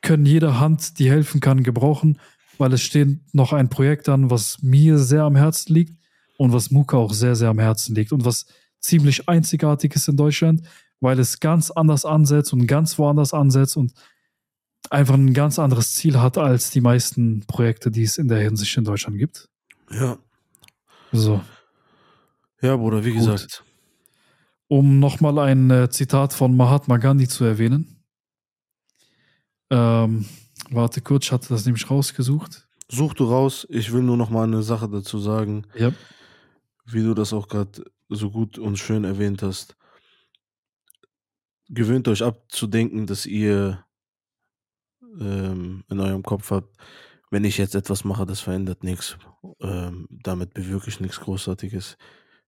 können 0.02 0.26
jede 0.26 0.58
Hand, 0.58 0.98
die 0.98 1.08
helfen 1.08 1.40
kann, 1.40 1.62
gebrauchen, 1.62 2.18
weil 2.58 2.72
es 2.72 2.82
steht 2.82 3.20
noch 3.32 3.52
ein 3.52 3.68
Projekt 3.68 4.08
an, 4.08 4.30
was 4.30 4.60
mir 4.62 4.98
sehr 4.98 5.22
am 5.22 5.36
Herzen 5.36 5.74
liegt 5.74 5.96
und 6.38 6.52
was 6.52 6.72
Muka 6.72 6.96
auch 6.96 7.14
sehr, 7.14 7.36
sehr 7.36 7.50
am 7.50 7.60
Herzen 7.60 7.94
liegt 7.94 8.10
und 8.10 8.24
was 8.24 8.46
ziemlich 8.80 9.28
einzigartig 9.28 9.94
ist 9.94 10.08
in 10.08 10.16
Deutschland, 10.16 10.62
weil 10.98 11.20
es 11.20 11.38
ganz 11.38 11.70
anders 11.70 12.04
ansetzt 12.04 12.52
und 12.52 12.66
ganz 12.66 12.98
woanders 12.98 13.32
ansetzt 13.32 13.76
und 13.76 13.92
einfach 14.90 15.14
ein 15.14 15.34
ganz 15.34 15.60
anderes 15.60 15.92
Ziel 15.92 16.20
hat 16.20 16.36
als 16.36 16.70
die 16.70 16.80
meisten 16.80 17.44
Projekte, 17.46 17.92
die 17.92 18.02
es 18.02 18.18
in 18.18 18.26
der 18.26 18.40
Hinsicht 18.40 18.76
in 18.76 18.82
Deutschland 18.82 19.18
gibt. 19.18 19.48
Ja, 19.88 20.18
so. 21.12 21.40
Ja, 22.60 22.76
Bruder, 22.76 23.04
wie 23.04 23.12
Gut. 23.12 23.20
gesagt. 23.20 23.64
Um 24.68 24.98
nochmal 25.00 25.38
ein 25.38 25.70
äh, 25.70 25.90
Zitat 25.90 26.32
von 26.32 26.56
Mahatma 26.56 26.96
Gandhi 26.96 27.28
zu 27.28 27.44
erwähnen. 27.44 28.04
Ähm, 29.70 30.26
warte 30.70 31.00
kurz, 31.00 31.26
ich 31.26 31.32
hatte 31.32 31.48
das 31.48 31.64
nämlich 31.64 31.90
rausgesucht. 31.90 32.68
Such 32.88 33.14
du 33.14 33.24
raus. 33.24 33.66
Ich 33.70 33.92
will 33.92 34.02
nur 34.02 34.16
noch 34.16 34.30
mal 34.30 34.44
eine 34.44 34.62
Sache 34.62 34.88
dazu 34.88 35.18
sagen. 35.18 35.66
Ja. 35.74 35.92
Wie 36.84 37.02
du 37.02 37.14
das 37.14 37.32
auch 37.32 37.48
gerade 37.48 37.84
so 38.08 38.30
gut 38.30 38.58
und 38.58 38.78
schön 38.78 39.04
erwähnt 39.04 39.42
hast. 39.42 39.76
Gewöhnt 41.68 42.06
euch 42.08 42.22
ab 42.22 42.44
zu 42.48 42.66
denken, 42.66 43.06
dass 43.06 43.24
ihr 43.24 43.84
ähm, 45.18 45.84
in 45.88 46.00
eurem 46.00 46.22
Kopf 46.22 46.50
habt, 46.50 46.76
wenn 47.32 47.44
ich 47.44 47.56
jetzt 47.56 47.74
etwas 47.74 48.04
mache, 48.04 48.26
das 48.26 48.40
verändert 48.40 48.84
nichts. 48.84 49.16
Ähm, 49.60 50.06
damit 50.10 50.52
bewirke 50.52 50.90
ich 50.90 51.00
nichts 51.00 51.18
Großartiges. 51.18 51.96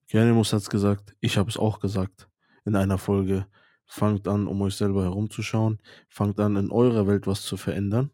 Gernimus 0.08 0.52
hat 0.52 0.60
es 0.60 0.68
gesagt, 0.68 1.16
ich 1.20 1.38
habe 1.38 1.48
es 1.48 1.56
auch 1.56 1.80
gesagt 1.80 2.28
in 2.66 2.76
einer 2.76 2.98
Folge. 2.98 3.46
Fangt 3.86 4.28
an, 4.28 4.46
um 4.46 4.60
euch 4.60 4.74
selber 4.74 5.04
herumzuschauen. 5.04 5.80
Fangt 6.10 6.38
an, 6.38 6.56
in 6.56 6.70
eurer 6.70 7.06
Welt 7.06 7.26
was 7.26 7.40
zu 7.40 7.56
verändern. 7.56 8.10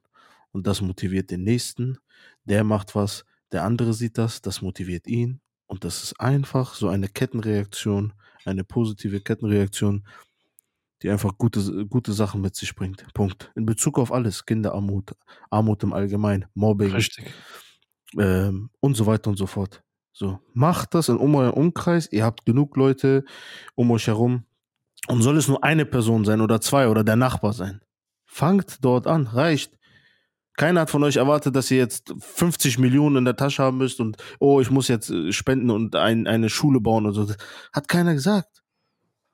Und 0.53 0.69
das 0.69 0.81
motiviert 0.81 1.33
den 1.33 1.43
Nächsten. 1.43 1.99
Der 2.45 2.63
macht 2.63 2.95
was, 2.95 3.25
der 3.51 3.65
andere 3.65 3.93
sieht 3.93 4.17
das, 4.17 4.41
das 4.41 4.63
motiviert 4.63 5.09
ihn. 5.09 5.41
Und 5.67 5.83
das 5.83 6.05
ist 6.05 6.21
einfach 6.21 6.75
so 6.75 6.89
eine 6.89 7.09
Kettenreaktion, 7.09 8.13
eine 8.45 8.63
positive 8.63 9.21
Kettenreaktion, 9.21 10.07
die 11.03 11.11
einfach 11.11 11.37
gute, 11.39 11.87
gute 11.87 12.13
Sachen 12.13 12.41
mit 12.41 12.57
sich 12.57 12.75
bringt. 12.75 13.05
Punkt. 13.15 13.51
In 13.55 13.67
Bezug 13.67 13.99
auf 13.99 14.13
alles, 14.13 14.45
Kinderarmut, 14.45 15.13
Armut 15.51 15.83
im 15.83 15.93
Allgemeinen, 15.93 16.47
Mobbing 16.55 16.97
ähm, 18.19 18.71
und 18.81 18.97
so 18.97 19.07
weiter 19.07 19.31
und 19.31 19.37
so 19.37 19.47
fort. 19.47 19.83
So, 20.13 20.39
macht 20.53 20.95
das 20.95 21.09
in 21.09 21.17
euren 21.17 21.51
Umkreis. 21.51 22.11
Ihr 22.13 22.25
habt 22.25 22.45
genug 22.45 22.77
Leute 22.77 23.25
um 23.75 23.91
euch 23.91 24.07
herum. 24.07 24.45
Und 25.09 25.23
soll 25.23 25.39
es 25.39 25.49
nur 25.49 25.65
eine 25.65 25.87
Person 25.87 26.25
sein 26.25 26.43
oder 26.43 26.61
zwei 26.61 26.89
oder 26.89 27.05
der 27.05 27.17
Nachbar 27.17 27.55
sein. 27.55 27.81
Fangt 28.27 28.85
dort 28.85 29.07
an, 29.07 29.27
reicht. 29.27 29.79
Keiner 30.57 30.83
hat 30.83 30.91
von 30.91 31.03
euch 31.05 31.17
erwartet, 31.17 31.57
dass 31.57 31.71
ihr 31.71 31.79
jetzt 31.79 32.13
50 32.19 32.79
Millionen 32.79 33.17
in 33.17 33.25
der 33.25 33.37
Tasche 33.37 33.63
haben 33.63 33.79
müsst 33.79 33.99
und, 33.99 34.19
oh, 34.41 34.61
ich 34.61 34.71
muss 34.71 34.89
jetzt 34.89 35.09
äh, 35.09 35.33
spenden 35.33 35.71
und 35.71 35.97
ein, 35.97 36.27
eine 36.27 36.51
Schule 36.51 36.81
bauen 36.81 37.07
und 37.07 37.15
so. 37.15 37.27
Hat 37.73 37.89
keiner 37.89 38.13
gesagt. 38.13 38.63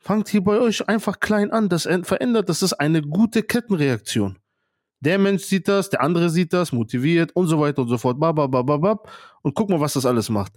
Fangt 0.07 0.29
hier 0.29 0.45
bei 0.45 0.61
euch 0.61 0.89
einfach 0.89 1.19
klein 1.19 1.51
an. 1.51 1.69
Das 1.69 1.83
verändert, 1.83 2.49
das 2.49 2.63
ist 2.63 2.75
eine 2.75 3.03
gute 3.03 3.43
Kettenreaktion. 3.43 4.39
Der 5.01 5.19
Mensch 5.19 5.43
sieht 5.43 5.67
das, 5.67 5.91
der 5.91 6.01
andere 6.01 6.31
sieht 6.31 6.53
das, 6.53 6.71
motiviert 6.71 7.35
und 7.35 7.49
so 7.49 7.59
weiter 7.59 7.83
und 7.83 7.89
so 7.89 7.99
fort. 7.99 8.17
Und 8.17 9.55
guck 9.55 9.69
mal, 9.69 9.81
was 9.81 9.95
das 9.95 10.07
alles 10.07 10.31
macht. 10.31 10.53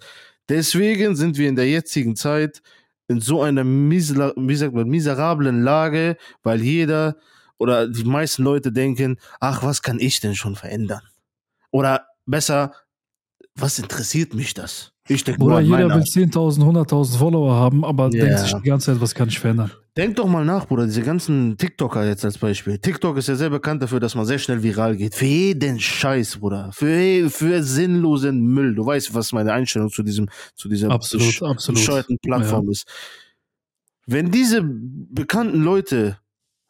Deswegen 0.50 1.16
sind 1.16 1.40
wir 1.40 1.50
in 1.50 1.56
der 1.56 1.68
jetzigen 1.68 2.16
Zeit 2.16 2.62
in 3.08 3.22
so 3.22 3.42
einer 3.42 3.64
miserablen 3.64 5.64
Lage, 5.64 6.18
weil 6.44 6.62
jeder 6.62 7.18
oder 7.58 7.88
die 7.88 8.04
meisten 8.04 8.44
Leute 8.44 8.72
denken, 8.72 9.18
ach, 9.40 9.64
was 9.64 9.82
kann 9.82 10.00
ich 10.00 10.20
denn 10.20 10.36
schon 10.36 10.56
verändern? 10.56 11.02
Oder 11.72 12.06
besser, 12.28 12.74
was 13.62 13.80
interessiert 13.80 14.34
mich 14.34 14.54
das? 14.54 14.92
Ich 15.08 15.24
denke 15.24 15.42
Oder 15.42 15.60
jeder 15.60 15.90
will 15.90 16.04
10.000, 16.04 16.60
100.000 16.60 17.18
Follower 17.18 17.56
haben, 17.56 17.84
aber 17.84 18.14
yeah. 18.14 18.26
denkt 18.26 18.40
sich 18.40 18.54
die 18.54 18.70
ganze 18.70 18.92
Zeit, 18.92 19.02
was 19.02 19.16
kann 19.16 19.28
ich 19.28 19.40
verändern? 19.40 19.72
Denk 19.98 20.16
doch 20.16 20.28
mal 20.28 20.46
nach, 20.46 20.68
Bruder, 20.68 20.86
diese 20.86 21.02
ganzen 21.02 21.58
TikToker 21.58 22.06
jetzt 22.06 22.24
als 22.24 22.38
Beispiel. 22.38 22.78
TikTok 22.78 23.18
ist 23.18 23.28
ja 23.28 23.36
sehr 23.36 23.50
bekannt 23.50 23.82
dafür, 23.82 24.00
dass 24.00 24.14
man 24.14 24.26
sehr 24.26 24.38
schnell 24.38 24.62
viral 24.62 24.96
geht. 24.96 25.16
Für 25.16 25.26
jeden 25.26 25.80
Scheiß, 25.80 26.38
Bruder. 26.38 26.70
Für, 26.72 27.30
für 27.30 27.64
sinnlosen 27.64 28.46
Müll. 28.46 28.76
Du 28.76 28.86
weißt, 28.86 29.14
was 29.16 29.34
meine 29.34 29.52
Einstellung 29.52 29.90
zu 29.90 30.04
diesem, 30.04 30.30
zu 30.56 30.70
dieser 30.70 30.92
absolut, 30.92 31.42
absolut. 31.42 31.82
bescheuerten 31.82 32.20
Plattform 32.20 32.66
ja. 32.66 32.72
ist. 32.72 32.86
Wenn 34.06 34.32
diese 34.32 34.62
bekannten 34.64 35.64
Leute, 35.64 36.18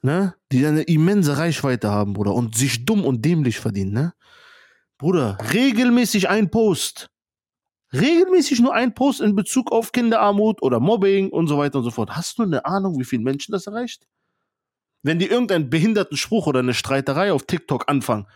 ne, 0.01 0.33
die 0.51 0.65
eine 0.65 0.83
immense 0.83 1.37
Reichweite 1.37 1.89
haben, 1.89 2.13
Bruder, 2.13 2.33
und 2.33 2.55
sich 2.55 2.85
dumm 2.85 3.03
und 3.03 3.23
dämlich 3.23 3.59
verdienen, 3.59 3.91
ne, 3.91 4.13
Bruder, 4.99 5.37
regelmäßig 5.51 6.29
ein 6.29 6.51
Post 6.51 7.09
regelmäßig 7.93 8.59
nur 8.59 8.73
ein 8.73 8.93
Post 8.93 9.21
in 9.21 9.35
Bezug 9.35 9.71
auf 9.71 9.91
Kinderarmut 9.91 10.61
oder 10.61 10.79
Mobbing 10.79 11.29
und 11.29 11.47
so 11.47 11.57
weiter 11.57 11.79
und 11.79 11.83
so 11.83 11.91
fort. 11.91 12.11
Hast 12.11 12.37
du 12.37 12.43
eine 12.43 12.65
Ahnung, 12.65 12.99
wie 12.99 13.05
viele 13.05 13.23
Menschen 13.23 13.51
das 13.51 13.67
erreicht? 13.67 14.07
Wenn 15.01 15.19
die 15.19 15.27
irgendeinen 15.27 15.69
behinderten 15.69 16.17
Spruch 16.17 16.47
oder 16.47 16.59
eine 16.59 16.73
Streiterei 16.73 17.31
auf 17.31 17.43
TikTok 17.43 17.87
anfangen, 17.87 18.27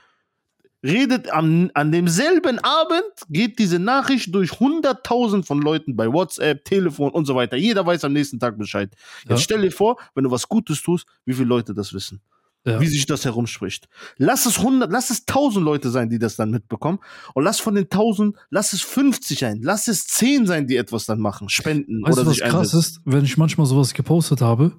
redet 0.81 1.30
am, 1.31 1.69
an 1.73 1.91
demselben 1.91 2.60
Abend, 2.60 3.03
geht 3.30 3.60
diese 3.60 3.80
Nachricht 3.80 4.34
durch 4.34 4.52
100.000 4.52 5.45
von 5.45 5.61
Leuten 5.61 5.95
bei 5.95 6.11
WhatsApp, 6.11 6.65
Telefon 6.65 7.11
und 7.11 7.26
so 7.26 7.35
weiter. 7.35 7.57
Jeder 7.57 7.85
weiß 7.85 8.03
am 8.06 8.14
nächsten 8.14 8.40
Tag 8.40 8.57
Bescheid. 8.57 8.94
Jetzt 9.23 9.30
ja. 9.30 9.38
stell 9.38 9.61
dir 9.61 9.72
vor, 9.72 9.98
wenn 10.15 10.23
du 10.23 10.31
was 10.31 10.48
Gutes 10.48 10.81
tust, 10.81 11.06
wie 11.26 11.34
viele 11.34 11.48
Leute 11.48 11.73
das 11.73 11.94
wissen 11.94 12.22
ja. 12.65 12.80
wie 12.80 12.88
sich 12.88 13.06
das 13.06 13.26
herumspricht. 13.26 13.88
Lass 14.18 14.45
es 14.45 14.60
100, 14.60 14.91
lass 14.91 15.10
es 15.10 15.22
1000 15.27 15.64
Leute 15.64 15.90
sein, 15.90 16.10
die 16.10 16.19
das 16.19 16.35
dann 16.35 16.52
mitbekommen. 16.52 16.99
Und 17.34 17.44
lass 17.44 17.60
von 17.60 17.76
den 17.76 17.85
1000, 17.85 18.35
lass 18.49 18.73
es 18.73 18.81
50 18.81 19.40
sein, 19.40 19.60
lass 19.61 19.88
es 19.88 20.07
10 20.07 20.48
sein, 20.48 20.68
die 20.68 20.77
etwas 20.77 21.06
dann 21.06 21.19
machen, 21.19 21.49
spenden 21.49 22.03
weißt 22.03 22.14
oder 22.14 22.23
du, 22.23 22.30
was 22.30 22.38
sich 22.38 22.45
krass 22.45 22.73
ist, 22.73 23.02
wenn 23.06 23.26
ich 23.26 23.38
manchmal 23.38 23.68
sowas 23.68 23.94
gepostet 23.94 24.41
habe, 24.41 24.72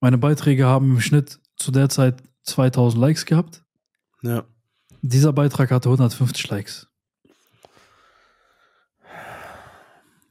meine 0.00 0.18
Beiträge 0.18 0.66
haben 0.66 0.92
im 0.92 1.00
Schnitt 1.00 1.38
zu 1.56 1.70
der 1.70 1.88
Zeit 1.88 2.22
2000 2.44 3.00
Likes 3.00 3.26
gehabt. 3.26 3.62
Ja. 4.22 4.44
Dieser 5.02 5.32
Beitrag 5.32 5.70
hatte 5.70 5.88
150 5.88 6.48
Likes. 6.50 6.88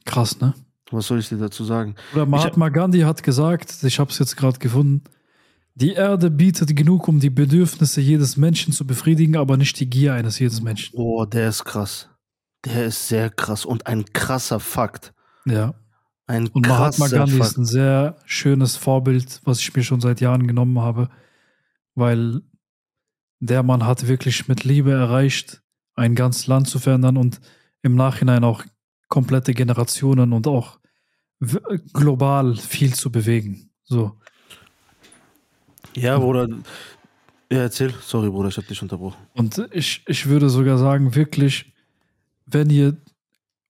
Krass, 0.04 0.40
ne? 0.40 0.54
Was 0.90 1.06
soll 1.06 1.20
ich 1.20 1.28
dir 1.28 1.38
dazu 1.38 1.64
sagen? 1.64 1.94
Oder 2.12 2.26
Mahatma 2.26 2.68
Gandhi 2.68 3.00
hat 3.00 3.22
gesagt, 3.22 3.84
ich 3.84 4.00
habe 4.00 4.10
es 4.10 4.18
jetzt 4.18 4.36
gerade 4.36 4.58
gefunden, 4.58 5.04
die 5.80 5.92
Erde 5.92 6.30
bietet 6.30 6.76
genug, 6.76 7.08
um 7.08 7.20
die 7.20 7.30
Bedürfnisse 7.30 8.00
jedes 8.00 8.36
Menschen 8.36 8.72
zu 8.72 8.86
befriedigen, 8.86 9.36
aber 9.36 9.56
nicht 9.56 9.78
die 9.80 9.88
Gier 9.88 10.14
eines 10.14 10.38
jedes 10.38 10.60
Menschen. 10.60 10.96
Oh, 10.98 11.24
der 11.24 11.48
ist 11.48 11.64
krass. 11.64 12.08
Der 12.64 12.86
ist 12.86 13.08
sehr 13.08 13.30
krass 13.30 13.64
und 13.64 13.86
ein 13.86 14.04
krasser 14.12 14.60
Fakt. 14.60 15.14
Ja. 15.46 15.74
Ein 16.26 16.48
und 16.48 16.68
Mahatma 16.68 17.08
Gandhi 17.08 17.38
Fakt. 17.38 17.50
ist 17.50 17.56
ein 17.56 17.64
sehr 17.64 18.16
schönes 18.24 18.76
Vorbild, 18.76 19.40
was 19.44 19.60
ich 19.60 19.74
mir 19.74 19.82
schon 19.82 20.00
seit 20.00 20.20
Jahren 20.20 20.46
genommen 20.46 20.78
habe, 20.78 21.08
weil 21.94 22.42
der 23.40 23.62
Mann 23.62 23.86
hat 23.86 24.06
wirklich 24.06 24.46
mit 24.46 24.64
Liebe 24.64 24.92
erreicht, 24.92 25.62
ein 25.94 26.14
ganzes 26.14 26.46
Land 26.46 26.68
zu 26.68 26.78
verändern 26.78 27.16
und 27.16 27.40
im 27.82 27.94
Nachhinein 27.94 28.44
auch 28.44 28.64
komplette 29.08 29.54
Generationen 29.54 30.32
und 30.32 30.46
auch 30.46 30.78
global 31.94 32.54
viel 32.56 32.94
zu 32.94 33.10
bewegen. 33.10 33.70
So. 33.82 34.18
Ja, 35.94 36.18
Bruder. 36.18 36.48
Ja, 37.50 37.58
erzähl. 37.58 37.92
Sorry, 38.02 38.30
Bruder, 38.30 38.48
ich 38.48 38.56
hab 38.56 38.66
dich 38.66 38.80
unterbrochen. 38.80 39.18
Und 39.34 39.66
ich, 39.72 40.02
ich 40.06 40.26
würde 40.26 40.48
sogar 40.48 40.78
sagen, 40.78 41.14
wirklich, 41.14 41.72
wenn 42.46 42.70
ihr. 42.70 42.96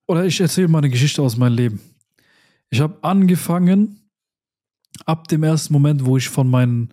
Oder 0.07 0.25
ich 0.25 0.41
erzähle 0.41 0.69
mal 0.69 0.79
eine 0.79 0.91
Geschichte 0.91 1.23
aus 1.23 1.37
meinem 1.37 1.55
Leben. 1.55 1.81
Ich 2.69 2.81
habe 2.81 2.99
angefangen, 3.03 4.01
ab 5.07 5.29
dem 5.29 5.43
ersten 5.43 5.73
Moment, 5.73 6.05
wo 6.05 6.17
ich 6.17 6.29
von, 6.29 6.49
meinen, 6.51 6.93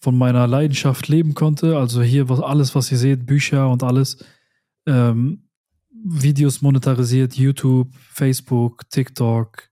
von 0.00 0.16
meiner 0.16 0.46
Leidenschaft 0.46 1.08
leben 1.08 1.34
konnte, 1.34 1.76
also 1.76 2.02
hier 2.02 2.28
was, 2.28 2.40
alles, 2.40 2.74
was 2.74 2.92
ihr 2.92 2.98
seht, 2.98 3.26
Bücher 3.26 3.68
und 3.70 3.82
alles, 3.82 4.24
ähm, 4.86 5.44
Videos 5.90 6.62
monetarisiert, 6.62 7.34
YouTube, 7.34 7.88
Facebook, 8.12 8.88
TikTok, 8.90 9.68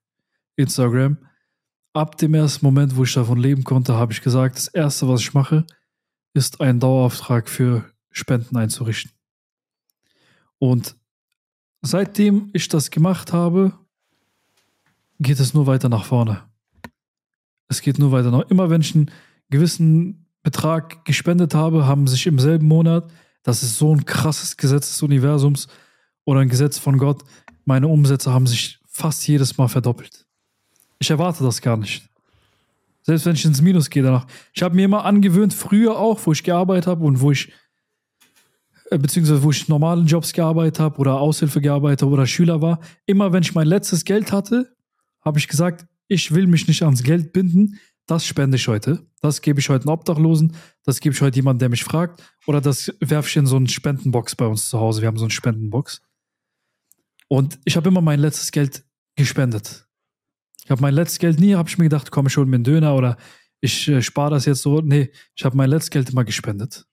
Instagram 0.56 1.18
ab 1.96 2.18
dem 2.18 2.34
ersten 2.34 2.64
Moment, 2.64 2.96
wo 2.96 3.04
ich 3.04 3.14
davon 3.14 3.38
leben 3.38 3.64
konnte, 3.64 3.94
habe 3.94 4.12
ich 4.12 4.20
gesagt, 4.20 4.56
das 4.56 4.68
Erste, 4.68 5.08
was 5.08 5.22
ich 5.22 5.32
mache, 5.32 5.66
ist 6.34 6.60
einen 6.60 6.78
Dauerauftrag 6.78 7.48
für 7.48 7.84
Spenden 8.10 8.56
einzurichten. 8.56 9.12
Und 10.58 10.94
seitdem 11.80 12.50
ich 12.52 12.68
das 12.68 12.90
gemacht 12.90 13.32
habe, 13.32 13.72
geht 15.18 15.40
es 15.40 15.54
nur 15.54 15.66
weiter 15.66 15.88
nach 15.88 16.04
vorne. 16.04 16.42
Es 17.68 17.80
geht 17.80 17.98
nur 17.98 18.12
weiter 18.12 18.30
nach. 18.30 18.50
Immer 18.50 18.68
wenn 18.68 18.82
ich 18.82 18.94
einen 18.94 19.10
gewissen 19.48 20.26
Betrag 20.42 21.04
gespendet 21.06 21.54
habe, 21.54 21.86
haben 21.86 22.06
sich 22.06 22.26
im 22.26 22.38
selben 22.38 22.66
Monat, 22.66 23.10
das 23.42 23.62
ist 23.62 23.78
so 23.78 23.94
ein 23.94 24.04
krasses 24.04 24.58
Gesetz 24.58 24.88
des 24.88 25.02
Universums 25.02 25.66
oder 26.24 26.40
ein 26.40 26.50
Gesetz 26.50 26.78
von 26.78 26.98
Gott, 26.98 27.22
meine 27.64 27.88
Umsätze 27.88 28.32
haben 28.32 28.46
sich 28.46 28.80
fast 28.86 29.26
jedes 29.26 29.56
Mal 29.56 29.68
verdoppelt. 29.68 30.25
Ich 30.98 31.10
erwarte 31.10 31.44
das 31.44 31.60
gar 31.60 31.76
nicht. 31.76 32.08
Selbst 33.02 33.26
wenn 33.26 33.34
ich 33.34 33.44
ins 33.44 33.62
Minus 33.62 33.88
gehe 33.88 34.02
danach. 34.02 34.26
Ich 34.52 34.62
habe 34.62 34.74
mir 34.74 34.84
immer 34.84 35.04
angewöhnt, 35.04 35.54
früher 35.54 35.96
auch, 35.96 36.20
wo 36.24 36.32
ich 36.32 36.42
gearbeitet 36.42 36.88
habe 36.88 37.04
und 37.04 37.20
wo 37.20 37.30
ich, 37.30 37.52
äh, 38.90 38.98
beziehungsweise 38.98 39.42
wo 39.42 39.50
ich 39.50 39.68
normalen 39.68 40.06
Jobs 40.06 40.32
gearbeitet 40.32 40.80
habe 40.80 40.98
oder 40.98 41.20
Aushilfe 41.20 41.60
gearbeitet 41.60 42.02
habe 42.02 42.12
oder 42.12 42.26
Schüler 42.26 42.60
war, 42.62 42.80
immer 43.06 43.32
wenn 43.32 43.42
ich 43.42 43.54
mein 43.54 43.68
letztes 43.68 44.04
Geld 44.04 44.32
hatte, 44.32 44.74
habe 45.20 45.38
ich 45.38 45.46
gesagt, 45.46 45.86
ich 46.08 46.34
will 46.34 46.46
mich 46.46 46.66
nicht 46.66 46.82
ans 46.82 47.02
Geld 47.02 47.32
binden, 47.32 47.78
das 48.06 48.24
spende 48.24 48.56
ich 48.56 48.66
heute. 48.68 49.06
Das 49.20 49.40
gebe 49.40 49.60
ich 49.60 49.68
heute 49.68 49.84
einem 49.84 49.94
Obdachlosen, 49.94 50.56
das 50.84 51.00
gebe 51.00 51.14
ich 51.14 51.20
heute 51.20 51.36
jemandem, 51.36 51.60
der 51.60 51.68
mich 51.68 51.84
fragt, 51.84 52.22
oder 52.46 52.60
das 52.60 52.92
werfe 53.00 53.28
ich 53.28 53.36
in 53.36 53.46
so 53.46 53.56
eine 53.56 53.68
Spendenbox 53.68 54.36
bei 54.36 54.46
uns 54.46 54.68
zu 54.68 54.78
Hause. 54.78 55.00
Wir 55.02 55.08
haben 55.08 55.18
so 55.18 55.24
eine 55.24 55.32
Spendenbox. 55.32 56.02
Und 57.28 57.58
ich 57.64 57.76
habe 57.76 57.88
immer 57.88 58.00
mein 58.00 58.20
letztes 58.20 58.52
Geld 58.52 58.84
gespendet. 59.16 59.85
Ich 60.66 60.70
habe 60.72 60.82
mein 60.82 60.94
letztes 60.94 61.20
Geld 61.20 61.38
nie, 61.38 61.54
habe 61.54 61.68
ich 61.68 61.78
mir 61.78 61.84
gedacht, 61.84 62.10
komm, 62.10 62.26
ich 62.26 62.36
hole 62.36 62.46
mir 62.46 62.56
einen 62.56 62.64
Döner 62.64 62.96
oder 62.96 63.16
ich 63.60 63.86
äh, 63.86 64.02
spare 64.02 64.30
das 64.30 64.46
jetzt 64.46 64.62
so. 64.62 64.80
Nee, 64.80 65.12
ich 65.36 65.44
habe 65.44 65.56
mein 65.56 65.70
letztes 65.70 65.90
Geld 65.90 66.10
immer 66.10 66.24
gespendet. 66.24 66.88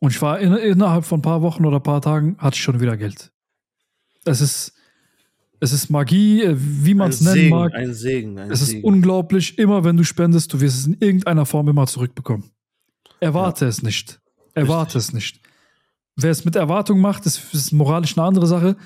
Und 0.00 0.10
ich 0.10 0.22
war 0.22 0.40
in, 0.40 0.54
innerhalb 0.54 1.04
von 1.04 1.18
ein 1.18 1.22
paar 1.22 1.42
Wochen 1.42 1.66
oder 1.66 1.76
ein 1.76 1.82
paar 1.82 2.00
Tagen 2.00 2.38
hatte 2.38 2.54
ich 2.54 2.62
schon 2.62 2.80
wieder 2.80 2.96
Geld. 2.96 3.30
Es 4.24 4.40
ist, 4.40 4.72
es 5.60 5.72
ist 5.74 5.90
Magie, 5.90 6.42
äh, 6.42 6.56
wie 6.56 6.94
man 6.94 7.10
es 7.10 7.20
nennen 7.20 7.34
Segen, 7.34 7.50
mag. 7.50 7.74
Ein 7.74 7.92
Segen. 7.92 8.38
Ein 8.38 8.50
es 8.50 8.60
Segen. 8.60 8.78
ist 8.78 8.84
unglaublich. 8.84 9.58
Immer 9.58 9.84
wenn 9.84 9.98
du 9.98 10.02
spendest, 10.02 10.50
du 10.54 10.62
wirst 10.62 10.78
es 10.78 10.86
in 10.86 10.96
irgendeiner 11.00 11.44
Form 11.44 11.68
immer 11.68 11.86
zurückbekommen. 11.86 12.52
Erwarte 13.20 13.66
ja. 13.66 13.68
es 13.68 13.82
nicht. 13.82 14.18
Erwarte 14.54 14.94
Richtig. 14.94 15.08
es 15.08 15.12
nicht. 15.12 15.40
Wer 16.16 16.30
es 16.30 16.46
mit 16.46 16.56
Erwartung 16.56 17.02
macht, 17.02 17.26
ist, 17.26 17.52
ist 17.52 17.72
moralisch 17.72 18.16
eine 18.16 18.26
andere 18.26 18.46
Sache. 18.46 18.76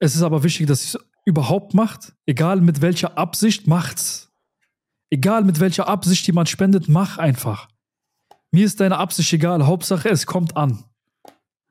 Es 0.00 0.14
ist 0.14 0.22
aber 0.22 0.42
wichtig, 0.42 0.66
dass 0.66 0.84
ich 0.84 0.94
es 0.94 1.11
überhaupt 1.24 1.74
macht, 1.74 2.12
egal 2.26 2.60
mit 2.60 2.80
welcher 2.80 3.16
Absicht, 3.18 3.66
macht's. 3.66 4.30
Egal 5.10 5.44
mit 5.44 5.60
welcher 5.60 5.88
Absicht 5.88 6.26
jemand 6.26 6.48
spendet, 6.48 6.88
mach 6.88 7.18
einfach. 7.18 7.68
Mir 8.50 8.64
ist 8.64 8.80
deine 8.80 8.98
Absicht 8.98 9.32
egal, 9.32 9.66
Hauptsache 9.66 10.08
es 10.08 10.26
kommt 10.26 10.56
an. 10.56 10.84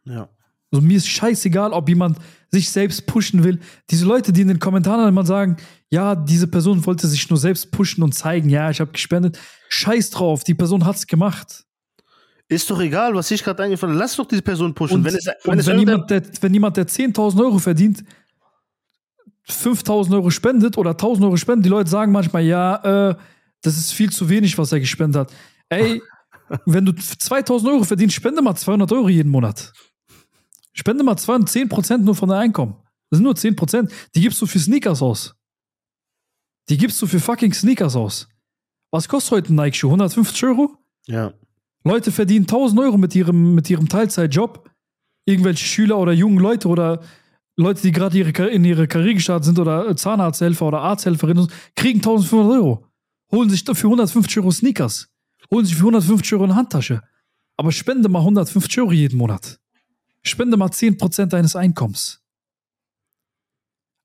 Ja. 0.05 0.29
Also 0.71 0.85
mir 0.85 0.97
ist 0.97 1.07
scheißegal, 1.07 1.73
ob 1.73 1.89
jemand 1.89 2.17
sich 2.49 2.69
selbst 2.69 3.05
pushen 3.05 3.43
will. 3.43 3.59
Diese 3.89 4.05
Leute, 4.05 4.31
die 4.31 4.41
in 4.41 4.47
den 4.47 4.59
Kommentaren 4.59 5.07
immer 5.07 5.25
sagen, 5.25 5.57
ja, 5.89 6.15
diese 6.15 6.47
Person 6.47 6.85
wollte 6.85 7.07
sich 7.07 7.29
nur 7.29 7.37
selbst 7.37 7.71
pushen 7.71 8.03
und 8.03 8.13
zeigen, 8.13 8.49
ja, 8.49 8.69
ich 8.69 8.79
habe 8.79 8.91
gespendet. 8.91 9.37
Scheiß 9.69 10.11
drauf, 10.11 10.43
die 10.43 10.53
Person 10.53 10.85
hat's 10.85 11.07
gemacht. 11.07 11.65
Ist 12.47 12.69
doch 12.69 12.79
egal, 12.81 13.13
was 13.15 13.31
ich 13.31 13.43
gerade 13.43 13.63
eingefallen 13.63 13.95
habe. 13.95 14.03
Lass 14.03 14.15
doch 14.15 14.27
diese 14.27 14.41
Person 14.41 14.73
pushen. 14.73 14.97
Und 14.97 15.05
wenn, 15.05 15.15
es, 15.15 15.25
wenn, 15.43 15.65
wenn, 15.65 15.79
jemand, 15.79 16.09
der, 16.09 16.21
wenn 16.41 16.53
jemand, 16.53 16.77
der 16.77 16.87
10.000 16.87 17.39
Euro 17.39 17.59
verdient, 17.59 18.03
5000 19.43 20.15
Euro 20.15 20.29
spendet 20.29 20.77
oder 20.77 20.91
1000 20.91 21.25
Euro 21.25 21.37
spendet, 21.37 21.65
die 21.65 21.69
Leute 21.69 21.89
sagen 21.89 22.11
manchmal, 22.11 22.43
ja, 22.43 23.09
äh, 23.09 23.15
das 23.61 23.77
ist 23.77 23.91
viel 23.93 24.11
zu 24.11 24.29
wenig, 24.29 24.57
was 24.57 24.71
er 24.71 24.79
gespendet 24.79 25.21
hat. 25.21 25.33
Ey, 25.69 26.01
Wenn 26.65 26.85
du 26.85 26.93
2000 26.93 27.71
Euro 27.71 27.83
verdienst, 27.83 28.15
spende 28.15 28.41
mal 28.41 28.55
200 28.55 28.91
Euro 28.91 29.09
jeden 29.09 29.29
Monat. 29.29 29.73
Spende 30.73 31.03
mal 31.03 31.17
210 31.17 31.69
Prozent 31.69 32.05
nur 32.05 32.15
von 32.15 32.29
deinem 32.29 32.41
Einkommen. 32.41 32.75
Das 33.09 33.17
sind 33.17 33.23
nur 33.23 33.35
10 33.35 33.55
Prozent. 33.55 33.91
Die 34.15 34.21
gibst 34.21 34.41
du 34.41 34.45
für 34.45 34.59
Sneakers 34.59 35.01
aus. 35.01 35.35
Die 36.69 36.77
gibst 36.77 37.01
du 37.01 37.07
für 37.07 37.19
fucking 37.19 37.53
Sneakers 37.53 37.95
aus. 37.95 38.29
Was 38.91 39.07
kostet 39.07 39.31
heute 39.31 39.53
ein 39.53 39.55
Nike-Schuh? 39.55 39.87
150 39.87 40.43
Euro? 40.45 40.77
Ja. 41.07 41.33
Leute 41.83 42.11
verdienen 42.11 42.43
1000 42.43 42.79
Euro 42.79 42.97
mit 42.97 43.15
ihrem, 43.15 43.55
mit 43.55 43.69
ihrem 43.69 43.89
Teilzeitjob. 43.89 44.69
Irgendwelche 45.25 45.65
Schüler 45.65 45.97
oder 45.97 46.13
jungen 46.13 46.39
Leute 46.39 46.67
oder 46.67 47.01
Leute, 47.61 47.81
die 47.81 47.91
gerade 47.91 48.17
ihre, 48.17 48.47
in 48.47 48.63
ihre 48.65 48.87
Karriere 48.87 49.15
gestartet 49.15 49.45
sind 49.45 49.59
oder 49.59 49.95
Zahnarzthelfer 49.95 50.67
oder 50.67 50.81
Arzthelferinnen, 50.81 51.47
kriegen 51.75 51.99
1500 51.99 52.51
Euro. 52.53 52.87
Holen 53.31 53.49
sich 53.49 53.63
für 53.63 53.87
150 53.87 54.39
Euro 54.39 54.51
Sneakers. 54.51 55.09
Holen 55.49 55.65
sich 55.65 55.75
für 55.75 55.81
150 55.81 56.33
Euro 56.33 56.43
eine 56.45 56.55
Handtasche. 56.55 57.01
Aber 57.57 57.71
spende 57.71 58.09
mal 58.09 58.19
150 58.19 58.79
Euro 58.79 58.91
jeden 58.91 59.17
Monat. 59.17 59.59
Spende 60.23 60.57
mal 60.57 60.69
10% 60.69 61.27
deines 61.27 61.55
Einkommens. 61.55 62.21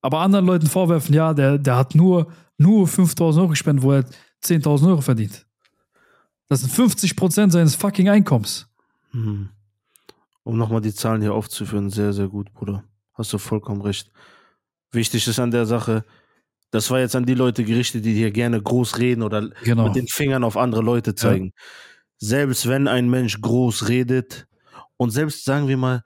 Aber 0.02 0.20
anderen 0.20 0.46
Leuten 0.46 0.66
vorwerfen, 0.66 1.14
ja, 1.14 1.34
der, 1.34 1.58
der 1.58 1.76
hat 1.76 1.94
nur, 1.94 2.32
nur 2.58 2.86
5000 2.86 3.40
Euro 3.40 3.50
gespendet, 3.50 3.84
wo 3.84 3.92
er 3.92 4.04
10.000 4.44 4.88
Euro 4.88 5.00
verdient. 5.00 5.46
Das 6.48 6.60
sind 6.60 6.72
50% 6.72 7.50
seines 7.50 7.74
fucking 7.74 8.08
Einkommens. 8.08 8.68
Mhm. 9.12 9.48
Um 10.44 10.56
nochmal 10.56 10.80
die 10.80 10.94
Zahlen 10.94 11.22
hier 11.22 11.34
aufzuführen, 11.34 11.90
sehr, 11.90 12.12
sehr 12.12 12.28
gut, 12.28 12.52
Bruder. 12.52 12.84
Hast 13.16 13.32
du 13.32 13.38
vollkommen 13.38 13.80
recht. 13.82 14.10
Wichtig 14.92 15.26
ist 15.26 15.38
an 15.38 15.50
der 15.50 15.66
Sache, 15.66 16.04
das 16.70 16.90
war 16.90 17.00
jetzt 17.00 17.16
an 17.16 17.24
die 17.26 17.34
Leute 17.34 17.64
gerichtet, 17.64 18.04
die 18.04 18.14
hier 18.14 18.30
gerne 18.30 18.60
groß 18.62 18.98
reden 18.98 19.22
oder 19.22 19.48
Genau. 19.64 19.84
mit 19.86 19.96
den 19.96 20.08
Fingern 20.08 20.44
auf 20.44 20.56
andere 20.56 20.82
Leute 20.82 21.14
zeigen. 21.14 21.52
Selbst 22.18 22.68
wenn 22.68 22.88
ein 22.88 23.08
Mensch 23.08 23.40
groß 23.40 23.88
redet 23.88 24.46
und 24.96 25.10
selbst 25.10 25.44
sagen 25.44 25.68
wir 25.68 25.76
mal, 25.76 26.02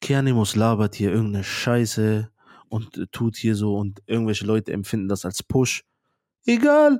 Keanimus 0.00 0.56
labert 0.56 0.94
hier 0.94 1.10
irgendeine 1.12 1.44
Scheiße 1.44 2.30
und 2.68 3.06
tut 3.12 3.36
hier 3.36 3.54
so 3.56 3.76
und 3.76 4.00
irgendwelche 4.06 4.44
Leute 4.46 4.72
empfinden 4.72 5.08
das 5.08 5.24
als 5.24 5.42
Push. 5.42 5.82
Egal. 6.46 6.98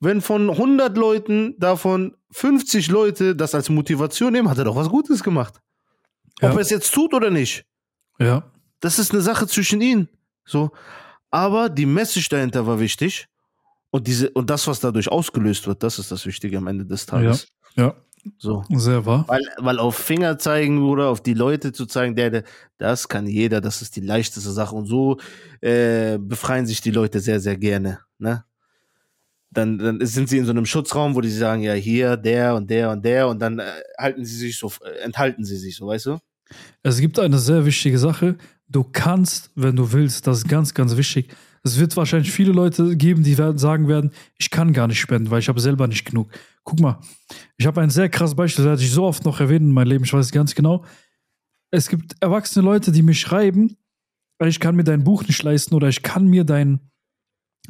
Wenn 0.00 0.20
von 0.20 0.50
100 0.50 0.96
Leuten 0.96 1.54
davon 1.58 2.16
50 2.32 2.88
Leute 2.90 3.36
das 3.36 3.54
als 3.54 3.68
Motivation 3.68 4.32
nehmen, 4.32 4.48
hat 4.50 4.58
er 4.58 4.64
doch 4.64 4.74
was 4.74 4.88
Gutes 4.88 5.22
gemacht. 5.22 5.60
Ob 6.38 6.42
Ja. 6.42 6.50
er 6.54 6.58
es 6.58 6.70
jetzt 6.70 6.92
tut 6.92 7.14
oder 7.14 7.30
nicht. 7.30 7.64
Ja. 8.18 8.51
Das 8.82 8.98
ist 8.98 9.12
eine 9.12 9.22
Sache 9.22 9.46
zwischen 9.46 9.80
ihnen. 9.80 10.08
So. 10.44 10.72
Aber 11.30 11.70
die 11.70 11.86
Message 11.86 12.28
dahinter 12.28 12.66
war 12.66 12.78
wichtig. 12.80 13.28
Und, 13.90 14.06
diese, 14.06 14.30
und 14.30 14.50
das, 14.50 14.66
was 14.66 14.80
dadurch 14.80 15.08
ausgelöst 15.08 15.66
wird, 15.66 15.82
das 15.82 15.98
ist 15.98 16.10
das 16.10 16.26
Wichtige 16.26 16.58
am 16.58 16.66
Ende 16.66 16.84
des 16.84 17.06
Tages. 17.06 17.46
Ja. 17.76 17.94
So. 18.38 18.64
Sehr 18.70 19.06
wahr. 19.06 19.24
Weil, 19.28 19.42
weil 19.58 19.78
auf 19.78 19.96
Finger 19.96 20.38
zeigen 20.38 20.82
oder 20.82 21.08
auf 21.08 21.22
die 21.22 21.34
Leute 21.34 21.72
zu 21.72 21.86
zeigen, 21.86 22.16
der, 22.16 22.30
der, 22.30 22.44
das 22.78 23.08
kann 23.08 23.26
jeder, 23.26 23.60
das 23.60 23.82
ist 23.82 23.94
die 23.96 24.00
leichteste 24.00 24.50
Sache. 24.50 24.74
Und 24.74 24.86
so 24.86 25.18
äh, 25.60 26.18
befreien 26.18 26.66
sich 26.66 26.80
die 26.80 26.90
Leute 26.90 27.20
sehr, 27.20 27.38
sehr 27.38 27.56
gerne. 27.56 28.00
Ne? 28.18 28.44
Dann, 29.50 29.78
dann 29.78 30.04
sind 30.04 30.28
sie 30.28 30.38
in 30.38 30.44
so 30.44 30.50
einem 30.50 30.66
Schutzraum, 30.66 31.14
wo 31.14 31.20
die 31.20 31.30
sagen, 31.30 31.62
ja, 31.62 31.74
hier, 31.74 32.16
der 32.16 32.56
und 32.56 32.68
der 32.68 32.90
und 32.90 33.04
der, 33.04 33.28
und 33.28 33.38
dann 33.38 33.60
äh, 33.60 33.70
halten 33.98 34.24
sie 34.24 34.36
sich 34.36 34.58
so, 34.58 34.72
äh, 34.84 35.04
enthalten 35.04 35.44
sie 35.44 35.56
sich 35.56 35.76
so, 35.76 35.86
weißt 35.86 36.06
du? 36.06 36.18
Es 36.82 36.98
gibt 36.98 37.18
eine 37.18 37.38
sehr 37.38 37.64
wichtige 37.64 37.98
Sache. 37.98 38.36
Du 38.72 38.84
kannst, 38.90 39.50
wenn 39.54 39.76
du 39.76 39.92
willst, 39.92 40.26
das 40.26 40.38
ist 40.38 40.48
ganz, 40.48 40.72
ganz 40.72 40.96
wichtig. 40.96 41.28
Es 41.62 41.78
wird 41.78 41.96
wahrscheinlich 41.96 42.32
viele 42.32 42.52
Leute 42.52 42.96
geben, 42.96 43.22
die 43.22 43.38
werden 43.38 43.58
sagen 43.58 43.86
werden, 43.86 44.10
ich 44.38 44.50
kann 44.50 44.72
gar 44.72 44.88
nicht 44.88 44.98
spenden, 44.98 45.30
weil 45.30 45.38
ich 45.38 45.48
habe 45.48 45.60
selber 45.60 45.86
nicht 45.86 46.06
genug. 46.06 46.30
Guck 46.64 46.80
mal, 46.80 46.98
ich 47.56 47.66
habe 47.66 47.80
ein 47.82 47.90
sehr 47.90 48.08
krasses 48.08 48.34
Beispiel, 48.34 48.64
das 48.64 48.70
werde 48.70 48.82
ich 48.82 48.90
so 48.90 49.04
oft 49.04 49.24
noch 49.24 49.40
erwähnen 49.40 49.66
in 49.66 49.72
meinem 49.72 49.88
Leben, 49.88 50.04
ich 50.04 50.12
weiß 50.12 50.26
es 50.26 50.32
ganz 50.32 50.54
genau. 50.54 50.84
Es 51.70 51.88
gibt 51.88 52.16
erwachsene 52.20 52.64
Leute, 52.64 52.90
die 52.92 53.02
mir 53.02 53.14
schreiben, 53.14 53.76
ich 54.44 54.58
kann 54.58 54.74
mir 54.74 54.84
dein 54.84 55.04
Buch 55.04 55.22
nicht 55.24 55.42
leisten 55.42 55.74
oder 55.74 55.88
ich 55.88 56.02
kann 56.02 56.26
mir 56.26 56.44
dein, 56.44 56.80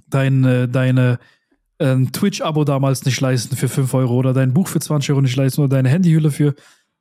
dein, 0.06 0.44
äh, 0.44 0.68
deine 0.68 1.18
äh, 1.78 1.96
Twitch-Abo 1.96 2.64
damals 2.64 3.04
nicht 3.04 3.20
leisten 3.20 3.56
für 3.56 3.68
5 3.68 3.92
Euro 3.92 4.14
oder 4.14 4.32
dein 4.32 4.54
Buch 4.54 4.68
für 4.68 4.80
20 4.80 5.10
Euro 5.10 5.20
nicht 5.20 5.36
leisten 5.36 5.60
oder 5.60 5.76
deine 5.76 5.90
Handyhülle 5.90 6.30
für 6.30 6.54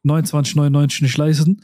29,99 0.04 1.04
nicht 1.04 1.18
leisten. 1.18 1.62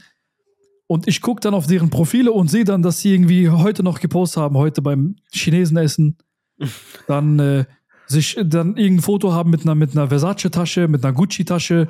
Und 0.87 1.07
ich 1.07 1.21
gucke 1.21 1.41
dann 1.41 1.53
auf 1.53 1.67
deren 1.67 1.89
Profile 1.89 2.31
und 2.31 2.49
sehe 2.49 2.63
dann, 2.63 2.81
dass 2.81 3.01
sie 3.01 3.13
irgendwie 3.13 3.49
heute 3.49 3.83
noch 3.83 3.99
gepostet 3.99 4.41
haben, 4.41 4.57
heute 4.57 4.81
beim 4.81 5.17
Chinesen 5.33 5.77
essen. 5.77 6.17
Dann 7.07 7.37
äh, 7.39 7.65
sich 8.07 8.39
dann 8.41 8.77
irgendein 8.77 9.03
Foto 9.03 9.33
haben 9.33 9.51
mit 9.51 9.61
einer, 9.61 9.75
mit 9.75 9.91
einer 9.91 10.07
Versace-Tasche, 10.07 10.87
mit 10.87 11.03
einer 11.03 11.13
Gucci-Tasche, 11.13 11.89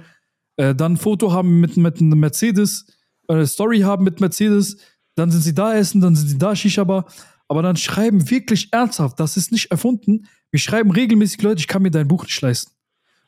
äh, 0.57 0.75
dann 0.75 0.93
ein 0.93 0.97
Foto 0.97 1.31
haben 1.31 1.59
mit, 1.59 1.77
mit 1.77 2.01
einem 2.01 2.19
Mercedes, 2.19 2.85
äh, 3.27 3.33
eine 3.33 3.47
Story 3.47 3.79
haben 3.79 4.03
mit 4.03 4.19
Mercedes, 4.19 4.77
dann 5.15 5.31
sind 5.31 5.41
sie 5.41 5.53
da 5.53 5.75
essen, 5.75 6.01
dann 6.01 6.15
sind 6.15 6.27
sie 6.27 6.37
da 6.37 6.55
Shisha-Bar. 6.55 7.05
Aber 7.47 7.61
dann 7.61 7.77
schreiben 7.77 8.29
wirklich 8.29 8.73
ernsthaft, 8.73 9.19
das 9.19 9.37
ist 9.37 9.51
nicht 9.51 9.71
erfunden. 9.71 10.27
Wir 10.51 10.59
schreiben 10.59 10.91
regelmäßig 10.91 11.41
Leute, 11.41 11.59
ich 11.59 11.67
kann 11.67 11.81
mir 11.81 11.91
dein 11.91 12.07
Buch 12.07 12.23
nicht 12.23 12.41
leisten. 12.41 12.73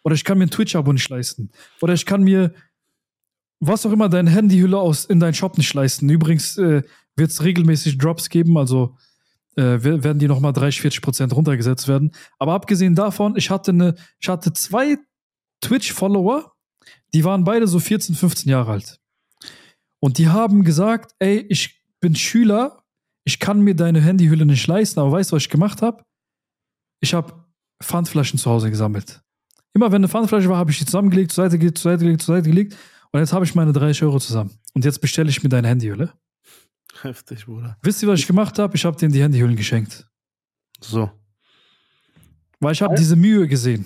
Oder 0.04 0.16
ich 0.16 0.24
kann 0.24 0.38
mir 0.38 0.46
ein 0.46 0.50
Twitch-Abo 0.50 0.92
nicht 0.92 1.10
leisten. 1.10 1.52
Oder 1.82 1.94
ich 1.94 2.06
kann 2.06 2.24
mir 2.24 2.54
was 3.60 3.86
auch 3.86 3.92
immer 3.92 4.10
deine 4.10 4.30
Handyhülle 4.30 4.78
aus 4.78 5.06
in 5.06 5.20
deinen 5.20 5.34
Shop 5.34 5.58
nicht 5.58 5.74
leisten. 5.74 6.10
Übrigens 6.10 6.58
äh, 6.58 6.84
wird 7.16 7.32
es 7.32 7.44
regelmäßig 7.44 7.98
Drops 7.98 8.30
geben, 8.30 8.58
also 8.58 8.96
äh, 9.56 9.78
wer- 9.82 10.04
werden 10.04 10.20
die 10.20 10.28
nochmal 10.28 10.54
30, 10.54 10.82
40 10.82 11.02
Prozent 11.02 11.36
runtergesetzt 11.36 11.88
werden. 11.88 12.12
Aber 12.38 12.54
abgesehen 12.54 12.96
davon, 12.96 13.36
ich 13.36 13.50
hatte, 13.50 13.72
eine, 13.72 13.96
ich 14.20 14.30
hatte 14.30 14.54
zwei 14.54 14.98
Twitch-Follower, 15.62 16.54
die 17.14 17.24
waren 17.24 17.44
beide 17.44 17.68
so 17.68 17.80
14, 17.80 18.16
15 18.16 18.50
Jahre 18.50 18.72
alt. 18.72 19.00
Und 20.00 20.18
die 20.18 20.30
haben 20.30 20.64
gesagt, 20.64 21.14
ey, 21.20 21.40
ich 21.50 21.82
bin 22.00 22.16
Schüler, 22.16 22.84
ich 23.26 23.40
kann 23.40 23.60
mir 23.62 23.76
deine 23.76 24.00
Handyhülle 24.02 24.46
nicht 24.46 24.66
leisten, 24.68 25.00
aber 25.02 25.12
weißt 25.12 25.32
du, 25.32 25.36
was 25.36 25.44
ich 25.44 25.50
gemacht 25.50 25.82
habe? 25.82 26.04
Ich 27.02 27.14
habe 27.14 27.46
Pfandflaschen 27.84 28.40
zu 28.40 28.50
Hause 28.50 28.70
gesammelt. 28.70 29.22
Immer 29.74 29.88
wenn 29.92 29.98
eine 29.98 30.08
Pfandflasche 30.08 30.50
war, 30.50 30.58
habe 30.58 30.72
ich 30.72 30.80
die 30.80 30.86
zusammengelegt, 30.86 31.32
zur 31.32 31.44
Seite 31.44 31.60
gelegt, 31.60 31.78
zur 31.78 31.92
Seite 31.92 32.04
gelegt, 32.06 32.22
zur 32.22 32.36
Seite 32.36 32.50
gelegt. 32.50 32.78
Und 33.12 33.20
jetzt 33.20 33.34
habe 33.34 33.46
ich 33.46 33.56
meine 33.56 33.74
30 33.74 34.04
Euro 34.04 34.20
zusammen. 34.20 34.52
Und 34.74 34.86
jetzt 34.86 35.02
bestelle 35.02 35.30
ich 35.30 35.42
mir 35.42 35.50
deine 35.50 35.68
Handyhülle. 35.68 36.14
Heftig, 37.02 37.46
Bruder. 37.46 37.78
Wisst 37.82 38.02
ihr, 38.04 38.10
was 38.10 38.20
ich 38.20 38.28
gemacht 38.28 38.60
habe? 38.60 38.76
Ich 38.76 38.86
habe 38.86 38.98
denen 38.98 39.14
die 39.14 39.22
Handyhüllen 39.22 39.56
geschenkt. 39.56 40.08
So. 40.82 41.10
Weil 42.60 42.74
ich 42.74 42.82
habe 42.82 42.96
diese 42.96 43.16
Mühe 43.16 43.48
gesehen. 43.48 43.86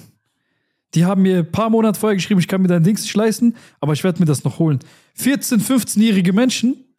Die 0.94 1.06
haben 1.06 1.24
mir 1.24 1.40
ein 1.40 1.52
paar 1.52 1.70
Monate 1.70 2.00
vorher 2.00 2.16
geschrieben, 2.16 2.40
ich 2.40 2.48
kann 2.48 2.62
mir 2.62 2.68
dein 2.68 2.84
Dings 2.84 3.02
nicht 3.02 3.16
leisten, 3.16 3.56
aber 3.80 3.94
ich 3.94 4.04
werde 4.04 4.20
mir 4.20 4.26
das 4.26 4.44
noch 4.44 4.60
holen. 4.60 4.80
14-, 5.18 5.60
15-jährige 5.60 6.34
Menschen, 6.34 6.96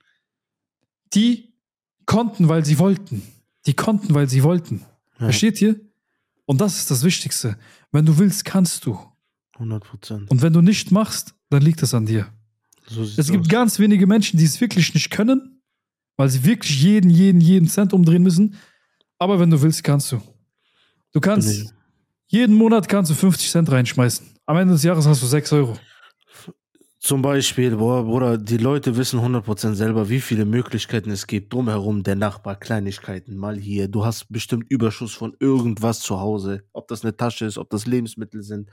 die 1.15 1.55
konnten, 2.07 2.49
weil 2.49 2.65
sie 2.65 2.79
wollten. 2.79 3.23
Die 3.67 3.75
konnten, 3.75 4.15
weil 4.15 4.29
sie 4.29 4.43
wollten. 4.43 4.85
Ja. 5.19 5.27
Versteht 5.27 5.61
ihr? 5.63 5.81
Und 6.45 6.61
das 6.61 6.77
ist 6.77 6.91
das 6.91 7.05
Wichtigste. 7.05 7.57
Wenn 7.93 8.05
du 8.05 8.19
willst, 8.19 8.45
kannst 8.45 8.85
du. 8.85 8.99
100 9.55 9.85
Prozent. 9.85 10.31
Und 10.31 10.43
wenn 10.43 10.53
du 10.53 10.61
nicht 10.61 10.91
machst, 10.91 11.35
dann 11.51 11.63
liegt 11.63 11.83
es 11.83 11.95
an 11.95 12.07
dir. 12.07 12.27
So 12.87 13.03
Es 13.03 13.31
gibt 13.31 13.45
aus. 13.45 13.49
ganz 13.49 13.79
wenige 13.79 14.07
Menschen, 14.07 14.39
die 14.39 14.45
es 14.45 14.61
wirklich 14.61 14.93
nicht 14.95 15.11
können, 15.11 15.63
weil 16.17 16.29
sie 16.29 16.45
wirklich 16.45 16.83
jeden, 16.83 17.11
jeden, 17.11 17.41
jeden 17.41 17.69
Cent 17.69 17.93
umdrehen 17.93 18.23
müssen. 18.23 18.57
Aber 19.19 19.41
wenn 19.41 19.51
du 19.51 19.61
willst, 19.63 19.83
kannst 19.85 20.13
du. 20.13 20.21
Du 21.13 21.21
kannst, 21.21 21.73
jeden 22.27 22.55
Monat 22.55 22.89
kannst 22.89 23.11
du 23.11 23.15
50 23.15 23.51
Cent 23.51 23.71
reinschmeißen. 23.71 24.27
Am 24.47 24.57
Ende 24.57 24.75
des 24.75 24.83
Jahres 24.83 25.07
hast 25.07 25.23
du 25.23 25.27
6 25.27 25.53
Euro. 25.53 25.79
Zum 27.05 27.21
Beispiel, 27.21 27.77
boah, 27.77 28.03
Bruder, 28.03 28.39
die 28.39 28.57
Leute 28.57 28.97
wissen 28.97 29.21
100% 29.21 29.75
selber, 29.75 30.09
wie 30.09 30.23
viele 30.23 30.47
Möglichkeiten 30.47 31.11
es 31.11 31.27
gibt. 31.27 31.53
Drumherum, 31.53 32.03
der 32.03 32.17
Nachbar, 32.17 32.57
Kleinigkeiten, 32.57 33.37
mal 33.37 33.59
hier. 33.59 33.89
Du 33.89 34.07
hast 34.07 34.33
bestimmt 34.33 34.65
Überschuss 34.71 35.13
von 35.13 35.37
irgendwas 35.39 36.01
zu 36.01 36.19
Hause. 36.19 36.63
Ob 36.73 36.89
das 36.89 37.05
eine 37.05 37.15
Tasche 37.15 37.45
ist, 37.45 37.59
ob 37.59 37.69
das 37.69 37.85
Lebensmittel 37.85 38.43
sind, 38.43 38.71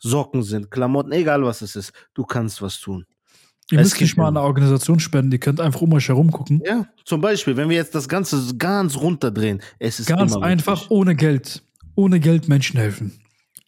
Socken 0.00 0.42
sind, 0.42 0.70
Klamotten, 0.70 1.12
egal 1.12 1.44
was 1.44 1.60
es 1.60 1.76
ist. 1.76 1.92
Du 2.14 2.24
kannst 2.24 2.62
was 2.62 2.80
tun. 2.80 3.04
Ihr 3.70 3.80
Es 3.80 3.90
müsst 3.90 4.00
nicht 4.00 4.16
mal 4.16 4.28
an 4.28 4.38
eine 4.38 4.46
Organisation 4.46 4.98
spenden, 4.98 5.32
ihr 5.32 5.38
könnt 5.38 5.60
einfach 5.60 5.82
um 5.82 5.92
euch 5.92 6.08
herum 6.08 6.30
gucken. 6.32 6.62
Ja, 6.64 6.86
zum 7.04 7.20
Beispiel, 7.20 7.54
wenn 7.58 7.68
wir 7.68 7.76
jetzt 7.76 7.94
das 7.94 8.08
Ganze 8.08 8.56
ganz 8.56 8.96
runterdrehen, 8.96 9.60
es 9.78 10.00
ist 10.00 10.06
Ganz 10.06 10.34
einfach 10.34 10.76
möglich. 10.76 10.90
ohne 10.90 11.14
Geld. 11.16 11.62
Ohne 11.96 12.18
Geld 12.18 12.48
Menschen 12.48 12.78
helfen. 12.78 13.12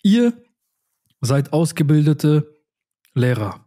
Ihr 0.03 0.33
seid 1.21 1.53
ausgebildete 1.53 2.49
Lehrer. 3.13 3.66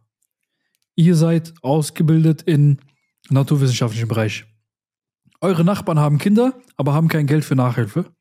Ihr 1.00 1.14
seid 1.14 1.54
ausgebildet 1.62 2.42
in 2.42 2.78
naturwissenschaftlichen 3.30 4.06
Bereich. 4.06 4.44
Eure 5.40 5.64
Nachbarn 5.64 5.98
haben 5.98 6.18
Kinder, 6.18 6.52
aber 6.76 6.92
haben 6.92 7.08
kein 7.08 7.26
Geld 7.26 7.42
für 7.42 7.54
Nachhilfe. 7.56 8.12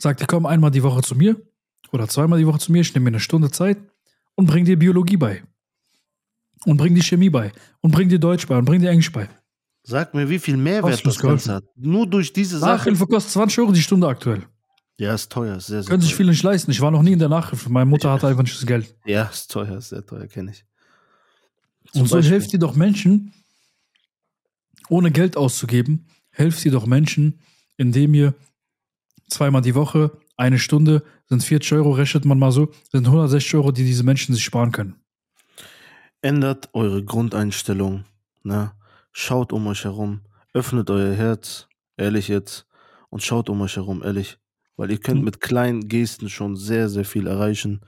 Sagt, 0.00 0.20
ihr 0.20 0.26
kommt 0.26 0.46
einmal 0.46 0.72
die 0.72 0.82
Woche 0.82 1.02
zu 1.02 1.14
mir 1.14 1.40
oder 1.92 2.08
zweimal 2.08 2.40
die 2.40 2.48
Woche 2.48 2.58
zu 2.58 2.72
mir, 2.72 2.80
ich 2.80 2.92
nehme 2.94 3.04
mir 3.04 3.10
eine 3.10 3.20
Stunde 3.20 3.52
Zeit 3.52 3.78
und 4.34 4.46
bring 4.46 4.64
dir 4.64 4.76
Biologie 4.76 5.16
bei. 5.16 5.44
Und 6.64 6.78
bring 6.78 6.96
dir 6.96 7.04
Chemie 7.04 7.30
bei. 7.30 7.52
Und 7.80 7.92
bring 7.92 8.08
dir 8.08 8.18
Deutsch 8.18 8.48
bei. 8.48 8.58
Und 8.58 8.64
bring 8.64 8.80
dir 8.80 8.90
Englisch 8.90 9.12
bei. 9.12 9.28
Sag 9.84 10.14
mir, 10.14 10.28
wie 10.28 10.40
viel 10.40 10.56
Mehrwert 10.56 11.06
das 11.06 11.16
Ganze 11.20 11.54
hat. 11.54 11.64
Nur 11.76 12.08
durch 12.08 12.32
diese 12.32 12.58
Sache. 12.58 12.72
Nachhilfe 12.72 13.06
kostet 13.06 13.34
20 13.34 13.60
Euro 13.60 13.70
die 13.70 13.82
Stunde 13.82 14.08
aktuell. 14.08 14.42
Ja, 14.98 15.14
ist 15.14 15.30
teuer, 15.30 15.58
ist 15.58 15.68
sehr, 15.68 15.84
sehr 15.84 15.90
Können 15.90 16.02
sich 16.02 16.10
teuer. 16.10 16.16
viele 16.16 16.30
nicht 16.30 16.42
leisten. 16.42 16.72
Ich 16.72 16.80
war 16.80 16.90
noch 16.90 17.02
nie 17.02 17.12
in 17.12 17.20
der 17.20 17.28
Nachhilfe. 17.28 17.70
Meine 17.70 17.86
Mutter 17.86 18.10
hatte 18.10 18.26
einfach 18.26 18.42
nicht 18.42 18.56
das 18.56 18.66
Geld. 18.66 18.96
Ja, 19.06 19.26
ist 19.26 19.48
teuer, 19.48 19.76
ist 19.76 19.90
sehr 19.90 20.04
teuer, 20.04 20.26
kenne 20.26 20.50
ich. 20.50 20.67
Und 21.94 22.06
so 22.06 22.16
Beispiel. 22.16 22.32
helft 22.32 22.52
ihr 22.52 22.58
doch 22.58 22.74
Menschen, 22.76 23.32
ohne 24.88 25.10
Geld 25.10 25.36
auszugeben, 25.36 26.06
helft 26.30 26.64
ihr 26.64 26.72
doch 26.72 26.86
Menschen, 26.86 27.40
indem 27.76 28.14
ihr 28.14 28.34
zweimal 29.28 29.62
die 29.62 29.74
Woche, 29.74 30.12
eine 30.36 30.58
Stunde, 30.58 31.02
sind 31.28 31.42
40 31.42 31.72
Euro, 31.72 31.92
rechnet 31.92 32.24
man 32.24 32.38
mal 32.38 32.52
so, 32.52 32.70
sind 32.92 33.06
160 33.06 33.54
Euro, 33.56 33.72
die 33.72 33.84
diese 33.84 34.02
Menschen 34.04 34.34
sich 34.34 34.44
sparen 34.44 34.72
können. 34.72 34.96
Ändert 36.22 36.70
eure 36.74 37.04
Grundeinstellung. 37.04 38.04
Ne? 38.42 38.72
Schaut 39.12 39.52
um 39.52 39.66
euch 39.66 39.84
herum. 39.84 40.22
Öffnet 40.54 40.90
euer 40.90 41.14
Herz, 41.14 41.68
ehrlich 41.96 42.28
jetzt. 42.28 42.66
Und 43.10 43.22
schaut 43.22 43.48
um 43.48 43.60
euch 43.60 43.76
herum, 43.76 44.02
ehrlich. 44.02 44.38
Weil 44.76 44.90
ihr 44.90 44.98
könnt 45.00 45.18
Mhm. 45.20 45.24
mit 45.24 45.40
kleinen 45.40 45.88
Gesten 45.88 46.28
schon 46.28 46.56
sehr, 46.56 46.88
sehr 46.88 47.04
viel 47.04 47.26
erreichen, 47.26 47.80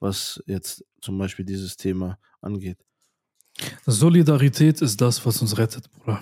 was 0.00 0.42
jetzt 0.46 0.84
zum 1.00 1.18
Beispiel 1.18 1.44
dieses 1.44 1.76
Thema 1.76 2.18
angeht. 2.40 2.78
Solidarität 3.86 4.82
ist 4.82 5.00
das, 5.00 5.24
was 5.24 5.40
uns 5.40 5.56
rettet, 5.58 5.90
Bruder. 5.92 6.20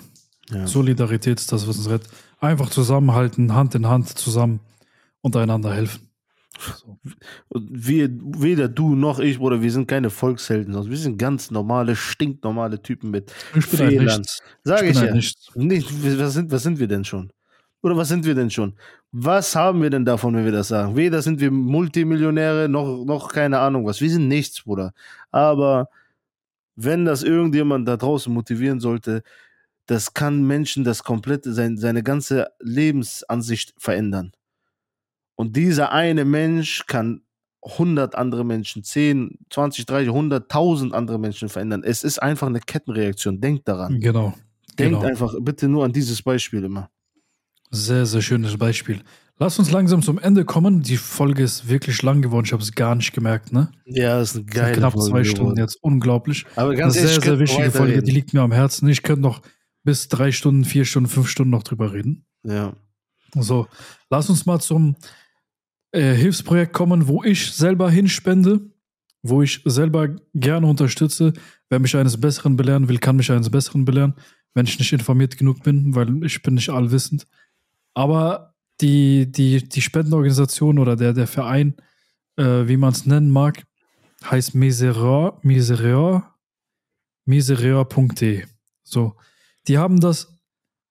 Ja. 0.49 0.67
Solidarität 0.67 1.39
ist 1.39 1.51
das, 1.51 1.67
was 1.67 1.77
uns 1.77 1.89
rettet. 1.89 2.09
Einfach 2.39 2.69
zusammenhalten, 2.69 3.53
Hand 3.53 3.75
in 3.75 3.87
Hand 3.87 4.09
zusammen 4.09 4.59
und 5.21 5.35
einander 5.35 5.73
helfen. 5.73 6.09
So. 6.57 6.97
Wir, 7.53 8.09
weder 8.11 8.69
du 8.69 8.95
noch 8.95 9.19
ich, 9.19 9.39
Bruder, 9.39 9.61
wir 9.61 9.71
sind 9.71 9.87
keine 9.87 10.09
Volkshelden, 10.09 10.73
sondern 10.73 10.91
wir 10.91 10.97
sind 10.97 11.17
ganz 11.17 11.51
normale, 11.51 11.95
stinknormale 11.95 12.81
Typen 12.81 13.11
mit 13.11 13.31
Ich 13.55 13.67
bin 13.69 13.89
Fehlern. 13.89 14.25
Sag 14.63 14.83
Ich 14.83 14.91
ich, 14.91 15.01
ja. 15.01 15.13
Nichts. 15.13 15.51
Nicht, 15.55 16.19
was, 16.19 16.33
sind, 16.33 16.51
was 16.51 16.63
sind 16.63 16.79
wir 16.79 16.87
denn 16.87 17.03
schon? 17.03 17.31
Oder 17.81 17.97
was 17.97 18.07
sind 18.07 18.25
wir 18.25 18.35
denn 18.35 18.49
schon? 18.49 18.73
Was 19.11 19.55
haben 19.55 19.81
wir 19.81 19.89
denn 19.89 20.05
davon, 20.05 20.35
wenn 20.35 20.45
wir 20.45 20.51
das 20.51 20.69
sagen? 20.69 20.95
Weder 20.95 21.21
sind 21.21 21.39
wir 21.39 21.51
Multimillionäre, 21.51 22.67
noch, 22.69 23.05
noch 23.05 23.31
keine 23.31 23.59
Ahnung 23.59 23.85
was. 23.85 24.01
Wir 24.01 24.09
sind 24.09 24.27
nichts, 24.27 24.63
Bruder. 24.63 24.93
Aber 25.31 25.89
wenn 26.75 27.05
das 27.05 27.23
irgendjemand 27.23 27.87
da 27.87 27.97
draußen 27.97 28.33
motivieren 28.33 28.79
sollte, 28.79 29.23
das 29.85 30.13
kann 30.13 30.45
Menschen 30.45 30.83
das 30.83 31.03
komplette, 31.03 31.53
sein, 31.53 31.77
seine 31.77 32.03
ganze 32.03 32.47
Lebensansicht 32.59 33.73
verändern. 33.77 34.31
Und 35.35 35.55
dieser 35.55 35.91
eine 35.91 36.25
Mensch 36.25 36.85
kann 36.87 37.21
100 37.61 38.15
andere 38.15 38.45
Menschen, 38.45 38.83
10, 38.83 39.39
20, 39.49 39.85
30, 39.85 40.09
100, 40.09 40.43
1000 40.43 40.93
andere 40.93 41.19
Menschen 41.19 41.49
verändern. 41.49 41.83
Es 41.83 42.03
ist 42.03 42.21
einfach 42.21 42.47
eine 42.47 42.59
Kettenreaktion. 42.59 43.41
Denkt 43.41 43.67
daran. 43.67 43.99
Genau. 43.99 44.33
Denkt 44.77 44.99
genau. 44.99 45.01
einfach 45.01 45.33
bitte 45.41 45.67
nur 45.67 45.83
an 45.83 45.91
dieses 45.91 46.21
Beispiel 46.21 46.63
immer. 46.63 46.89
Sehr, 47.71 48.05
sehr 48.05 48.21
schönes 48.21 48.57
Beispiel. 48.57 49.01
Lass 49.37 49.59
uns 49.59 49.69
langsam 49.71 50.01
zum 50.01 50.17
Ende 50.17 50.45
kommen. 50.45 50.81
Die 50.81 50.95
Folge 50.95 51.43
ist 51.43 51.67
wirklich 51.67 52.01
lang 52.01 52.21
geworden. 52.21 52.45
Ich 52.45 52.53
habe 52.53 52.63
es 52.63 52.73
gar 52.73 52.95
nicht 52.95 53.11
gemerkt, 53.11 53.51
ne? 53.51 53.69
Ja, 53.85 54.17
das 54.17 54.29
ist 54.31 54.35
eine 54.37 54.45
geile 54.45 54.77
Knapp 54.77 54.93
Folge 54.93 55.09
zwei 55.09 55.21
geworden. 55.21 55.35
Stunden 55.35 55.59
jetzt. 55.59 55.77
Unglaublich. 55.83 56.45
Aber 56.55 56.69
Eine 56.69 56.77
ganz 56.77 56.93
sehr, 56.93 57.05
ich 57.05 57.19
sehr 57.19 57.33
noch 57.33 57.39
wichtige 57.39 57.71
Folge. 57.71 58.01
Die 58.01 58.11
liegt 58.11 58.33
mir 58.33 58.41
am 58.41 58.53
Herzen. 58.53 58.87
Ich 58.87 59.03
könnte 59.03 59.21
noch 59.21 59.41
bis 59.83 60.07
drei 60.07 60.31
Stunden, 60.31 60.63
vier 60.63 60.85
Stunden, 60.85 61.09
fünf 61.09 61.27
Stunden 61.27 61.51
noch 61.51 61.63
drüber 61.63 61.91
reden. 61.91 62.25
Ja. 62.43 62.73
So, 63.37 63.67
lass 64.09 64.29
uns 64.29 64.45
mal 64.45 64.61
zum 64.61 64.95
äh, 65.91 66.13
Hilfsprojekt 66.13 66.71
kommen, 66.71 67.09
wo 67.09 67.23
ich 67.23 67.51
selber 67.51 67.89
hinspende, 67.91 68.61
wo 69.21 69.41
ich 69.41 69.61
selber 69.65 70.15
gerne 70.33 70.65
unterstütze. 70.67 71.33
Wer 71.69 71.79
mich 71.79 71.95
eines 71.97 72.19
Besseren 72.19 72.55
belehren 72.55 72.87
will, 72.87 72.99
kann 72.99 73.17
mich 73.17 73.29
eines 73.31 73.49
Besseren 73.49 73.83
belehren, 73.83 74.13
wenn 74.53 74.65
ich 74.65 74.79
nicht 74.79 74.93
informiert 74.93 75.37
genug 75.37 75.63
bin, 75.63 75.93
weil 75.93 76.23
ich 76.23 76.41
bin 76.41 76.53
nicht 76.53 76.69
allwissend. 76.69 77.27
Aber 77.93 78.54
die, 78.81 79.31
die, 79.31 79.67
die 79.67 79.81
Spendenorganisation 79.81 80.79
oder 80.79 80.95
der, 80.95 81.13
der 81.13 81.27
Verein, 81.27 81.75
äh, 82.37 82.67
wie 82.67 82.77
man 82.77 82.91
es 82.91 83.05
nennen 83.05 83.29
mag, 83.29 83.63
heißt 84.23 84.55
Miseror, 84.55 85.39
Miseror, 85.43 86.35
miseror.de. 87.25 88.45
So, 88.83 89.15
die 89.67 89.77
haben 89.77 89.99
das 89.99 90.35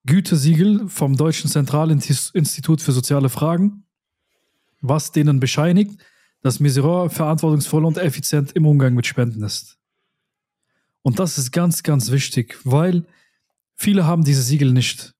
Gütesiegel 0.06 0.88
vom 0.88 1.16
Deutschen 1.16 1.50
Zentralinstitut 1.50 2.82
für 2.82 2.92
soziale 2.92 3.28
Fragen, 3.28 3.84
was 4.80 5.12
denen 5.12 5.40
bescheinigt, 5.40 5.98
dass 6.42 6.60
Miseror 6.60 7.08
verantwortungsvoll 7.08 7.84
und 7.86 7.96
effizient 7.96 8.52
im 8.52 8.66
Umgang 8.66 8.94
mit 8.94 9.06
Spenden 9.06 9.42
ist. 9.42 9.78
Und 11.02 11.18
das 11.18 11.38
ist 11.38 11.52
ganz, 11.52 11.82
ganz 11.82 12.10
wichtig, 12.10 12.58
weil 12.64 13.04
viele 13.76 14.06
haben 14.06 14.24
diese 14.24 14.42
Siegel 14.42 14.72
nicht. 14.72 15.14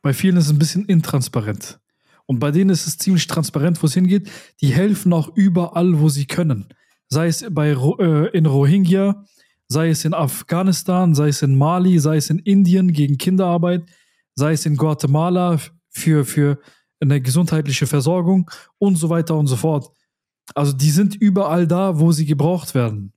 Bei 0.00 0.14
vielen 0.14 0.36
ist 0.36 0.46
es 0.46 0.50
ein 0.50 0.58
bisschen 0.58 0.86
intransparent. 0.86 1.78
Und 2.26 2.40
bei 2.40 2.50
denen 2.50 2.70
ist 2.70 2.86
es 2.86 2.98
ziemlich 2.98 3.26
transparent, 3.26 3.82
wo 3.82 3.86
es 3.86 3.94
hingeht. 3.94 4.28
Die 4.60 4.72
helfen 4.72 5.12
auch 5.12 5.34
überall, 5.36 6.00
wo 6.00 6.08
sie 6.08 6.26
können. 6.26 6.66
Sei 7.08 7.28
es 7.28 7.44
bei, 7.50 7.70
äh, 7.70 8.36
in 8.36 8.46
Rohingya, 8.46 9.24
sei 9.68 9.90
es 9.90 10.04
in 10.04 10.14
Afghanistan, 10.14 11.14
sei 11.14 11.28
es 11.28 11.42
in 11.42 11.56
Mali, 11.56 11.98
sei 11.98 12.16
es 12.16 12.30
in 12.30 12.40
Indien 12.40 12.92
gegen 12.92 13.16
Kinderarbeit, 13.16 13.84
sei 14.34 14.52
es 14.52 14.66
in 14.66 14.76
Guatemala 14.76 15.58
für, 15.88 16.24
für 16.24 16.58
eine 17.00 17.20
gesundheitliche 17.20 17.86
Versorgung 17.86 18.50
und 18.78 18.96
so 18.96 19.08
weiter 19.08 19.36
und 19.36 19.46
so 19.46 19.56
fort. 19.56 19.90
Also 20.54 20.72
die 20.72 20.90
sind 20.90 21.14
überall 21.14 21.66
da, 21.66 21.98
wo 21.98 22.12
sie 22.12 22.26
gebraucht 22.26 22.74
werden. 22.74 23.12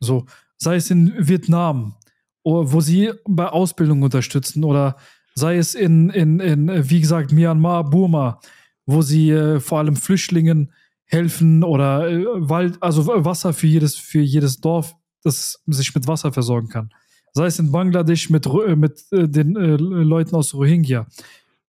So, 0.00 0.26
sei 0.56 0.76
es 0.76 0.90
in 0.90 1.12
Vietnam, 1.16 1.96
wo 2.42 2.80
sie 2.80 3.12
bei 3.28 3.48
Ausbildung 3.48 4.02
unterstützen 4.02 4.64
oder 4.64 4.96
sei 5.34 5.56
es 5.56 5.74
in, 5.74 6.10
in, 6.10 6.40
in 6.40 6.68
äh, 6.68 6.88
wie 6.88 7.00
gesagt, 7.00 7.32
Myanmar, 7.32 7.88
Burma, 7.88 8.40
wo 8.86 9.02
sie 9.02 9.30
äh, 9.30 9.60
vor 9.60 9.78
allem 9.78 9.96
Flüchtlingen 9.96 10.72
helfen 11.04 11.64
oder 11.64 12.08
äh, 12.08 12.24
Wald, 12.48 12.78
also 12.80 13.06
Wasser 13.06 13.52
für 13.52 13.66
jedes, 13.66 13.96
für 13.96 14.20
jedes 14.20 14.60
Dorf, 14.60 14.94
das 15.22 15.62
sich 15.66 15.94
mit 15.94 16.06
Wasser 16.06 16.32
versorgen 16.32 16.68
kann. 16.68 16.90
Sei 17.32 17.46
es 17.46 17.58
in 17.58 17.70
Bangladesch 17.70 18.30
mit, 18.30 18.46
äh, 18.46 18.76
mit 18.76 19.04
äh, 19.12 19.28
den 19.28 19.56
äh, 19.56 19.76
Leuten 19.76 20.34
aus 20.34 20.54
Rohingya 20.54 21.06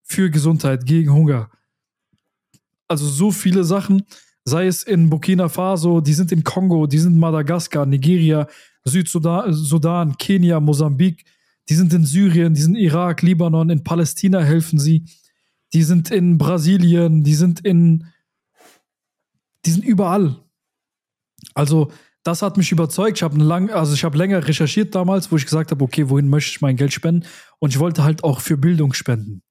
für 0.04 0.30
Gesundheit, 0.30 0.86
gegen 0.86 1.14
Hunger. 1.14 1.50
Also 2.88 3.08
so 3.08 3.32
viele 3.32 3.64
Sachen, 3.64 4.04
sei 4.44 4.68
es 4.68 4.84
in 4.84 5.10
Burkina 5.10 5.50
Faso, 5.50 6.02
die 6.02 6.14
sind 6.14 6.32
in 6.32 6.44
Kongo, 6.44 6.88
die 6.88 7.00
sind 7.00 7.14
in 7.14 7.20
Madagaskar, 7.20 7.86
Nigeria, 7.86 8.48
Südsudan, 8.84 9.54
Sudan, 9.54 10.18
Kenia, 10.18 10.60
Mosambik, 10.60 11.24
die 11.72 11.76
sind 11.78 11.94
in 11.94 12.04
Syrien, 12.04 12.54
die 12.54 12.62
sind 12.62 12.76
in 12.76 12.84
Irak, 12.84 13.22
Libanon, 13.22 13.70
in 13.70 13.82
Palästina 13.82 14.42
helfen 14.42 14.78
sie, 14.78 15.06
die 15.72 15.84
sind 15.84 16.12
in 16.12 16.38
Brasilien, 16.38 17.24
die 17.24 17.34
sind 17.34 17.62
in, 17.62 18.08
die 19.66 19.72
sind 19.72 19.86
überall. 19.86 20.36
Also 21.54 21.90
das 22.24 22.42
hat 22.42 22.58
mich 22.58 22.74
überzeugt. 22.74 23.20
Ich 23.20 23.24
habe 23.24 23.42
lang, 23.42 23.70
also 23.70 23.94
ich 23.94 24.04
habe 24.04 24.18
länger 24.18 24.46
recherchiert 24.46 24.94
damals, 24.94 25.32
wo 25.32 25.38
ich 25.38 25.46
gesagt 25.46 25.72
habe, 25.72 25.82
okay, 25.82 26.10
wohin 26.10 26.28
möchte 26.28 26.52
ich 26.52 26.60
mein 26.60 26.76
Geld 26.76 26.92
spenden? 26.92 27.26
Und 27.60 27.70
ich 27.70 27.80
wollte 27.80 28.04
halt 28.04 28.26
auch 28.26 28.42
für 28.42 28.58
Bildung 28.58 28.92
spenden. 28.92 29.42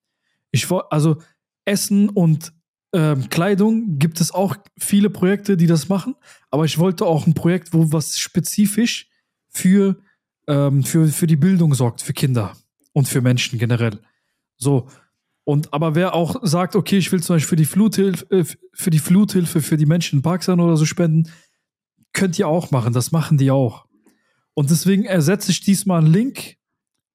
Ich 0.51 0.71
also 0.91 1.23
Essen 1.65 2.11
und 2.11 2.53
ähm, 2.93 3.31
Kleidung 3.31 3.99
gibt 3.99 4.21
es 4.21 4.31
auch 4.31 4.57
viele 4.79 5.09
Projekte, 5.09 5.57
die 5.57 5.67
das 5.67 5.89
machen. 5.89 6.17
Aber 6.51 6.67
ich 6.67 6.77
wollte 6.77 7.07
auch 7.07 7.27
ein 7.27 7.33
Projekt, 7.33 7.73
wo 7.73 7.93
was 7.93 8.19
spezifisch 8.19 9.09
für, 9.49 9.97
ähm, 10.47 10.83
für, 10.83 11.07
für 11.09 11.27
die 11.27 11.37
Bildung 11.37 11.75
sorgt, 11.75 12.03
für 12.03 12.13
Kinder 12.13 12.57
und 12.93 13.09
für 13.09 13.21
Menschen 13.21 13.59
generell. 13.59 14.01
So. 14.57 14.89
Und 15.45 15.73
aber 15.73 15.95
wer 15.95 16.15
auch 16.15 16.37
sagt, 16.43 16.77
okay, 16.77 16.99
ich 16.99 17.11
will 17.11 17.23
zum 17.23 17.37
Beispiel 17.37 17.49
für 17.49 17.57
die 17.57 17.65
Fluthilfe, 17.65 18.31
äh, 18.31 18.45
für 18.73 18.91
die 18.91 18.99
Fluthilfe 18.99 19.63
für 19.63 19.77
die 19.77 19.87
Menschen 19.87 20.19
in 20.19 20.23
Pakistan 20.23 20.61
oder 20.61 20.77
so 20.77 20.85
spenden, 20.85 21.31
könnt 22.13 22.39
ihr 22.39 22.49
auch 22.49 22.71
machen. 22.71 22.93
Das 22.93 23.13
machen 23.13 23.39
die 23.39 23.51
auch. 23.51 23.87
Und 24.55 24.71
deswegen 24.71 25.05
ersetze 25.05 25.51
ich 25.51 25.61
diesmal 25.61 26.01
einen 26.01 26.13
Link 26.13 26.57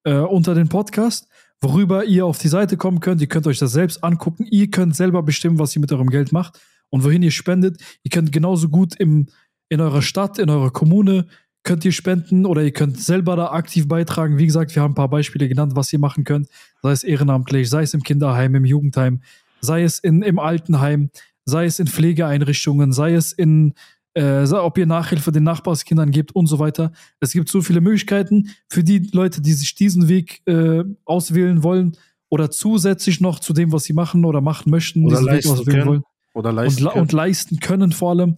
äh, 0.04 0.14
unter 0.14 0.54
den 0.54 0.68
Podcast, 0.68 1.28
worüber 1.60 2.04
ihr 2.04 2.26
auf 2.26 2.38
die 2.38 2.48
Seite 2.48 2.76
kommen 2.76 3.00
könnt. 3.00 3.20
Ihr 3.20 3.28
könnt 3.28 3.46
euch 3.46 3.58
das 3.58 3.72
selbst 3.72 4.02
angucken. 4.02 4.46
Ihr 4.50 4.70
könnt 4.70 4.96
selber 4.96 5.22
bestimmen, 5.22 5.58
was 5.58 5.74
ihr 5.76 5.80
mit 5.80 5.92
eurem 5.92 6.10
Geld 6.10 6.32
macht 6.32 6.60
und 6.90 7.04
wohin 7.04 7.22
ihr 7.22 7.30
spendet. 7.30 7.80
Ihr 8.02 8.10
könnt 8.10 8.32
genauso 8.32 8.68
gut 8.68 8.96
im, 8.96 9.28
in 9.68 9.80
eurer 9.80 10.02
Stadt, 10.02 10.38
in 10.38 10.50
eurer 10.50 10.70
Kommune, 10.70 11.26
könnt 11.66 11.84
ihr 11.84 11.92
spenden 11.92 12.46
oder 12.46 12.62
ihr 12.62 12.70
könnt 12.72 12.98
selber 12.98 13.36
da 13.36 13.50
aktiv 13.50 13.86
beitragen. 13.88 14.38
Wie 14.38 14.46
gesagt, 14.46 14.74
wir 14.74 14.82
haben 14.82 14.92
ein 14.92 14.94
paar 14.94 15.10
Beispiele 15.10 15.48
genannt, 15.48 15.72
was 15.76 15.92
ihr 15.92 15.98
machen 15.98 16.24
könnt. 16.24 16.48
Sei 16.82 16.92
es 16.92 17.04
ehrenamtlich, 17.04 17.68
sei 17.68 17.82
es 17.82 17.92
im 17.92 18.02
Kinderheim, 18.02 18.54
im 18.54 18.64
Jugendheim, 18.64 19.20
sei 19.60 19.82
es 19.82 19.98
in, 19.98 20.22
im 20.22 20.38
Altenheim, 20.38 21.10
sei 21.44 21.66
es 21.66 21.78
in 21.78 21.86
Pflegeeinrichtungen, 21.86 22.92
sei 22.92 23.14
es 23.14 23.32
in, 23.32 23.74
äh, 24.14 24.44
ob 24.52 24.78
ihr 24.78 24.86
Nachhilfe 24.86 25.32
den 25.32 25.42
Nachbarskindern 25.44 26.10
gebt 26.10 26.32
und 26.34 26.46
so 26.46 26.58
weiter. 26.58 26.92
Es 27.20 27.32
gibt 27.32 27.48
so 27.48 27.60
viele 27.60 27.80
Möglichkeiten 27.80 28.50
für 28.68 28.82
die 28.82 29.10
Leute, 29.12 29.42
die 29.42 29.52
sich 29.52 29.74
diesen 29.74 30.08
Weg 30.08 30.40
äh, 30.46 30.84
auswählen 31.04 31.62
wollen 31.62 31.96
oder 32.28 32.50
zusätzlich 32.50 33.20
noch 33.20 33.38
zu 33.40 33.52
dem, 33.52 33.72
was 33.72 33.84
sie 33.84 33.92
machen 33.92 34.24
oder 34.24 34.40
machen 34.40 34.70
möchten, 34.70 35.04
Oder 35.04 35.18
diesen 35.18 35.32
Weg 35.32 35.46
auswählen 35.46 35.64
können. 35.80 35.86
wollen 35.88 36.02
Oder 36.34 36.50
und, 36.50 36.56
leisten 36.56 36.84
la- 36.84 36.90
können. 36.92 37.02
und 37.02 37.12
leisten 37.12 37.60
können 37.60 37.92
vor 37.92 38.10
allem. 38.10 38.36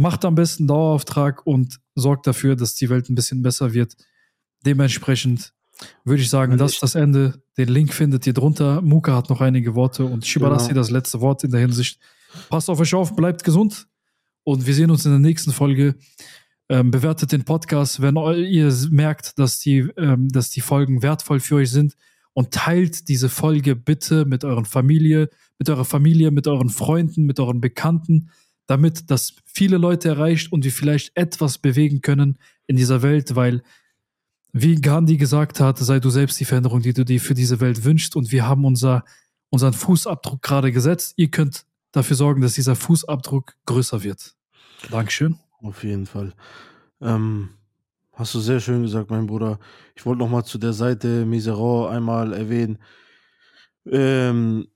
Macht 0.00 0.24
am 0.24 0.34
besten 0.34 0.66
Dauerauftrag 0.66 1.46
und 1.46 1.78
sorgt 1.94 2.26
dafür, 2.26 2.56
dass 2.56 2.74
die 2.74 2.88
Welt 2.88 3.10
ein 3.10 3.14
bisschen 3.14 3.42
besser 3.42 3.74
wird. 3.74 3.96
Dementsprechend 4.64 5.52
würde 6.04 6.22
ich 6.22 6.30
sagen, 6.30 6.52
Wenn 6.52 6.58
das 6.58 6.72
ist 6.72 6.82
das 6.82 6.94
Ende. 6.94 7.42
Den 7.58 7.68
Link 7.68 7.92
findet 7.92 8.26
ihr 8.26 8.32
drunter. 8.32 8.80
Muka 8.80 9.14
hat 9.14 9.28
noch 9.28 9.42
einige 9.42 9.74
Worte 9.74 10.06
und 10.06 10.26
überlasse 10.34 10.68
Genau. 10.68 10.80
das 10.80 10.90
letzte 10.90 11.20
Wort 11.20 11.44
in 11.44 11.50
der 11.50 11.60
Hinsicht. 11.60 12.00
Passt 12.48 12.70
auf 12.70 12.80
euch 12.80 12.94
auf, 12.94 13.14
bleibt 13.14 13.44
gesund 13.44 13.88
und 14.42 14.66
wir 14.66 14.72
sehen 14.72 14.90
uns 14.90 15.04
in 15.04 15.10
der 15.10 15.20
nächsten 15.20 15.52
Folge. 15.52 15.96
Ähm, 16.70 16.90
bewertet 16.90 17.32
den 17.32 17.44
Podcast, 17.44 18.00
wenn 18.00 18.16
ihr 18.16 18.72
merkt, 18.90 19.38
dass 19.38 19.58
die, 19.58 19.80
ähm, 19.98 20.30
dass 20.30 20.48
die 20.48 20.62
Folgen 20.62 21.02
wertvoll 21.02 21.40
für 21.40 21.56
euch 21.56 21.70
sind 21.70 21.94
und 22.32 22.52
teilt 22.52 23.08
diese 23.08 23.28
Folge 23.28 23.76
bitte 23.76 24.24
mit 24.24 24.44
euren 24.44 24.64
Familie, 24.64 25.28
mit 25.58 25.68
eurer 25.68 25.84
Familie, 25.84 26.30
mit 26.30 26.46
euren 26.46 26.70
Freunden, 26.70 27.24
mit 27.26 27.38
euren 27.38 27.60
Bekannten, 27.60 28.30
damit 28.70 29.10
das 29.10 29.34
viele 29.44 29.78
Leute 29.78 30.10
erreicht 30.10 30.52
und 30.52 30.62
wir 30.62 30.70
vielleicht 30.70 31.16
etwas 31.16 31.58
bewegen 31.58 32.02
können 32.02 32.38
in 32.68 32.76
dieser 32.76 33.02
Welt, 33.02 33.34
weil 33.34 33.64
wie 34.52 34.76
Gandhi 34.76 35.16
gesagt 35.16 35.58
hat, 35.58 35.78
sei 35.78 35.98
du 35.98 36.08
selbst 36.08 36.38
die 36.38 36.44
Veränderung, 36.44 36.80
die 36.80 36.92
du 36.92 37.04
dir 37.04 37.20
für 37.20 37.34
diese 37.34 37.58
Welt 37.58 37.82
wünschst 37.82 38.14
und 38.14 38.30
wir 38.30 38.46
haben 38.46 38.64
unser, 38.64 39.04
unseren 39.48 39.72
Fußabdruck 39.72 40.40
gerade 40.40 40.70
gesetzt. 40.70 41.14
Ihr 41.16 41.32
könnt 41.32 41.64
dafür 41.90 42.14
sorgen, 42.14 42.42
dass 42.42 42.54
dieser 42.54 42.76
Fußabdruck 42.76 43.54
größer 43.66 44.04
wird. 44.04 44.36
Dankeschön. 44.88 45.36
Auf 45.62 45.82
jeden 45.82 46.06
Fall. 46.06 46.32
Ähm, 47.00 47.48
hast 48.12 48.34
du 48.34 48.38
sehr 48.38 48.60
schön 48.60 48.82
gesagt, 48.82 49.10
mein 49.10 49.26
Bruder. 49.26 49.58
Ich 49.96 50.06
wollte 50.06 50.20
noch 50.20 50.30
mal 50.30 50.44
zu 50.44 50.58
der 50.58 50.74
Seite 50.74 51.26
Miserau 51.26 51.88
einmal 51.88 52.32
erwähnen. 52.32 52.78
Ähm, 53.84 54.68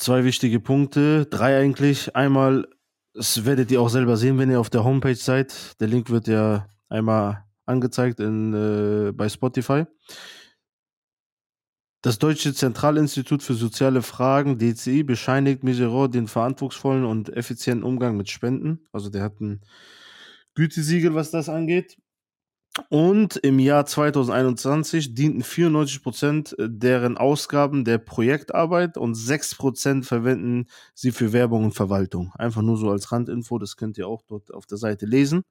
zwei 0.00 0.24
wichtige 0.24 0.60
Punkte, 0.60 1.26
drei 1.26 1.60
eigentlich. 1.60 2.16
Einmal, 2.16 2.66
das 3.14 3.44
werdet 3.44 3.70
ihr 3.70 3.80
auch 3.80 3.90
selber 3.90 4.16
sehen, 4.16 4.38
wenn 4.38 4.50
ihr 4.50 4.58
auf 4.58 4.70
der 4.70 4.84
Homepage 4.84 5.14
seid. 5.14 5.78
Der 5.80 5.88
Link 5.88 6.10
wird 6.10 6.26
ja 6.26 6.66
einmal 6.88 7.44
angezeigt 7.66 8.18
in, 8.18 8.54
äh, 8.54 9.12
bei 9.12 9.28
Spotify. 9.28 9.84
Das 12.02 12.18
Deutsche 12.18 12.54
Zentralinstitut 12.54 13.42
für 13.42 13.52
soziale 13.52 14.00
Fragen, 14.00 14.58
DCI, 14.58 15.02
bescheinigt 15.02 15.62
Miserau 15.62 16.08
den 16.08 16.28
verantwortungsvollen 16.28 17.04
und 17.04 17.28
effizienten 17.36 17.84
Umgang 17.84 18.16
mit 18.16 18.30
Spenden. 18.30 18.86
Also 18.90 19.10
der 19.10 19.22
hat 19.22 19.38
ein 19.40 19.60
Gütesiegel, 20.54 21.14
was 21.14 21.30
das 21.30 21.50
angeht. 21.50 21.98
Und 22.88 23.36
im 23.38 23.58
Jahr 23.58 23.84
2021 23.84 25.14
dienten 25.14 25.42
94% 25.42 26.54
deren 26.58 27.18
Ausgaben 27.18 27.84
der 27.84 27.98
Projektarbeit 27.98 28.96
und 28.96 29.16
6% 29.16 30.04
verwenden 30.04 30.66
sie 30.94 31.10
für 31.10 31.32
Werbung 31.32 31.64
und 31.64 31.72
Verwaltung. 31.74 32.32
Einfach 32.38 32.62
nur 32.62 32.76
so 32.76 32.90
als 32.90 33.10
Randinfo, 33.10 33.58
das 33.58 33.76
könnt 33.76 33.98
ihr 33.98 34.06
auch 34.06 34.22
dort 34.28 34.54
auf 34.54 34.66
der 34.66 34.78
Seite 34.78 35.06
lesen. 35.06 35.42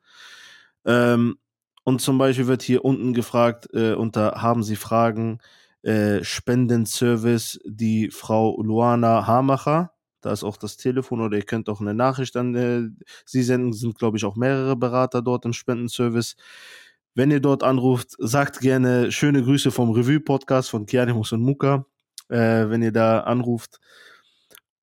Ähm, 0.85 1.37
und 1.83 2.01
zum 2.01 2.17
Beispiel 2.17 2.47
wird 2.47 2.61
hier 2.61 2.85
unten 2.85 3.13
gefragt, 3.13 3.67
äh, 3.73 3.93
unter 3.93 4.41
haben 4.41 4.63
Sie 4.63 4.75
Fragen, 4.77 5.39
äh, 5.81 6.23
Spendenservice, 6.23 7.59
die 7.65 8.11
Frau 8.11 8.61
Luana 8.61 9.27
Hamacher, 9.27 9.91
da 10.21 10.31
ist 10.31 10.43
auch 10.43 10.57
das 10.57 10.77
Telefon 10.77 11.21
oder 11.21 11.37
ihr 11.37 11.43
könnt 11.43 11.69
auch 11.69 11.81
eine 11.81 11.93
Nachricht 11.93 12.35
an 12.35 12.55
äh, 12.55 12.89
sie 13.25 13.43
senden, 13.43 13.73
sind 13.73 13.97
glaube 13.97 14.17
ich 14.17 14.25
auch 14.25 14.35
mehrere 14.35 14.75
Berater 14.75 15.21
dort 15.21 15.45
im 15.45 15.53
Spendenservice. 15.53 16.35
Wenn 17.19 17.31
ihr 17.31 17.41
dort 17.41 17.63
anruft, 17.63 18.15
sagt 18.17 18.61
gerne 18.61 19.11
schöne 19.11 19.43
Grüße 19.43 19.71
vom 19.71 19.91
Revue-Podcast 19.91 20.69
von 20.69 20.85
Kianimus 20.85 21.33
und 21.33 21.41
Muka, 21.41 21.85
äh, 22.29 22.69
wenn 22.69 22.81
ihr 22.81 22.93
da 22.93 23.19
anruft. 23.19 23.81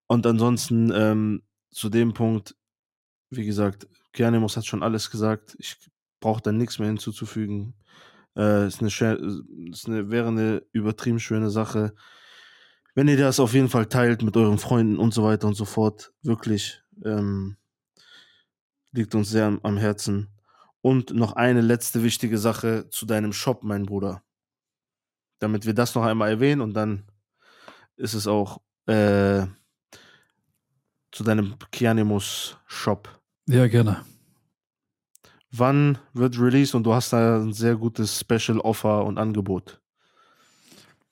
Und 0.07 0.27
ansonsten 0.27 0.93
ähm, 0.95 1.45
zu 1.71 1.89
dem 1.89 2.13
Punkt, 2.13 2.55
wie 3.31 3.47
gesagt, 3.47 3.89
Kianimus 4.13 4.59
hat 4.59 4.67
schon 4.67 4.83
alles 4.83 5.11
gesagt. 5.11 5.57
Ich 5.59 5.79
brauche 6.21 6.43
da 6.43 6.53
nichts 6.53 6.79
mehr 6.79 6.89
hinzuzufügen. 6.89 7.73
Äh, 8.37 8.67
ist 8.67 8.83
eine, 8.83 8.91
ist 9.71 9.89
eine, 9.89 10.11
wäre 10.11 10.29
eine 10.29 10.63
übertrieben 10.73 11.21
schöne 11.21 11.49
Sache. 11.49 11.95
Wenn 12.95 13.09
ihr 13.09 13.17
das 13.17 13.41
auf 13.41 13.55
jeden 13.55 13.71
Fall 13.71 13.87
teilt 13.87 14.23
mit 14.23 14.37
euren 14.37 14.59
Freunden 14.59 14.99
und 14.99 15.15
so 15.15 15.25
weiter 15.25 15.47
und 15.47 15.55
so 15.55 15.65
fort, 15.65 16.13
wirklich 16.21 16.83
ähm, 17.03 17.57
liegt 18.93 19.15
uns 19.15 19.31
sehr 19.31 19.47
am, 19.47 19.59
am 19.63 19.79
Herzen. 19.79 20.36
Und 20.81 21.15
noch 21.15 21.33
eine 21.33 21.61
letzte 21.61 22.03
wichtige 22.03 22.39
Sache 22.39 22.89
zu 22.91 23.07
deinem 23.07 23.33
Shop, 23.33 23.65
mein 23.65 23.87
Bruder. 23.87 24.23
Damit 25.39 25.67
wir 25.67 25.75
das 25.75 25.95
noch 25.95 26.05
einmal 26.05 26.31
erwähnen 26.31 26.61
und 26.61 26.75
dann 26.75 27.05
ist 27.97 28.15
es 28.15 28.27
auch 28.27 28.61
äh, 28.87 29.47
zu 31.11 31.25
deinem 31.25 31.57
Kianimus 31.73 32.57
Shop. 32.67 33.21
Ja, 33.49 33.67
gerne. 33.67 34.05
Wann 35.51 35.99
wird 36.13 36.39
released 36.39 36.75
und 36.75 36.85
du 36.85 36.93
hast 36.93 37.13
da 37.13 37.39
ein 37.39 37.53
sehr 37.53 37.77
gutes 37.77 38.21
Special 38.21 38.59
Offer 38.61 39.05
und 39.05 39.19
Angebot. 39.19 39.81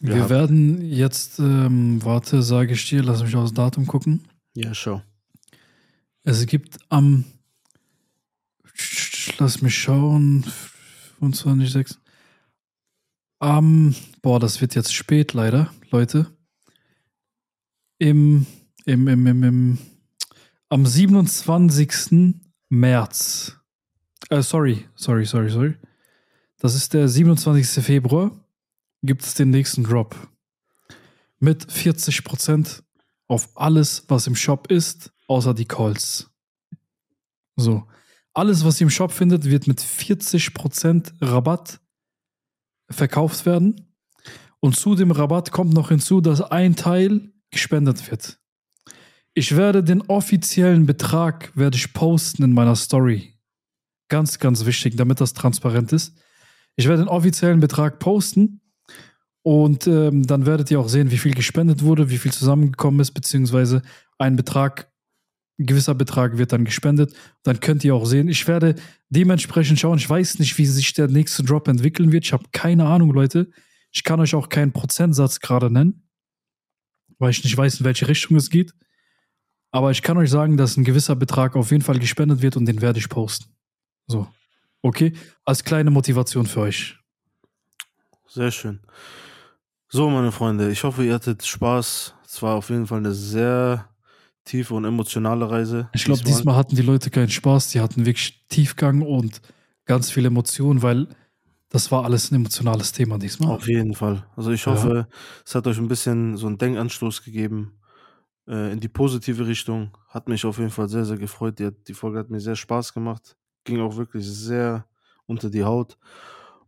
Wir 0.00 0.28
werden 0.28 0.82
jetzt, 0.82 1.38
ähm, 1.38 2.04
warte, 2.04 2.42
sage 2.42 2.74
ich 2.74 2.88
dir, 2.88 3.02
lass 3.02 3.22
mich 3.22 3.34
aufs 3.36 3.54
Datum 3.54 3.86
gucken. 3.86 4.24
Ja, 4.52 4.74
schau. 4.74 5.02
Es 6.24 6.44
gibt 6.46 6.78
am, 6.90 7.24
lass 9.38 9.62
mich 9.62 9.76
schauen, 9.76 10.44
25,6. 11.20 11.96
Am, 13.38 13.94
boah, 14.22 14.40
das 14.40 14.60
wird 14.60 14.74
jetzt 14.74 14.94
spät 14.94 15.32
leider, 15.32 15.72
Leute. 15.90 16.26
Im, 17.98 18.46
im, 18.84 19.08
im, 19.08 19.26
im, 19.26 19.42
im, 19.42 19.78
am 20.68 20.86
27. 20.86 22.34
März. 22.68 23.56
Äh, 24.30 24.42
sorry, 24.42 24.88
sorry, 24.94 25.26
sorry, 25.26 25.50
sorry. 25.50 25.74
Das 26.58 26.74
ist 26.74 26.94
der 26.94 27.08
27. 27.08 27.84
Februar. 27.84 28.30
Gibt 29.02 29.22
es 29.22 29.34
den 29.34 29.50
nächsten 29.50 29.84
Drop. 29.84 30.16
Mit 31.38 31.66
40% 31.66 32.82
auf 33.28 33.50
alles, 33.54 34.04
was 34.08 34.26
im 34.26 34.34
Shop 34.34 34.70
ist, 34.70 35.12
außer 35.28 35.52
die 35.52 35.66
Calls. 35.66 36.30
So. 37.56 37.86
Alles, 38.34 38.64
was 38.64 38.80
ihr 38.80 38.86
im 38.86 38.90
Shop 38.90 39.12
findet, 39.12 39.44
wird 39.44 39.68
mit 39.68 39.80
40% 39.80 41.12
Rabatt 41.20 41.80
verkauft 42.90 43.46
werden. 43.46 43.96
Und 44.60 44.76
zu 44.76 44.94
dem 44.94 45.12
Rabatt 45.12 45.52
kommt 45.52 45.72
noch 45.72 45.90
hinzu, 45.90 46.20
dass 46.20 46.40
ein 46.40 46.74
Teil 46.74 47.32
gespendet 47.50 48.10
wird. 48.10 48.38
Ich 49.34 49.56
werde 49.56 49.82
den 49.82 50.02
offiziellen 50.02 50.86
Betrag 50.86 51.56
werde 51.56 51.76
ich 51.76 51.92
posten 51.92 52.42
in 52.42 52.52
meiner 52.52 52.76
Story. 52.76 53.34
Ganz, 54.08 54.38
ganz 54.38 54.64
wichtig, 54.64 54.96
damit 54.96 55.20
das 55.20 55.32
transparent 55.32 55.92
ist. 55.92 56.16
Ich 56.76 56.88
werde 56.88 57.02
den 57.02 57.08
offiziellen 57.08 57.60
Betrag 57.60 57.98
posten 57.98 58.60
und 59.42 59.86
ähm, 59.86 60.26
dann 60.26 60.46
werdet 60.46 60.70
ihr 60.70 60.80
auch 60.80 60.88
sehen, 60.88 61.10
wie 61.10 61.18
viel 61.18 61.34
gespendet 61.34 61.82
wurde, 61.82 62.10
wie 62.10 62.18
viel 62.18 62.32
zusammengekommen 62.32 63.00
ist, 63.00 63.12
beziehungsweise 63.12 63.82
ein 64.18 64.36
Betrag, 64.36 64.90
ein 65.58 65.66
gewisser 65.66 65.94
Betrag 65.94 66.36
wird 66.36 66.52
dann 66.52 66.64
gespendet. 66.64 67.14
Dann 67.42 67.60
könnt 67.60 67.84
ihr 67.84 67.94
auch 67.94 68.06
sehen. 68.06 68.28
Ich 68.28 68.48
werde 68.48 68.74
dementsprechend 69.08 69.78
schauen. 69.78 69.98
Ich 69.98 70.08
weiß 70.08 70.38
nicht, 70.38 70.58
wie 70.58 70.66
sich 70.66 70.92
der 70.94 71.08
nächste 71.08 71.44
Drop 71.44 71.68
entwickeln 71.68 72.12
wird. 72.12 72.24
Ich 72.24 72.32
habe 72.32 72.44
keine 72.52 72.86
Ahnung, 72.86 73.12
Leute. 73.12 73.50
Ich 73.92 74.02
kann 74.02 74.20
euch 74.20 74.34
auch 74.34 74.48
keinen 74.48 74.72
Prozentsatz 74.72 75.38
gerade 75.38 75.70
nennen, 75.70 76.08
weil 77.18 77.30
ich 77.30 77.44
nicht 77.44 77.56
weiß, 77.56 77.80
in 77.80 77.84
welche 77.84 78.08
Richtung 78.08 78.36
es 78.36 78.50
geht. 78.50 78.74
Aber 79.70 79.90
ich 79.92 80.02
kann 80.02 80.16
euch 80.16 80.30
sagen, 80.30 80.56
dass 80.56 80.76
ein 80.76 80.84
gewisser 80.84 81.14
Betrag 81.14 81.54
auf 81.54 81.70
jeden 81.70 81.82
Fall 81.82 81.98
gespendet 81.98 82.42
wird 82.42 82.56
und 82.56 82.66
den 82.66 82.80
werde 82.80 82.98
ich 82.98 83.08
posten. 83.08 83.54
So. 84.06 84.28
Okay? 84.82 85.12
Als 85.44 85.62
kleine 85.62 85.90
Motivation 85.90 86.46
für 86.46 86.60
euch. 86.60 86.98
Sehr 88.26 88.50
schön. 88.50 88.80
So, 89.88 90.10
meine 90.10 90.32
Freunde, 90.32 90.72
ich 90.72 90.82
hoffe, 90.82 91.04
ihr 91.04 91.14
hattet 91.14 91.46
Spaß. 91.46 92.14
Es 92.26 92.42
war 92.42 92.56
auf 92.56 92.70
jeden 92.70 92.88
Fall 92.88 92.98
eine 92.98 93.12
sehr 93.12 93.88
tiefe 94.44 94.74
und 94.74 94.84
emotionale 94.84 95.50
Reise. 95.50 95.88
Ich 95.92 96.04
glaube, 96.04 96.22
diesmal 96.22 96.56
hatten 96.56 96.76
die 96.76 96.82
Leute 96.82 97.10
keinen 97.10 97.30
Spaß. 97.30 97.70
Die 97.70 97.80
hatten 97.80 98.06
wirklich 98.06 98.46
Tiefgang 98.48 99.02
und 99.02 99.40
ganz 99.86 100.10
viel 100.10 100.24
Emotion, 100.26 100.82
weil 100.82 101.08
das 101.70 101.90
war 101.90 102.04
alles 102.04 102.30
ein 102.30 102.36
emotionales 102.36 102.92
Thema 102.92 103.18
diesmal. 103.18 103.50
Auf 103.50 103.66
jeden 103.66 103.94
Fall. 103.94 104.26
Also 104.36 104.52
ich 104.52 104.64
Ja. 104.64 104.72
hoffe, 104.72 105.08
es 105.44 105.54
hat 105.54 105.66
euch 105.66 105.78
ein 105.78 105.88
bisschen 105.88 106.36
so 106.36 106.46
einen 106.46 106.58
Denkanstoß 106.58 107.22
gegeben 107.24 107.80
äh, 108.46 108.72
in 108.72 108.80
die 108.80 108.88
positive 108.88 109.46
Richtung. 109.46 109.96
Hat 110.08 110.28
mich 110.28 110.44
auf 110.44 110.58
jeden 110.58 110.70
Fall 110.70 110.88
sehr, 110.88 111.04
sehr 111.04 111.16
gefreut. 111.18 111.58
Die, 111.58 111.70
die 111.88 111.94
Folge 111.94 112.18
hat 112.18 112.30
mir 112.30 112.40
sehr 112.40 112.56
Spaß 112.56 112.94
gemacht. 112.94 113.36
Ging 113.64 113.80
auch 113.80 113.96
wirklich 113.96 114.26
sehr 114.26 114.86
unter 115.26 115.50
die 115.50 115.64
Haut. 115.64 115.98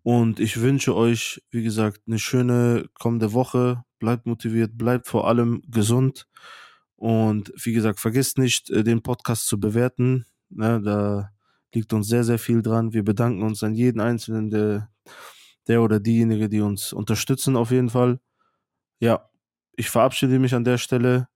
Und 0.02 0.40
ich 0.40 0.60
wünsche 0.60 0.94
euch, 0.94 1.42
wie 1.50 1.62
gesagt, 1.62 2.00
eine 2.06 2.18
schöne 2.18 2.86
kommende 2.94 3.32
Woche. 3.32 3.82
Bleibt 3.98 4.26
motiviert, 4.26 4.76
bleibt 4.78 5.06
vor 5.06 5.26
allem 5.28 5.62
gesund. 5.68 6.26
Und 6.96 7.52
wie 7.62 7.72
gesagt, 7.72 8.00
vergesst 8.00 8.38
nicht, 8.38 8.70
äh, 8.70 8.82
den 8.82 9.02
Podcast 9.02 9.46
zu 9.46 9.60
bewerten. 9.60 10.24
Ne, 10.48 10.80
da 10.82 11.30
liegt 11.74 11.92
uns 11.92 12.08
sehr, 12.08 12.24
sehr 12.24 12.38
viel 12.38 12.62
dran. 12.62 12.92
Wir 12.92 13.04
bedanken 13.04 13.42
uns 13.42 13.62
an 13.62 13.74
jeden 13.74 14.00
Einzelnen, 14.00 14.50
der, 14.50 14.88
der 15.68 15.82
oder 15.82 16.00
diejenige, 16.00 16.48
die 16.48 16.60
uns 16.60 16.92
unterstützen, 16.92 17.56
auf 17.56 17.70
jeden 17.70 17.90
Fall. 17.90 18.18
Ja, 18.98 19.28
ich 19.76 19.90
verabschiede 19.90 20.38
mich 20.38 20.54
an 20.54 20.64
der 20.64 20.78
Stelle 20.78 21.28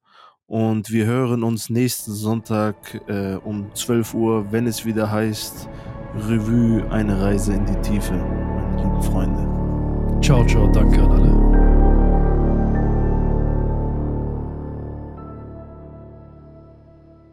und 0.47 0.91
wir 0.91 1.07
hören 1.07 1.45
uns 1.45 1.69
nächsten 1.69 2.13
Sonntag 2.13 3.01
äh, 3.07 3.35
um 3.35 3.75
12 3.75 4.15
Uhr, 4.15 4.51
wenn 4.51 4.67
es 4.67 4.85
wieder 4.85 5.11
heißt 5.11 5.69
Revue, 6.15 6.91
eine 6.91 7.21
Reise 7.21 7.53
in 7.53 7.67
die 7.67 7.81
Tiefe, 7.83 8.15
meine 8.15 8.83
lieben 8.83 9.03
Freunde. 9.03 10.21
Ciao, 10.23 10.45
ciao, 10.47 10.67
danke 10.73 11.03
an 11.03 11.13
alle. 11.13 11.40